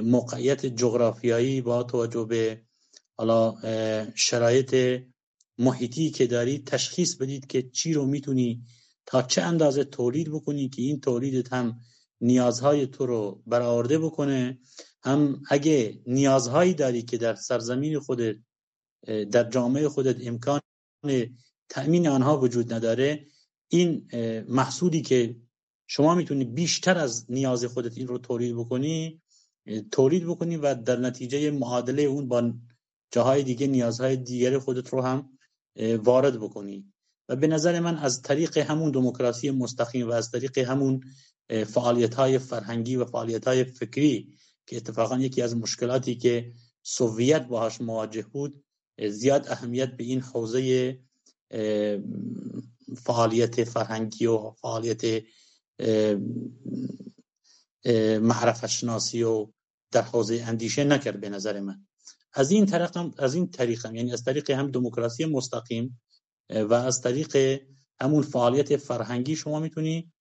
موقعیت 0.02 0.66
جغرافیایی 0.66 1.62
با 1.62 1.84
توجه 1.84 2.24
به 2.24 2.67
حالا 3.18 3.56
شرایط 4.16 5.02
محیطی 5.58 6.10
که 6.10 6.28
داری 6.28 6.60
تشخیص 6.60 7.16
بدید 7.16 7.48
که 7.48 7.62
چی 7.62 7.94
رو 7.94 8.06
می‌تونی 8.06 8.64
تا 9.06 9.22
چه 9.22 9.42
اندازه 9.42 9.84
تولید 9.84 10.32
بکنی 10.32 10.70
که 10.70 10.82
این 10.82 11.00
تولیدت 11.00 11.54
هم 11.54 11.80
نیازهای 12.22 12.88
تو 12.88 13.06
رو 13.06 13.44
برآورده 13.48 14.00
بکنه. 14.00 14.60
هم 15.04 15.42
اگه 15.50 16.02
نیازهایی 16.08 16.74
داری 16.74 17.02
که 17.02 17.18
در 17.18 17.36
سرزمین 17.36 18.00
خودت 18.00 18.36
در 19.32 19.50
جامعه 19.50 19.90
خودت 19.90 20.28
امکان 20.28 20.62
تأمین 21.70 22.08
آنها 22.08 22.40
وجود 22.40 22.74
نداره 22.74 23.26
این 23.68 24.08
محصولی 24.48 25.02
که 25.02 25.36
شما 25.88 26.16
می‌تونی 26.16 26.46
بیشتر 26.46 26.98
از 26.98 27.26
نیاز 27.30 27.66
خودت 27.66 27.98
این 27.98 28.08
رو 28.08 28.18
تولید 28.18 28.56
بکنی 28.56 29.22
تولید 29.92 30.26
بکنی 30.26 30.58
و 30.58 30.76
در 30.76 31.00
نتیجه 31.00 31.52
معادله 31.52 32.02
اون 32.02 32.28
با 32.28 32.54
جاهای 33.12 33.44
دیگه 33.44 33.68
نیازهای 33.68 34.18
دیگر 34.18 34.60
خودت 34.60 34.90
رو 34.90 35.02
هم 35.02 35.30
وارد 36.04 36.40
بکنی. 36.40 36.94
و 37.30 37.36
به 37.36 37.48
نظر 37.48 37.80
من 37.80 37.98
از 37.98 38.22
طریق 38.22 38.58
همون 38.58 38.92
دموکراسی 38.92 39.52
مستقیم 39.52 40.08
و 40.10 40.12
از 40.12 40.32
طریق 40.32 40.58
همون 40.58 41.04
فعالیت 41.68 42.16
های 42.16 42.40
فرهنگی 42.40 42.96
و 42.96 43.06
فعالیت 43.06 43.48
های 43.48 43.64
فکری 43.64 44.38
که 44.66 44.78
اتفاقا 44.78 45.18
یکی 45.18 45.42
از 45.42 45.56
مشکلاتی 45.56 46.16
که 46.16 46.54
سوویت 46.84 47.48
باهاش 47.48 47.82
مواجه 47.82 48.22
بود 48.22 48.64
زیاد 49.10 49.48
اهمیت 49.48 49.98
به 49.98 50.04
این 50.04 50.22
حوزه 50.22 51.00
فعالیت 52.98 53.64
فرهنگی 53.64 54.26
و 54.26 54.52
فعالیت 54.52 55.24
معرفت 58.22 58.68
شناسی 58.68 59.24
و 59.24 59.48
در 59.92 60.02
حوزه 60.02 60.44
اندیشه 60.48 60.84
نکرد 60.84 61.22
به 61.22 61.30
نظر 61.30 61.60
من. 61.60 61.87
از 62.34 62.52
این 62.52 62.66
طریق 62.66 62.98
هم 62.98 63.14
از 63.18 63.36
این 63.36 63.52
طریق 63.52 63.86
هم 63.86 63.96
یعنی 63.96 64.14
از 64.14 64.24
طریق 64.24 64.52
هم 64.52 64.72
دموکراسی 64.72 65.26
مستقیم 65.26 66.02
و 66.50 66.74
از 66.74 67.02
طریق 67.02 67.62
همون 68.02 68.22
فعالیت 68.22 68.78
فرهنگی 68.78 69.36
شما 69.36 69.60
می‌تونی 69.60 70.12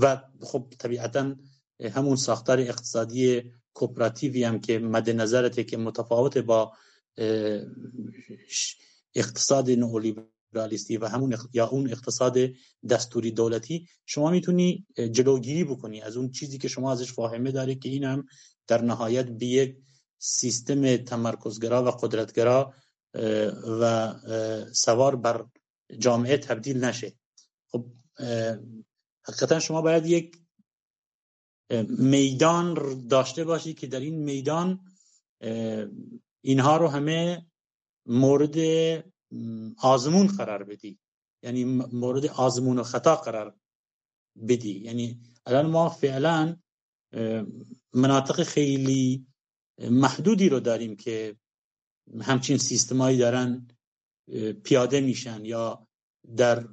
و 0.00 0.22
خب 0.40 0.72
طبیعتا 0.78 1.36
همون 1.80 2.16
ساختار 2.16 2.60
اقتصادی 2.60 3.42
کوپراتیوی 3.74 4.44
هم 4.44 4.60
که 4.60 4.78
مد 4.78 5.10
نظرته 5.10 5.64
که 5.64 5.76
متفاوت 5.76 6.38
با 6.38 6.72
اقتصاد 9.14 9.70
نئولیبرالیستی 9.70 10.96
و 10.96 11.06
همون 11.06 11.36
یا 11.52 11.66
اون 11.66 11.90
اقتصاد 11.90 12.38
دستوری 12.88 13.30
دولتی 13.30 13.88
شما 14.06 14.30
می‌تونی 14.30 14.86
جلوگیری 15.12 15.64
بکنی 15.64 16.02
از 16.02 16.16
اون 16.16 16.30
چیزی 16.30 16.58
که 16.58 16.68
شما 16.68 16.92
ازش 16.92 17.12
فاهمه 17.12 17.50
داری 17.50 17.74
که 17.74 17.88
این 17.88 18.04
هم 18.04 18.26
در 18.66 18.82
نهایت 18.82 19.26
به 19.26 19.46
یک 19.46 19.76
سیستم 20.18 20.96
تمرکزگرا 20.96 21.84
و 21.84 21.90
قدرتگرا 21.90 22.74
و 23.80 24.14
سوار 24.72 25.16
بر 25.16 25.46
جامعه 25.98 26.36
تبدیل 26.36 26.84
نشه. 26.84 27.12
خب 27.68 27.86
حقیقتا 29.24 29.60
شما 29.60 29.82
باید 29.82 30.06
یک 30.06 30.38
میدان 31.88 32.74
داشته 33.06 33.44
باشی 33.44 33.74
که 33.74 33.86
در 33.86 34.00
این 34.00 34.22
میدان 34.22 34.80
اینها 36.40 36.76
رو 36.76 36.88
همه 36.88 37.46
مورد 38.06 38.56
آزمون 39.78 40.26
قرار 40.26 40.64
بدی. 40.64 40.98
یعنی 41.42 41.64
مورد 41.92 42.26
آزمون 42.26 42.78
و 42.78 42.82
خطا 42.82 43.16
قرار 43.16 43.56
بدی. 44.48 44.78
یعنی 44.78 45.20
الان 45.46 45.66
ما 45.66 45.88
فعلا 45.88 46.56
مناطق 47.92 48.42
خیلی 48.42 49.26
محدودی 49.78 50.48
رو 50.48 50.60
داریم 50.60 50.96
که 50.96 51.36
همچین 52.20 52.58
سیستمایی 52.58 53.18
دارن 53.18 53.68
پیاده 54.64 55.00
میشن 55.00 55.44
یا 55.44 55.86
در 56.36 56.64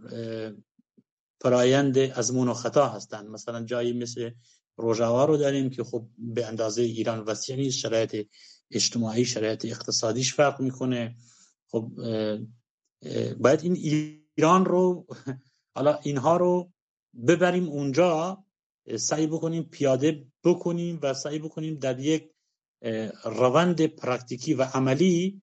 فرایند 1.41 1.97
ازمون 1.97 2.47
و 2.47 2.53
خطا 2.53 2.87
هستن. 2.87 3.27
مثلا 3.27 3.65
جایی 3.65 3.93
مثل 3.93 4.31
روژاوا 4.77 5.25
رو 5.25 5.37
داریم 5.37 5.69
که 5.69 5.83
خب 5.83 6.07
به 6.17 6.45
اندازه 6.45 6.81
ایران 6.81 7.19
وسیع 7.19 7.55
نیست 7.55 7.77
شرایط 7.77 8.27
اجتماعی 8.71 9.25
شرایط 9.25 9.65
اقتصادیش 9.65 10.33
فرق 10.33 10.61
می‌کنه. 10.61 11.15
خب 11.67 11.91
باید 13.39 13.63
این 13.63 13.75
ایران 14.37 14.65
رو 14.65 15.07
حالا 15.75 15.99
اینها 16.03 16.37
رو 16.37 16.71
ببریم 17.27 17.69
اونجا 17.69 18.43
سعی 18.95 19.27
بکنیم 19.27 19.63
پیاده 19.63 20.25
بکنیم 20.43 20.99
و 21.01 21.13
سعی 21.13 21.39
بکنیم 21.39 21.75
در 21.75 21.99
یک 21.99 22.32
روند 23.23 23.85
پرکتیکی 23.85 24.53
و 24.53 24.63
عملی 24.63 25.41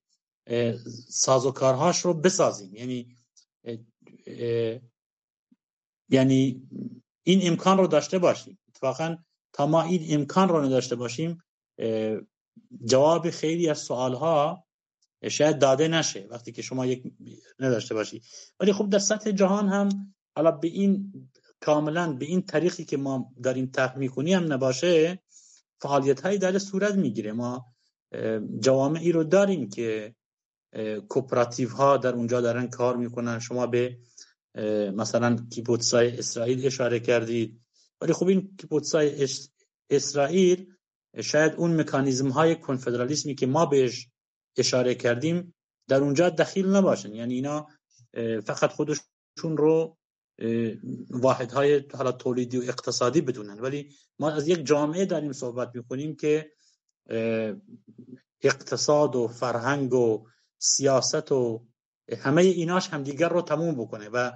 سازوکارهاش 1.09 2.01
رو 2.01 2.15
بسازیم. 2.15 2.75
یعنی 2.75 3.17
یعنی 6.09 6.69
این 7.23 7.49
امکان 7.49 7.79
رو 7.79 7.87
داشته 7.87 8.19
باشیم. 8.19 8.59
اتفاقا 8.69 9.17
تا 9.53 9.67
ما 9.67 9.83
این 9.83 10.21
امکان 10.21 10.49
رو 10.49 10.61
نداشته 10.65 10.97
باشیم 10.97 11.43
جواب 12.85 13.31
خیلی 13.31 13.69
از 13.69 13.79
سوالها 13.79 14.65
شاید 15.29 15.59
داده 15.59 15.89
نشه 15.89 16.27
وقتی 16.31 16.53
که 16.53 16.63
شما 16.63 16.87
یک 16.87 17.13
نداشته 17.59 17.95
باشی. 17.95 18.23
ولی 18.61 18.73
خب 18.73 18.91
در 18.91 18.99
سطح 18.99 19.31
جهان 19.31 19.69
هم 19.69 20.15
حالا 20.37 20.51
به 20.51 20.69
این 20.69 21.13
کاملا 21.61 22.13
به 22.13 22.25
این 22.25 22.43
طریقی 22.43 22.85
که 22.85 22.97
ما 22.97 23.33
داریم 23.43 23.67
طرح 23.67 23.99
می‌کنیم 23.99 24.53
نباشه 24.53 25.23
فعالیت 25.81 26.21
هایی 26.21 26.39
در 26.39 26.59
صورت 26.59 26.95
می‌گیره. 26.95 27.33
ما 27.33 27.67
جوامعی 28.61 29.13
رو 29.13 29.25
داریم 29.25 29.69
که 29.69 30.15
کوپراتیو 31.09 31.69
ها 31.69 31.97
در 31.97 32.15
اونجا 32.15 32.41
دارن 32.41 32.67
کار 32.67 32.97
می‌کنن. 32.97 33.39
شما 33.39 33.67
به 33.67 33.99
مثلا 34.95 35.37
کیبوتسای 35.51 36.19
اسرائیل 36.19 36.67
اشاره 36.67 37.01
کردید. 37.01 37.61
ولی 38.01 38.13
خب 38.13 38.27
این 38.27 38.57
کیبوتسای 38.61 39.27
اسرائیل 39.91 40.73
شاید 41.21 41.55
اون 41.55 41.81
مکانیزم 41.81 42.29
های 42.29 42.57
کنفدرالیسمی 42.57 43.35
که 43.35 43.47
ما 43.47 43.67
بهش 43.67 44.09
اشاره 44.57 44.95
کردیم 44.95 45.55
در 45.89 46.01
اونجا 46.01 46.31
دخیل 46.31 46.67
نباشن. 46.67 47.15
یعنی 47.15 47.35
اینا 47.35 47.67
فقط 48.45 48.71
خودشون 48.71 49.57
رو 49.57 49.97
واحدهای 51.11 51.85
حالا 51.95 52.13
تولیدی 52.13 52.59
و 52.59 52.63
اقتصادی 52.63 53.21
بدونن. 53.21 53.61
ولی 53.61 53.91
ما 54.19 54.31
از 54.31 54.49
یک 54.49 54.67
جامعه 54.67 55.05
داریم 55.05 55.33
صحبت 55.33 55.71
می‌کنیم 55.75 56.17
که 56.17 56.51
اقتصاد 58.43 59.17
و 59.17 59.29
فرهنگ 59.29 59.95
و 59.95 60.27
سیاست 60.59 61.33
و 61.33 61.67
همه 62.19 62.43
ایناش 62.43 62.89
همدیگر 62.89 63.29
رو 63.29 63.43
تموم 63.43 63.75
بکنه 63.75 64.09
و 64.09 64.31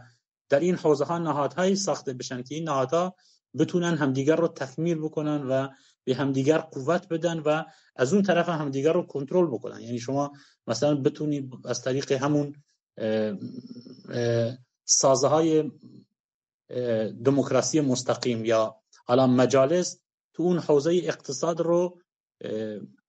در 0.48 0.60
این 0.60 0.74
حوزه 0.74 1.05
ها 1.05 1.18
نهادهایی 1.18 1.76
ساخته 1.76 2.12
بشن 2.12 2.43
که 2.43 2.55
این 2.55 2.64
نهادها 2.64 3.16
بتونن 3.59 3.94
همدیگر 3.94 4.36
رو 4.36 4.48
تکمیل 4.48 4.98
بکنن 4.98 5.43
و 5.43 5.68
به 6.05 6.14
همدیگر 6.14 6.59
قوت 6.59 7.09
بدن 7.09 7.39
و 7.39 7.64
از 7.97 8.12
اون 8.12 8.22
طرف 8.22 8.48
همدیگر 8.48 8.93
رو 8.93 9.02
کنترل 9.02 9.47
بکنن. 9.47 9.81
یعنی 9.81 9.98
شما 9.98 10.32
مثلا 10.66 10.94
بتونید 10.94 11.51
از 11.64 11.82
طریق 11.82 12.12
همون 12.12 12.55
سازه 14.85 15.27
های 15.27 15.70
دموکراسی 17.24 17.81
مستقیم 17.81 18.44
یا 18.44 18.77
حالا 19.05 19.27
مجالس 19.27 20.01
تو 20.32 20.43
اون 20.43 20.59
حوزه 20.59 21.01
اقتصاد 21.05 21.61
رو 21.61 22.01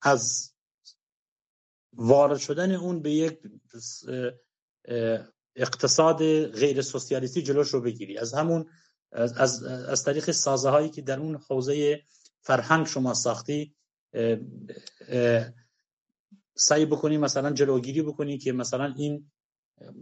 از 0.02 0.54
وارد 1.94 2.38
شدن 2.38 2.72
اون 2.72 3.02
به 3.02 3.12
یک 3.12 3.40
اقتصاد 5.56 6.46
غیر 6.46 6.82
سوسیالیستی 6.82 7.42
جلوش 7.42 7.70
رو 7.70 7.82
بگیری. 7.82 8.18
از 8.18 8.34
همون 8.34 8.70
از, 9.12 9.64
از, 9.64 10.04
طریق 10.04 10.32
سازه 10.32 10.70
هایی 10.70 10.90
که 10.90 11.02
در 11.02 11.20
اون 11.20 11.36
حوزه 11.50 12.02
فرهنگ 12.42 12.88
شما 12.88 13.14
ساختی 13.14 13.76
سعی 16.56 16.86
بکنی 16.86 17.18
مثلا 17.18 17.52
جلوگیری 17.52 18.02
بکنی 18.02 18.38
که 18.38 18.52
مثلا 18.52 18.94
این 18.98 19.32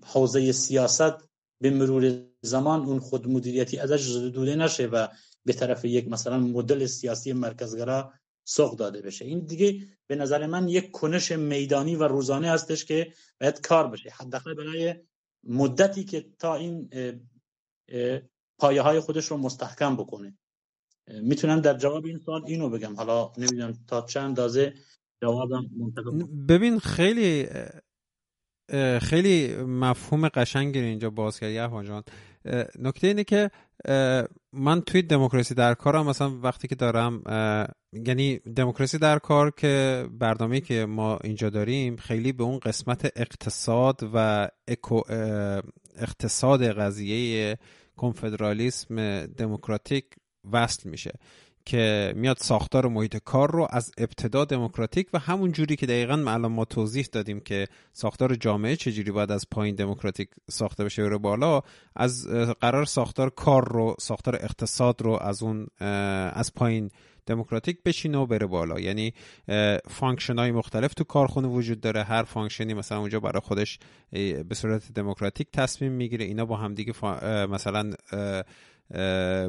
حوزه 0.04 0.52
سیاست 0.52 1.33
به 1.64 1.70
مرور 1.70 2.26
زمان 2.42 2.86
اون 2.86 3.00
خود 3.00 3.28
مدیریتی 3.28 3.78
ازش 3.78 4.16
دوده 4.34 4.56
نشه 4.56 4.86
و 4.86 5.08
به 5.46 5.54
طرف 5.54 5.86
یک 5.86 6.08
مثلا 6.08 6.40
مدل 6.40 6.86
سیاسی 6.86 7.34
مرکزگرا 7.34 8.14
سوق 8.46 8.78
داده 8.78 9.02
بشه. 9.02 9.26
این 9.26 9.46
دیگه 9.46 9.88
به 10.08 10.16
نظر 10.16 10.46
من 10.46 10.68
یک 10.68 10.92
کنش 10.92 11.32
میدانی 11.32 11.96
و 11.96 12.04
روزانه 12.04 12.52
هستش 12.52 12.86
که 12.86 13.14
باید 13.42 13.62
کار 13.62 13.88
بشه. 13.88 14.10
حداقل 14.10 14.54
برای 14.54 14.96
مدتی 15.44 16.04
که 16.04 16.26
تا 16.40 16.56
این 16.56 16.90
پایه 18.60 18.82
های 18.82 19.00
خودش 19.00 19.26
رو 19.26 19.38
مستحکم 19.38 19.96
بکنه. 19.96 20.38
می‌تونم 21.08 21.62
در 21.62 21.78
جواب 21.78 22.06
این 22.06 22.20
سوال 22.20 22.42
اینو 22.46 22.70
بگم. 22.70 22.96
حالا 22.96 23.32
نمی‌دونم 23.38 23.74
تا 23.88 24.02
چند 24.02 24.24
اندازه 24.24 24.74
جوابم 25.22 25.66
منتقل 25.78 26.24
ببین 26.50 26.80
خیلی 26.80 27.48
خیلی 29.02 29.56
مفهوم 29.56 30.28
قشنگی 30.28 30.80
اینجا 30.80 31.10
باز 31.10 31.40
کردی 31.40 31.88
جان. 31.88 32.04
نکته 32.80 33.08
اینه 33.08 33.24
که 33.24 33.52
من 34.54 34.82
توی 34.82 35.02
دموکراسی 35.02 35.54
در 35.54 35.74
کارم 35.74 36.06
مثلا 36.06 36.40
وقتی 36.44 36.68
که 36.68 36.76
دارم 36.76 37.22
یعنی 37.94 38.40
دموکراسی 38.40 38.98
در 38.98 39.20
کار 39.20 39.52
که 39.52 40.06
برنامه 40.12 40.60
که 40.62 40.86
ما 40.86 41.20
اینجا 41.24 41.50
داریم 41.50 41.96
خیلی 41.96 42.32
به 42.32 42.44
اون 42.44 42.60
قسمت 42.60 43.12
اقتصاد 43.16 44.10
و 44.14 44.48
اقتصاد 45.98 46.64
قضیه 46.64 47.58
کنفدرالیسم 47.98 49.26
دموکراتیک 49.26 50.06
وصل 50.52 50.90
میشه. 50.90 51.12
که 51.66 52.14
میاد 52.16 52.38
ساختار 52.38 52.88
محیط 52.88 53.18
کار 53.18 53.52
رو 53.52 53.68
از 53.70 53.92
ابتدا 53.98 54.46
دموکراتیک 54.46 55.08
و 55.14 55.20
همون 55.20 55.52
جوری 55.52 55.76
که 55.76 55.86
دقیقا 55.86 56.14
الان 56.14 56.48
ما 56.48 56.66
توضیح 56.66 57.08
دادیم 57.12 57.40
که 57.40 57.68
ساختار 57.94 58.36
جامعه 58.36 58.76
چجوری 58.76 59.12
باید 59.12 59.32
از 59.32 59.50
پایین 59.52 59.76
دموکراتیک 59.76 60.30
ساخته 60.52 60.84
بشه 60.84 61.02
رو 61.02 61.20
بالا 61.20 61.62
از 61.96 62.28
قرار 62.62 62.86
ساختار 62.86 63.30
کار 63.30 63.68
رو 63.74 63.96
ساختار 64.00 64.36
اقتصاد 64.36 65.02
رو 65.02 65.20
از 65.22 65.44
اون 65.44 65.68
از 66.34 66.54
پایین 66.54 66.90
دموکراتیک 67.26 67.84
بشینه 67.86 68.18
و 68.18 68.26
بره 68.26 68.46
بالا. 68.46 68.80
یعنی 68.80 69.14
function 69.90 70.38
های 70.40 70.52
مختلف 70.52 70.94
تو 70.94 71.04
کارخونه 71.04 71.48
وجود 71.48 71.82
داره. 71.82 72.04
هر 72.04 72.24
function 72.24 72.68
ی 72.68 72.74
مثلا 72.74 73.00
اونجا 73.00 73.20
برای 73.20 73.42
خودش 73.42 73.80
به 74.50 74.56
صورت 74.56 74.92
دموکراتیک 74.94 75.48
تصمیم 75.54 75.92
می‌گیره. 75.92 76.26
اینا 76.26 76.46
با 76.46 76.58
همدیگه 76.58 76.94
مثلا 77.46 77.94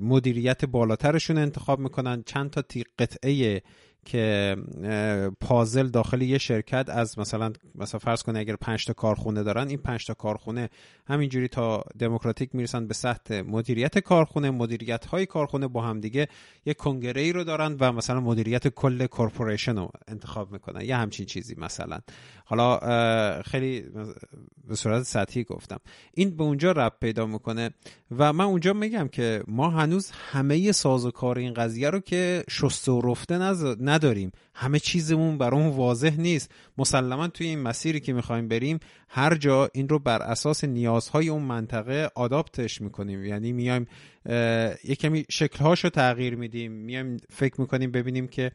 مدیریت 0.02 0.64
بالاترشون 0.64 1.38
انتخاب 1.38 1.78
می‌کنن. 1.78 2.22
چند 2.26 2.50
تا 2.50 2.62
قطعه 2.98 3.62
که 4.04 4.56
پازل 5.40 5.88
داخل 5.88 6.22
یه 6.22 6.38
شرکت 6.38 6.88
از 6.88 7.18
مثلا 7.18 7.52
مثلا 7.74 8.00
فرض 8.00 8.22
کنه 8.22 8.38
اگر 8.38 8.56
5 8.56 8.84
تا 8.84 8.92
کارخونه 8.92 9.42
دارن 9.42 9.68
این 9.68 9.78
5 9.78 10.06
تا 10.06 10.14
کارخونه 10.14 10.70
همینجوری 11.06 11.48
تا 11.48 11.84
دموکراتیک 11.98 12.54
می‌رسن 12.54 12.86
به 12.86 12.94
سطح 12.94 13.40
مدیریت 13.40 13.98
کارخونه 13.98 14.50
مدیریت 14.50 15.06
های 15.06 15.26
کارخونه 15.26 15.68
با 15.68 15.82
هم 15.82 16.00
دیگه 16.00 16.28
یه 16.66 16.74
کنگره 16.74 17.20
ای 17.20 17.32
رو 17.32 17.44
دارن 17.44 17.76
و 17.80 17.92
مثلا 17.92 18.20
مدیریت 18.20 18.68
کل 18.68 19.06
کورپوریشن 19.06 19.76
رو 19.76 19.90
انتخاب 20.08 20.52
می‌کنن. 20.52 20.80
یه 20.80 20.96
همچین 20.96 21.26
چیزی 21.26 21.54
مثلا. 21.58 21.98
حالا 22.44 22.78
خیلی 23.42 23.84
به 24.68 24.74
صورت 24.74 25.02
سطحی 25.02 25.44
گفتم. 25.44 25.78
این 26.14 26.36
به 26.36 26.42
اونجا 26.42 26.72
رب 26.72 26.92
پیدا 27.00 27.26
می‌کنه 27.26 27.70
و 28.18 28.32
من 28.32 28.44
اونجا 28.44 28.72
میگم 28.72 29.08
که 29.08 29.42
ما 29.48 29.70
هنوز 29.70 30.10
همه 30.10 30.72
سازوکار 30.72 31.38
این 31.38 31.54
قضیه 31.54 31.90
رو 31.90 32.00
که 32.00 32.44
شسته 32.50 32.92
و 32.92 33.00
رفته 33.00 33.38
نداریم. 33.94 34.32
همه 34.54 34.78
چیزمون 34.78 35.38
برامون 35.38 35.76
واضح 35.76 36.14
نیست. 36.18 36.50
مسلما 36.78 37.28
توی 37.28 37.46
این 37.46 37.58
مسیری 37.58 38.00
که 38.00 38.12
می‌خوایم 38.12 38.48
بریم 38.48 38.78
هر 39.08 39.34
جا 39.34 39.70
این 39.74 39.88
رو 39.88 39.98
بر 39.98 40.22
اساس 40.22 40.64
نیازهای 40.64 41.28
اون 41.28 41.42
منطقه 41.42 42.10
آداپتش 42.14 42.80
می‌کنیم. 42.80 43.24
یعنی 43.24 43.52
میایم 43.52 43.86
یه 44.84 44.94
کمی 45.00 45.24
شکلهاش 45.30 45.82
تغییر 45.82 46.34
میدیم. 46.34 46.72
میایم 46.72 47.16
فکر 47.30 47.60
می‌کنیم 47.60 47.90
ببینیم 47.90 48.26
که 48.28 48.52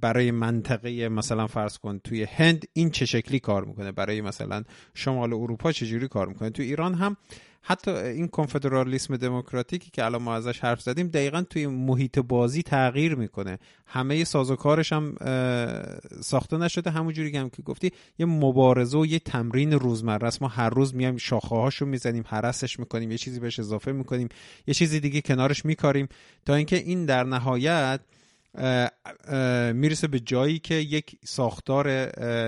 برای 0.00 0.30
منطقه 0.30 1.08
مثلا 1.08 1.46
فرض 1.46 1.78
کن 1.78 1.98
توی 1.98 2.24
هند 2.24 2.66
این 2.72 2.90
چه 2.90 3.06
شکلی 3.06 3.38
کار 3.38 3.64
می‌کنه؟ 3.64 3.92
برای 3.92 4.20
مثلا 4.20 4.62
شمال 4.94 5.32
اروپا 5.32 5.72
چجوری 5.72 6.08
کار 6.08 6.28
می‌کنه؟ 6.28 6.50
تو 6.50 6.62
ایران 6.62 6.94
هم 6.94 7.16
حتی 7.62 7.90
این 7.90 8.28
کنفدرالیسم 8.28 9.16
دموکراتیکی 9.16 9.90
که 9.90 10.04
الان 10.04 10.22
ما 10.22 10.34
ازش 10.34 10.60
حرف 10.60 10.80
زدیم 10.80 11.08
دقیقا 11.08 11.42
توی 11.50 11.66
محیط 11.66 12.18
بازی 12.18 12.62
تغییر 12.62 13.14
می‌کنه. 13.14 13.58
همه 13.86 14.24
سازوکارش 14.24 14.92
هم 14.92 15.14
ساخته 16.20 16.56
نشده. 16.56 16.90
همونجوری 16.90 17.36
هم 17.36 17.50
که 17.50 17.62
گفتی 17.62 17.92
یه 18.18 18.26
مبارزه 18.26 18.98
و 18.98 19.06
یه 19.06 19.18
تمرین 19.18 19.72
روزمره 19.72 20.26
است. 20.28 20.42
ما 20.42 20.48
هر 20.48 20.70
روز 20.70 20.94
میایم 20.94 21.16
شاخه 21.16 21.56
هاشو 21.56 21.86
می‌زنیم 21.86 22.24
حرسش 22.26 22.78
می‌کنیم 22.78 23.10
یه 23.10 23.18
چیزی 23.18 23.40
بهش 23.40 23.58
اضافه 23.58 23.92
می‌کنیم 23.92 24.28
یه 24.66 24.74
چیزی 24.74 25.00
دیگه 25.00 25.20
کنارش 25.20 25.64
میکاریم 25.64 26.08
تا 26.46 26.54
اینکه 26.54 26.76
این 26.76 27.06
در 27.06 27.24
نهایت 27.24 28.00
می‌رسه 29.74 30.06
به 30.06 30.20
جایی 30.20 30.58
که 30.58 30.74
یک 30.74 31.18
ساختار 31.24 31.88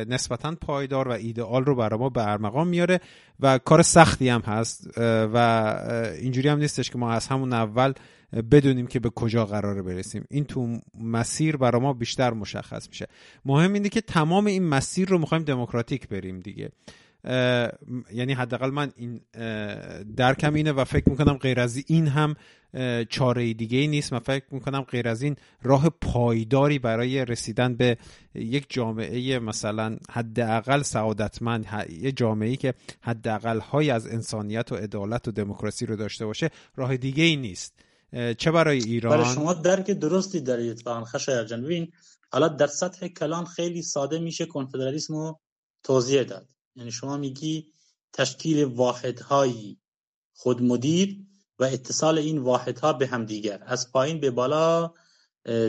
نسبتا 0.05 0.55
پایدار 0.55 1.09
و 1.09 1.11
ایدئال 1.11 1.65
رو 1.65 1.75
برای 1.75 1.99
ما 1.99 2.09
به 2.09 2.29
ارمغان 2.29 2.69
میاره 2.69 3.01
و 3.41 3.59
کار 3.59 3.83
سختی 3.83 4.29
هم 4.29 4.41
هست 4.41 4.89
و 4.97 5.37
اینجوری 6.21 6.49
هم 6.49 6.59
نیستش 6.59 6.91
که 6.91 6.99
ما 6.99 7.13
از 7.13 7.27
همون 7.27 7.53
اول 7.53 7.93
بدونیم 8.51 8.87
که 8.87 9.01
به 9.01 9.11
کجا 9.11 9.47
قراره 9.47 9.83
برسیم. 9.83 10.25
این 10.31 10.45
تو 10.45 10.79
مسیر 11.01 11.57
برای 11.57 11.83
ما 11.83 11.93
بیشتر 11.93 12.33
مشخص 12.33 12.89
میشه. 12.89 13.07
مهم 13.45 13.73
اینه 13.73 13.89
که 13.89 14.01
تمام 14.01 14.47
این 14.47 14.69
مسیر 14.69 15.09
رو 15.09 15.19
می‌خوایم 15.19 15.45
دموکراتیک 15.45 16.09
بریم 16.09 16.41
دیگه. 16.41 16.71
یعنی 18.13 18.33
حداقل 18.33 18.71
من 18.71 18.93
این 18.97 19.21
درکم 20.17 20.55
اینه 20.55 20.73
و 20.73 20.85
فکر 20.85 21.09
می‌کنم 21.09 21.35
غیر 21.35 21.61
از 21.61 21.85
این 21.87 22.07
هم 22.09 22.35
چاره 23.09 23.55
دیگه 23.55 23.79
ای 23.79 23.87
نیست. 23.87 24.13
من 24.13 24.19
فکر 24.19 24.45
می‌کنم 24.51 24.81
غیر 24.81 25.09
از 25.09 25.23
این 25.23 25.37
راه 25.63 25.89
پایداری 25.89 26.79
برای 26.79 27.25
رسیدن 27.25 27.75
به 27.75 27.99
یک 28.35 28.67
جامعه 28.69 29.39
مثلا 29.39 29.97
حداقل 30.11 30.83
سعادتمند 30.83 31.67
یه 32.01 32.13
جامعه 32.13 32.49
ای 32.49 32.57
که 32.57 32.75
حداقل 33.01 33.61
های 33.61 33.91
از 33.91 34.07
انسانیت 34.07 34.73
و 34.73 34.77
عدالت 34.77 35.29
و 35.29 35.31
دموکراسی 35.31 35.87
رو 35.87 35.97
داشته 35.97 36.27
باشه 36.27 36.51
راه 36.77 36.97
دیگه 36.97 37.25
ای 37.25 37.37
نیست. 37.37 37.75
چه 38.39 38.51
برای 38.51 38.79
ایران؟ 38.79 39.19
برای 39.19 39.35
شما 39.35 39.55
درک 39.55 39.91
درستی 39.91 40.41
دارید 40.41 40.81
فقط 40.81 41.05
خشایار 41.05 41.45
جان. 41.45 41.63
ببین 41.63 41.93
حالا 42.33 42.49
در 42.49 42.67
سطح 42.67 43.09
کلان 43.09 43.45
خیلی 43.45 43.83
ساده 43.83 44.19
میشه 44.19 44.47
کنفدرالیسم 44.47 45.15
رو 45.15 45.41
توضیح 45.83 46.23
داد. 46.23 46.49
یعنی 46.81 46.93
شما 46.93 47.17
میگی 47.17 47.73
تشکیل 48.13 48.65
واحدهایی 48.65 49.81
خودمدیر 50.35 51.19
و 51.59 51.65
اتصال 51.65 52.19
این 52.19 52.39
واحدها 52.39 52.93
به 52.93 53.07
همدیگر 53.07 53.63
از 53.67 53.93
پایین 53.93 54.21
به 54.21 54.31
بالا 54.31 54.95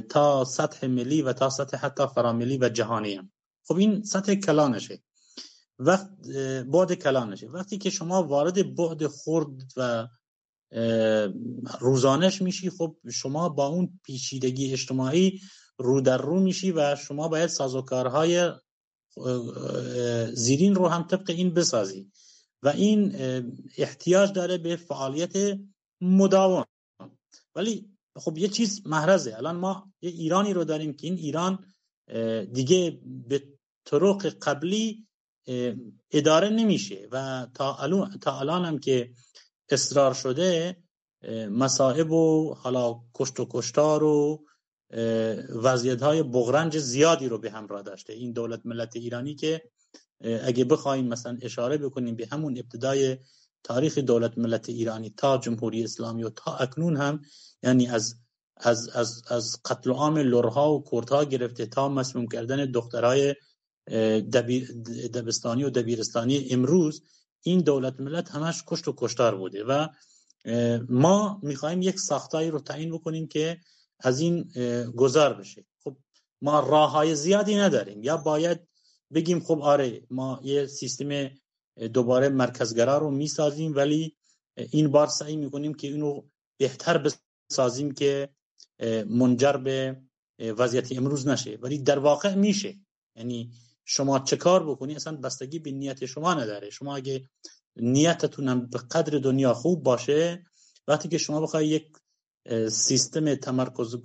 تا 0.09 0.45
سطح 0.45 0.87
ملی 0.87 1.21
و 1.21 1.33
تا 1.33 1.49
سطح 1.49 1.77
حتی 1.77 2.07
فراملی 2.15 2.57
و 2.57 2.69
جهانی 2.69 3.13
هم. 3.13 3.31
خب 3.67 3.75
این 3.75 4.03
سطح 4.03 4.35
کلانشه. 4.35 5.03
وقت 5.79 6.09
بعد 6.71 6.93
کلانشه. 6.93 7.47
وقتی 7.47 7.77
که 7.77 7.89
شما 7.89 8.23
وارد 8.23 8.75
بعد 8.75 9.07
خرد 9.07 9.71
و 9.77 10.07
روزانش 11.79 12.41
میشی 12.41 12.69
خب 12.69 12.97
شما 13.11 13.49
با 13.49 13.67
اون 13.67 13.99
پیچیدگی 14.03 14.73
اجتماعی 14.73 15.41
رو 15.77 16.01
در 16.01 16.17
رو 16.17 16.39
میشی 16.39 16.71
و 16.71 16.95
شما 16.95 17.27
باید 17.27 17.49
سازوکارهای 17.49 18.51
زیرین 20.33 20.75
رو 20.75 20.87
هم 20.87 21.03
طبق 21.03 21.29
این 21.29 21.53
بسازی. 21.53 22.11
و 22.63 22.67
این 22.69 23.15
احتیاج 23.77 24.31
داره 24.31 24.57
به 24.57 24.75
فعالیت 24.75 25.59
مداوم. 26.01 26.65
ولی 27.55 27.89
خب 28.15 28.37
یه 28.37 28.47
چیز 28.47 28.87
محرزه. 28.87 29.37
الان 29.37 29.55
ما 29.55 29.93
یه 30.01 30.09
ایرانی 30.09 30.53
رو 30.53 30.63
داریم 30.63 30.93
که 30.93 31.07
این 31.07 31.17
ایران 31.17 31.65
دیگه 32.53 33.01
به 33.27 33.43
طرق 33.85 34.25
قبلی 34.25 35.07
اداره 36.11 36.49
نمیشه. 36.49 37.07
و 37.11 37.47
تا 37.53 37.75
الان, 38.39 38.65
هم 38.65 38.79
که 38.79 39.11
اصرار 39.69 40.13
شده 40.13 40.77
مصائب 41.49 42.11
و 42.11 42.53
حالا 42.53 43.01
کشت 43.13 43.39
و 43.39 43.47
کشتار 43.51 44.03
و 44.03 44.45
وضعیت 45.63 46.01
های 46.03 46.23
بغرنج 46.23 46.77
زیادی 46.77 47.27
رو 47.27 47.37
به 47.37 47.51
همراه 47.51 47.81
داشته. 47.81 48.13
این 48.13 48.31
دولت 48.31 48.61
ملت 48.65 48.95
ایرانی 48.95 49.35
که 49.35 49.61
اگه 50.43 50.65
بخوایم 50.65 51.07
مثلا 51.07 51.37
اشاره 51.41 51.77
بکنیم 51.77 52.15
به 52.15 52.27
همون 52.31 52.57
ابتدای 52.57 53.17
تاریخ 53.63 53.97
دولت 53.97 54.37
ملت 54.37 54.69
ایرانی 54.69 55.13
تا 55.17 55.37
جمهوری 55.37 55.83
اسلامی 55.83 56.23
و 56.23 56.29
تا 56.29 56.55
اکنون 56.55 56.97
هم 56.97 57.21
یعنی 57.63 57.87
از 57.87 58.15
از 58.57 58.89
از 58.89 59.21
از 59.27 59.59
قتل 59.65 59.91
عام 59.91 60.17
لورها 60.17 60.73
و 60.73 60.83
کردها 60.91 61.23
گرفته 61.23 61.65
تا 61.65 61.89
مسموم 61.89 62.27
کردن 62.27 62.71
دخترای 62.71 63.35
دبستانی 65.13 65.63
و 65.63 65.69
دبیرستانی 65.69 66.47
امروز 66.51 67.03
این 67.41 67.59
دولت 67.59 67.99
ملت 67.99 68.31
همش 68.31 68.63
کشت 68.67 68.87
و 68.87 68.93
کشتار 68.97 69.35
بوده 69.35 69.63
و 69.63 69.87
ما 70.89 71.39
می‌خوایم 71.43 71.81
یک 71.81 71.99
ساختایی 71.99 72.49
رو 72.49 72.59
تعیین 72.59 72.91
بکنیم 72.91 73.27
که 73.27 73.57
از 74.03 74.19
این 74.19 74.51
گذار 74.95 75.33
بشه. 75.33 75.65
خب 75.83 75.97
ما 76.41 76.59
راه 76.59 76.91
های 76.91 77.15
زیادی 77.15 77.55
نداریم. 77.55 78.03
یا 78.03 78.17
باید 78.17 78.67
بگیم 79.13 79.39
خب 79.39 79.59
آره 79.61 80.01
ما 80.09 80.39
یه 80.43 80.65
سیستم 80.65 81.29
دوباره 81.93 82.29
مرکزگرا 82.29 82.97
رو 82.97 83.11
می‌سازیم 83.11 83.75
ولی 83.75 84.17
این 84.71 84.91
بار 84.91 85.07
سعی 85.07 85.35
می‌کنیم 85.35 85.73
که 85.73 85.87
اینو 85.87 86.21
بهتر 86.57 87.11
بسازیم 87.49 87.91
که 87.91 88.29
منجر 89.07 89.53
به 89.53 90.01
وضعیت 90.39 90.91
امروز 90.91 91.27
نشه. 91.27 91.57
ولی 91.61 91.77
در 91.77 91.99
واقع 91.99 92.35
میشه. 92.35 92.79
یعنی 93.15 93.51
شما 93.85 94.19
چه 94.19 94.37
کار 94.37 94.69
بکنی؟ 94.69 94.95
اصلا 94.95 95.17
بستگی 95.17 95.59
به 95.59 95.71
نیت 95.71 96.05
شما 96.05 96.33
نداره. 96.33 96.69
شما 96.69 96.95
اگه 96.95 97.29
نیتتون 97.75 98.65
به 98.65 98.77
قدر 98.77 99.17
دنیا 99.19 99.53
خوب 99.53 99.83
باشه 99.83 100.45
وقتی 100.87 101.09
که 101.09 101.17
شما 101.17 101.41
بخوای 101.41 101.67
یک 101.67 101.91
سیستم 102.69 103.35
تمرکز 103.35 103.95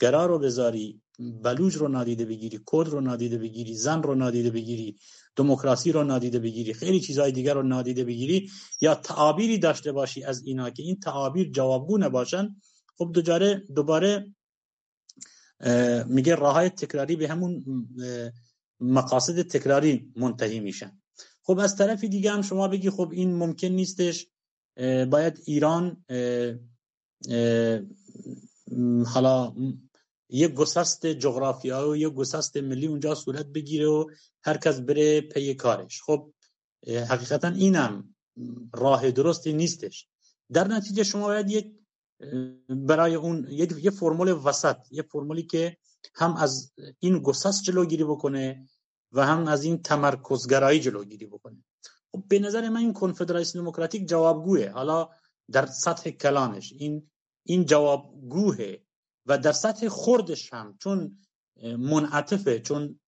گرا 0.00 0.26
رو 0.26 0.38
بذاری 0.38 1.00
بلوج 1.18 1.76
رو 1.76 1.88
نادیده 1.88 2.24
بگیری 2.24 2.60
کد 2.66 2.88
رو 2.88 3.00
نادیده 3.00 3.38
بگیری 3.38 3.74
زن 3.74 4.02
رو 4.02 4.14
نادیده 4.14 4.50
بگیری 4.50 4.96
دموکراسی 5.36 5.92
رو 5.92 6.04
نادیده 6.04 6.38
بگیری 6.38 6.74
خیلی 6.74 7.00
چیزهای 7.00 7.32
دیگر 7.32 7.54
رو 7.54 7.62
نادیده 7.62 8.04
بگیری 8.04 8.50
یا 8.80 8.94
تعابیری 8.94 9.58
داشته 9.58 9.92
باشی 9.92 10.24
از 10.24 10.42
اینا 10.42 10.70
که 10.70 10.82
این 10.82 11.00
تعابیر 11.00 11.50
جوابگو 11.50 11.98
نباشن 11.98 12.56
خب 12.98 13.12
دوباره 13.12 13.62
دوباره 13.74 14.34
میگه 16.06 16.34
راه 16.34 16.68
تکراری 16.68 17.16
به 17.16 17.28
همون 17.28 17.64
مقاصد 18.80 19.42
تکراری 19.42 20.12
منتهی 20.16 20.60
میشن. 20.60 21.00
خب 21.42 21.58
از 21.58 21.76
طرف 21.76 22.04
دیگه 22.04 22.30
هم 22.30 22.42
شما 22.42 22.68
بگی 22.68 22.90
خب 22.90 23.10
این 23.12 23.34
ممکن 23.34 23.68
نیستش 23.68 24.26
باید 25.10 25.42
ایران 25.44 26.04
حالا 29.06 29.54
یک 30.28 30.54
گسست 30.54 31.06
جغرافیایی 31.06 31.90
و 31.90 31.96
یک 31.96 32.14
گسست 32.14 32.56
ملی 32.56 32.86
اونجا 32.86 33.14
صورت 33.14 33.46
بگیره 33.46 33.86
و 33.86 34.10
هر 34.42 34.56
کس 34.56 34.80
بره 34.80 35.20
پی 35.20 35.54
کارش. 35.54 36.02
خب 36.02 36.32
حقیقتا 36.86 37.48
اینم 37.48 38.14
راه 38.72 39.10
درستی 39.10 39.52
نیستش. 39.52 40.08
در 40.52 40.68
نتیجه 40.68 41.02
شما 41.02 41.26
باید 41.26 41.50
یک 41.50 41.72
برای 42.68 43.14
اون 43.14 43.46
یه 43.50 43.90
فرمول 43.90 44.28
وسط 44.44 44.76
یه 44.90 45.02
فرمولی 45.02 45.42
که 45.42 45.76
هم 46.14 46.36
از 46.36 46.72
این 46.98 47.18
گسست 47.18 47.62
جلوگیری 47.62 48.04
بکنه 48.04 48.68
و 49.12 49.26
هم 49.26 49.48
از 49.48 49.64
این 49.64 49.82
تمرکزگرایی 49.82 50.80
جلوگیری 50.80 51.26
بکنه. 51.26 51.64
خب 52.12 52.24
به 52.28 52.38
نظر 52.38 52.68
من 52.68 52.80
این 52.80 52.92
کنفدرالیسم 52.92 53.58
دموکراتیک 53.58 54.08
جوابگوه 54.08 54.68
حالا 54.68 55.08
در 55.52 55.66
سطح 55.66 56.10
کلانش. 56.10 56.72
این 56.72 57.10
این 57.46 57.64
جوابگوه 57.64 58.76
و 59.26 59.38
در 59.38 59.52
سطح 59.52 59.88
خوردش 59.88 60.52
هم 60.52 60.78
چون 60.82 61.16
منعطفه 61.62 62.60
چون 62.60 63.00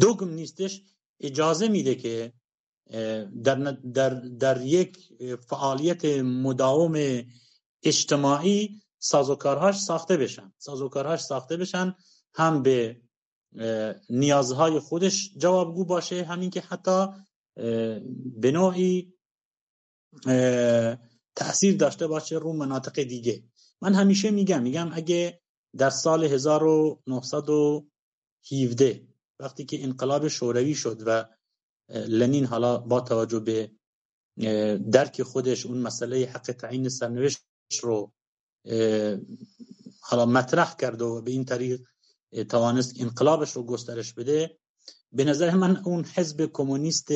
دوگم 0.00 0.28
نیستش 0.28 0.82
اجازه 1.20 1.68
میده 1.68 1.94
که 1.94 2.32
در, 3.44 3.54
در, 3.94 4.10
در 4.14 4.60
یک 4.60 4.98
فعالیت 5.48 6.04
مداوم 6.24 7.22
اجتماعی 7.82 8.82
سازوکارهاش 8.98 9.80
ساخته 9.80 10.16
بشن. 10.16 10.52
سازوکارهاش 10.58 11.20
ساخته 11.20 11.56
بشن 11.56 11.94
هم 12.34 12.62
به 12.62 13.00
نیازهای 14.10 14.78
خودش 14.78 15.32
جوابگو 15.36 15.84
باشه 15.84 16.24
همین 16.24 16.50
که 16.50 16.60
حتی 16.60 17.06
به 18.36 18.50
نوعی 18.52 19.15
تاثیر 21.34 21.76
داشته 21.76 22.06
باشه 22.06 22.36
رو 22.36 22.52
مناطق 22.52 23.02
دیگه. 23.02 23.42
من 23.80 23.94
همیشه 23.94 24.30
میگم 24.30 24.62
میگم 24.62 24.90
اگه 24.92 25.40
در 25.76 25.90
سال 25.90 26.24
1917 26.24 29.06
وقتی 29.40 29.64
که 29.64 29.82
انقلاب 29.82 30.28
شوروی 30.28 30.74
شد 30.74 31.02
و 31.06 31.24
لنین 31.88 32.44
حالا 32.44 32.78
با 32.78 33.00
توجه 33.00 33.40
به 33.40 33.70
درک 34.90 35.22
خودش 35.22 35.66
اون 35.66 35.78
مسئله 35.78 36.26
حق 36.26 36.52
تعیین 36.52 36.88
سرنوشت 36.88 37.38
رو 37.82 38.12
حالا 40.00 40.26
مطرح 40.26 40.76
کرد 40.76 41.02
و 41.02 41.22
به 41.22 41.30
این 41.30 41.44
طریق 41.44 41.80
توانست 42.48 43.00
انقلابش 43.00 43.52
رو 43.52 43.62
گسترش 43.62 44.12
بده 44.12 44.58
به 45.12 45.24
نظر 45.24 45.54
من 45.54 45.76
اون 45.76 46.04
حزب 46.04 46.50
کمونیست 46.52 47.08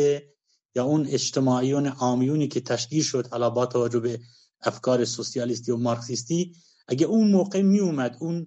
یا 0.74 0.84
اون 0.84 1.06
اجتماعیون 1.06 1.86
عامیونی 1.86 2.48
که 2.48 2.60
تشکیل 2.60 3.02
شد 3.02 3.26
حالا 3.26 3.50
با 3.50 3.66
توجه 3.66 4.00
به 4.00 4.20
افکار 4.62 5.04
سوسیالیستی 5.04 5.72
و 5.72 5.76
مارکسیستی 5.76 6.52
اگه 6.88 7.06
اون 7.06 7.30
موقع 7.30 7.62
می 7.62 7.80
اومد 7.80 8.16
اون 8.20 8.46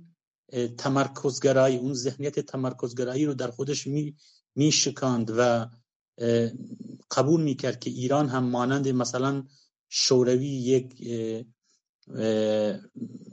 تمرکزگرایی 0.78 1.78
اون 1.78 1.94
ذهنیت 1.94 2.40
تمرکزگرایی 2.40 3.26
رو 3.26 3.34
در 3.34 3.52
خودش 3.52 3.88
می, 3.88 4.16
می 4.56 4.72
شکاند 4.72 5.32
و 5.38 5.70
قبول 7.12 7.42
می‌کرد 7.42 7.80
که 7.80 7.90
ایران 7.90 8.30
هم 8.30 8.44
مانند 8.44 8.88
مثلا 8.88 9.44
شوروی 9.90 10.48
یک 10.48 10.94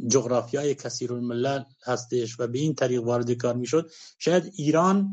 جغرافیای 0.08 0.74
کثیر 0.74 1.12
الملل 1.12 1.62
هستش 1.84 2.40
و 2.40 2.46
به 2.46 2.58
این 2.58 2.74
طریق 2.74 3.02
وارد 3.04 3.30
کار 3.32 3.56
می‌شد. 3.56 3.90
شاید 4.18 4.52
ایران 4.56 5.10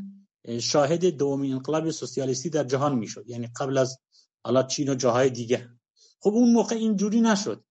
شاهد 0.62 1.06
دومین 1.06 1.54
انقلاب 1.54 1.92
سوسیالیستی 1.92 2.50
در 2.50 2.64
جهان 2.64 2.96
می‌شد. 2.96 3.30
یعنی 3.30 3.50
قبل 3.60 3.78
از 3.78 4.00
حالا 4.44 4.64
چین 4.64 4.90
و 4.90 4.96
جاهای 4.96 5.30
دیگه. 5.30 5.70
خب 6.20 6.30
اون 6.30 6.54
موقع 6.54 6.76
اینجوری 6.76 7.22
نشد. 7.22 7.64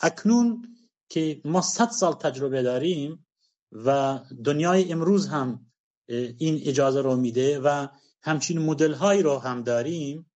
اکنون 0.00 0.76
که 1.08 1.40
ما 1.44 1.60
صد 1.60 1.90
سال 1.90 2.12
تجربه 2.12 2.62
داریم 2.62 3.26
و 3.72 4.20
دنیای 4.44 4.92
امروز 4.92 5.26
هم 5.26 5.66
این 6.38 6.60
اجازه 6.64 7.00
رو 7.00 7.16
میده 7.16 7.60
و 7.60 7.86
همچین 8.22 8.58
مدل 8.58 8.92
هایی 8.92 9.22
رو 9.22 9.38
هم 9.38 9.62
داریم 9.62 10.30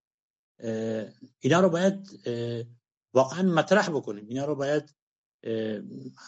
اینا 1.40 1.60
رو 1.60 1.68
باید 1.68 2.08
واقعا 3.14 3.42
مطرح 3.42 3.88
بکنیم. 3.90 4.26
اینا 4.28 4.44
رو 4.44 4.54
باید 4.54 4.94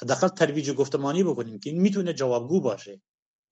حداقل 0.00 0.28
ترویج 0.28 0.70
گفتمانی 0.70 1.24
بکنیم 1.24 1.58
که 1.58 1.70
این 1.70 1.80
می‌تونه 1.80 2.12
جوابگو 2.12 2.60
باشه. 2.60 3.02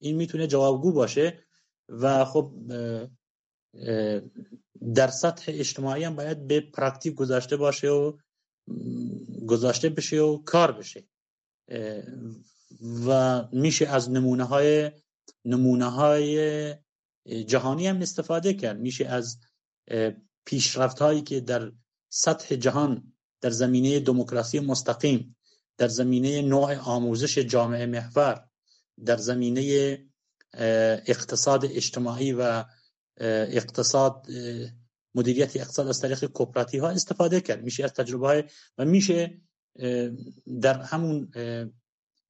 این 0.01 0.16
می‌تونه 0.16 0.47
جوابگو 0.47 0.93
باشه. 0.93 1.44
و 1.89 2.25
خب 2.25 2.53
در 4.95 5.09
سطح 5.09 5.45
اجتماعی 5.55 6.05
هم 6.05 6.17
باید 6.17 6.47
به 6.47 6.61
پرکتیک 6.61 7.15
گذاشته 7.15 7.57
باشه 7.57 7.89
و 7.89 8.19
گذاشته 9.47 9.89
بشه 9.89 10.21
و 10.21 10.43
کار 10.43 10.73
بشه. 10.73 11.05
و 13.07 13.43
میشه 13.53 13.89
از 13.89 14.11
نمونه 14.11 14.45
های 14.45 14.91
نمونه 15.45 15.91
های 15.91 16.75
جهانی 17.47 17.87
هم 17.87 18.03
استفاده 18.03 18.55
کرد. 18.55 18.79
میشه 18.79 19.07
از 19.07 19.39
پیشرفت 20.45 20.99
هایی 20.99 21.23
که 21.23 21.41
در 21.41 21.73
سطح 22.09 22.55
جهان 22.55 23.13
در 23.41 23.51
زمینه 23.51 24.01
دموکراسی 24.01 24.61
مستقیم 24.61 25.37
در 25.79 25.89
زمینه 25.89 26.43
نوع 26.43 26.77
آموزش 26.77 27.39
جامعه 27.39 27.87
محور 27.87 28.49
در 29.05 29.17
زمینه 29.17 29.99
اقتصاد 30.55 31.65
اجتماعی 31.65 32.33
و 32.33 32.65
اقتصاد 33.20 34.27
مدیریت 35.15 35.57
اقتصاد 35.57 35.89
از 35.89 36.01
طریق 36.01 36.24
کوپراتی 36.24 36.79
ها 36.79 36.89
استفاده 36.89 37.41
کرد. 37.41 37.62
میشه 37.62 37.85
از 37.85 37.93
تجربه 37.93 38.27
های 38.27 38.45
و 38.79 38.85
میشه 38.85 39.41
در 40.61 40.81
همون 40.81 41.33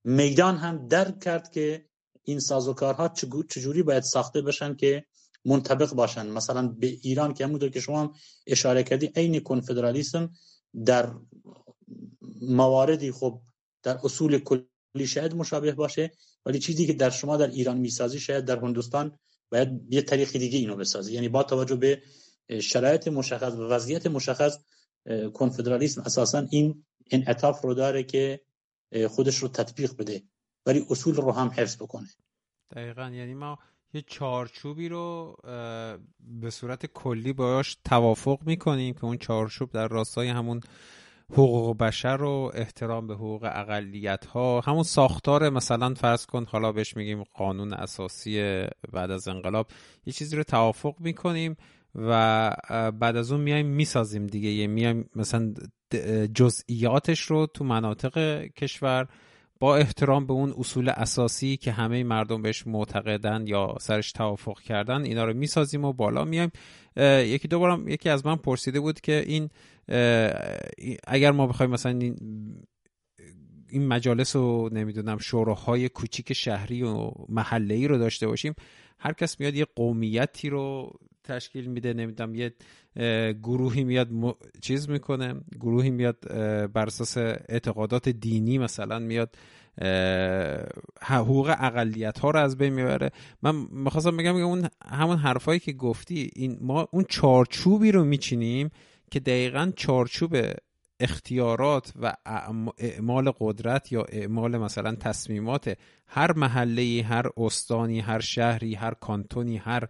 میدان 0.04 0.56
هم 0.56 0.88
درک 0.88 1.20
کرد 1.20 1.50
که 1.50 1.84
این 2.22 2.40
سازوکارها 2.40 3.08
چجوری 3.48 3.82
باید 3.82 4.02
ساخته 4.02 4.42
بشن 4.42 4.74
که 4.74 5.04
منطبق 5.44 5.94
باشن. 5.94 6.26
مثلا 6.26 6.68
به 6.68 6.86
ایران 6.86 7.34
که 7.34 7.44
همونطور 7.44 7.68
که 7.68 7.80
شما 7.80 8.14
اشاره 8.46 8.82
کردی 8.82 9.12
عین 9.16 9.40
کنفدرالیسم 9.40 10.30
در 10.84 11.12
مواردی 12.40 13.12
خب 13.12 13.40
در 13.82 13.98
اصول 14.04 14.38
کلی 14.38 15.06
شاید 15.06 15.34
مشابه 15.34 15.72
باشه. 15.72 16.10
ولی 16.46 16.58
چیزی 16.58 16.86
که 16.86 16.92
در 16.92 17.10
شما 17.10 17.36
در 17.36 17.48
ایران 17.50 17.78
می‌سازی 17.78 18.20
شاید 18.20 18.44
در 18.44 18.58
هندوستان 18.58 19.18
باید 19.50 19.68
یه 19.90 20.02
طریق 20.02 20.32
دیگه 20.32 20.58
اینو 20.58 20.76
بسازی. 20.76 21.12
یعنی 21.12 21.28
با 21.28 21.42
توجه 21.42 21.76
به 21.76 22.02
شرایط 22.60 23.08
مشخص 23.08 23.52
و 23.52 23.68
وضعیت 23.68 24.06
مشخص 24.06 24.58
کنفدرالیسم 25.34 26.02
اساسا 26.02 26.46
این 26.50 26.84
انعطاف 27.10 27.60
رو 27.60 27.74
داره 27.74 28.02
که 28.02 28.40
خودش 29.08 29.36
رو 29.36 29.48
تطبیق 29.48 29.96
بده 29.96 30.22
ولی 30.66 30.86
اصول 30.90 31.14
رو 31.14 31.32
هم 31.32 31.48
حفظ 31.48 31.76
بکنه. 31.76 32.08
دقیقا. 32.70 33.10
یعنی 33.10 33.34
ما 33.34 33.58
یه 33.94 34.04
چارچوبی 34.06 34.88
رو 34.88 35.36
به 36.20 36.50
صورت 36.50 36.86
کلی 36.86 37.32
باش 37.32 37.78
توافق 37.84 38.38
می‌کنیم 38.46 38.94
که 38.94 39.04
اون 39.04 39.18
چارچوب 39.18 39.70
در 39.72 39.88
راستای 39.88 40.28
همون 40.28 40.60
حقوق 41.32 41.76
بشر 41.76 42.22
و 42.22 42.50
احترام 42.54 43.06
به 43.06 43.14
حقوق 43.14 43.44
اقلیت 43.44 44.26
ها 44.26 44.60
همون 44.60 44.82
ساختار 44.82 45.48
مثلا 45.48 45.94
فرض 45.94 46.26
کن 46.26 46.44
حالا 46.48 46.72
بهش 46.72 46.96
میگیم 46.96 47.24
قانون 47.34 47.72
اساسی 47.72 48.64
بعد 48.92 49.10
از 49.10 49.28
انقلاب 49.28 49.66
یه 50.06 50.12
چیزی 50.12 50.36
رو 50.36 50.42
توافق 50.42 50.94
می‌کنیم 51.00 51.56
و 51.94 52.50
بعد 53.00 53.16
از 53.16 53.32
اون 53.32 53.40
میایم 53.40 53.66
می‌سازیم 53.66 54.26
دیگه. 54.26 54.66
میایم 54.66 55.10
مثلا 55.16 55.54
جزئیاتش 56.34 57.20
رو 57.20 57.46
تو 57.46 57.64
مناطق 57.64 58.42
کشور 58.46 59.08
با 59.62 59.76
احترام 59.76 60.26
به 60.26 60.32
اون 60.32 60.54
اصول 60.58 60.88
اساسی 60.88 61.56
که 61.56 61.72
همه 61.72 62.04
مردم 62.04 62.42
بهش 62.42 62.66
معتقدن 62.66 63.46
یا 63.46 63.76
سرش 63.80 64.12
توافق 64.12 64.60
کردن 64.60 65.04
اینا 65.04 65.24
رو 65.24 65.34
می‌سازیم 65.34 65.84
و 65.84 65.92
بالا 65.92 66.24
میایم 66.24 66.50
یکی 67.26 67.48
دوبارم 67.48 67.88
یکی 67.88 68.08
از 68.08 68.26
من 68.26 68.36
پرسیده 68.36 68.80
بود 68.80 69.00
که 69.00 69.24
این 69.26 69.50
اگر 71.06 71.30
ما 71.30 71.46
بخوایم 71.46 71.70
مثلا 71.70 71.98
این 71.98 72.16
این 73.68 73.86
مجالس 73.86 74.36
و 74.36 74.68
نمی‌دونم 74.72 75.18
شوراهای 75.18 75.88
کوچیک 75.88 76.32
شهری 76.32 76.82
و 76.82 77.10
محله 77.28 77.86
رو 77.86 77.98
داشته 77.98 78.26
باشیم 78.26 78.54
هر 78.98 79.12
کس 79.12 79.40
میاد 79.40 79.54
یه 79.54 79.66
قومیتی 79.76 80.48
رو 80.48 80.92
تشکیل 81.24 81.66
میده 81.66 81.92
نمی‌دونم 81.92 82.34
یه 82.34 82.54
گروهی 83.42 83.84
میاد 83.84 84.08
چیز 84.60 84.88
می‌کنه 84.90 85.34
گروهی 85.60 85.90
میاد 85.90 86.18
بر 86.72 86.86
اساس 86.86 87.16
اعتقادات 87.48 88.08
دینی 88.08 88.58
مثلا 88.58 88.98
میاد 88.98 89.36
حقوق 91.02 91.54
اقلیت 91.58 92.18
ها 92.18 92.30
رو 92.30 92.40
از 92.40 92.56
بین 92.56 92.72
می‌بره. 92.72 93.10
من 93.42 93.66
می‌خواستم 93.70 94.16
بگم 94.16 94.36
اون 94.36 94.68
همون 94.84 95.16
حرفایی 95.16 95.60
که 95.60 95.72
گفتی 95.72 96.30
این 96.36 96.58
ما 96.60 96.88
اون 96.92 97.04
چارچوبی 97.08 97.92
رو 97.92 98.04
میچینیم 98.04 98.70
که 99.10 99.20
دقیقا 99.20 99.72
چارچوب 99.76 100.36
اختیارات 101.00 101.92
و 102.02 102.14
اعمال 102.78 103.32
قدرت 103.38 103.92
یا 103.92 104.02
اعمال 104.08 104.58
مثلا 104.58 104.94
تصمیمات 104.94 105.78
هر 106.06 106.32
محله 106.32 107.04
هر 107.08 107.26
استانی 107.36 108.00
هر 108.00 108.20
شهری 108.20 108.74
هر 108.74 108.94
کانتونی 108.94 109.56
هر 109.56 109.88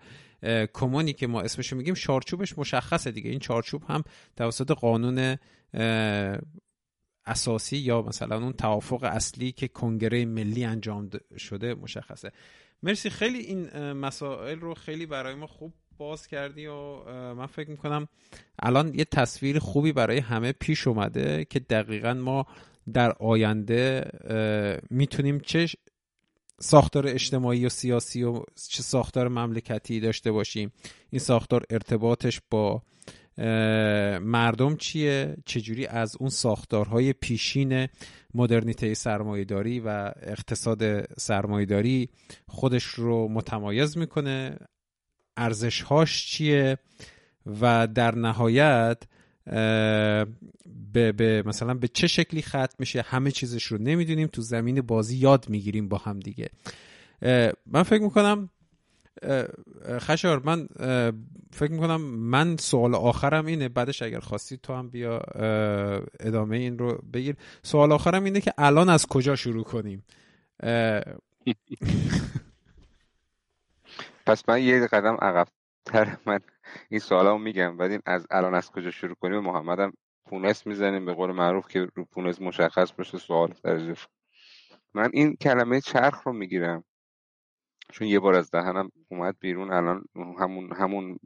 کمونی 0.75 1.13
که 1.13 1.27
ما 1.27 1.41
اسمشو 1.41 1.77
میگیم 1.77 1.95
چارچوبش 1.95 2.59
مشخصه 2.59 3.11
دیگه. 3.11 3.31
این 3.31 3.39
چارچوب 3.39 3.83
هم 3.89 4.05
توسط 4.37 4.71
قانون 4.71 5.37
اساسی 7.27 7.77
یا 7.77 8.03
مثلا 8.03 8.37
اون 8.37 8.53
توافق 8.53 9.05
اصلی 9.05 9.53
که 9.53 9.69
کنگره 9.69 10.25
ملی 10.25 10.65
انجام 10.65 11.11
شده 11.39 11.75
مشخصه. 11.75 12.33
مرسی. 12.83 13.11
خیلی 13.11 13.39
این 13.39 13.93
مسائل 13.93 14.61
رو 14.61 14.75
خیلی 14.75 15.07
برای 15.07 15.35
ما 15.35 15.47
خوب 15.47 15.73
باز 15.99 16.27
کردی 16.27 16.67
و 16.67 17.05
من 17.35 17.47
فکر 17.47 17.71
می‌کنم 17.71 18.09
الان 18.59 18.95
یه 18.95 19.05
تصویر 19.05 19.59
خوبی 19.59 19.93
برای 19.93 20.19
همه 20.19 20.53
پیش 20.53 20.87
اومده 20.87 21.45
که 21.45 21.59
دقیقا 21.59 22.15
ما 22.15 22.47
در 22.93 23.13
آینده 23.13 24.11
می‌تونیم 24.91 25.41
چه 25.41 25.67
ساختار 26.61 27.07
اجتماعی 27.07 27.67
و 27.67 27.69
سیاسی 27.69 28.23
و 28.23 28.43
چه 28.69 28.83
ساختار 28.83 29.29
مملکتی 29.29 30.01
داشته 30.01 30.33
باشیم 30.33 30.73
این 31.11 31.21
ساختار 31.21 31.65
ارتباطش 31.71 32.41
با 32.51 32.83
مردم 34.21 34.77
چیه؟ 34.77 35.37
چجوری 35.47 35.87
از 35.87 36.17
اون 36.21 36.29
ساختارهای 36.29 37.13
پیشین 37.13 37.89
مدرنیته 38.35 38.95
سرمایهداری 38.95 39.81
و 39.81 40.13
اقتصاد 40.23 41.13
سرمایهداری 41.21 42.09
خودش 42.49 42.85
رو 42.85 43.29
متمایز 43.29 43.99
می‌کنه؟ 43.99 44.57
ارزشهاش 45.37 46.27
چیه؟ 46.27 46.79
و 47.61 47.87
در 47.87 48.15
نهایت 48.15 49.03
به, 50.93 51.13
به 51.13 51.43
مثلا 51.47 51.75
به 51.75 51.89
چه 51.89 52.07
شکلی 52.07 52.43
ختم 52.43 52.75
میشه 52.79 53.03
همه 53.03 53.31
چیزش 53.31 53.65
رو 53.65 53.79
نمی‌دونیم 53.79 54.29
تو 54.29 54.43
زمین 54.43 54.81
بازی 54.81 55.17
یاد 55.17 55.49
می‌گیریم 55.49 55.89
با 55.89 55.99
هم 55.99 56.21
دیگه. 56.21 56.49
من 57.67 57.83
فکر 57.83 58.03
می‌کنم 58.03 58.51
خشار 59.99 60.43
من 60.45 60.69
فکر 61.53 61.73
می‌کنم 61.73 62.01
من 62.01 62.57
سوال 62.57 62.95
آخرم 62.95 63.47
اینه 63.47 63.69
بعدش 63.69 64.03
اگر 64.03 64.21
خواستی 64.21 64.57
تو 64.57 64.75
هم 64.75 64.91
بیا 64.91 65.19
ادامه 66.21 66.57
این 66.57 66.79
رو 66.79 67.03
بگیر. 67.13 67.37
سوال 67.63 67.93
آخرم 67.93 68.25
اینه 68.25 68.41
که 68.41 68.55
الان 68.59 68.89
از 68.89 69.07
کجا 69.07 69.37
شروع 69.37 69.65
کنیم؟ 69.65 70.05
پس 74.27 74.49
من 74.49 74.63
یه 74.63 74.87
قدم 74.87 75.15
عقبتر 75.15 76.17
من 76.27 76.41
این 76.89 77.01
سوالا 77.01 77.33
رو 77.33 77.39
میگم 77.39 77.81
این 77.81 78.01
از 78.07 78.27
الان 78.31 78.55
از 78.55 78.71
کجا 78.71 78.91
شروع 78.91 79.15
کنیم؟ 79.15 79.39
محمدم 79.39 79.93
پونس 80.27 80.67
می‌زنیم 80.67 81.05
به 81.07 81.15
قول 81.15 81.33
معروف 81.33 81.69
که 81.69 81.89
رو 81.95 82.05
پونس 82.05 82.41
مشخص 82.41 82.93
بشه 82.93 83.19
سوال 83.19 83.55
درجش 83.65 84.09
من 84.95 85.11
این 85.13 85.37
کلمه 85.37 85.81
چرخ 85.81 86.23
رو 86.23 86.33
می‌گیرم. 86.33 86.85
چون 87.93 88.09
یه 88.09 88.21
بار 88.21 88.35
از 88.35 88.51
دهنم 88.51 88.91
اومد 89.09 89.37
بیرون 89.41 89.73
الان 89.73 90.05
همون 90.17 90.73
همون 90.73 91.19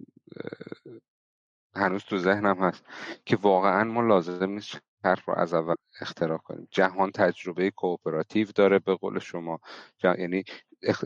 هنوز 1.74 2.04
تو 2.04 2.18
ذهنم 2.18 2.58
هست 2.58 2.84
که 3.24 3.36
واقعا 3.36 3.84
ما 3.84 4.00
لازم 4.00 4.50
نیست 4.50 4.80
چرخ 5.06 5.28
رو 5.28 5.34
از 5.38 5.54
اول 5.54 5.74
اختراع 6.00 6.38
کنیم. 6.38 6.68
جهان 6.70 7.10
تجربه 7.10 7.70
کوپراتیو 7.70 8.48
داره 8.54 8.78
به 8.78 8.94
قول 8.94 9.18
شما. 9.18 9.60
یعنی 10.04 10.44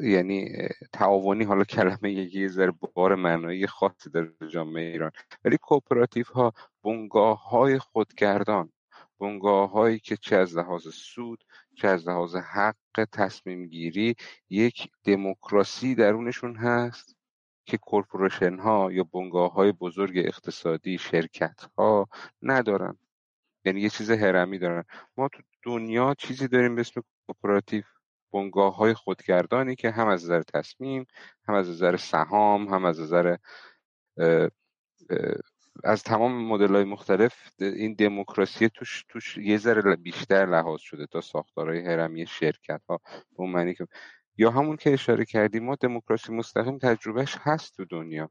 یعنی 0.03 0.53
تعاونی 0.93 1.45
حالا 1.45 1.65
کلمه 1.65 2.13
یکی 2.13 2.49
ذره 2.49 2.73
بار 2.95 3.15
معنایی 3.15 3.67
خاصی 3.67 4.11
در 4.11 4.29
جامعه 4.53 4.91
ایران. 4.93 5.11
ولی 5.45 5.57
کوپراتیو 5.63 6.25
ها 6.35 6.53
بنگاه 6.85 7.49
های 7.51 7.79
خودگردان 7.79 8.73
بنگاه 9.21 9.71
هایی 9.71 9.99
که 9.99 10.17
چه 10.17 10.37
از 10.37 10.57
لحاظ 10.57 10.89
سود 10.89 11.45
چه 11.77 11.89
از 11.89 12.09
لحاظ 12.09 12.37
حق 12.37 13.05
تصمیم 13.13 13.67
گیری 13.67 14.15
یک 14.51 14.89
دموکراسی 15.05 15.95
درونشون 15.95 16.57
هست 16.57 17.17
که 17.65 17.79
کورپوریشن 17.79 18.59
ها 18.59 18.93
یا 18.93 19.05
بنگاه 19.05 19.53
های 19.53 19.73
بزرگ 19.73 20.19
اقتصادی 20.19 20.99
شرکت 20.99 21.61
ها 21.79 22.09
ندارن. 22.43 22.99
یعنی 23.65 23.81
یه 23.81 23.89
چیز 23.91 24.11
هرمی 24.11 24.59
دارن. 24.59 24.85
ما 25.17 25.29
تو 25.29 25.43
دنیا 25.63 26.15
چیزی 26.19 26.49
داریم 26.49 26.75
به 26.75 26.81
اسم 26.81 27.03
کوپراتیو 27.27 27.83
بنگاه 28.33 28.77
های 28.77 28.95
خودگردانی 28.95 29.77
که 29.77 29.91
هم 29.91 30.09
از 30.09 30.25
نظر 30.25 30.43
تصمیم 30.43 31.07
هم 31.49 31.55
از 31.55 31.71
نظر 31.71 31.97
سهام 31.97 32.69
هم 32.69 32.85
از 32.85 33.01
نظر 33.01 33.37
از 35.85 36.03
تمام 36.03 36.45
مدل 36.45 36.75
های 36.75 36.85
مختلف 36.85 37.35
این 37.59 37.95
دموکراسی 37.95 38.69
توش, 38.69 39.05
توش 39.09 39.37
یه 39.37 39.59
ذره 39.59 39.97
بیشتر 39.97 40.47
لحاظ 40.47 40.81
شده 40.81 41.07
تا 41.07 41.21
ساختارهای 41.21 41.87
هرمی 41.87 42.27
شرکت 42.27 42.83
ها 42.89 43.01
به 43.39 43.45
معنی 43.45 43.75
که 43.75 43.87
یا 44.37 44.51
همون 44.51 44.77
که 44.77 44.93
اشاره 44.93 45.25
کردیم 45.25 45.65
ما 45.65 45.75
دموکراسی 45.75 46.33
مستقیم 46.33 46.79
تجربهش 46.79 47.37
هست 47.41 47.77
تو 47.77 47.85
دنیا. 47.85 48.31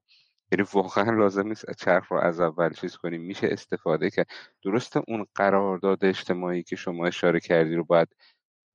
یعنی 0.52 0.66
واقعا 0.74 1.12
لازم 1.12 1.48
نیست 1.48 1.72
چرخ 1.78 2.12
رو 2.12 2.18
از 2.20 2.40
اول 2.40 2.74
چیز 2.74 2.96
کنیم. 2.98 3.22
میشه 3.22 3.48
استفاده 3.52 4.10
کرد. 4.10 4.28
درسته 4.64 5.02
اون 5.08 5.26
قرارداد 5.36 6.06
اجتماعی 6.06 6.64
که 6.64 6.76
شما 6.76 7.06
اشاره 7.06 7.40
کردی 7.40 7.76
رو 7.76 7.84
باید 7.84 8.16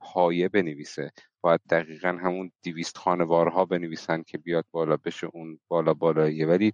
پایه 0.01 0.49
بنویسه. 0.49 1.13
باید 1.41 1.61
دقیقا 1.71 2.09
همون 2.09 2.53
دیویست 2.63 2.99
خانوارها 2.99 3.65
بنویسن 3.65 4.23
که 4.23 4.39
بیاد 4.39 4.67
بالا 4.71 4.97
بشه 4.97 5.27
اون 5.27 5.61
بالا 5.69 5.95
بالاییه. 5.95 6.47
ولی 6.47 6.73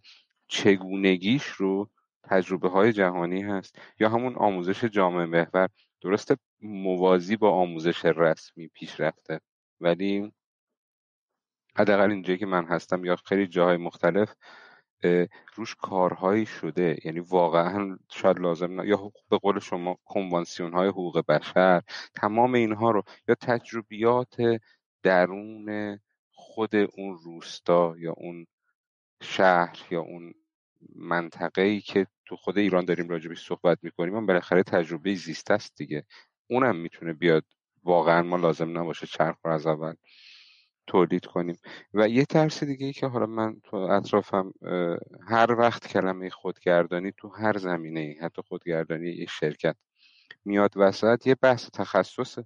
چگونگیش 0.48 1.46
رو 1.46 1.90
تجربه 2.24 2.68
های 2.68 2.92
جهانی 2.92 3.42
هست. 3.42 3.78
یا 4.00 4.08
همون 4.08 4.36
آموزش 4.36 4.84
جامعه 4.84 5.26
محور. 5.26 5.68
درسته 6.00 6.36
موازی 6.62 7.36
با 7.36 7.50
آموزش 7.52 8.04
رسمی 8.04 8.68
پیش 8.68 9.00
رفته. 9.00 9.40
ولی 9.80 10.32
حداقل 11.76 12.10
اینجایی 12.10 12.38
که 12.38 12.46
من 12.46 12.64
هستم 12.64 13.04
یا 13.04 13.16
خیلی 13.16 13.46
جاهای 13.46 13.76
مختلف 13.76 14.34
روش 15.54 15.74
کارهایی 15.74 16.46
شده. 16.46 16.96
یعنی 17.04 17.20
واقعا 17.20 17.98
شاید 18.10 18.38
لازم 18.38 18.80
نه 18.80 18.88
یا 18.88 19.12
به 19.30 19.38
قول 19.38 19.58
شما 19.58 19.98
کنوانسیون 20.04 20.72
های 20.72 20.88
حقوق 20.88 21.24
بشر. 21.28 21.82
تمام 22.14 22.54
اینها 22.54 22.90
رو 22.90 23.02
یا 23.28 23.34
تجربیات 23.34 24.36
درون 25.02 25.98
خود 26.32 26.76
اون 26.76 27.18
روستا 27.24 27.94
یا 27.98 28.14
اون 28.16 28.46
شهر 29.22 29.78
یا 29.90 30.00
اون 30.00 30.34
منطقه 30.96 31.62
ای 31.62 31.80
که 31.80 32.06
تو 32.26 32.36
خود 32.36 32.58
ایران 32.58 32.84
داریم 32.84 33.08
راجبش 33.08 33.46
صحبت 33.46 33.78
می‌کنیم 33.82 34.14
من 34.14 34.26
بالاخره 34.26 34.62
تجربه 34.62 35.14
زیست 35.14 35.50
است 35.50 35.76
دیگه. 35.76 36.04
اونم 36.50 36.76
می‌تونه 36.76 37.12
بیاد. 37.12 37.44
واقعا 37.84 38.22
ما 38.22 38.36
لازم 38.36 38.78
نباشه 38.78 39.06
چرخ 39.06 39.36
رو 39.44 39.52
از 39.52 39.66
اول 39.66 39.94
تولید 40.90 41.26
کنیم. 41.26 41.56
و 41.94 42.08
یه 42.08 42.24
ترس 42.24 42.64
دیگه 42.64 42.86
ای 42.86 42.92
که 42.92 43.06
حالا 43.06 43.26
من 43.26 43.60
تو 43.64 43.76
اطرافم 43.76 44.52
هر 45.28 45.52
وقت 45.52 45.86
کلمه 45.86 46.30
خودگردانی 46.30 47.12
تو 47.16 47.28
هر 47.28 47.58
زمینه 47.58 48.00
ای 48.00 48.12
حتی 48.12 48.42
خودگردانی 48.48 49.08
یک 49.08 49.30
شرکت 49.30 49.76
میاد 50.44 50.72
وسط 50.76 51.26
یه 51.26 51.34
بحث 51.34 51.70
تخصصه. 51.74 52.44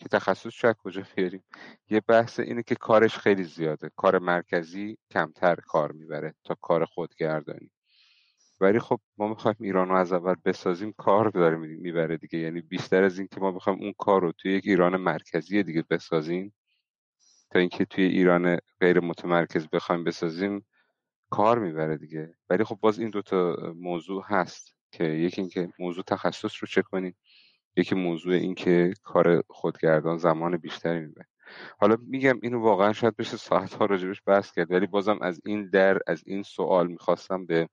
که 0.00 0.08
تخصص 0.08 0.54
چه 0.54 0.74
کجا 0.84 1.02
بیاریم 1.16 1.44
یه 1.90 2.00
بحث 2.00 2.40
اینه 2.40 2.62
که 2.62 2.74
کارش 2.74 3.18
خیلی 3.18 3.44
زیاده. 3.44 3.90
کار 3.96 4.18
مرکزی 4.18 4.98
کمتر 5.10 5.54
کار 5.54 5.92
می‌بره 5.92 6.34
تا 6.44 6.54
کار 6.54 6.84
خودگردانی. 6.84 7.70
ولی 8.60 8.78
خب 8.78 9.00
ما 9.18 9.28
می‌خوایم 9.28 9.56
ایران 9.60 9.88
رو 9.88 9.96
از 9.96 10.12
اول 10.12 10.34
بسازیم 10.44 10.92
کار 10.98 11.28
داره 11.30 11.56
می‌بره 11.56 12.16
دیگه. 12.16 12.38
یعنی 12.38 12.60
بیشتر 12.60 13.04
از 13.04 13.18
این 13.18 13.28
که 13.32 13.40
ما 13.40 13.52
بخوایم 13.52 13.78
اون 13.82 13.94
کار 13.98 14.22
رو 14.22 14.32
توی 14.32 14.52
یک 14.52 14.66
ایران 14.66 14.96
مرکزی 14.96 15.62
دیگه 15.62 15.84
بسازیم 15.90 16.54
تا 17.50 17.58
اینکه 17.58 17.84
توی 17.84 18.04
ایران 18.04 18.58
غیر 18.80 19.00
متمرکز 19.00 19.68
بخوایم 19.68 20.04
بسازیم 20.04 20.66
کار 21.30 21.58
می‌بره 21.58 21.96
دیگه. 21.96 22.34
ولی 22.50 22.64
خب 22.64 22.78
باز 22.80 22.98
این 22.98 23.10
دوتا 23.10 23.56
موضوع 23.76 24.24
هست 24.26 24.74
که 24.92 25.04
یکی 25.04 25.40
اینکه 25.40 25.68
موضوع 25.78 26.04
تخصص 26.04 26.56
رو 26.60 26.66
چه 26.66 26.82
کنیم 26.82 27.16
یکی 27.76 27.94
موضوع 27.94 28.34
این 28.34 28.54
که 28.54 28.94
کار 29.02 29.42
خودگردان 29.48 30.18
زمان 30.18 30.56
بیشتری 30.56 31.00
می‌بره. 31.00 31.26
حالا 31.78 31.96
میگم 32.00 32.38
اینو 32.42 32.60
واقعا 32.60 32.92
شاید 32.92 33.16
بشه 33.16 33.36
ساعت 33.36 33.74
ها 33.74 33.84
راجبش 33.84 34.22
بحث 34.26 34.52
کرد 34.52 34.70
ولی 34.70 34.86
بازم 34.86 35.18
از 35.22 35.40
این 35.44 35.70
در 35.70 35.98
از 36.06 36.22
این 36.26 36.42
سوال 36.42 36.86
می‌خواستم 36.86 37.46
به 37.46 37.68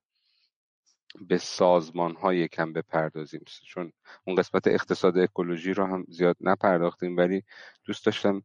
به 1.28 1.38
سازمان 1.38 2.14
های 2.14 2.38
یکم 2.38 2.72
بپردازیم. 2.72 3.40
چون 3.66 3.92
اون 4.24 4.36
قسمت 4.36 4.66
اقتصاد 4.66 5.18
اکولوژی 5.18 5.74
رو 5.74 5.84
هم 5.86 6.04
زیاد 6.08 6.36
نپرداختیم 6.40 7.16
ولی 7.16 7.42
دوست 7.84 8.06
داشتم 8.06 8.42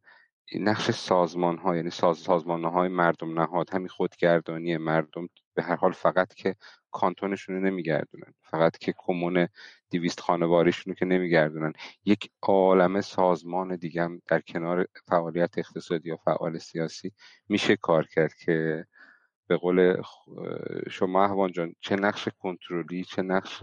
نقش 0.54 0.90
سازمان 0.90 1.58
ها 1.58 1.76
یعنی 1.76 1.90
ساز 1.90 2.18
سازمان 2.18 2.64
های 2.64 2.88
مردم 2.88 3.40
نهاد 3.40 3.70
همین 3.70 3.88
خودگردانی 3.88 4.76
مردم 4.76 5.28
به 5.54 5.62
هر 5.62 5.76
حال 5.76 5.92
فقط 5.92 6.34
که 6.34 6.56
کانتونشون 6.90 7.54
رو 7.54 7.60
نمیگردونن 7.60 8.34
فقط 8.42 8.78
که 8.78 8.94
کمون 8.96 9.48
دیویست 9.90 10.20
خانواریشون 10.20 10.90
رو 10.90 10.94
که 10.94 11.04
نمیگردونن. 11.04 11.72
یک 12.04 12.30
عالم 12.42 13.00
سازمان 13.00 13.76
دیگه 13.76 14.02
هم 14.02 14.22
در 14.28 14.40
کنار 14.40 14.86
فعالیت 15.08 15.58
اقتصادی 15.58 16.08
یا 16.08 16.16
فعال 16.16 16.58
سیاسی 16.58 17.12
میشه 17.48 17.76
کار 17.76 18.06
کرد 18.06 18.34
که 18.34 18.86
به 19.46 19.56
قول 19.56 20.02
شما 20.90 21.24
احوان 21.24 21.52
جان 21.52 21.74
چه 21.80 21.96
نقش 21.96 22.28
کنترلی 22.38 23.04
چه 23.04 23.22
نقش 23.22 23.62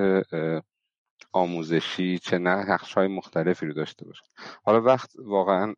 آموزشی 1.32 2.20
چه 2.20 2.38
نقش 2.38 2.94
های 2.94 3.08
مختلفی 3.08 3.66
رو 3.66 3.74
داشته 3.74 4.06
باشه 4.06 4.24
حالا 4.64 4.82
وقت 4.82 5.12
واقعا 5.20 5.74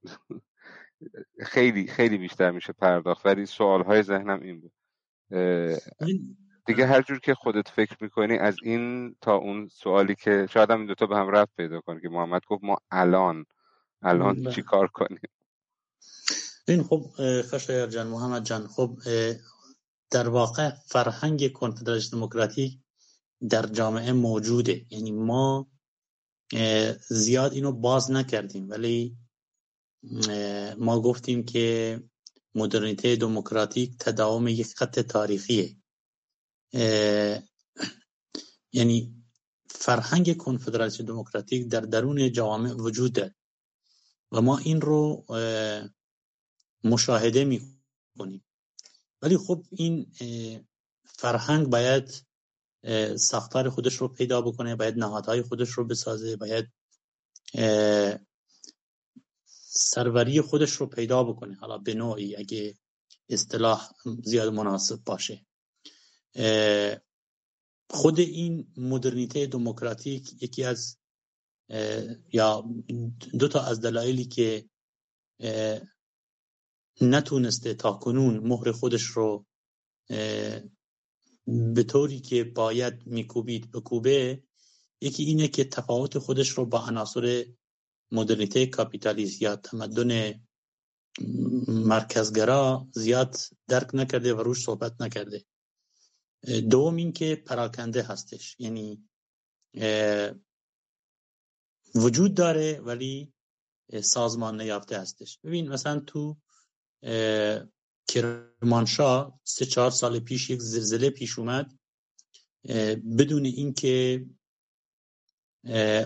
خیلی 1.39 1.87
خیلی 1.87 2.17
بیشتر 2.17 2.51
میشه 2.51 2.73
پرداخت 2.73 3.25
ولی 3.25 3.45
سوال 3.45 3.83
های 3.83 4.03
ذهنم 4.03 4.41
این 4.41 4.61
بود. 4.61 4.71
دیگه 6.65 6.85
هر 6.85 7.01
جور 7.01 7.19
که 7.19 7.33
خودت 7.33 7.67
فکر 7.67 7.97
می‌کنی 8.01 8.37
از 8.37 8.55
این 8.63 9.15
تا 9.21 9.35
اون 9.35 9.67
سوالی 9.67 10.15
که 10.15 10.47
شاید 10.49 10.71
هم 10.71 10.77
این 10.77 10.87
دوتا 10.87 11.05
به 11.05 11.17
هم 11.17 11.29
رفت 11.29 11.51
پیدا 11.57 11.81
کنه 11.81 12.01
که 12.01 12.09
محمد 12.09 12.41
گفت 12.47 12.63
ما 12.63 12.77
الان 12.91 13.45
الان 14.01 14.43
بله. 14.43 14.51
چی 14.51 14.61
کار 14.61 14.87
کنیم؟ 14.87 15.19
این 16.67 16.83
خب 16.83 17.05
خشایر 17.41 17.87
جان 17.87 18.07
محمد 18.07 18.45
جان 18.45 18.67
خب 18.67 18.99
در 20.11 20.29
واقع 20.29 20.69
فرهنگ 20.87 21.51
کنفدراسیون 21.51 22.19
دموکراتیک 22.19 22.79
در 23.49 23.65
جامعه 23.65 24.11
موجوده. 24.11 24.85
یعنی 24.89 25.11
ما 25.11 25.67
زیاد 27.09 27.53
اینو 27.53 27.71
باز 27.71 28.11
نکردیم 28.11 28.69
ولی 28.69 29.17
ما 30.77 31.01
گفتیم 31.01 31.45
که 31.45 31.99
مدرنیته 32.55 33.15
دموکراتیک 33.15 33.97
تداوم 33.99 34.47
یک 34.47 34.75
خط 34.75 34.99
تاریخیه. 34.99 35.77
یعنی 38.73 39.23
فرهنگ 39.69 40.37
کنفدراسیون 40.37 41.07
دموکراتیک 41.07 41.67
در 41.67 41.81
درون 41.81 42.31
جوامع 42.31 42.73
وجود 42.73 43.13
دارد 43.13 43.35
و 44.31 44.41
ما 44.41 44.57
این 44.57 44.81
رو 44.81 45.25
مشاهده 46.83 47.45
می 47.45 47.61
کنیم 48.17 48.45
ولی 49.21 49.37
خب 49.37 49.63
این 49.71 50.11
فرهنگ 51.05 51.67
باید 51.67 52.25
ساختار 53.15 53.69
خودش 53.69 53.95
رو 53.95 54.07
پیدا 54.07 54.41
بکنه 54.41 54.75
باید 54.75 54.97
نهادهای 54.97 55.41
خودش 55.41 55.69
رو 55.69 55.85
بسازه 55.85 56.35
باید 56.35 56.71
سروری 59.73 60.41
خودش 60.41 60.71
رو 60.71 60.85
پیدا 60.85 61.23
بکنه. 61.23 61.55
حالا 61.55 61.77
به 61.77 61.93
نوعی 61.93 62.35
اگه 62.35 62.75
اصطلاح 63.29 63.89
زیاد 64.23 64.53
مناسب 64.53 65.03
باشه. 65.03 65.45
خود 67.89 68.19
این 68.19 68.73
مدرنیته 68.77 69.47
دموکراتیک 69.47 70.43
یکی 70.43 70.63
از 70.63 70.97
یا 72.33 72.65
دو 73.39 73.47
تا 73.47 73.61
از 73.61 73.81
دلایلی 73.81 74.25
که 74.25 74.69
نتونسته 77.01 77.73
تا 77.73 77.93
کنون 77.93 78.37
مهر 78.47 78.71
خودش 78.71 79.03
رو 79.03 79.45
به 81.47 81.83
طوری 81.87 82.19
که 82.19 82.43
باید 82.43 83.07
میکوبید 83.07 83.71
بکوبه 83.71 84.43
یکی 85.01 85.23
اینه 85.23 85.47
که 85.47 85.63
تفاوت 85.63 86.17
خودش 86.17 86.49
رو 86.49 86.65
با 86.65 86.87
عناصر 86.87 87.45
مدرنیته 88.11 88.65
کاپیتالیست 88.65 89.41
یا 89.41 89.55
تمدن 89.55 90.41
مرکزگرا 91.67 92.87
زیاد 92.93 93.37
درک 93.67 93.95
نکرده 93.95 94.33
و 94.33 94.43
روش 94.43 94.63
صحبت 94.63 95.01
نکرده. 95.01 95.45
دوم 96.69 96.95
اینکه 96.95 97.35
پراکنده 97.35 98.03
هستش. 98.03 98.55
یعنی 98.59 99.03
وجود 101.95 102.33
داره 102.33 102.79
ولی 102.79 103.33
سازمان 104.01 104.61
نیافته 104.61 104.99
هستش. 104.99 105.39
ببین 105.43 105.69
مثلا 105.69 105.99
تو 105.99 106.37
کرمانشاه 108.07 109.39
سه 109.43 109.65
چهار 109.65 109.91
سال 109.91 110.19
پیش 110.19 110.49
یک 110.49 110.59
زلزله 110.61 111.09
پیش 111.09 111.39
اومد. 111.39 111.79
بدون 113.17 113.45
اینکه 113.45 114.25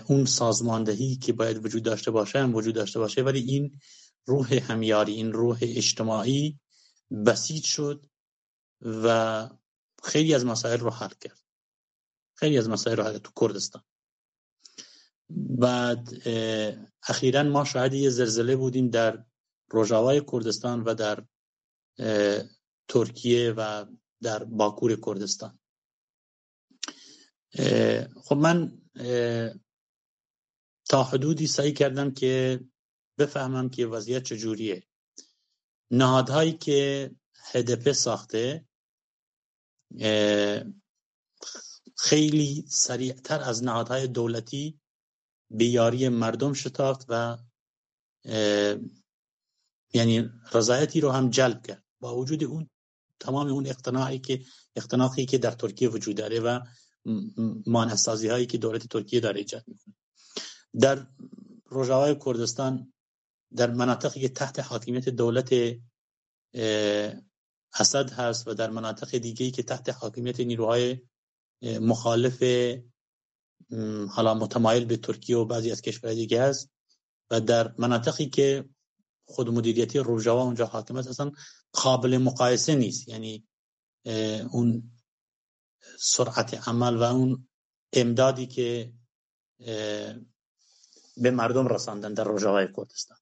اون 0.06 0.24
سازماندهی 0.24 1.16
که 1.16 1.32
باید 1.32 1.64
وجود 1.64 1.82
داشته 1.82 2.10
باشه 2.10 2.38
هم 2.38 2.54
وجود 2.54 2.74
داشته 2.74 2.98
باشه 2.98 3.22
ولی 3.22 3.40
این 3.40 3.80
روح 4.26 4.54
همیاری 4.54 5.12
این 5.12 5.32
روح 5.32 5.58
اجتماعی 5.62 6.58
بسیج 7.26 7.64
شد 7.64 8.06
و 8.82 9.48
خیلی 10.02 10.34
از 10.34 10.46
مسائل 10.46 10.78
رو 10.78 10.90
حل 10.90 11.12
کرد. 11.20 11.40
خیلی 12.34 12.58
از 12.58 12.68
مسائل 12.68 12.96
رو 12.96 13.02
حل 13.02 13.18
تو 13.18 13.30
کردستان. 13.40 13.84
بعد 15.30 16.08
اخیرا 17.08 17.42
ما 17.42 17.64
شاید 17.64 17.92
یه 17.92 18.10
زلزله 18.10 18.56
بودیم 18.56 18.90
در 18.90 19.24
روژاوای 19.70 20.22
کردستان 20.32 20.82
و 20.82 20.94
در 20.94 21.24
ترکیه 22.88 23.52
و 23.56 23.86
در 24.22 24.44
باکور 24.44 25.00
کردستان. 25.06 25.58
خب 28.24 28.36
من 28.36 28.85
تا 30.88 31.02
حدودی 31.02 31.46
سعی 31.46 31.72
کردم 31.72 32.10
که 32.10 32.60
بفهمم 33.18 33.68
که 33.68 33.86
وضعیت 33.86 34.22
چجوریه. 34.22 34.86
نهادهایی 35.90 36.52
که 36.52 37.10
هدف 37.52 37.92
ساخته 37.92 38.68
خیلی 41.96 42.64
سریعتر 42.68 43.40
از 43.40 43.64
نهادهای 43.64 44.06
دولتی 44.06 44.80
بیاری 45.50 46.08
مردم 46.08 46.52
شتافت 46.52 47.06
و 47.08 47.38
یعنی 49.94 50.30
رضایتی 50.52 51.00
رو 51.00 51.10
هم 51.10 51.30
جلب 51.30 51.66
کرد. 51.66 51.84
با 52.00 52.16
وجود 52.16 52.44
اون 52.44 52.70
تمام 53.20 53.48
اون 53.48 53.66
اقتناعی 53.66 54.18
که 54.18 54.44
اقتناقی 54.76 55.26
که 55.26 55.38
در 55.38 55.50
ترکیه 55.50 55.88
وجود 55.88 56.16
داره 56.16 56.40
و 56.40 56.60
مانحسازی 57.66 58.28
هایی 58.28 58.46
که 58.46 58.58
دولت 58.58 58.88
ترکیه 58.88 59.20
داره 59.20 59.38
ایجاد 59.38 59.64
می‌کنه. 59.66 59.94
در 60.80 61.06
روژاوای 61.66 62.16
کردستان 62.24 62.92
در 63.56 63.70
مناطقی 63.70 64.20
که 64.20 64.28
تحت 64.28 64.58
حاکمیت 64.58 65.08
دولت 65.08 65.54
اسد 67.74 68.10
هست 68.10 68.48
و 68.48 68.54
در 68.54 68.70
مناطق 68.70 69.18
دیگه 69.18 69.50
که 69.50 69.62
تحت 69.62 69.88
حاکمیت 69.88 70.40
نیروهای 70.40 71.00
مخالف 71.80 72.42
حالا 74.10 74.34
متمایل 74.34 74.84
به 74.84 74.96
ترکیه 74.96 75.36
و 75.36 75.44
بعضی 75.44 75.70
از 75.70 75.82
کشورهای 75.82 76.16
دیگه 76.16 76.42
هست 76.42 76.70
و 77.30 77.40
در 77.40 77.74
مناطقی 77.78 78.26
که 78.26 78.68
خود 79.24 79.50
مدیریتی 79.50 79.98
روژاوا 79.98 80.42
اونجا 80.42 80.66
حاکم 80.66 80.96
است 80.96 81.08
اصلا 81.08 81.32
قابل 81.72 82.18
مقایسه 82.18 82.74
نیست. 82.74 83.08
یعنی 83.08 83.46
اون 84.50 84.90
سرعت 85.98 86.68
عمل 86.68 86.96
و 86.96 87.02
اون 87.02 87.48
امدادی 87.92 88.46
که 88.46 88.92
به 91.16 91.30
مردم 91.30 91.68
رساندن 91.68 92.14
در 92.14 92.24
روژاوای 92.24 92.68
کردستان. 92.76 93.18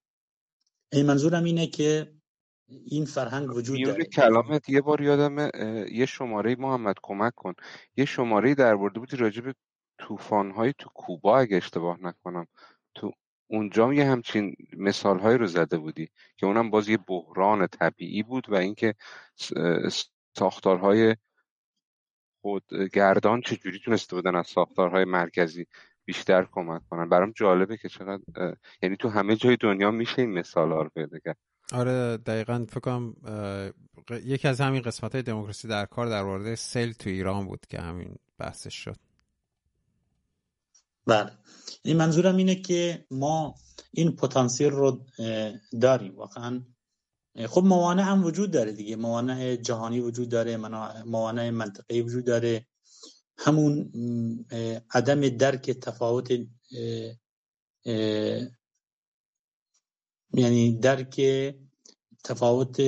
این 0.93 1.07
منظورم 1.07 1.45
اینه 1.45 1.67
که 1.67 2.15
این 2.69 3.05
فرهنگ 3.05 3.51
وجود 3.51 3.85
داره. 3.85 4.05
کلامت 4.05 4.69
یه 4.69 4.81
بار 4.81 5.01
یادم 5.01 5.51
یه 5.93 6.07
شماره 6.07 6.57
محمد 6.57 6.95
کمک 7.03 7.35
کن. 7.35 7.55
یه 7.97 8.05
شماره 8.05 8.55
در 8.55 8.77
برده 8.77 9.01
بودی 9.01 9.17
راجع 9.17 9.43
به 9.43 9.55
های 10.31 10.75
تو 10.79 10.89
کوبا 10.95 11.39
اگه 11.39 11.57
اشتباه 11.57 11.99
نکنم. 12.03 12.47
تو 12.95 13.13
اونجا 13.47 13.95
یه 13.95 14.05
همچین 14.05 14.57
مثال 14.77 15.21
رو 15.21 15.47
زده 15.47 15.79
بودی 15.79 16.09
که 16.37 16.47
اونم 16.47 16.71
باز 16.71 16.89
یه 16.89 16.97
بحران 16.97 17.67
طبیعی 17.67 18.23
بود 18.23 18.49
و 18.49 18.55
اینکه 18.55 18.95
ساختارهای 20.37 21.17
خودگردان 22.45 23.41
چجوری 23.41 23.79
تونسته 23.79 24.17
بودن 24.17 24.37
از 24.37 24.47
ساختارهای 24.47 25.05
مرکزی 25.05 25.67
بیشتر 26.05 26.47
کمک 26.53 26.83
کنن؟ 26.91 27.09
برام 27.09 27.33
جالبه 27.37 27.77
که 27.77 27.89
چقدر 27.89 28.23
یعنی 28.83 28.97
تو 28.97 29.09
همه 29.09 29.37
جای 29.37 29.57
دنیا 29.57 29.91
میشه 29.91 30.19
این 30.19 30.33
مثال 30.33 30.73
ها 30.73 30.83
رو 30.83 30.91
پیدا 30.95 31.19
کرد. 31.19 31.37
آره 31.73 32.17
دقیقا 32.17 32.67
فکر 32.69 32.81
کنم 32.81 33.15
یکی 34.11 34.49
از 34.49 34.61
همین 34.61 34.83
قسمت 34.83 35.13
های 35.13 35.23
دموکراسی 35.23 35.69
در 35.69 35.85
کار 35.85 36.07
در 36.07 36.23
مورد 36.23 36.55
سیل 36.55 36.93
تو 36.93 37.11
ایران 37.11 37.47
بود 37.47 37.67
که 37.69 37.81
همین 37.81 38.17
بحثش 38.39 38.75
شد. 38.75 38.97
بله. 41.07 41.31
این 41.83 41.97
منظورم 41.97 42.37
اینه 42.37 42.55
که 42.55 43.05
ما 43.11 43.55
این 43.93 44.17
پتانسیل 44.17 44.71
رو 44.71 45.07
داریم. 45.81 46.17
واقعا 46.17 46.63
خب 47.49 47.65
موانع 47.65 48.03
هم 48.03 48.25
وجود 48.25 48.51
داره 48.51 48.73
دیگه. 48.73 48.97
موانع 48.97 49.57
جهانی 49.57 50.01
وجود 50.01 50.29
داره 50.29 50.57
موانع 51.07 51.51
منطقی 51.51 52.01
وجود 52.01 52.25
داره. 52.25 52.67
همون 53.39 53.93
عدم 54.91 55.29
درک 55.29 55.71
تفاوت 55.71 56.31
یعنی 60.35 60.79
درک 60.79 61.21
تفاوت 62.25 62.81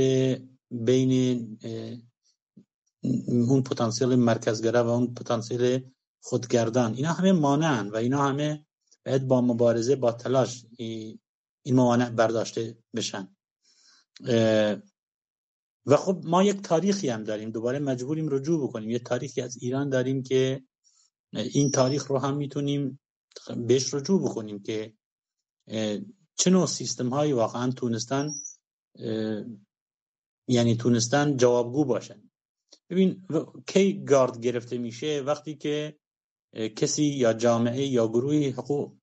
بین 0.71 1.59
اون 3.29 3.63
پتانسیل 3.63 4.09
مرکزگره 4.09 4.81
و 4.81 4.89
اون 4.89 5.15
پتانسیل 5.15 5.81
خودگردان. 6.21 6.95
اینا 6.95 7.13
همه 7.13 7.33
مانعن 7.33 7.89
و 7.89 7.97
اینا 7.97 8.29
همه 8.29 8.67
باید 9.07 9.27
با 9.29 9.41
مبارزه 9.41 9.97
با 9.97 10.13
تلاش 10.13 10.67
این 10.79 11.19
موانع 11.67 12.11
برداشته 12.11 12.79
بشن. 12.97 13.36
و 15.87 15.97
خب 15.97 16.21
ما 16.25 16.43
یک 16.43 16.63
تاریخی 16.63 17.09
هم 17.09 17.25
داریم 17.25 17.51
دوباره 17.51 17.79
مجبوریم 17.79 18.29
رجوع 18.29 18.69
بکنیم. 18.69 18.91
یه 18.91 18.99
تاریخی 18.99 19.41
از 19.41 19.57
ایران 19.57 19.89
داریم 19.89 20.23
که 20.23 20.63
این 21.33 21.71
تاریخ 21.71 22.07
رو 22.07 22.19
هم 22.19 22.37
می‌تونیم 22.37 23.01
بهش 23.57 23.95
رجوع 23.95 24.23
بکنیم 24.23 24.63
که 24.63 24.95
چه 26.39 26.51
نوع 26.51 26.67
سیستم 26.67 27.09
هایی 27.09 27.33
واقعا 27.33 27.71
تونستن 27.71 28.31
یعنی 30.49 30.77
تونستن 30.77 31.37
جوابگو 31.37 31.85
باشن. 31.85 32.31
ببین 32.91 33.27
کی 33.67 34.05
گارد 34.05 34.41
گرفته 34.41 34.79
میشه 34.79 35.23
وقتی 35.27 35.55
که 35.55 35.99
کسی 36.77 37.05
یا 37.05 37.33
جامعه 37.33 37.87
یا 37.87 38.09
گروهی 38.09 38.49
حقوق 38.49 38.97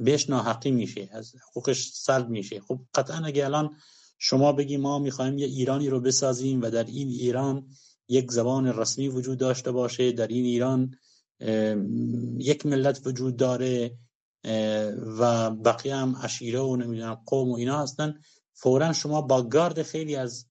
بهش 0.00 0.30
ناحقی 0.30 0.70
میشه 0.70 1.08
از 1.12 1.34
حقوقش 1.34 1.90
سلب 1.90 2.28
میشه. 2.28 2.60
خب 2.60 2.80
قطعا 2.94 3.24
اگه 3.24 3.44
الان 3.44 3.76
شما 4.26 4.52
بگی 4.52 4.76
ما 4.76 4.98
می‌خوایم 4.98 5.38
یه 5.38 5.46
ایرانی 5.46 5.88
رو 5.88 6.00
بسازیم 6.00 6.62
و 6.62 6.70
در 6.70 6.84
این 6.84 7.08
ایران 7.08 7.68
یک 8.08 8.30
زبان 8.30 8.66
رسمی 8.66 9.08
وجود 9.08 9.38
داشته 9.38 9.72
باشه 9.72 10.12
در 10.12 10.26
این 10.26 10.44
ایران 10.44 10.94
یک 12.38 12.66
ملت 12.66 13.06
وجود 13.06 13.36
داره 13.36 13.98
و 15.18 15.50
بقیه 15.50 15.96
هم 15.96 16.16
عشیره 16.16 16.60
و 16.60 16.76
نمی‌دونم 16.76 17.22
قوم 17.26 17.50
و 17.50 17.54
اینا 17.54 17.82
هستن. 17.82 18.14
فورا 18.52 18.92
شما 18.92 19.22
با 19.22 19.42
گارد 19.42 19.82
خیلی 19.82 20.16
از 20.16 20.46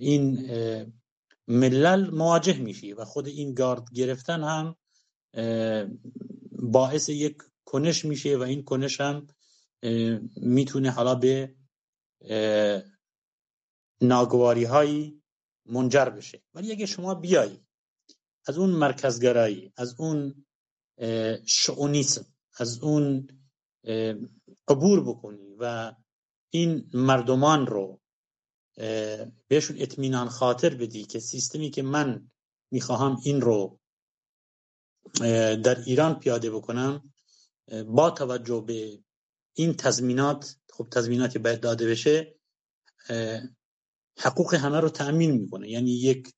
این 0.00 0.48
ملل 1.48 2.10
مواجه 2.10 2.58
میشی 2.58 2.92
و 2.92 3.04
خود 3.04 3.26
این 3.26 3.54
گارد 3.54 3.92
گرفتن 3.94 4.42
هم 4.42 4.76
باعث 6.52 7.08
یک 7.08 7.36
کنش 7.64 8.04
میشه 8.04 8.36
و 8.36 8.42
این 8.42 8.62
کنش 8.62 9.00
هم 9.00 9.26
می‌تونه 10.36 10.90
حالا 10.90 11.14
به 11.14 11.54
ناگواری 14.00 14.64
هایی 14.64 15.22
منجر 15.66 16.04
بشه. 16.04 16.42
ولی 16.54 16.72
اگه 16.72 16.86
شما 16.86 17.14
بیایی 17.14 17.66
از 18.46 18.58
اون 18.58 18.70
مرکزگرایی 18.70 19.72
از 19.76 20.00
اون 20.00 20.46
شعونیسم 21.46 22.26
از 22.58 22.78
اون 22.78 23.28
عبور 24.68 25.04
بکنی 25.04 25.54
و 25.58 25.94
این 26.50 26.90
مردمان 26.94 27.66
رو 27.66 28.00
بهشون 29.48 29.76
اطمینان 29.78 30.28
خاطر 30.28 30.74
بدی 30.74 31.04
که 31.04 31.18
سیستمی 31.18 31.70
که 31.70 31.82
من 31.82 32.30
می‌خواهم 32.70 33.20
این 33.24 33.40
رو 33.40 33.80
در 35.64 35.80
ایران 35.86 36.18
پیاده 36.18 36.50
بکنم 36.50 37.12
با 37.86 38.10
توجه 38.10 38.64
به 38.66 39.04
این 39.54 39.74
تضمینات 39.74 40.56
خب 40.76 40.88
تضمیناتی 40.90 41.38
باید 41.38 41.60
داده 41.60 41.86
بشه 41.86 42.34
حقوق 44.18 44.54
همه 44.54 44.80
رو 44.80 44.88
تأمین 44.88 45.30
می‌کنه. 45.30 45.70
یعنی 45.70 45.90
یک 45.90 46.32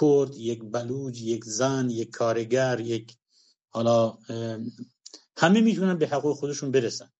کرد 0.00 0.36
یک 0.36 0.62
بلوج 0.62 1.22
یک 1.22 1.44
زن 1.44 1.90
یک 1.90 2.10
کارگر 2.10 2.80
یک 2.80 3.16
حالا 3.68 4.18
همه 5.36 5.60
می‌تونن 5.60 5.98
به 5.98 6.08
حقوق 6.08 6.36
خودشون 6.36 6.70
برسن. 6.70 7.12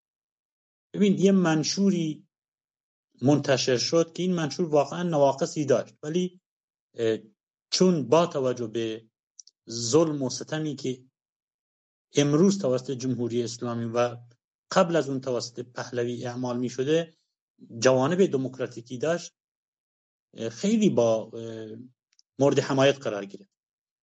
ببین 0.92 1.18
یه 1.18 1.32
منشوری 1.32 2.26
منتشر 3.22 3.76
شد 3.76 4.12
که 4.12 4.22
این 4.22 4.34
منشور 4.34 4.68
واقعا 4.68 5.02
نواقصی 5.02 5.64
داشت. 5.64 5.94
ولی 6.02 6.40
چون 7.70 8.08
با 8.08 8.26
توجه 8.26 8.66
به 8.66 9.06
ظلم 9.70 10.22
و 10.22 10.30
ستمی 10.30 10.76
که 10.76 11.04
امروز 12.14 12.58
توسط 12.58 12.90
جمهوری 12.90 13.42
اسلامی 13.42 13.84
و 13.84 14.16
قبل 14.72 14.96
از 14.96 15.08
اون 15.08 15.20
توسط 15.20 15.60
پهلوی 15.60 16.26
اعمال 16.26 16.58
می 16.58 16.68
شده 16.68 17.14
جوانب 17.78 18.26
دموکراتیکی 18.26 18.98
داشت 18.98 19.32
خیلی 20.50 20.90
با 20.90 21.30
مورد 22.38 22.58
حمایت 22.58 22.98
قرار 22.98 23.24
گرفت. 23.24 23.50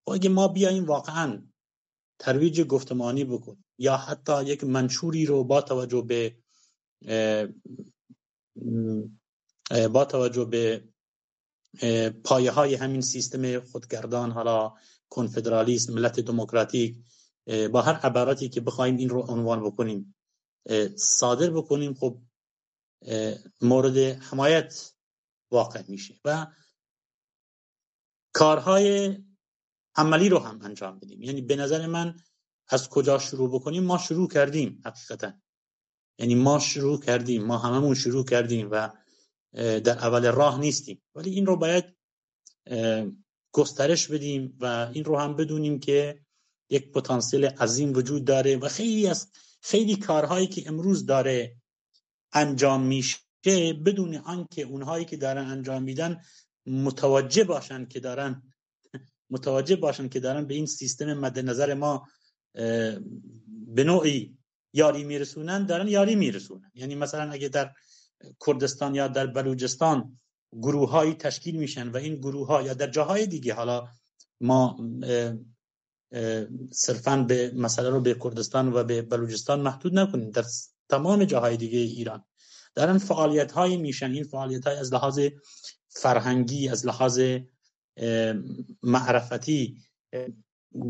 و 0.08 0.12
اگه 0.12 0.30
ما 0.30 0.48
بیایم 0.48 0.86
واقعا 0.86 1.48
ترویج 2.20 2.62
گفتمانی 2.62 3.26
بکن 3.26 3.64
یا 3.78 3.98
حتی 3.98 4.44
یک 4.44 4.64
منشوری 4.64 5.26
رو 5.26 5.44
با 5.44 5.62
توجه 5.62 6.02
به 6.02 6.38
با 9.94 10.06
توجه 10.06 10.46
به 10.46 10.84
پایه 12.24 12.52
های 12.52 12.76
همین 12.76 13.02
سیستم 13.02 13.60
خودگردان 13.60 14.32
حالا 14.32 14.74
کنفدرالیسم 15.10 15.94
ملت 15.94 16.20
دموکراتیک 16.20 16.98
با 17.72 17.82
هر 17.82 17.94
عباراتی 17.94 18.50
که 18.50 18.62
بخوایم 18.62 18.98
این 18.98 19.10
رو 19.10 19.22
عنوان 19.22 19.64
بکنیم. 19.64 20.16
صادر 20.96 21.50
بکنیم 21.50 21.94
خب 21.94 22.22
مورد 23.62 23.98
حمایت 23.98 24.94
واقع 25.52 25.84
میشه 25.88 26.20
و 26.26 26.48
کارهای 28.34 29.18
عملی 29.96 30.30
رو 30.30 30.40
هم 30.40 30.60
انجام 30.62 31.00
بدیم. 31.00 31.24
یعنی 31.24 31.42
به 31.42 31.56
نظر 31.56 31.88
من 31.88 32.16
از 32.68 32.90
کجا 32.90 33.20
شروع 33.20 33.52
بکنیم؟ 33.54 33.84
ما 33.84 33.98
شروع 33.98 34.28
کردیم 34.28 34.82
حقیقتا. 34.86 35.34
یعنی 36.20 36.36
ما 36.36 36.60
شروع 36.60 37.00
کردیم 37.00 37.44
ما 37.44 37.58
هممون 37.58 37.96
شروع 37.96 38.26
کردیم 38.26 38.68
و 38.72 38.90
در 39.54 39.98
اول 39.98 40.32
راه 40.32 40.60
نیستیم. 40.60 41.02
ولی 41.16 41.30
این 41.30 41.46
رو 41.46 41.56
باید 41.56 41.86
گسترش 43.52 44.08
بدیم 44.08 44.58
و 44.60 44.66
این 44.66 45.06
رو 45.06 45.20
هم 45.20 45.36
بدونیم 45.36 45.80
که 45.80 46.26
یک 46.70 46.92
پتانسیل 46.92 47.46
عظیم 47.46 47.94
وجود 47.94 48.26
داره 48.26 48.58
و 48.58 48.68
خیلی 48.68 49.08
از 49.08 49.32
خیلی 49.62 49.96
کارهایی 49.96 50.48
که 50.48 50.68
امروز 50.68 51.06
داره 51.06 51.56
انجام 52.34 52.84
میشه 52.84 53.18
بدون 53.86 54.16
آنکه 54.16 54.62
اونهایی 54.62 55.06
که 55.06 55.18
دارن 55.18 55.46
انجام 55.46 55.84
میدن 55.84 56.22
متوجه 56.66 57.44
باشن 57.44 57.86
که 57.86 58.00
دارن 58.00 58.44
متوجه 59.30 59.76
باشن 59.76 60.10
که 60.10 60.20
دارن 60.20 60.46
به 60.46 60.54
این 60.54 60.66
سیستم 60.66 61.14
مد 61.14 61.40
نظر 61.40 61.74
ما 61.74 62.08
به 63.68 63.84
نوعی 63.84 64.38
یاری 64.74 65.04
میرسونن 65.04 65.66
دارن 65.66 65.88
یاری 65.88 66.16
میرسونن. 66.16 66.72
یعنی 66.76 66.96
مثلا 66.96 67.32
اگه 67.32 67.48
در 67.48 67.74
کردستان 68.46 68.96
یا 68.96 69.08
در 69.08 69.28
بلوچستان 69.28 70.18
گروه 70.52 71.14
تشکیل 71.14 71.56
میشن 71.56 71.90
و 71.90 71.98
این 71.98 72.16
گروه 72.16 72.48
ها 72.48 72.62
یا 72.62 72.74
در 72.74 72.88
جاهای 72.88 73.28
دیگه 73.28 73.54
حالا 73.54 73.88
ما 74.42 74.78
صرفا 76.72 77.26
به 77.28 77.52
مسئله 77.56 77.90
رو 77.90 78.02
به 78.02 78.14
کردستان 78.14 78.74
و 78.74 78.84
به 78.84 79.02
بلوچستان 79.02 79.62
محدود 79.62 80.00
نکنیم. 80.00 80.32
در 80.32 80.46
تمام 80.90 81.26
جاهای 81.26 81.58
دیگه 81.58 81.80
ایران. 81.80 82.26
دارن 82.76 82.98
فعالیت 82.98 83.52
های 83.52 83.78
میشن 83.78 84.12
این 84.12 84.24
فعالیت 84.24 84.68
های 84.68 84.78
از 84.78 84.94
لحاظ 84.94 85.20
فرهنگی 85.88 86.70
از 86.70 86.86
لحاظ 86.86 87.22
معرفتی 88.84 89.82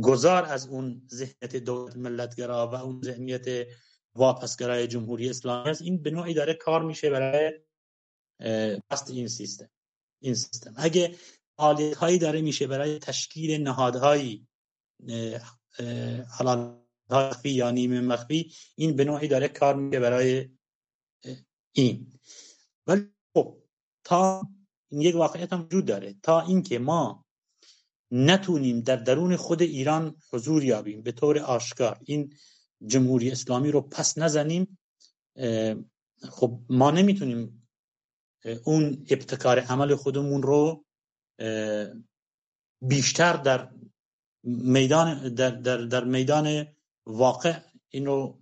گذار 0.01 0.45
از 0.45 0.67
اون 0.67 1.07
ذهنیت 1.13 1.55
دولت 1.55 1.97
ملتگرا 1.97 2.67
و 2.67 2.75
اون 2.75 3.01
ذهنیت 3.05 3.67
واپسگرای 4.15 4.87
جمهوری 4.87 5.29
اسلامی 5.29 5.69
است. 5.69 5.81
این 5.81 6.01
به 6.01 6.11
نوعی 6.11 6.33
داره 6.33 6.53
کار 6.53 6.83
میشه 6.83 7.09
برای 7.09 7.59
پست 8.89 9.09
این 9.09 9.27
سیستم. 9.27 9.69
این 10.21 10.33
سیستم. 10.33 10.73
اگه 10.77 11.15
فعالیت 11.57 11.97
هایی 11.97 12.17
داره 12.17 12.41
میشه 12.41 12.67
برای 12.67 12.99
تشکیل 12.99 13.63
نهادهایی 13.63 14.48
حالا 16.29 16.79
مخفی 17.09 17.49
یا 17.49 17.71
نیمه 17.71 18.01
مخفی 18.01 18.53
این 18.75 18.95
به 18.95 19.05
نوعی 19.05 19.27
داره 19.27 19.47
کار 19.47 19.75
میشه 19.75 19.99
برای 19.99 20.49
این. 21.71 22.19
ولی 22.87 23.07
خب 23.33 23.57
تا 24.03 24.49
این 24.91 25.01
یک 25.01 25.15
واقعیت 25.15 25.53
هم 25.53 25.61
وجود 25.61 25.85
داره. 25.85 26.15
تا 26.23 26.41
اینکه 26.41 26.79
ما 26.79 27.25
نتونیم 28.11 28.81
در 28.81 28.95
درون 28.95 29.35
خود 29.35 29.61
ایران 29.61 30.15
حضور 30.33 30.63
یابیم 30.63 31.01
به 31.01 31.11
طور 31.11 31.39
آشکار 31.39 31.99
این 32.05 32.33
جمهوری 32.85 33.31
اسلامی 33.31 33.71
رو 33.71 33.81
پس 33.81 34.17
نزنیم 34.17 34.77
خب 36.29 36.59
ما 36.69 36.91
نمی‌تونیم 36.91 37.67
اون 38.63 39.05
ابتکار 39.09 39.59
عمل 39.59 39.95
خودمون 39.95 40.43
رو 40.43 40.85
بیشتر 42.81 43.33
در 43.33 43.71
میدان 44.43 45.33
در, 45.33 45.49
در, 45.49 45.77
در 45.77 46.03
میدان 46.03 46.67
واقع 47.05 47.59
این 47.89 48.05
رو 48.05 48.39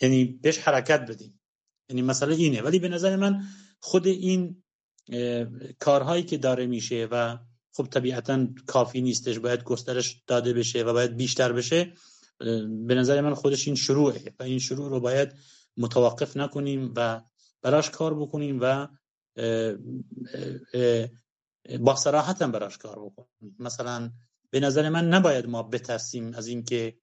یعنی 0.00 0.24
بهش 0.42 0.58
حرکت 0.58 1.00
بدیم. 1.00 1.40
یعنی 1.88 2.02
مسئله 2.02 2.34
اینه. 2.34 2.62
ولی 2.62 2.78
به 2.78 2.88
نظر 2.88 3.16
من 3.16 3.42
خود 3.80 4.06
این 4.06 4.62
کارهایی 5.78 6.22
که 6.22 6.38
داره 6.38 6.66
میشه 6.66 7.08
و 7.10 7.38
خب 7.72 7.86
طبیعتا 7.86 8.48
کافی 8.66 9.00
نیستش 9.00 9.38
باید 9.38 9.62
گسترش 9.62 10.22
داده 10.26 10.52
بشه 10.52 10.82
و 10.82 10.92
باید 10.92 11.16
بیشتر 11.16 11.52
بشه 11.52 11.92
به 12.86 12.94
نظر 12.94 13.20
من 13.20 13.34
خودش 13.34 13.66
این 13.66 13.76
شروعه 13.76 14.34
و 14.38 14.42
این 14.42 14.58
شروع 14.58 14.90
رو 14.90 15.00
باید 15.00 15.32
متوقف 15.76 16.36
نکنیم 16.36 16.92
و 16.96 17.20
براش 17.62 17.90
کار 17.90 18.20
بکنیم 18.20 18.58
و 18.62 18.88
با 21.80 21.96
صراحت 21.96 22.42
هم 22.42 22.52
براش 22.52 22.78
کار 22.78 23.04
بکنیم 23.04 23.56
مثلا 23.58 24.10
به 24.50 24.60
نظر 24.60 24.88
من 24.88 25.08
نباید 25.08 25.46
ما 25.46 25.62
بترسیم 25.62 26.34
از 26.34 26.46
اینکه 26.46 26.98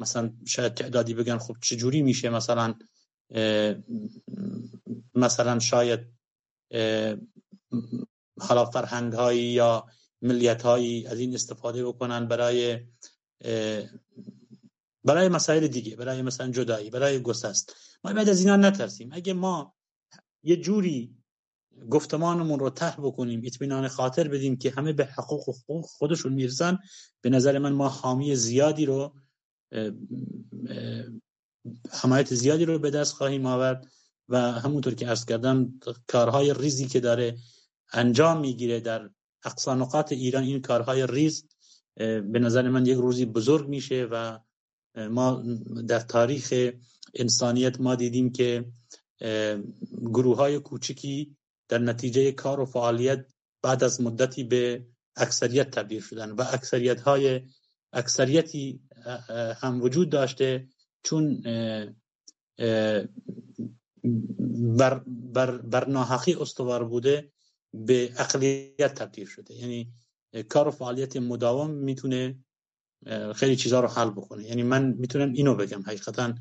مثلا 0.00 0.32
شاید 0.46 0.74
تعدادی 0.74 1.14
بگن 1.14 1.38
خب 1.38 1.56
چجوری 1.62 2.02
میشه 2.02 2.30
مثلا 2.30 2.74
مثلا 5.14 5.58
شاید 5.58 6.00
حالا 8.40 8.64
فرهنگ 8.64 9.12
هایی 9.12 9.42
یا 9.42 9.86
ملیت 10.22 10.62
هایی 10.62 11.06
از 11.06 11.18
این 11.18 11.34
استفاده 11.34 11.86
بکنن 11.86 12.28
برای 12.28 12.80
برای 15.04 15.28
مسائل 15.28 15.66
دیگه 15.66 15.96
برای 15.96 16.22
مثلا 16.22 16.50
جدایی 16.50 16.90
برای 16.90 17.22
گسست. 17.22 17.76
ما 18.04 18.12
باید 18.12 18.28
از 18.28 18.40
اینا 18.40 18.56
نترسیم. 18.56 19.10
اگه 19.12 19.32
ما 19.32 19.74
یه 20.42 20.56
جوری 20.56 21.16
گفتمانمون 21.90 22.58
رو 22.58 22.70
ته 22.70 22.94
بکنیم 22.98 23.42
اطمینان 23.44 23.88
خاطر 23.88 24.28
بدیم 24.28 24.56
که 24.56 24.70
همه 24.70 24.92
به 24.92 25.04
حقوق 25.04 25.48
حقوق 25.48 25.84
خودشون 25.84 26.32
می‌رسن. 26.32 26.78
به 27.20 27.30
نظر 27.30 27.58
من 27.58 27.72
ما 27.72 27.88
حامی 27.88 28.36
زیادی 28.36 28.86
رو 28.86 29.14
حمایت 31.90 32.34
زیادی 32.34 32.64
رو 32.64 32.78
به 32.78 32.90
دست 32.90 33.12
خواهیم 33.12 33.46
آورد 33.46 33.86
و 34.28 34.52
همونطور 34.52 34.94
که 34.94 35.06
عرض 35.06 35.24
کردم 35.24 35.80
کارهای 36.06 36.54
ریزی 36.54 36.86
که 36.86 37.00
داره 37.00 37.36
انجام 37.92 38.40
می‌گیره 38.40 38.80
در 38.80 39.10
اقصا 39.44 39.74
نقاط 39.74 40.12
ایران 40.12 40.42
این 40.42 40.60
کارهای 40.60 41.06
ریز 41.06 41.48
به 41.96 42.38
نظر 42.38 42.68
من 42.68 42.86
یک 42.86 42.96
روزی 42.96 43.26
بزرگ 43.26 43.68
میشه 43.68 44.08
و 44.10 44.38
ما 45.10 45.42
در 45.88 46.00
تاریخ 46.00 46.72
انسانیت 47.14 47.80
ما 47.80 47.94
دیدیم 47.94 48.32
که 48.32 48.64
گروه 50.04 50.36
های 50.36 50.58
کوچکی 50.58 51.36
در 51.68 51.78
نتیجه 51.78 52.32
کار 52.32 52.60
و 52.60 52.64
فعالیت 52.64 53.26
بعد 53.62 53.84
از 53.84 54.00
مدتی 54.00 54.44
به 54.44 54.86
اکثریت 55.16 55.70
تبدیل 55.70 56.00
شدن 56.00 56.30
و 56.30 56.44
اکثریت 56.52 57.00
های 57.00 57.40
اکثریتی 57.92 58.80
هم 59.56 59.82
وجود 59.82 60.10
داشته 60.10 60.68
چون 61.02 61.42
بر, 64.78 65.02
بر, 65.06 65.58
بر 65.58 65.88
ناحقی 65.88 66.34
استوار 66.34 66.84
بوده 66.84 67.32
به 67.74 68.12
اقلیت 68.16 68.94
تبدیل 68.94 69.26
شده. 69.26 69.54
یعنی 69.54 69.92
کار 70.48 70.68
و 70.68 70.70
فعالیت 70.70 71.16
مداوم 71.16 71.70
می‌تونه 71.70 72.38
خیلی 73.34 73.56
چیزها 73.56 73.80
رو 73.80 73.88
حل 73.88 74.10
بکنه. 74.10 74.44
یعنی 74.44 74.62
من 74.62 74.94
می‌تونم 74.98 75.32
اینو 75.32 75.54
بگم 75.54 75.82
حقیقتا 75.82 76.34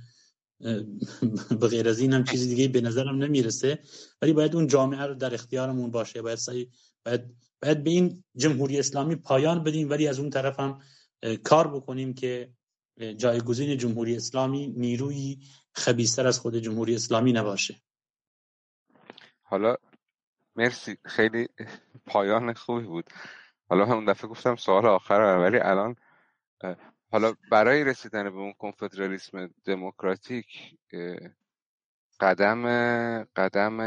به 1.61 1.67
غیر 1.67 1.89
از 1.89 1.99
این 1.99 2.13
هم 2.13 2.23
چیزی 2.23 2.49
دیگه 2.55 2.67
به 2.67 2.81
نظرم 2.81 3.23
نمی‌رسه. 3.23 3.79
ولی 4.21 4.33
باید 4.33 4.55
اون 4.55 4.67
جامعه 4.67 5.05
رو 5.05 5.13
در 5.13 5.33
اختیارمون 5.33 5.91
باشه. 5.91 6.21
باید 6.21 6.39
باید 7.05 7.35
باید 7.61 7.83
به 7.83 7.89
این 7.89 8.23
جمهوری 8.35 8.79
اسلامی 8.79 9.15
پایان 9.15 9.63
بدیم. 9.63 9.89
ولی 9.89 10.07
از 10.07 10.19
اون 10.19 10.29
طرف 10.29 10.59
هم 10.59 10.81
کار 11.43 11.67
بکنیم 11.67 12.13
که 12.13 12.53
جایگزین 13.17 13.77
جمهوری 13.77 14.15
اسلامی 14.15 14.67
نیروی 14.67 15.39
خبیستر 15.73 16.27
از 16.27 16.39
خود 16.39 16.57
جمهوری 16.57 16.95
اسلامی 16.95 17.33
نباشه. 17.33 17.81
حالا 19.41 19.75
مرسی. 20.55 20.97
خیلی 21.05 21.47
پایان 22.05 22.53
خوبی 22.53 22.85
بود. 22.85 23.09
حالا 23.69 23.85
همون 23.85 24.05
دفعه 24.05 24.29
گفتم 24.29 24.55
سوال 24.55 24.85
آخر 24.85 25.19
ولی 25.19 25.57
الان 25.57 25.95
حالا 27.13 27.33
برای 27.51 27.83
رسیدن 27.83 28.23
به 28.23 28.39
اون 28.39 28.53
کنفدرالیسم 28.53 29.49
دموکراتیک 29.65 30.77
قدم 32.19 32.63
قدم 33.23 33.77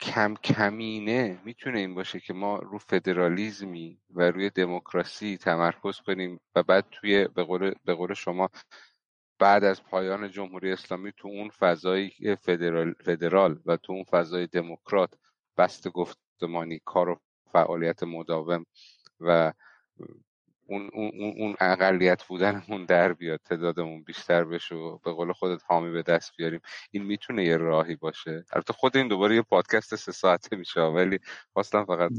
کم 0.00 0.34
کمینه 0.34 1.40
می‌تونه 1.44 1.78
این 1.78 1.94
باشه 1.94 2.20
که 2.20 2.32
ما 2.32 2.58
رو 2.58 2.78
فدرالیزمی 2.78 4.00
و 4.10 4.30
روی 4.30 4.50
دموکراسی 4.50 5.36
تمرکز 5.36 6.00
کنیم 6.00 6.40
و 6.54 6.62
بعد 6.62 6.84
توی 6.90 7.28
به 7.28 7.44
قول, 7.44 7.74
به 7.84 7.94
قول 7.94 8.14
شما 8.14 8.50
بعد 9.38 9.64
از 9.64 9.84
پایان 9.84 10.30
جمهوری 10.30 10.72
اسلامی 10.72 11.12
تو 11.16 11.28
اون 11.28 11.50
فضای 11.50 12.10
فدرال, 12.42 12.94
فدرال 13.04 13.60
و 13.66 13.76
تو 13.76 13.92
اون 13.92 14.04
فضای 14.04 14.46
دموکرات 14.46 15.14
بست 15.56 15.88
گفتمانی 15.88 16.80
کار 16.84 17.08
و 17.08 17.20
فعالیت 17.52 18.02
مداوم 18.02 18.66
و 19.20 19.52
اون, 20.66 20.90
اون, 20.92 21.10
اون 21.38 21.56
اقلیت 21.60 22.24
بودنمون 22.24 22.84
در 22.84 23.12
بیاد 23.12 23.40
تعدادمون 23.44 24.02
بیشتر 24.02 24.44
بشه 24.44 24.74
و 24.74 24.98
به 24.98 25.12
قول 25.12 25.32
خودت 25.32 25.62
حامی 25.66 25.92
به 25.92 26.02
دست 26.02 26.32
بیاریم. 26.36 26.60
این 26.90 27.02
می‌تونه 27.02 27.44
یه 27.44 27.56
راهی 27.56 27.96
باشه. 27.96 28.44
البته 28.52 28.72
خود 28.72 28.96
این 28.96 29.08
دوباره 29.08 29.36
یه 29.36 29.42
پادکست 29.42 29.96
سه 29.96 30.12
ساعته 30.12 30.56
میشه 30.56 30.80
ولی 30.80 31.18
خواستم 31.52 31.84
فقط 31.84 32.10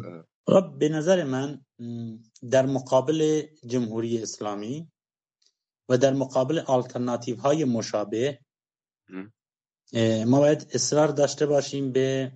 خب، 0.47 0.79
به 0.79 0.89
نظر 0.89 1.23
من 1.23 1.61
در 2.51 2.65
مقابل 2.65 3.41
جمهوری 3.67 4.23
اسلامی 4.23 4.87
و 5.89 5.97
در 5.97 6.13
مقابل 6.13 6.59
آلترناتیو 6.59 7.37
های 7.37 7.65
مشابه 7.65 8.39
ما 10.27 10.39
باید 10.39 10.67
اصرار 10.73 11.07
داشته 11.07 11.45
باشیم 11.45 11.91
به 11.91 12.31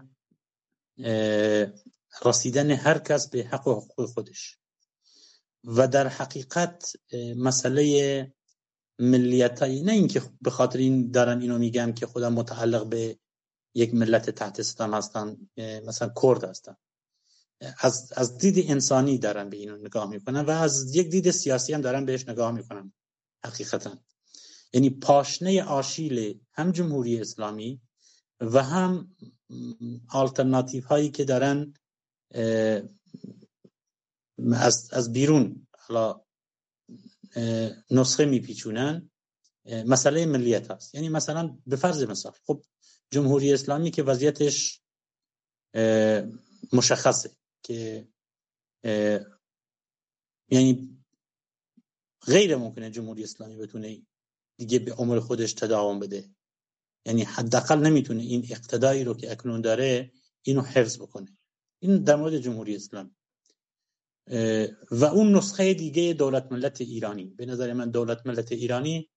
رسیدن 2.25 2.71
هر 2.71 2.97
کس 2.97 3.29
به 3.29 3.43
حق 3.43 3.67
و 3.67 3.73
حقوق 3.73 4.05
خودش. 4.05 4.58
و 5.63 5.87
در 5.87 6.07
حقیقت 6.07 6.93
مسئله 7.37 8.33
ملیت 8.99 9.63
نه 9.63 9.91
اینکه 9.91 10.21
به 10.41 10.49
خاطر 10.49 10.79
این 10.79 11.11
دارن 11.11 11.41
اینو 11.41 11.57
میگن 11.57 11.93
که 11.93 12.05
خودم 12.05 12.33
متعلق 12.33 12.89
به 12.89 13.19
یک 13.75 13.93
ملت 13.93 14.29
تحت 14.29 14.61
ستم 14.61 14.93
هستن 14.93 15.37
مثلا 15.57 16.13
کرد 16.21 16.43
هستن 16.43 16.75
از, 17.79 18.13
از 18.15 18.37
دید 18.37 18.71
انسانی 18.71 19.17
دارن 19.17 19.49
به 19.49 19.57
اینو 19.57 19.77
نگاه 19.77 20.09
می‌کنن 20.09 20.41
و 20.41 20.49
از 20.49 20.95
یک 20.95 21.09
دید 21.09 21.31
سیاسی 21.31 21.73
هم 21.73 21.81
دارن 21.81 22.05
بهش 22.05 22.29
نگاه 22.29 22.51
می‌کنن 22.51 22.93
حقیقتا. 23.45 23.97
یعنی 24.73 24.89
پاشنه 24.89 25.63
آشیل 25.63 26.39
هم 26.53 26.71
جمهوری 26.71 27.21
اسلامی 27.21 27.81
و 28.39 28.63
هم 28.63 29.15
آلترناتیف 30.09 30.85
هایی 30.85 31.09
که 31.09 31.23
دارن 31.23 31.73
از, 34.53 34.89
از 34.93 35.13
بیرون 35.13 35.67
حالا 35.79 36.21
نسخه 37.91 38.25
میپیچونن. 38.25 39.11
مسئله 39.85 40.25
ملیت 40.25 40.71
هست. 40.71 40.95
یعنی 40.95 41.09
مثلا 41.09 41.57
به 41.67 41.75
فرض 41.75 42.03
مثال 42.03 42.33
خب 42.45 42.63
جمهوری 43.11 43.53
اسلامی 43.53 43.91
که 43.91 44.03
وضعیتش 44.03 44.81
مشخصه 46.73 47.31
که 47.63 48.07
یعنی 50.51 50.97
غیر 52.21 52.55
ممکنه 52.55 52.91
جمهوری 52.91 53.23
اسلامی 53.23 53.57
بتونه 53.57 54.01
دیگه 54.57 54.79
به 54.79 54.93
عمر 54.93 55.19
خودش 55.19 55.53
تداوم 55.53 55.99
بده. 55.99 56.29
یعنی 57.05 57.23
حداقل 57.23 57.79
نمی‌تونه 57.79 58.23
این 58.23 58.47
اقتدایی 58.49 59.03
رو 59.03 59.13
که 59.13 59.31
اکنون 59.31 59.61
داره 59.61 60.11
اینو 60.41 60.61
حفظ 60.61 60.97
بکنه. 61.01 61.37
این 61.79 62.03
در 62.03 62.15
مورد 62.15 62.37
جمهوری 62.37 62.75
اسلامی. 62.75 63.15
و 64.91 65.05
اون 65.05 65.35
نسخه 65.35 65.73
دیگه 65.73 66.13
دولت 66.13 66.51
ملت 66.51 66.81
ایرانی. 66.81 67.25
به 67.25 67.45
نظر 67.45 67.73
من 67.73 67.89
دولت 67.91 68.25
ملت 68.25 68.51
ایرانی 68.51 69.09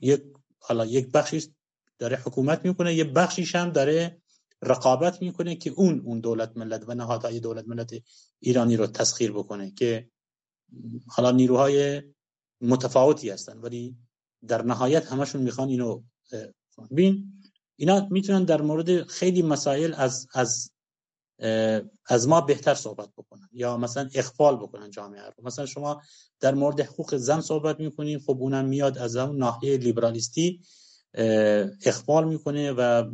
یک 0.00 0.22
حالا 0.58 0.86
یک 0.86 1.12
بخشی 1.12 1.54
داره 1.98 2.16
حکومت 2.16 2.64
می‌کنه 2.64 2.94
یه 2.94 3.04
بخشیش 3.04 3.54
هم 3.54 3.70
داره 3.70 4.22
رقابت 4.62 5.22
می‌کنه 5.22 5.56
که 5.56 5.70
اون 5.70 6.00
اون 6.00 6.20
دولت 6.20 6.56
ملت 6.56 6.84
و 6.88 6.94
نهادهای 6.94 7.40
دولت 7.40 7.68
ملت 7.68 7.94
ایرانی 8.40 8.76
رو 8.76 8.86
تسخیر 8.86 9.32
بکنه 9.32 9.70
که 9.70 10.10
حالا 11.06 11.30
نیروهای 11.30 12.02
متفاوتی 12.60 13.30
هستن 13.30 13.58
ولی 13.58 13.96
در 14.46 14.62
نهایت 14.62 15.06
همشون 15.06 15.42
می‌خوان 15.42 15.68
اینو 15.68 16.02
بین 16.90 17.42
اینا 17.76 18.08
می‌تونن 18.10 18.44
در 18.44 18.62
مورد 18.62 19.02
خیلی 19.02 19.42
مسائل 19.42 19.94
از 19.96 20.26
از 20.34 20.70
از 22.06 22.28
ما 22.28 22.40
بهتر 22.40 22.74
صحبت 22.74 23.08
بکنن 23.16 23.48
یا 23.52 23.76
مثلا 23.76 24.08
اخفال 24.14 24.56
بکنن 24.56 24.90
جامعه 24.90 25.22
رو. 25.22 25.32
مثلا 25.42 25.66
شما 25.66 26.02
در 26.40 26.54
مورد 26.54 26.80
حقوق 26.80 27.16
زن 27.16 27.40
صحبت 27.40 27.80
می‌کنین 27.80 28.18
خب 28.18 28.36
اونم 28.40 28.64
میاد 28.64 28.98
از 28.98 29.16
اون 29.16 29.36
ناحیه 29.36 29.76
لیبرالیستی 29.76 30.60
اخفال 31.84 32.28
می‌کنه 32.28 32.72
و 32.72 33.10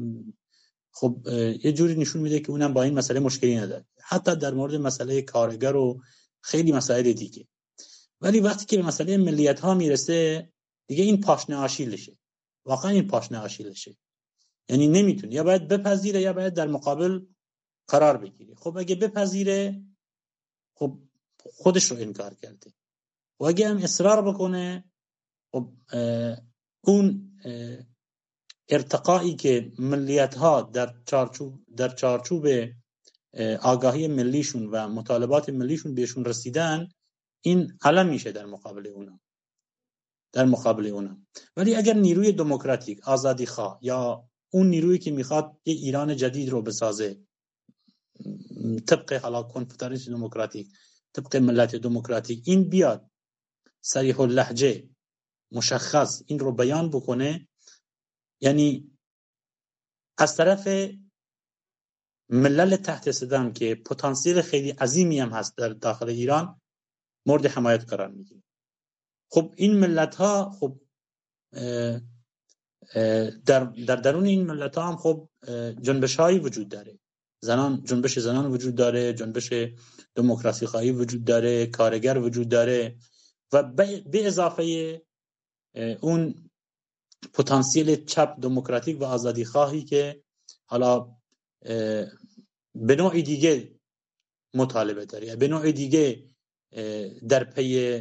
خب 0.90 1.28
یه 1.64 1.72
جوری 1.72 1.94
نشون 1.94 2.22
میده 2.22 2.40
که 2.40 2.50
اونم 2.50 2.72
با 2.72 2.82
این 2.82 2.94
مسئله 2.94 3.20
مشکلی 3.20 3.56
نداره. 3.56 3.84
حتی 4.02 4.36
در 4.36 4.54
مورد 4.54 4.74
مسئله 4.74 5.22
کارگر 5.22 5.76
و 5.76 6.00
خیلی 6.40 6.72
مسائل 6.72 7.12
دیگه. 7.12 7.46
ولی 8.20 8.40
وقتی 8.40 8.66
که 8.66 8.76
به 8.76 8.82
مسئله 8.82 9.16
ملیت 9.16 9.60
ها 9.60 9.74
می‌رسه 9.74 10.48
دیگه 10.86 11.04
این 11.04 11.20
پاشنه 11.20 11.56
آشیلشه 11.56 12.18
واقعا 12.64 12.90
این 12.90 13.06
پاشنه 13.06 13.38
آشیلشه 13.38 13.96
یعنی 14.68 14.88
نمی‌تونه. 14.88 15.34
یا 15.34 15.44
باید 15.44 15.68
بپذیره 15.68 16.20
یا 16.20 16.32
باید 16.32 16.54
در 16.54 16.66
مقابل 16.66 17.20
قرار 17.88 18.16
بگیری. 18.16 18.54
خب 18.54 18.76
اگه 18.76 18.94
بپذیره 18.94 19.82
خب 20.74 20.98
خودش 21.38 21.84
رو 21.84 21.96
انکار 21.96 22.34
کرده. 22.34 22.72
و 23.40 23.44
اگه 23.44 23.68
هم 23.68 23.76
اصرار 23.76 24.32
بکنه 24.32 24.84
خب 25.52 25.72
اون 26.84 27.38
ارتقایی 28.68 29.36
که 29.36 29.72
ملیت 29.78 30.34
ها 30.34 30.62
در 30.62 30.94
چارچوب 31.06 31.64
در 31.76 31.88
چارچوب 31.88 32.46
آگاهی 33.62 34.08
ملیشون 34.08 34.66
و 34.66 34.88
مطالبات 34.88 35.48
ملیشون 35.48 35.94
بهشون 35.94 36.24
رسیدن 36.24 36.88
این 37.44 37.78
علم 37.82 38.08
میشه 38.08 38.32
در 38.32 38.46
مقابل 38.46 38.86
اونا. 38.86 39.20
در 40.32 40.44
مقابل 40.44 40.86
اونا. 40.86 41.16
ولی 41.56 41.74
اگر 41.74 41.94
نیروی 41.94 42.32
دموکراتیک 42.32 43.08
آزادی 43.08 43.46
خواه 43.46 43.78
یا 43.82 44.28
اون 44.50 44.66
نیرویی 44.66 44.98
که 44.98 45.10
می‌خواد 45.10 45.60
یه 45.64 45.74
ایران 45.74 46.16
جدید 46.16 46.48
رو 46.48 46.62
بسازه 46.62 47.16
طبق 48.88 49.12
حالا 49.12 49.42
کنفدراسی 49.42 50.10
دموکراتیک 50.10 50.68
طبق 51.12 51.36
ملت 51.36 51.76
دموکراتیک 51.76 52.42
این 52.46 52.68
بیاد 52.68 53.10
صریح 53.80 54.20
اللهجه 54.20 54.88
مشخص 55.52 56.22
این 56.26 56.38
رو 56.38 56.52
بیان 56.52 56.90
بکنه 56.90 57.48
یعنی 58.40 58.98
از 60.18 60.36
طرف 60.36 60.68
ملل 62.28 62.76
تحت 62.76 63.10
صدام 63.10 63.52
که 63.52 63.74
پتانسیل 63.74 64.42
خیلی 64.42 64.70
عظیمی 64.70 65.20
هم 65.20 65.28
هست 65.28 65.56
در 65.56 65.68
داخل 65.68 66.08
ایران 66.08 66.60
مورد 67.26 67.46
حمایت 67.46 67.84
قرار 67.84 68.08
می‌گیره. 68.08 68.42
خب 69.30 69.54
این 69.56 69.78
ملت 69.78 70.14
ها 70.14 70.50
خب 70.50 70.80
در, 73.46 73.64
در 73.64 73.96
درون 73.96 74.26
این 74.26 74.46
ملت 74.46 74.78
ها 74.78 74.88
هم 74.88 74.96
خب 74.96 75.28
جنبش 75.82 76.16
هایی 76.16 76.38
وجود 76.38 76.68
داره. 76.68 76.98
زنان 77.44 77.84
جنبش 77.84 78.18
زنان 78.18 78.46
وجود 78.46 78.74
داره 78.74 79.12
جنبش 79.12 79.52
دموکراسی 80.14 80.66
خواهی 80.66 80.90
وجود 80.90 81.24
داره 81.24 81.66
کارگر 81.66 82.18
وجود 82.18 82.48
داره 82.48 82.96
و 83.52 83.62
به 83.62 84.26
اضافه 84.26 85.02
اون 86.00 86.50
پتانسیل 87.34 88.04
چپ 88.04 88.36
دموکراتیک 88.40 89.00
و 89.00 89.04
آزادی 89.04 89.44
خواهی 89.44 89.84
که 89.84 90.22
حالا 90.66 91.16
به 92.74 92.96
نوع 92.98 93.20
دیگه 93.20 93.74
مطالبه 94.54 95.06
داره. 95.06 95.36
به 95.36 95.48
نوع 95.48 95.72
دیگه 95.72 96.30
در 97.28 97.44
پی 97.44 98.00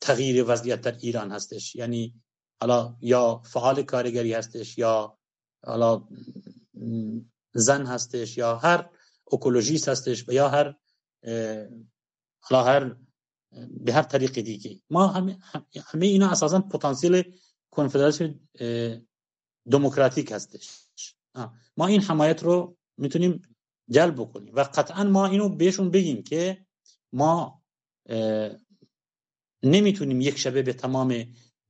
تغییر 0.00 0.44
وضعیت 0.48 0.80
در 0.80 0.96
ایران 0.96 1.30
هستش. 1.30 1.76
یعنی 1.76 2.14
حالا 2.60 2.96
یا 3.00 3.42
فعال 3.44 3.82
کارگری 3.82 4.32
هستش 4.32 4.78
یا 4.78 5.18
حالا 5.66 6.08
زن 7.54 7.86
هستش 7.86 8.38
یا 8.38 8.56
هر 8.56 8.90
اکولوژیست 9.32 9.88
هستش 9.88 10.24
یا 10.28 10.48
هر 10.48 10.74
حالا 12.40 12.64
هر 12.64 12.96
به 13.70 13.92
هر 13.92 14.02
طریق 14.02 14.32
دیگه. 14.32 14.80
ما 14.90 15.06
همه, 15.06 15.38
همه 15.86 16.06
اینا 16.06 16.30
اساسا 16.30 16.60
پتانسیل 16.60 17.22
کنفدراسی 17.70 18.40
دموکراتیک 19.70 20.32
هستش. 20.32 20.84
ما 21.76 21.86
این 21.86 22.00
حمایت 22.00 22.42
رو 22.42 22.76
می‌تونیم 22.96 23.42
جلب 23.90 24.14
بکنیم 24.20 24.54
و 24.54 24.60
قطعا 24.60 25.04
ما 25.04 25.26
اینو 25.26 25.48
بهشون 25.48 25.90
بگیم 25.90 26.22
که 26.22 26.66
ما 27.12 27.62
نمی‌تونیم 29.62 30.20
یک 30.20 30.38
شبه 30.38 30.62
به 30.62 30.72
تمام 30.72 31.08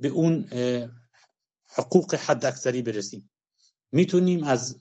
به 0.00 0.08
اون 0.08 0.48
حقوق 1.66 2.14
حد 2.14 2.44
اکثری 2.44 2.82
برسیم. 2.82 3.30
می‌تونیم 3.92 4.44
از 4.44 4.80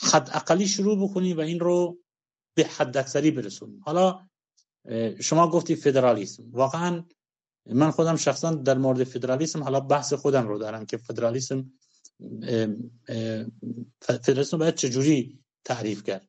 حد 0.00 0.30
اقلی 0.32 0.68
شروع 0.68 1.08
بکنیم 1.08 1.36
و 1.36 1.40
این 1.40 1.60
رو 1.60 1.98
به 2.54 2.64
حد 2.64 2.96
اکثری 2.96 3.30
برسونیم 3.30 3.80
حالا 3.84 4.28
شما 5.20 5.50
گفتی 5.50 5.76
فدرالیسم. 5.76 6.50
واقعا 6.50 7.04
من 7.66 7.90
خودم 7.90 8.16
شخصا 8.16 8.54
در 8.54 8.78
مورد 8.78 9.04
فدرالیسم 9.04 9.62
حالا 9.62 9.80
بحث 9.80 10.12
خودم 10.12 10.48
رو 10.48 10.58
دارم 10.58 10.86
که 10.86 10.96
فدرالیسم 10.96 11.72
فدرالیسم 14.00 14.58
باید 14.58 14.74
چجوری 14.74 15.38
تعریف 15.64 16.02
کرد؟ 16.02 16.28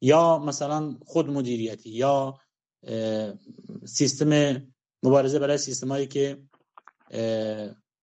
یا 0.00 0.38
مثلا 0.38 0.96
خود 1.06 1.30
مدیریتی 1.30 1.90
یا 1.90 2.38
سیستم 3.84 4.62
مبارزه 5.02 5.38
برای 5.38 5.58
سیستمایی 5.58 6.06
که 6.06 6.42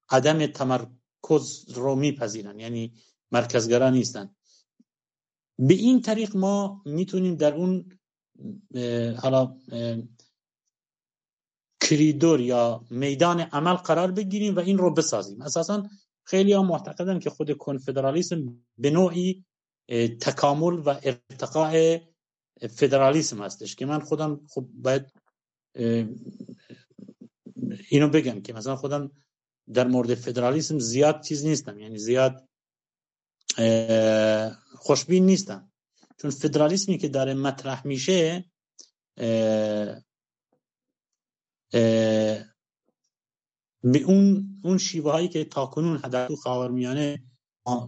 عدم 0.10 0.46
تمرکز 0.46 1.66
رو 1.70 1.96
میپذیرن 1.96 2.60
یعنی 2.60 2.94
مرکزگرا 3.32 3.90
نیستن. 3.90 4.36
به 5.68 5.74
این 5.74 6.02
طریق 6.02 6.36
ما 6.36 6.82
می‌تونیم 6.86 7.36
در 7.36 7.54
اون 7.54 8.00
حالا 9.18 9.58
کریدور 11.82 12.42
یا 12.42 12.86
میدان 12.90 13.40
عمل 13.42 13.74
قرار 13.74 14.12
بگیریم 14.12 14.56
و 14.56 14.60
این 14.60 14.78
رو 14.78 14.94
بسازیم. 14.94 15.42
اساسا 15.42 15.90
خیلی 16.24 16.54
ها 16.54 16.64
معتقدن 16.64 17.20
که 17.20 17.30
خود 17.30 17.58
کنفدرالیسم 17.58 18.66
به 18.78 18.90
نوعی 18.90 19.46
تکامل 20.22 20.82
و 20.86 21.00
ارتقاء 21.04 21.98
فدرالیسم 22.70 23.44
هستش 23.44 23.76
که 23.76 23.86
من 23.86 24.00
خودم 24.00 24.42
خب 24.50 24.68
باید 24.74 25.06
اینو 27.90 28.10
بگم 28.10 28.42
که 28.42 28.54
مثلا 28.54 28.76
خودم 28.76 29.12
در 29.74 29.88
مورد 29.88 30.16
فدرالیسم 30.16 30.80
زیاد 30.80 31.22
چیز 31.22 31.46
نیستم. 31.46 31.80
یعنی 31.80 31.98
زیاد 31.98 32.48
خوشبین 34.84 35.26
نیستم 35.26 35.72
چون 36.18 36.32
فدرالیسمی 36.32 36.98
که 36.98 37.08
داره 37.08 37.34
مطرح 37.34 37.88
میشه 37.88 38.46
به 43.84 44.00
اون 44.06 44.48
اون 44.64 44.78
شیوه 44.78 45.12
هایی 45.12 45.28
که 45.28 45.46
تاکنون 45.46 45.98
در 45.98 46.28
تو 46.28 46.36
خاورمیانه 46.36 47.24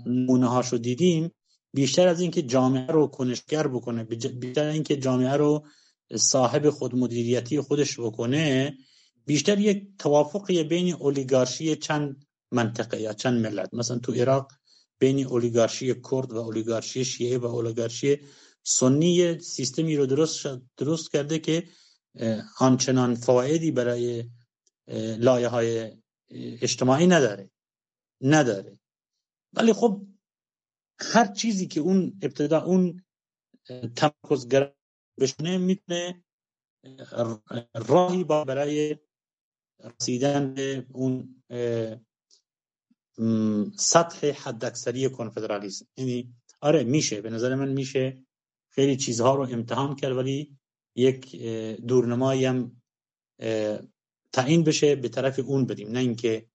نمونه 0.06 0.48
هاشو 0.48 0.78
دیدیم 0.78 1.32
بیشتر 1.74 2.08
از 2.08 2.22
اینکه 2.22 2.42
جامعه 2.42 2.88
رو 2.88 3.08
کنشگر 3.08 3.68
بکنه 3.68 4.04
بیشتر 4.04 4.66
اینکه 4.66 4.98
جامعه 4.98 5.34
رو 5.34 5.68
صاحب 6.16 6.70
خود 6.70 6.96
مدیریتی 6.96 7.62
خودش 7.62 8.00
بکنه 8.00 8.78
بیشتر 9.26 9.60
یک 9.60 9.88
توافقی 10.00 10.64
بین 10.64 10.94
اولیگارشی 10.94 11.76
چند 11.76 12.26
منطقه 12.52 13.02
یا 13.02 13.14
چند 13.14 13.46
ملت. 13.46 13.74
مثلا 13.74 14.00
تو 14.00 14.12
عراق 14.12 14.52
بین 15.00 15.26
اولیگارشی 15.26 15.94
کرد 16.12 16.32
و 16.34 16.38
اولیگارشی 16.38 17.06
شیعه 17.06 17.38
و 17.38 17.46
اولیگارشی 17.46 18.20
سنی 18.64 19.40
سیستمی 19.40 19.98
رو 19.98 20.06
درست 20.06 20.48
درست 20.78 21.12
کرده 21.12 21.40
که 21.40 21.64
آنچنان 22.60 23.16
فوایدی 23.16 23.72
برای 23.72 24.30
لایه 25.18 25.48
های 25.48 25.92
اجتماعی 26.62 27.08
نداره. 27.08 27.52
نداره. 28.22 28.80
ولی 29.54 29.74
خب 29.74 30.08
هر 31.00 31.34
چیزی 31.34 31.68
که 31.68 31.80
اون 31.80 32.20
ابتدا 32.22 32.64
اون 32.64 33.06
تمرکزگر 33.96 34.74
بشنه 35.20 35.58
می‌تونه 35.58 36.24
راهی 37.74 38.24
با 38.24 38.44
برای 38.44 38.98
رسیدن 39.84 40.54
به 40.54 40.86
اون 40.94 41.44
سطح 43.78 44.32
حداکثری 44.32 45.10
کنفدرالیسم. 45.10 45.86
یعنی 45.98 46.34
آره 46.62 46.84
میشه. 46.84 47.22
به 47.22 47.30
نظر 47.30 47.56
من 47.56 47.70
میشه 47.70 48.26
خیلی 48.70 48.98
چیزها 48.98 49.36
رو 49.36 49.42
امتحان 49.42 49.96
کرد 49.96 50.18
ولی 50.18 50.58
یک 50.96 51.42
دورنمایی 51.88 52.46
هم 52.46 52.82
تعیین 54.34 54.64
بشه 54.64 54.96
به 54.96 55.10
طرف 55.10 55.40
اون 55.40 55.66
بریم 55.66 55.92
نه 55.92 56.00
اینکه 56.00 56.46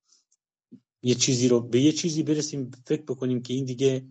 یه 1.03 1.15
چیزی 1.15 1.49
رو 1.49 1.61
به 1.61 1.81
یه 1.81 1.93
چیزی 1.93 2.23
برسیم 2.23 2.71
فکر 2.87 3.03
بکنیم 3.03 3.43
که 3.43 3.55
این 3.55 3.65
دیگه 3.65 4.07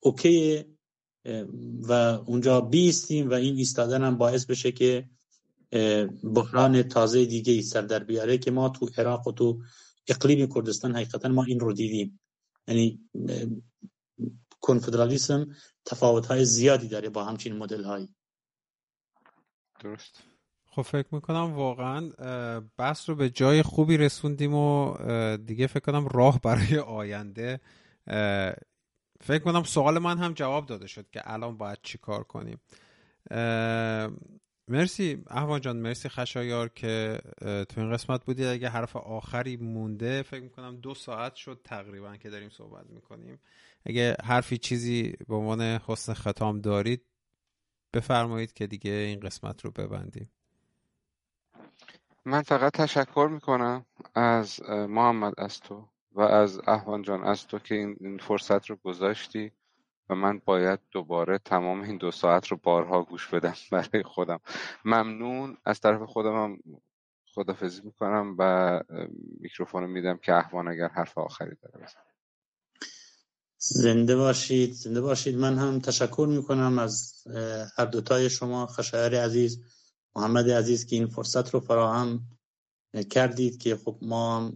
اوکیه 0.00 0.66
و 1.80 1.92
اونجا 2.26 2.60
بیستیم 2.60 3.30
و 3.30 3.34
این 3.34 3.56
ایستادن 3.56 4.04
هم 4.04 4.18
باعث 4.18 4.46
بشه 4.46 4.72
که 4.72 5.08
بحران 6.34 6.82
تازه 6.82 7.24
دیگه 7.24 7.52
ای 7.52 7.62
سر 7.62 7.82
در 7.82 8.04
بیاره 8.04 8.38
که 8.38 8.50
ما 8.50 8.68
تو 8.68 8.88
عراق 8.98 9.26
و 9.28 9.32
تو 9.32 9.62
اقلیم 10.08 10.54
کردستان 10.54 10.96
حقیقتا 10.96 11.28
ما 11.28 11.44
این 11.44 11.60
رو 11.60 11.72
دیدیم. 11.72 12.20
یعنی 12.68 13.00
کنفدرالیسم 14.60 15.56
تفاوت 15.84 16.26
های 16.26 16.44
زیادی 16.44 16.88
داره 16.88 17.08
با 17.08 17.24
همچین 17.24 17.56
مدل 17.56 17.84
هایی 17.84 18.14
درست. 19.80 20.22
خب 20.66 20.82
فکر 20.82 21.14
می‌کنم 21.14 21.52
واقعا 21.54 22.10
بحث 22.76 23.08
رو 23.08 23.14
به 23.14 23.30
جای 23.30 23.62
خوبی 23.62 23.96
رسوندیم 23.96 24.54
و 24.54 24.96
دیگه 25.36 25.66
فکر 25.66 25.80
کنم 25.80 26.08
راه 26.08 26.40
برای 26.40 26.78
آینده 26.78 27.60
فکر 29.20 29.38
کنم 29.44 29.62
سوال 29.62 29.98
من 29.98 30.18
هم 30.18 30.32
جواب 30.32 30.66
داده 30.66 30.86
شد 30.86 31.10
که 31.10 31.22
الان 31.24 31.56
باید 31.56 31.78
چی 31.82 31.98
کار 31.98 32.24
کنیم. 32.24 32.60
مرسی 34.68 35.24
احوان 35.26 35.60
جان 35.60 35.76
مرسی 35.76 36.08
خشایار 36.08 36.68
که 36.68 37.18
تو 37.40 37.80
این 37.80 37.92
قسمت 37.92 38.24
بودید 38.24 38.46
اگه 38.46 38.68
حرف 38.68 38.96
آخری 38.96 39.56
مونده 39.56 40.22
فکر 40.22 40.42
می‌کنم 40.42 40.76
دو 40.76 40.94
ساعت 40.94 41.34
شد 41.34 41.60
تقریبا 41.64 42.16
که 42.16 42.30
داریم 42.30 42.48
صحبت 42.48 42.86
می‌کنیم. 42.90 43.38
اگه 43.86 44.16
حرفی 44.24 44.58
چیزی 44.58 45.14
به 45.28 45.34
عنوان 45.34 45.60
حسن 45.60 46.14
ختام 46.14 46.60
دارید 46.60 47.02
بفرمایید 47.92 48.52
که 48.52 48.66
دیگه 48.66 48.90
این 48.90 49.20
قسمت 49.20 49.64
رو 49.64 49.70
ببندیم. 49.70 50.30
من 52.24 52.42
فقط 52.42 52.72
تشکر 52.72 53.28
می‌کنم 53.32 53.86
از 54.14 54.62
محمد 54.70 55.34
از 55.38 55.60
تو 55.60 55.88
و 56.12 56.20
از 56.20 56.60
احوان 56.66 57.02
جان 57.02 57.24
از 57.24 57.46
تو 57.46 57.58
که 57.58 57.74
این 57.74 58.18
فرصت 58.18 58.66
رو 58.66 58.76
گذاشتی. 58.76 59.52
و 60.10 60.14
من 60.14 60.40
باید 60.44 60.80
دوباره 60.90 61.38
تمام 61.38 61.82
این 61.82 61.96
دو 61.98 62.10
ساعت 62.10 62.46
رو 62.46 62.56
بارها 62.62 63.02
گوش 63.02 63.28
بدم 63.28 63.54
برای 63.72 64.02
خودم. 64.04 64.40
ممنون. 64.84 65.56
از 65.64 65.80
طرف 65.80 66.02
خودم 66.02 66.34
هم 66.44 66.58
خدافزی 67.34 67.82
می‌کنم 67.84 68.36
و 68.38 68.80
میکروفون 69.40 69.86
میدم 69.86 70.16
که 70.16 70.34
احوان 70.34 70.68
اگر 70.68 70.88
حرف 70.88 71.18
آخری 71.18 71.56
داره 71.62 71.84
بزن 71.84 72.00
زنده 73.58 74.16
باشید. 74.16 74.72
زنده 74.72 75.00
باشید. 75.00 75.36
من 75.36 75.58
هم 75.58 75.80
تشکر 75.80 76.26
می‌کنم 76.30 76.78
از 76.78 77.24
هر 77.76 77.84
دوتای 77.84 78.30
شما. 78.30 78.66
خشایار 78.66 79.14
عزیز 79.14 79.62
محمد 80.16 80.50
عزیز 80.50 80.86
که 80.86 80.96
این 80.96 81.06
فرصت 81.06 81.54
رو 81.54 81.60
فراهم 81.60 82.20
کردید 83.10 83.58
که 83.58 83.76
خب 83.76 83.98
ما 84.02 84.52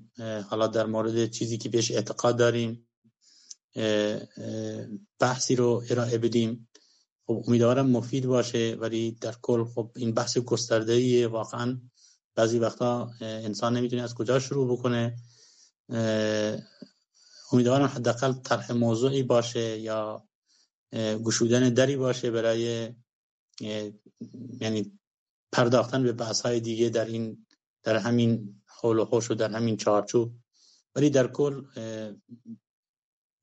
حالا 0.51 0.67
در 0.67 0.87
مورد 0.87 1.31
چیزی 1.31 1.59
که 1.59 1.69
بهش 1.69 1.91
اعتقاد 1.91 2.39
داریم 2.39 2.88
بحثی 5.19 5.57
رو 5.57 5.83
ارائه 5.91 6.19
بدیم. 6.19 6.69
خب 7.27 7.45
امیدوارم 7.47 7.91
مفید 7.91 8.27
باشه 8.27 8.77
ولی 8.81 9.11
در 9.11 9.35
کل 9.43 9.65
خب 9.65 9.91
این 9.97 10.15
بحث 10.15 10.39
گسترده 10.39 11.29
واقعا 11.29 11.81
بعضی 12.35 12.59
وقتا 12.59 13.11
انسان 13.21 13.77
نمی‌تونه 13.77 14.03
از 14.03 14.15
کجا 14.15 14.39
شروع 14.39 14.73
بکنه. 14.73 15.17
امیدوارم 17.53 17.87
حداقل 17.87 18.33
طرح 18.33 18.73
موضوعی 18.73 19.23
باشه 19.23 19.79
یا 19.79 20.29
گشودن 20.95 21.69
دری 21.69 21.97
باشه 21.97 22.31
برای 22.31 22.95
یعنی 24.61 24.99
پرداختن 25.53 26.03
به 26.03 26.13
بحث 26.13 26.41
های 26.41 26.61
دیگه 26.61 26.89
در 26.89 27.05
این 27.05 27.47
در 27.83 27.97
همین 27.97 28.63
حول 28.67 28.99
و 28.99 29.05
حوش 29.05 29.31
و 29.31 29.35
در 29.35 29.51
همین 29.51 29.77
چارچوب. 29.77 30.33
ولی 30.95 31.11
در 31.11 31.27
کل 31.27 31.63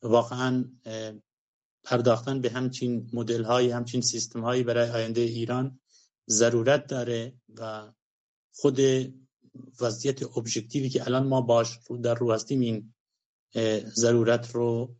واقعا 0.01 0.65
پرداختن 1.84 2.41
به 2.41 2.49
همچین 2.49 3.09
مدل 3.13 3.43
های 3.43 3.72
همچین 3.72 4.01
سیستم 4.01 4.41
هایی 4.41 4.63
برای 4.63 4.89
آینده 4.89 5.22
ایران 5.22 5.80
ضرورت 6.30 6.88
داره 6.88 7.34
و 7.57 7.91
خود 8.53 8.80
وضعیت 9.81 10.38
ابژکتیوی 10.38 10.89
که 10.89 11.05
الان 11.05 11.27
ما 11.27 11.41
باش 11.41 11.80
در 12.03 12.15
رو 12.15 12.34
هستیم 12.34 12.59
این 12.59 12.93
ضرورت 13.95 14.51
رو 14.51 14.95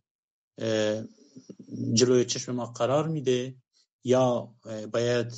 جلوی 1.92 2.24
چشم 2.24 2.54
ما 2.54 2.66
قرار 2.66 3.08
میده 3.08 3.56
یا 4.04 4.54
باید 4.92 5.32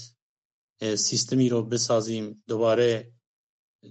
سیستمی 0.97 1.49
رو 1.49 1.63
بسازیم 1.63 2.43
دوباره 2.47 3.13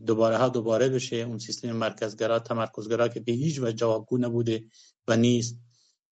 دوباره 0.06 0.38
ها 0.38 0.50
دوباره 0.50 0.90
بشه. 0.90 1.16
اون 1.16 1.38
سیستم 1.38 1.72
مرکزگرا 1.72 2.40
تمرکزگرا 2.40 3.08
که 3.08 3.20
به 3.20 3.32
هیچ 3.32 3.60
وجه 3.60 3.74
جوابگو 3.74 4.18
نبوده. 4.18 4.64
و 5.08 5.18
نیست. 5.18 5.60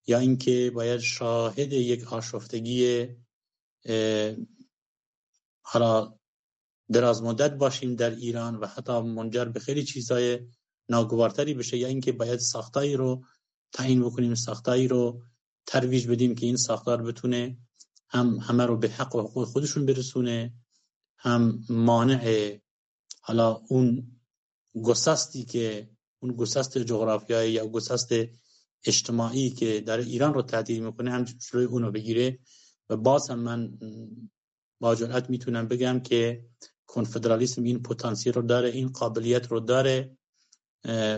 یا 0.07 0.19
اینکه 0.19 0.71
باید 0.75 0.99
شاهد 0.99 1.73
یک 1.73 2.13
آشفتگی 2.13 3.07
حالا 5.61 6.19
دراز 6.91 7.23
مدت 7.23 7.53
باشیم 7.53 7.95
در 7.95 8.09
ایران 8.09 8.55
و 8.55 8.67
حتی 8.67 9.01
منجر 9.01 9.45
به 9.45 9.59
خیلی 9.59 9.83
چیزهای 9.83 10.39
ناگوارتری 10.89 11.53
بشه. 11.53 11.77
یا 11.77 11.87
اینکه 11.87 12.11
باید 12.11 12.39
ساختایی 12.39 12.95
رو 12.95 13.25
تعیین 13.73 14.03
بکنیم 14.03 14.35
ساختایی 14.35 14.87
رو 14.87 15.23
ترویج 15.65 16.07
بدیم 16.07 16.35
که 16.35 16.45
این 16.45 16.57
ساختار 16.57 17.01
بتونه 17.01 17.57
هم 18.09 18.37
همه 18.37 18.65
رو 18.65 18.77
به 18.77 18.89
حق 18.89 19.15
و 19.15 19.21
حقوق 19.21 19.47
خودشون 19.47 19.85
برسونه 19.85 20.53
هم 21.17 21.65
مانع 21.69 22.57
حالا 23.21 23.61
اون 23.69 24.19
گسستی 24.83 25.45
که 25.45 25.89
اون 26.19 26.35
گسست 26.35 26.77
جغرافیایی 26.77 27.53
یا 27.53 27.67
گسست 27.67 28.13
اجتماعی 28.85 29.49
که 29.49 29.81
در 29.81 29.97
ایران 29.97 30.33
رو 30.33 30.41
تهدید 30.41 30.83
می‌کنه 30.83 31.11
هم 31.11 31.23
جلوی 31.23 31.65
اونو 31.65 31.91
بگیره. 31.91 32.39
و 32.89 32.97
باز 32.97 33.29
هم 33.29 33.39
من 33.39 33.79
با 34.79 34.95
جرأت 34.95 35.29
می‌تونم 35.29 35.67
بگم 35.67 35.99
که 35.99 36.45
کنفدرالیسم 36.87 37.63
این 37.63 37.81
پتانسیل 37.83 38.33
رو 38.33 38.41
داره 38.41 38.69
این 38.69 38.87
قابلیت 38.87 39.47
رو 39.47 39.59
داره 39.59 40.17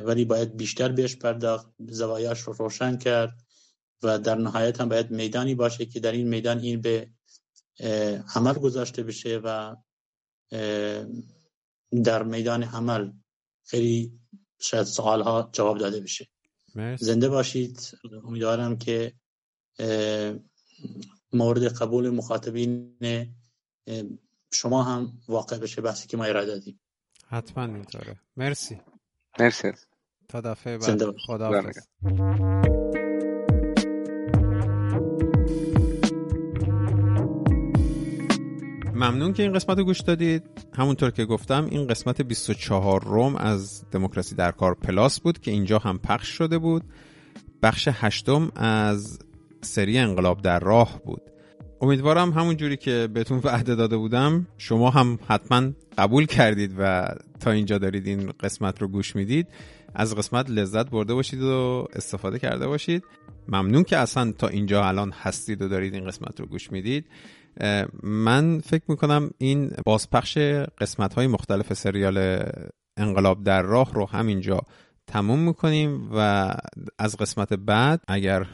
ولی 0.06 0.26
باید 0.26 0.57
بیشتر 0.57 0.91
بهش 0.91 1.15
پرداخت 1.15 1.68
زوایاش 1.80 2.39
رو 2.39 2.53
روشن 2.53 2.98
کرد 2.98 3.45
و 4.03 4.19
در 4.19 4.35
نهایت 4.35 4.81
هم 4.81 4.89
باید 4.89 5.11
میدانی 5.11 5.56
باشه 5.56 5.85
که 5.85 5.99
در 5.99 6.11
این 6.11 6.27
میدان 6.27 6.60
این 6.60 6.81
به 6.81 7.11
عمل 8.35 8.53
گذاشته 8.53 9.03
بشه 9.03 9.41
و 9.44 9.76
در 12.03 12.23
میدان 12.23 12.64
عمل 12.64 13.11
خیلی 13.65 14.19
شاید 14.60 14.84
سوال 14.84 15.22
ها 15.22 15.49
جواب 15.53 15.77
داده 15.77 15.99
بشه. 15.99 16.27
زنده 16.99 17.30
باشید. 17.30 17.98
امیدوارم 18.24 18.78
که 18.78 19.14
مورد 21.34 21.64
قبول 21.64 22.10
مخاطبین 22.10 22.98
شما 24.52 24.84
هم 24.84 25.14
واقع 25.28 25.58
بشه 25.58 25.82
بحثی 25.82 26.08
که 26.08 26.18
ما 26.18 26.24
ارائه 26.24 26.45
دادیم. 26.45 26.80
حتما 27.28 27.64
اینطوره. 27.64 28.20
مرسی. 28.38 28.82
مرسی. 29.40 29.72
تا 30.28 30.41
دفعه 30.41 30.78
بعد. 30.78 31.16
خدا 31.26 31.72
ممنون 38.98 39.34
که 39.34 39.44
این 39.44 39.53
قسمت 39.53 39.78
رو 39.78 39.84
گوش 39.84 40.02
دادید. 40.02 40.44
همونطور 40.74 41.11
که 41.11 41.26
گفتم 41.26 41.65
این 41.72 41.88
قسمت 41.88 42.22
24 42.22 43.03
روم 43.03 43.36
از 43.36 43.84
دموکراسی 43.91 44.36
در 44.36 44.52
کار 44.52 44.74
پلاس 44.76 45.19
بود 45.19 45.40
که 45.40 45.52
اینجا 45.52 45.80
هم 45.80 45.99
پخش 45.99 46.28
شده 46.28 46.57
بود. 46.57 46.84
بخش 47.64 47.90
هشتم 47.91 48.52
از 48.56 49.19
سری 49.61 49.98
انقلاب 49.98 50.41
در 50.41 50.60
راه 50.60 51.02
بود. 51.06 51.22
امیدوارم 51.82 52.32
همون 52.32 52.57
جوری 52.57 52.78
که 52.78 53.10
بهتون 53.14 53.41
وعده 53.44 53.76
داده 53.76 53.98
بودم 53.98 54.48
شما 54.57 54.90
هم 54.90 55.19
حتما 55.28 55.72
قبول 55.98 56.26
کردید 56.26 56.76
و 56.78 57.07
تا 57.40 57.52
اینجا 57.52 57.78
دارید 57.78 58.07
این 58.07 58.32
قسمت 58.40 58.82
رو 58.82 58.88
گوش 58.88 59.15
می‌دید. 59.15 59.48
از 59.95 60.15
قسمت 60.15 60.49
لذت 60.49 60.90
برده 60.90 61.14
باشید 61.14 61.41
و 61.41 61.88
استفاده 61.94 62.40
کرده 62.40 62.68
باشید. 62.68 63.03
ممنون 63.48 63.84
که 63.84 63.98
اصلا 63.98 64.32
تا 64.32 64.48
اینجا 64.48 64.86
الان 64.86 65.11
هستید 65.11 65.61
و 65.61 65.68
دارید 65.68 65.94
این 65.94 66.06
قسمت 66.07 66.40
رو 66.40 66.45
گوش 66.45 66.72
می‌دید. 66.72 67.06
من 68.04 68.60
فکر 68.60 68.84
می‌کنم 68.88 69.30
این 69.38 69.72
بازپخش 69.86 70.38
قسمت 70.78 71.14
های 71.14 71.28
مختلف 71.28 71.74
سریال 71.74 72.44
انقلاب 72.98 73.44
در 73.44 73.62
راه 73.62 73.94
رو 73.94 74.06
همینجا 74.06 74.62
تموم 75.08 75.40
می‌کنیم 75.40 76.10
و 76.14 76.54
از 77.00 77.18
قسمت 77.18 77.54
بعد 77.54 78.02
اگر 78.08 78.48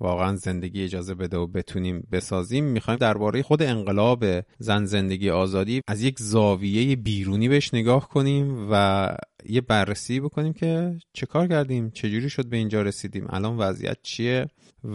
واقعا 0.00 0.36
زندگی 0.36 0.84
اجازه 0.84 1.14
بده 1.14 1.36
و 1.36 1.46
بتونیم 1.46 2.06
بسازیم 2.12 2.64
می‌خوایم 2.64 2.98
درباره 2.98 3.42
خود 3.42 3.62
انقلاب 3.62 4.24
زن 4.58 4.84
زندگی 4.84 5.30
آزادی 5.30 5.82
از 5.88 6.02
یک 6.02 6.18
زاویه 6.18 6.96
بیرونی 6.96 7.48
بهش 7.48 7.74
نگاه 7.74 8.08
کنیم 8.08 8.68
و 8.70 9.08
یه 9.48 9.60
بررسی 9.60 10.20
بکنیم 10.20 10.52
که 10.52 10.98
چه 11.12 11.26
کار 11.26 11.46
کردیم 11.46 11.90
چجوری 11.90 12.30
شد 12.30 12.46
به 12.46 12.56
اینجا 12.56 12.82
رسیدیم 12.82 13.26
الان 13.30 13.56
وضعیت 13.56 13.98
چیه 14.02 14.46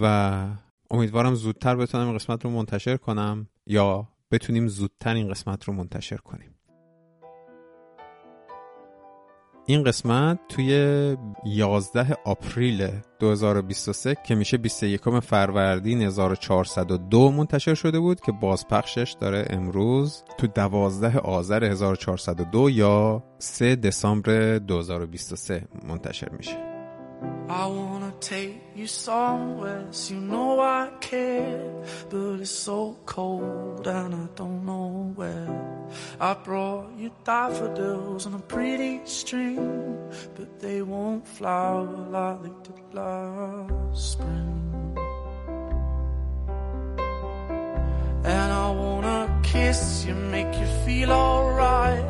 و 0.02 0.46
امیدوارم 0.92 1.36
زودتر 1.36 1.76
بتونم 1.76 2.14
قسمت 2.14 2.46
رو 2.46 2.52
منتشر 2.52 2.98
کنم. 2.98 3.48
یا 3.68 4.08
بتونیم 4.32 4.68
زودتر 4.68 5.14
این 5.14 5.30
قسمت 5.30 5.64
رو 5.64 5.74
منتشر 5.74 6.18
کنیم. 6.18 6.56
این 9.68 9.84
قسمت 9.84 10.40
توی 10.50 10.72
11 11.46 12.18
آپریل 12.26 12.90
2023 13.20 14.16
که 14.26 14.36
میشه 14.36 14.58
21 14.58 15.20
فروردین 15.20 16.02
1402 16.02 17.32
منتشر 17.32 17.74
شده 17.74 18.00
بود 18.00 18.22
که 18.22 18.32
بازپخشش 18.32 19.16
داره 19.20 19.46
امروز 19.50 20.24
تو 20.38 20.48
12 20.48 21.20
آذر 21.20 21.64
1402 21.64 22.70
یا 22.70 23.24
3 23.40 23.76
دسامبر 23.76 24.58
2023 24.58 25.68
منتشر 25.88 26.30
میشه. 26.30 26.75
I 27.48 27.68
wanna 27.68 28.14
take 28.20 28.62
you 28.76 28.88
somewhere, 28.88 29.86
so 29.92 30.14
you 30.16 30.20
know 30.20 30.60
I 30.60 30.90
care. 31.00 31.72
But 32.10 32.42
it's 32.42 32.50
so 32.50 32.98
cold 33.06 33.88
and 33.88 34.16
I 34.16 34.28
don't 34.36 34.66
know 34.66 35.14
where. 35.16 35.88
I 36.20 36.34
brought 36.34 36.98
you 36.98 37.12
daffodils 37.24 38.26
on 38.26 38.34
a 38.34 38.40
pretty 38.40 39.02
string, 39.06 39.98
but 40.36 40.60
they 40.60 40.82
won't 40.82 41.28
flower 41.28 41.86
like 41.86 42.44
they 42.44 42.50
did 42.64 42.94
last 42.94 44.12
spring. 44.12 44.98
And 48.26 48.52
I 48.66 48.72
wanna 48.72 49.40
kiss 49.44 50.06
you, 50.06 50.16
make 50.16 50.54
you 50.60 50.68
feel 50.84 51.12
alright. 51.12 52.06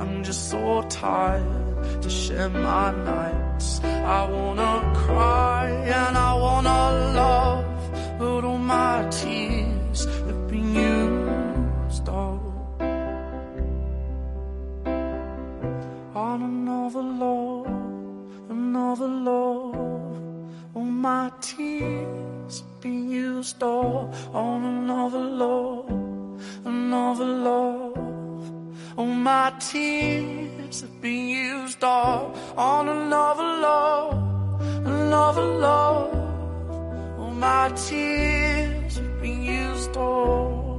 I'm 0.00 0.24
just 0.24 0.50
so 0.50 0.82
tired 0.88 1.61
to 2.02 2.10
share 2.10 2.48
my 2.48 2.90
nights. 2.92 3.80
I 3.84 4.28
wanna 4.28 4.92
cry 4.94 5.68
and 5.70 6.16
I 6.16 6.34
wanna 6.34 6.80
love, 7.22 8.18
but 8.18 8.44
all 8.44 8.58
my 8.58 9.08
tears 9.10 10.04
have 10.26 10.48
been 10.48 10.74
used 10.74 12.08
up 12.08 12.42
on 16.14 16.42
another 16.42 17.02
love, 17.02 17.66
another 18.50 19.08
love. 19.08 19.76
All 20.74 20.84
my 20.84 21.30
tears 21.40 22.60
have 22.60 22.80
been 22.80 23.10
used 23.10 23.62
up 23.62 24.14
on 24.34 24.64
another 24.64 25.20
love, 25.20 25.90
another 26.64 27.26
love. 27.26 28.21
All 28.94 29.06
my 29.06 29.54
tears 29.58 30.82
have 30.82 31.00
been 31.00 31.28
used 31.28 31.82
all 31.82 32.36
on 32.58 32.90
another 32.90 33.42
love, 33.42 34.60
another 34.86 35.42
love. 35.42 36.14
All 37.18 37.30
my 37.30 37.70
tears 37.70 38.96
have 38.96 39.22
been 39.22 39.42
used 39.42 39.96
all. 39.96 40.71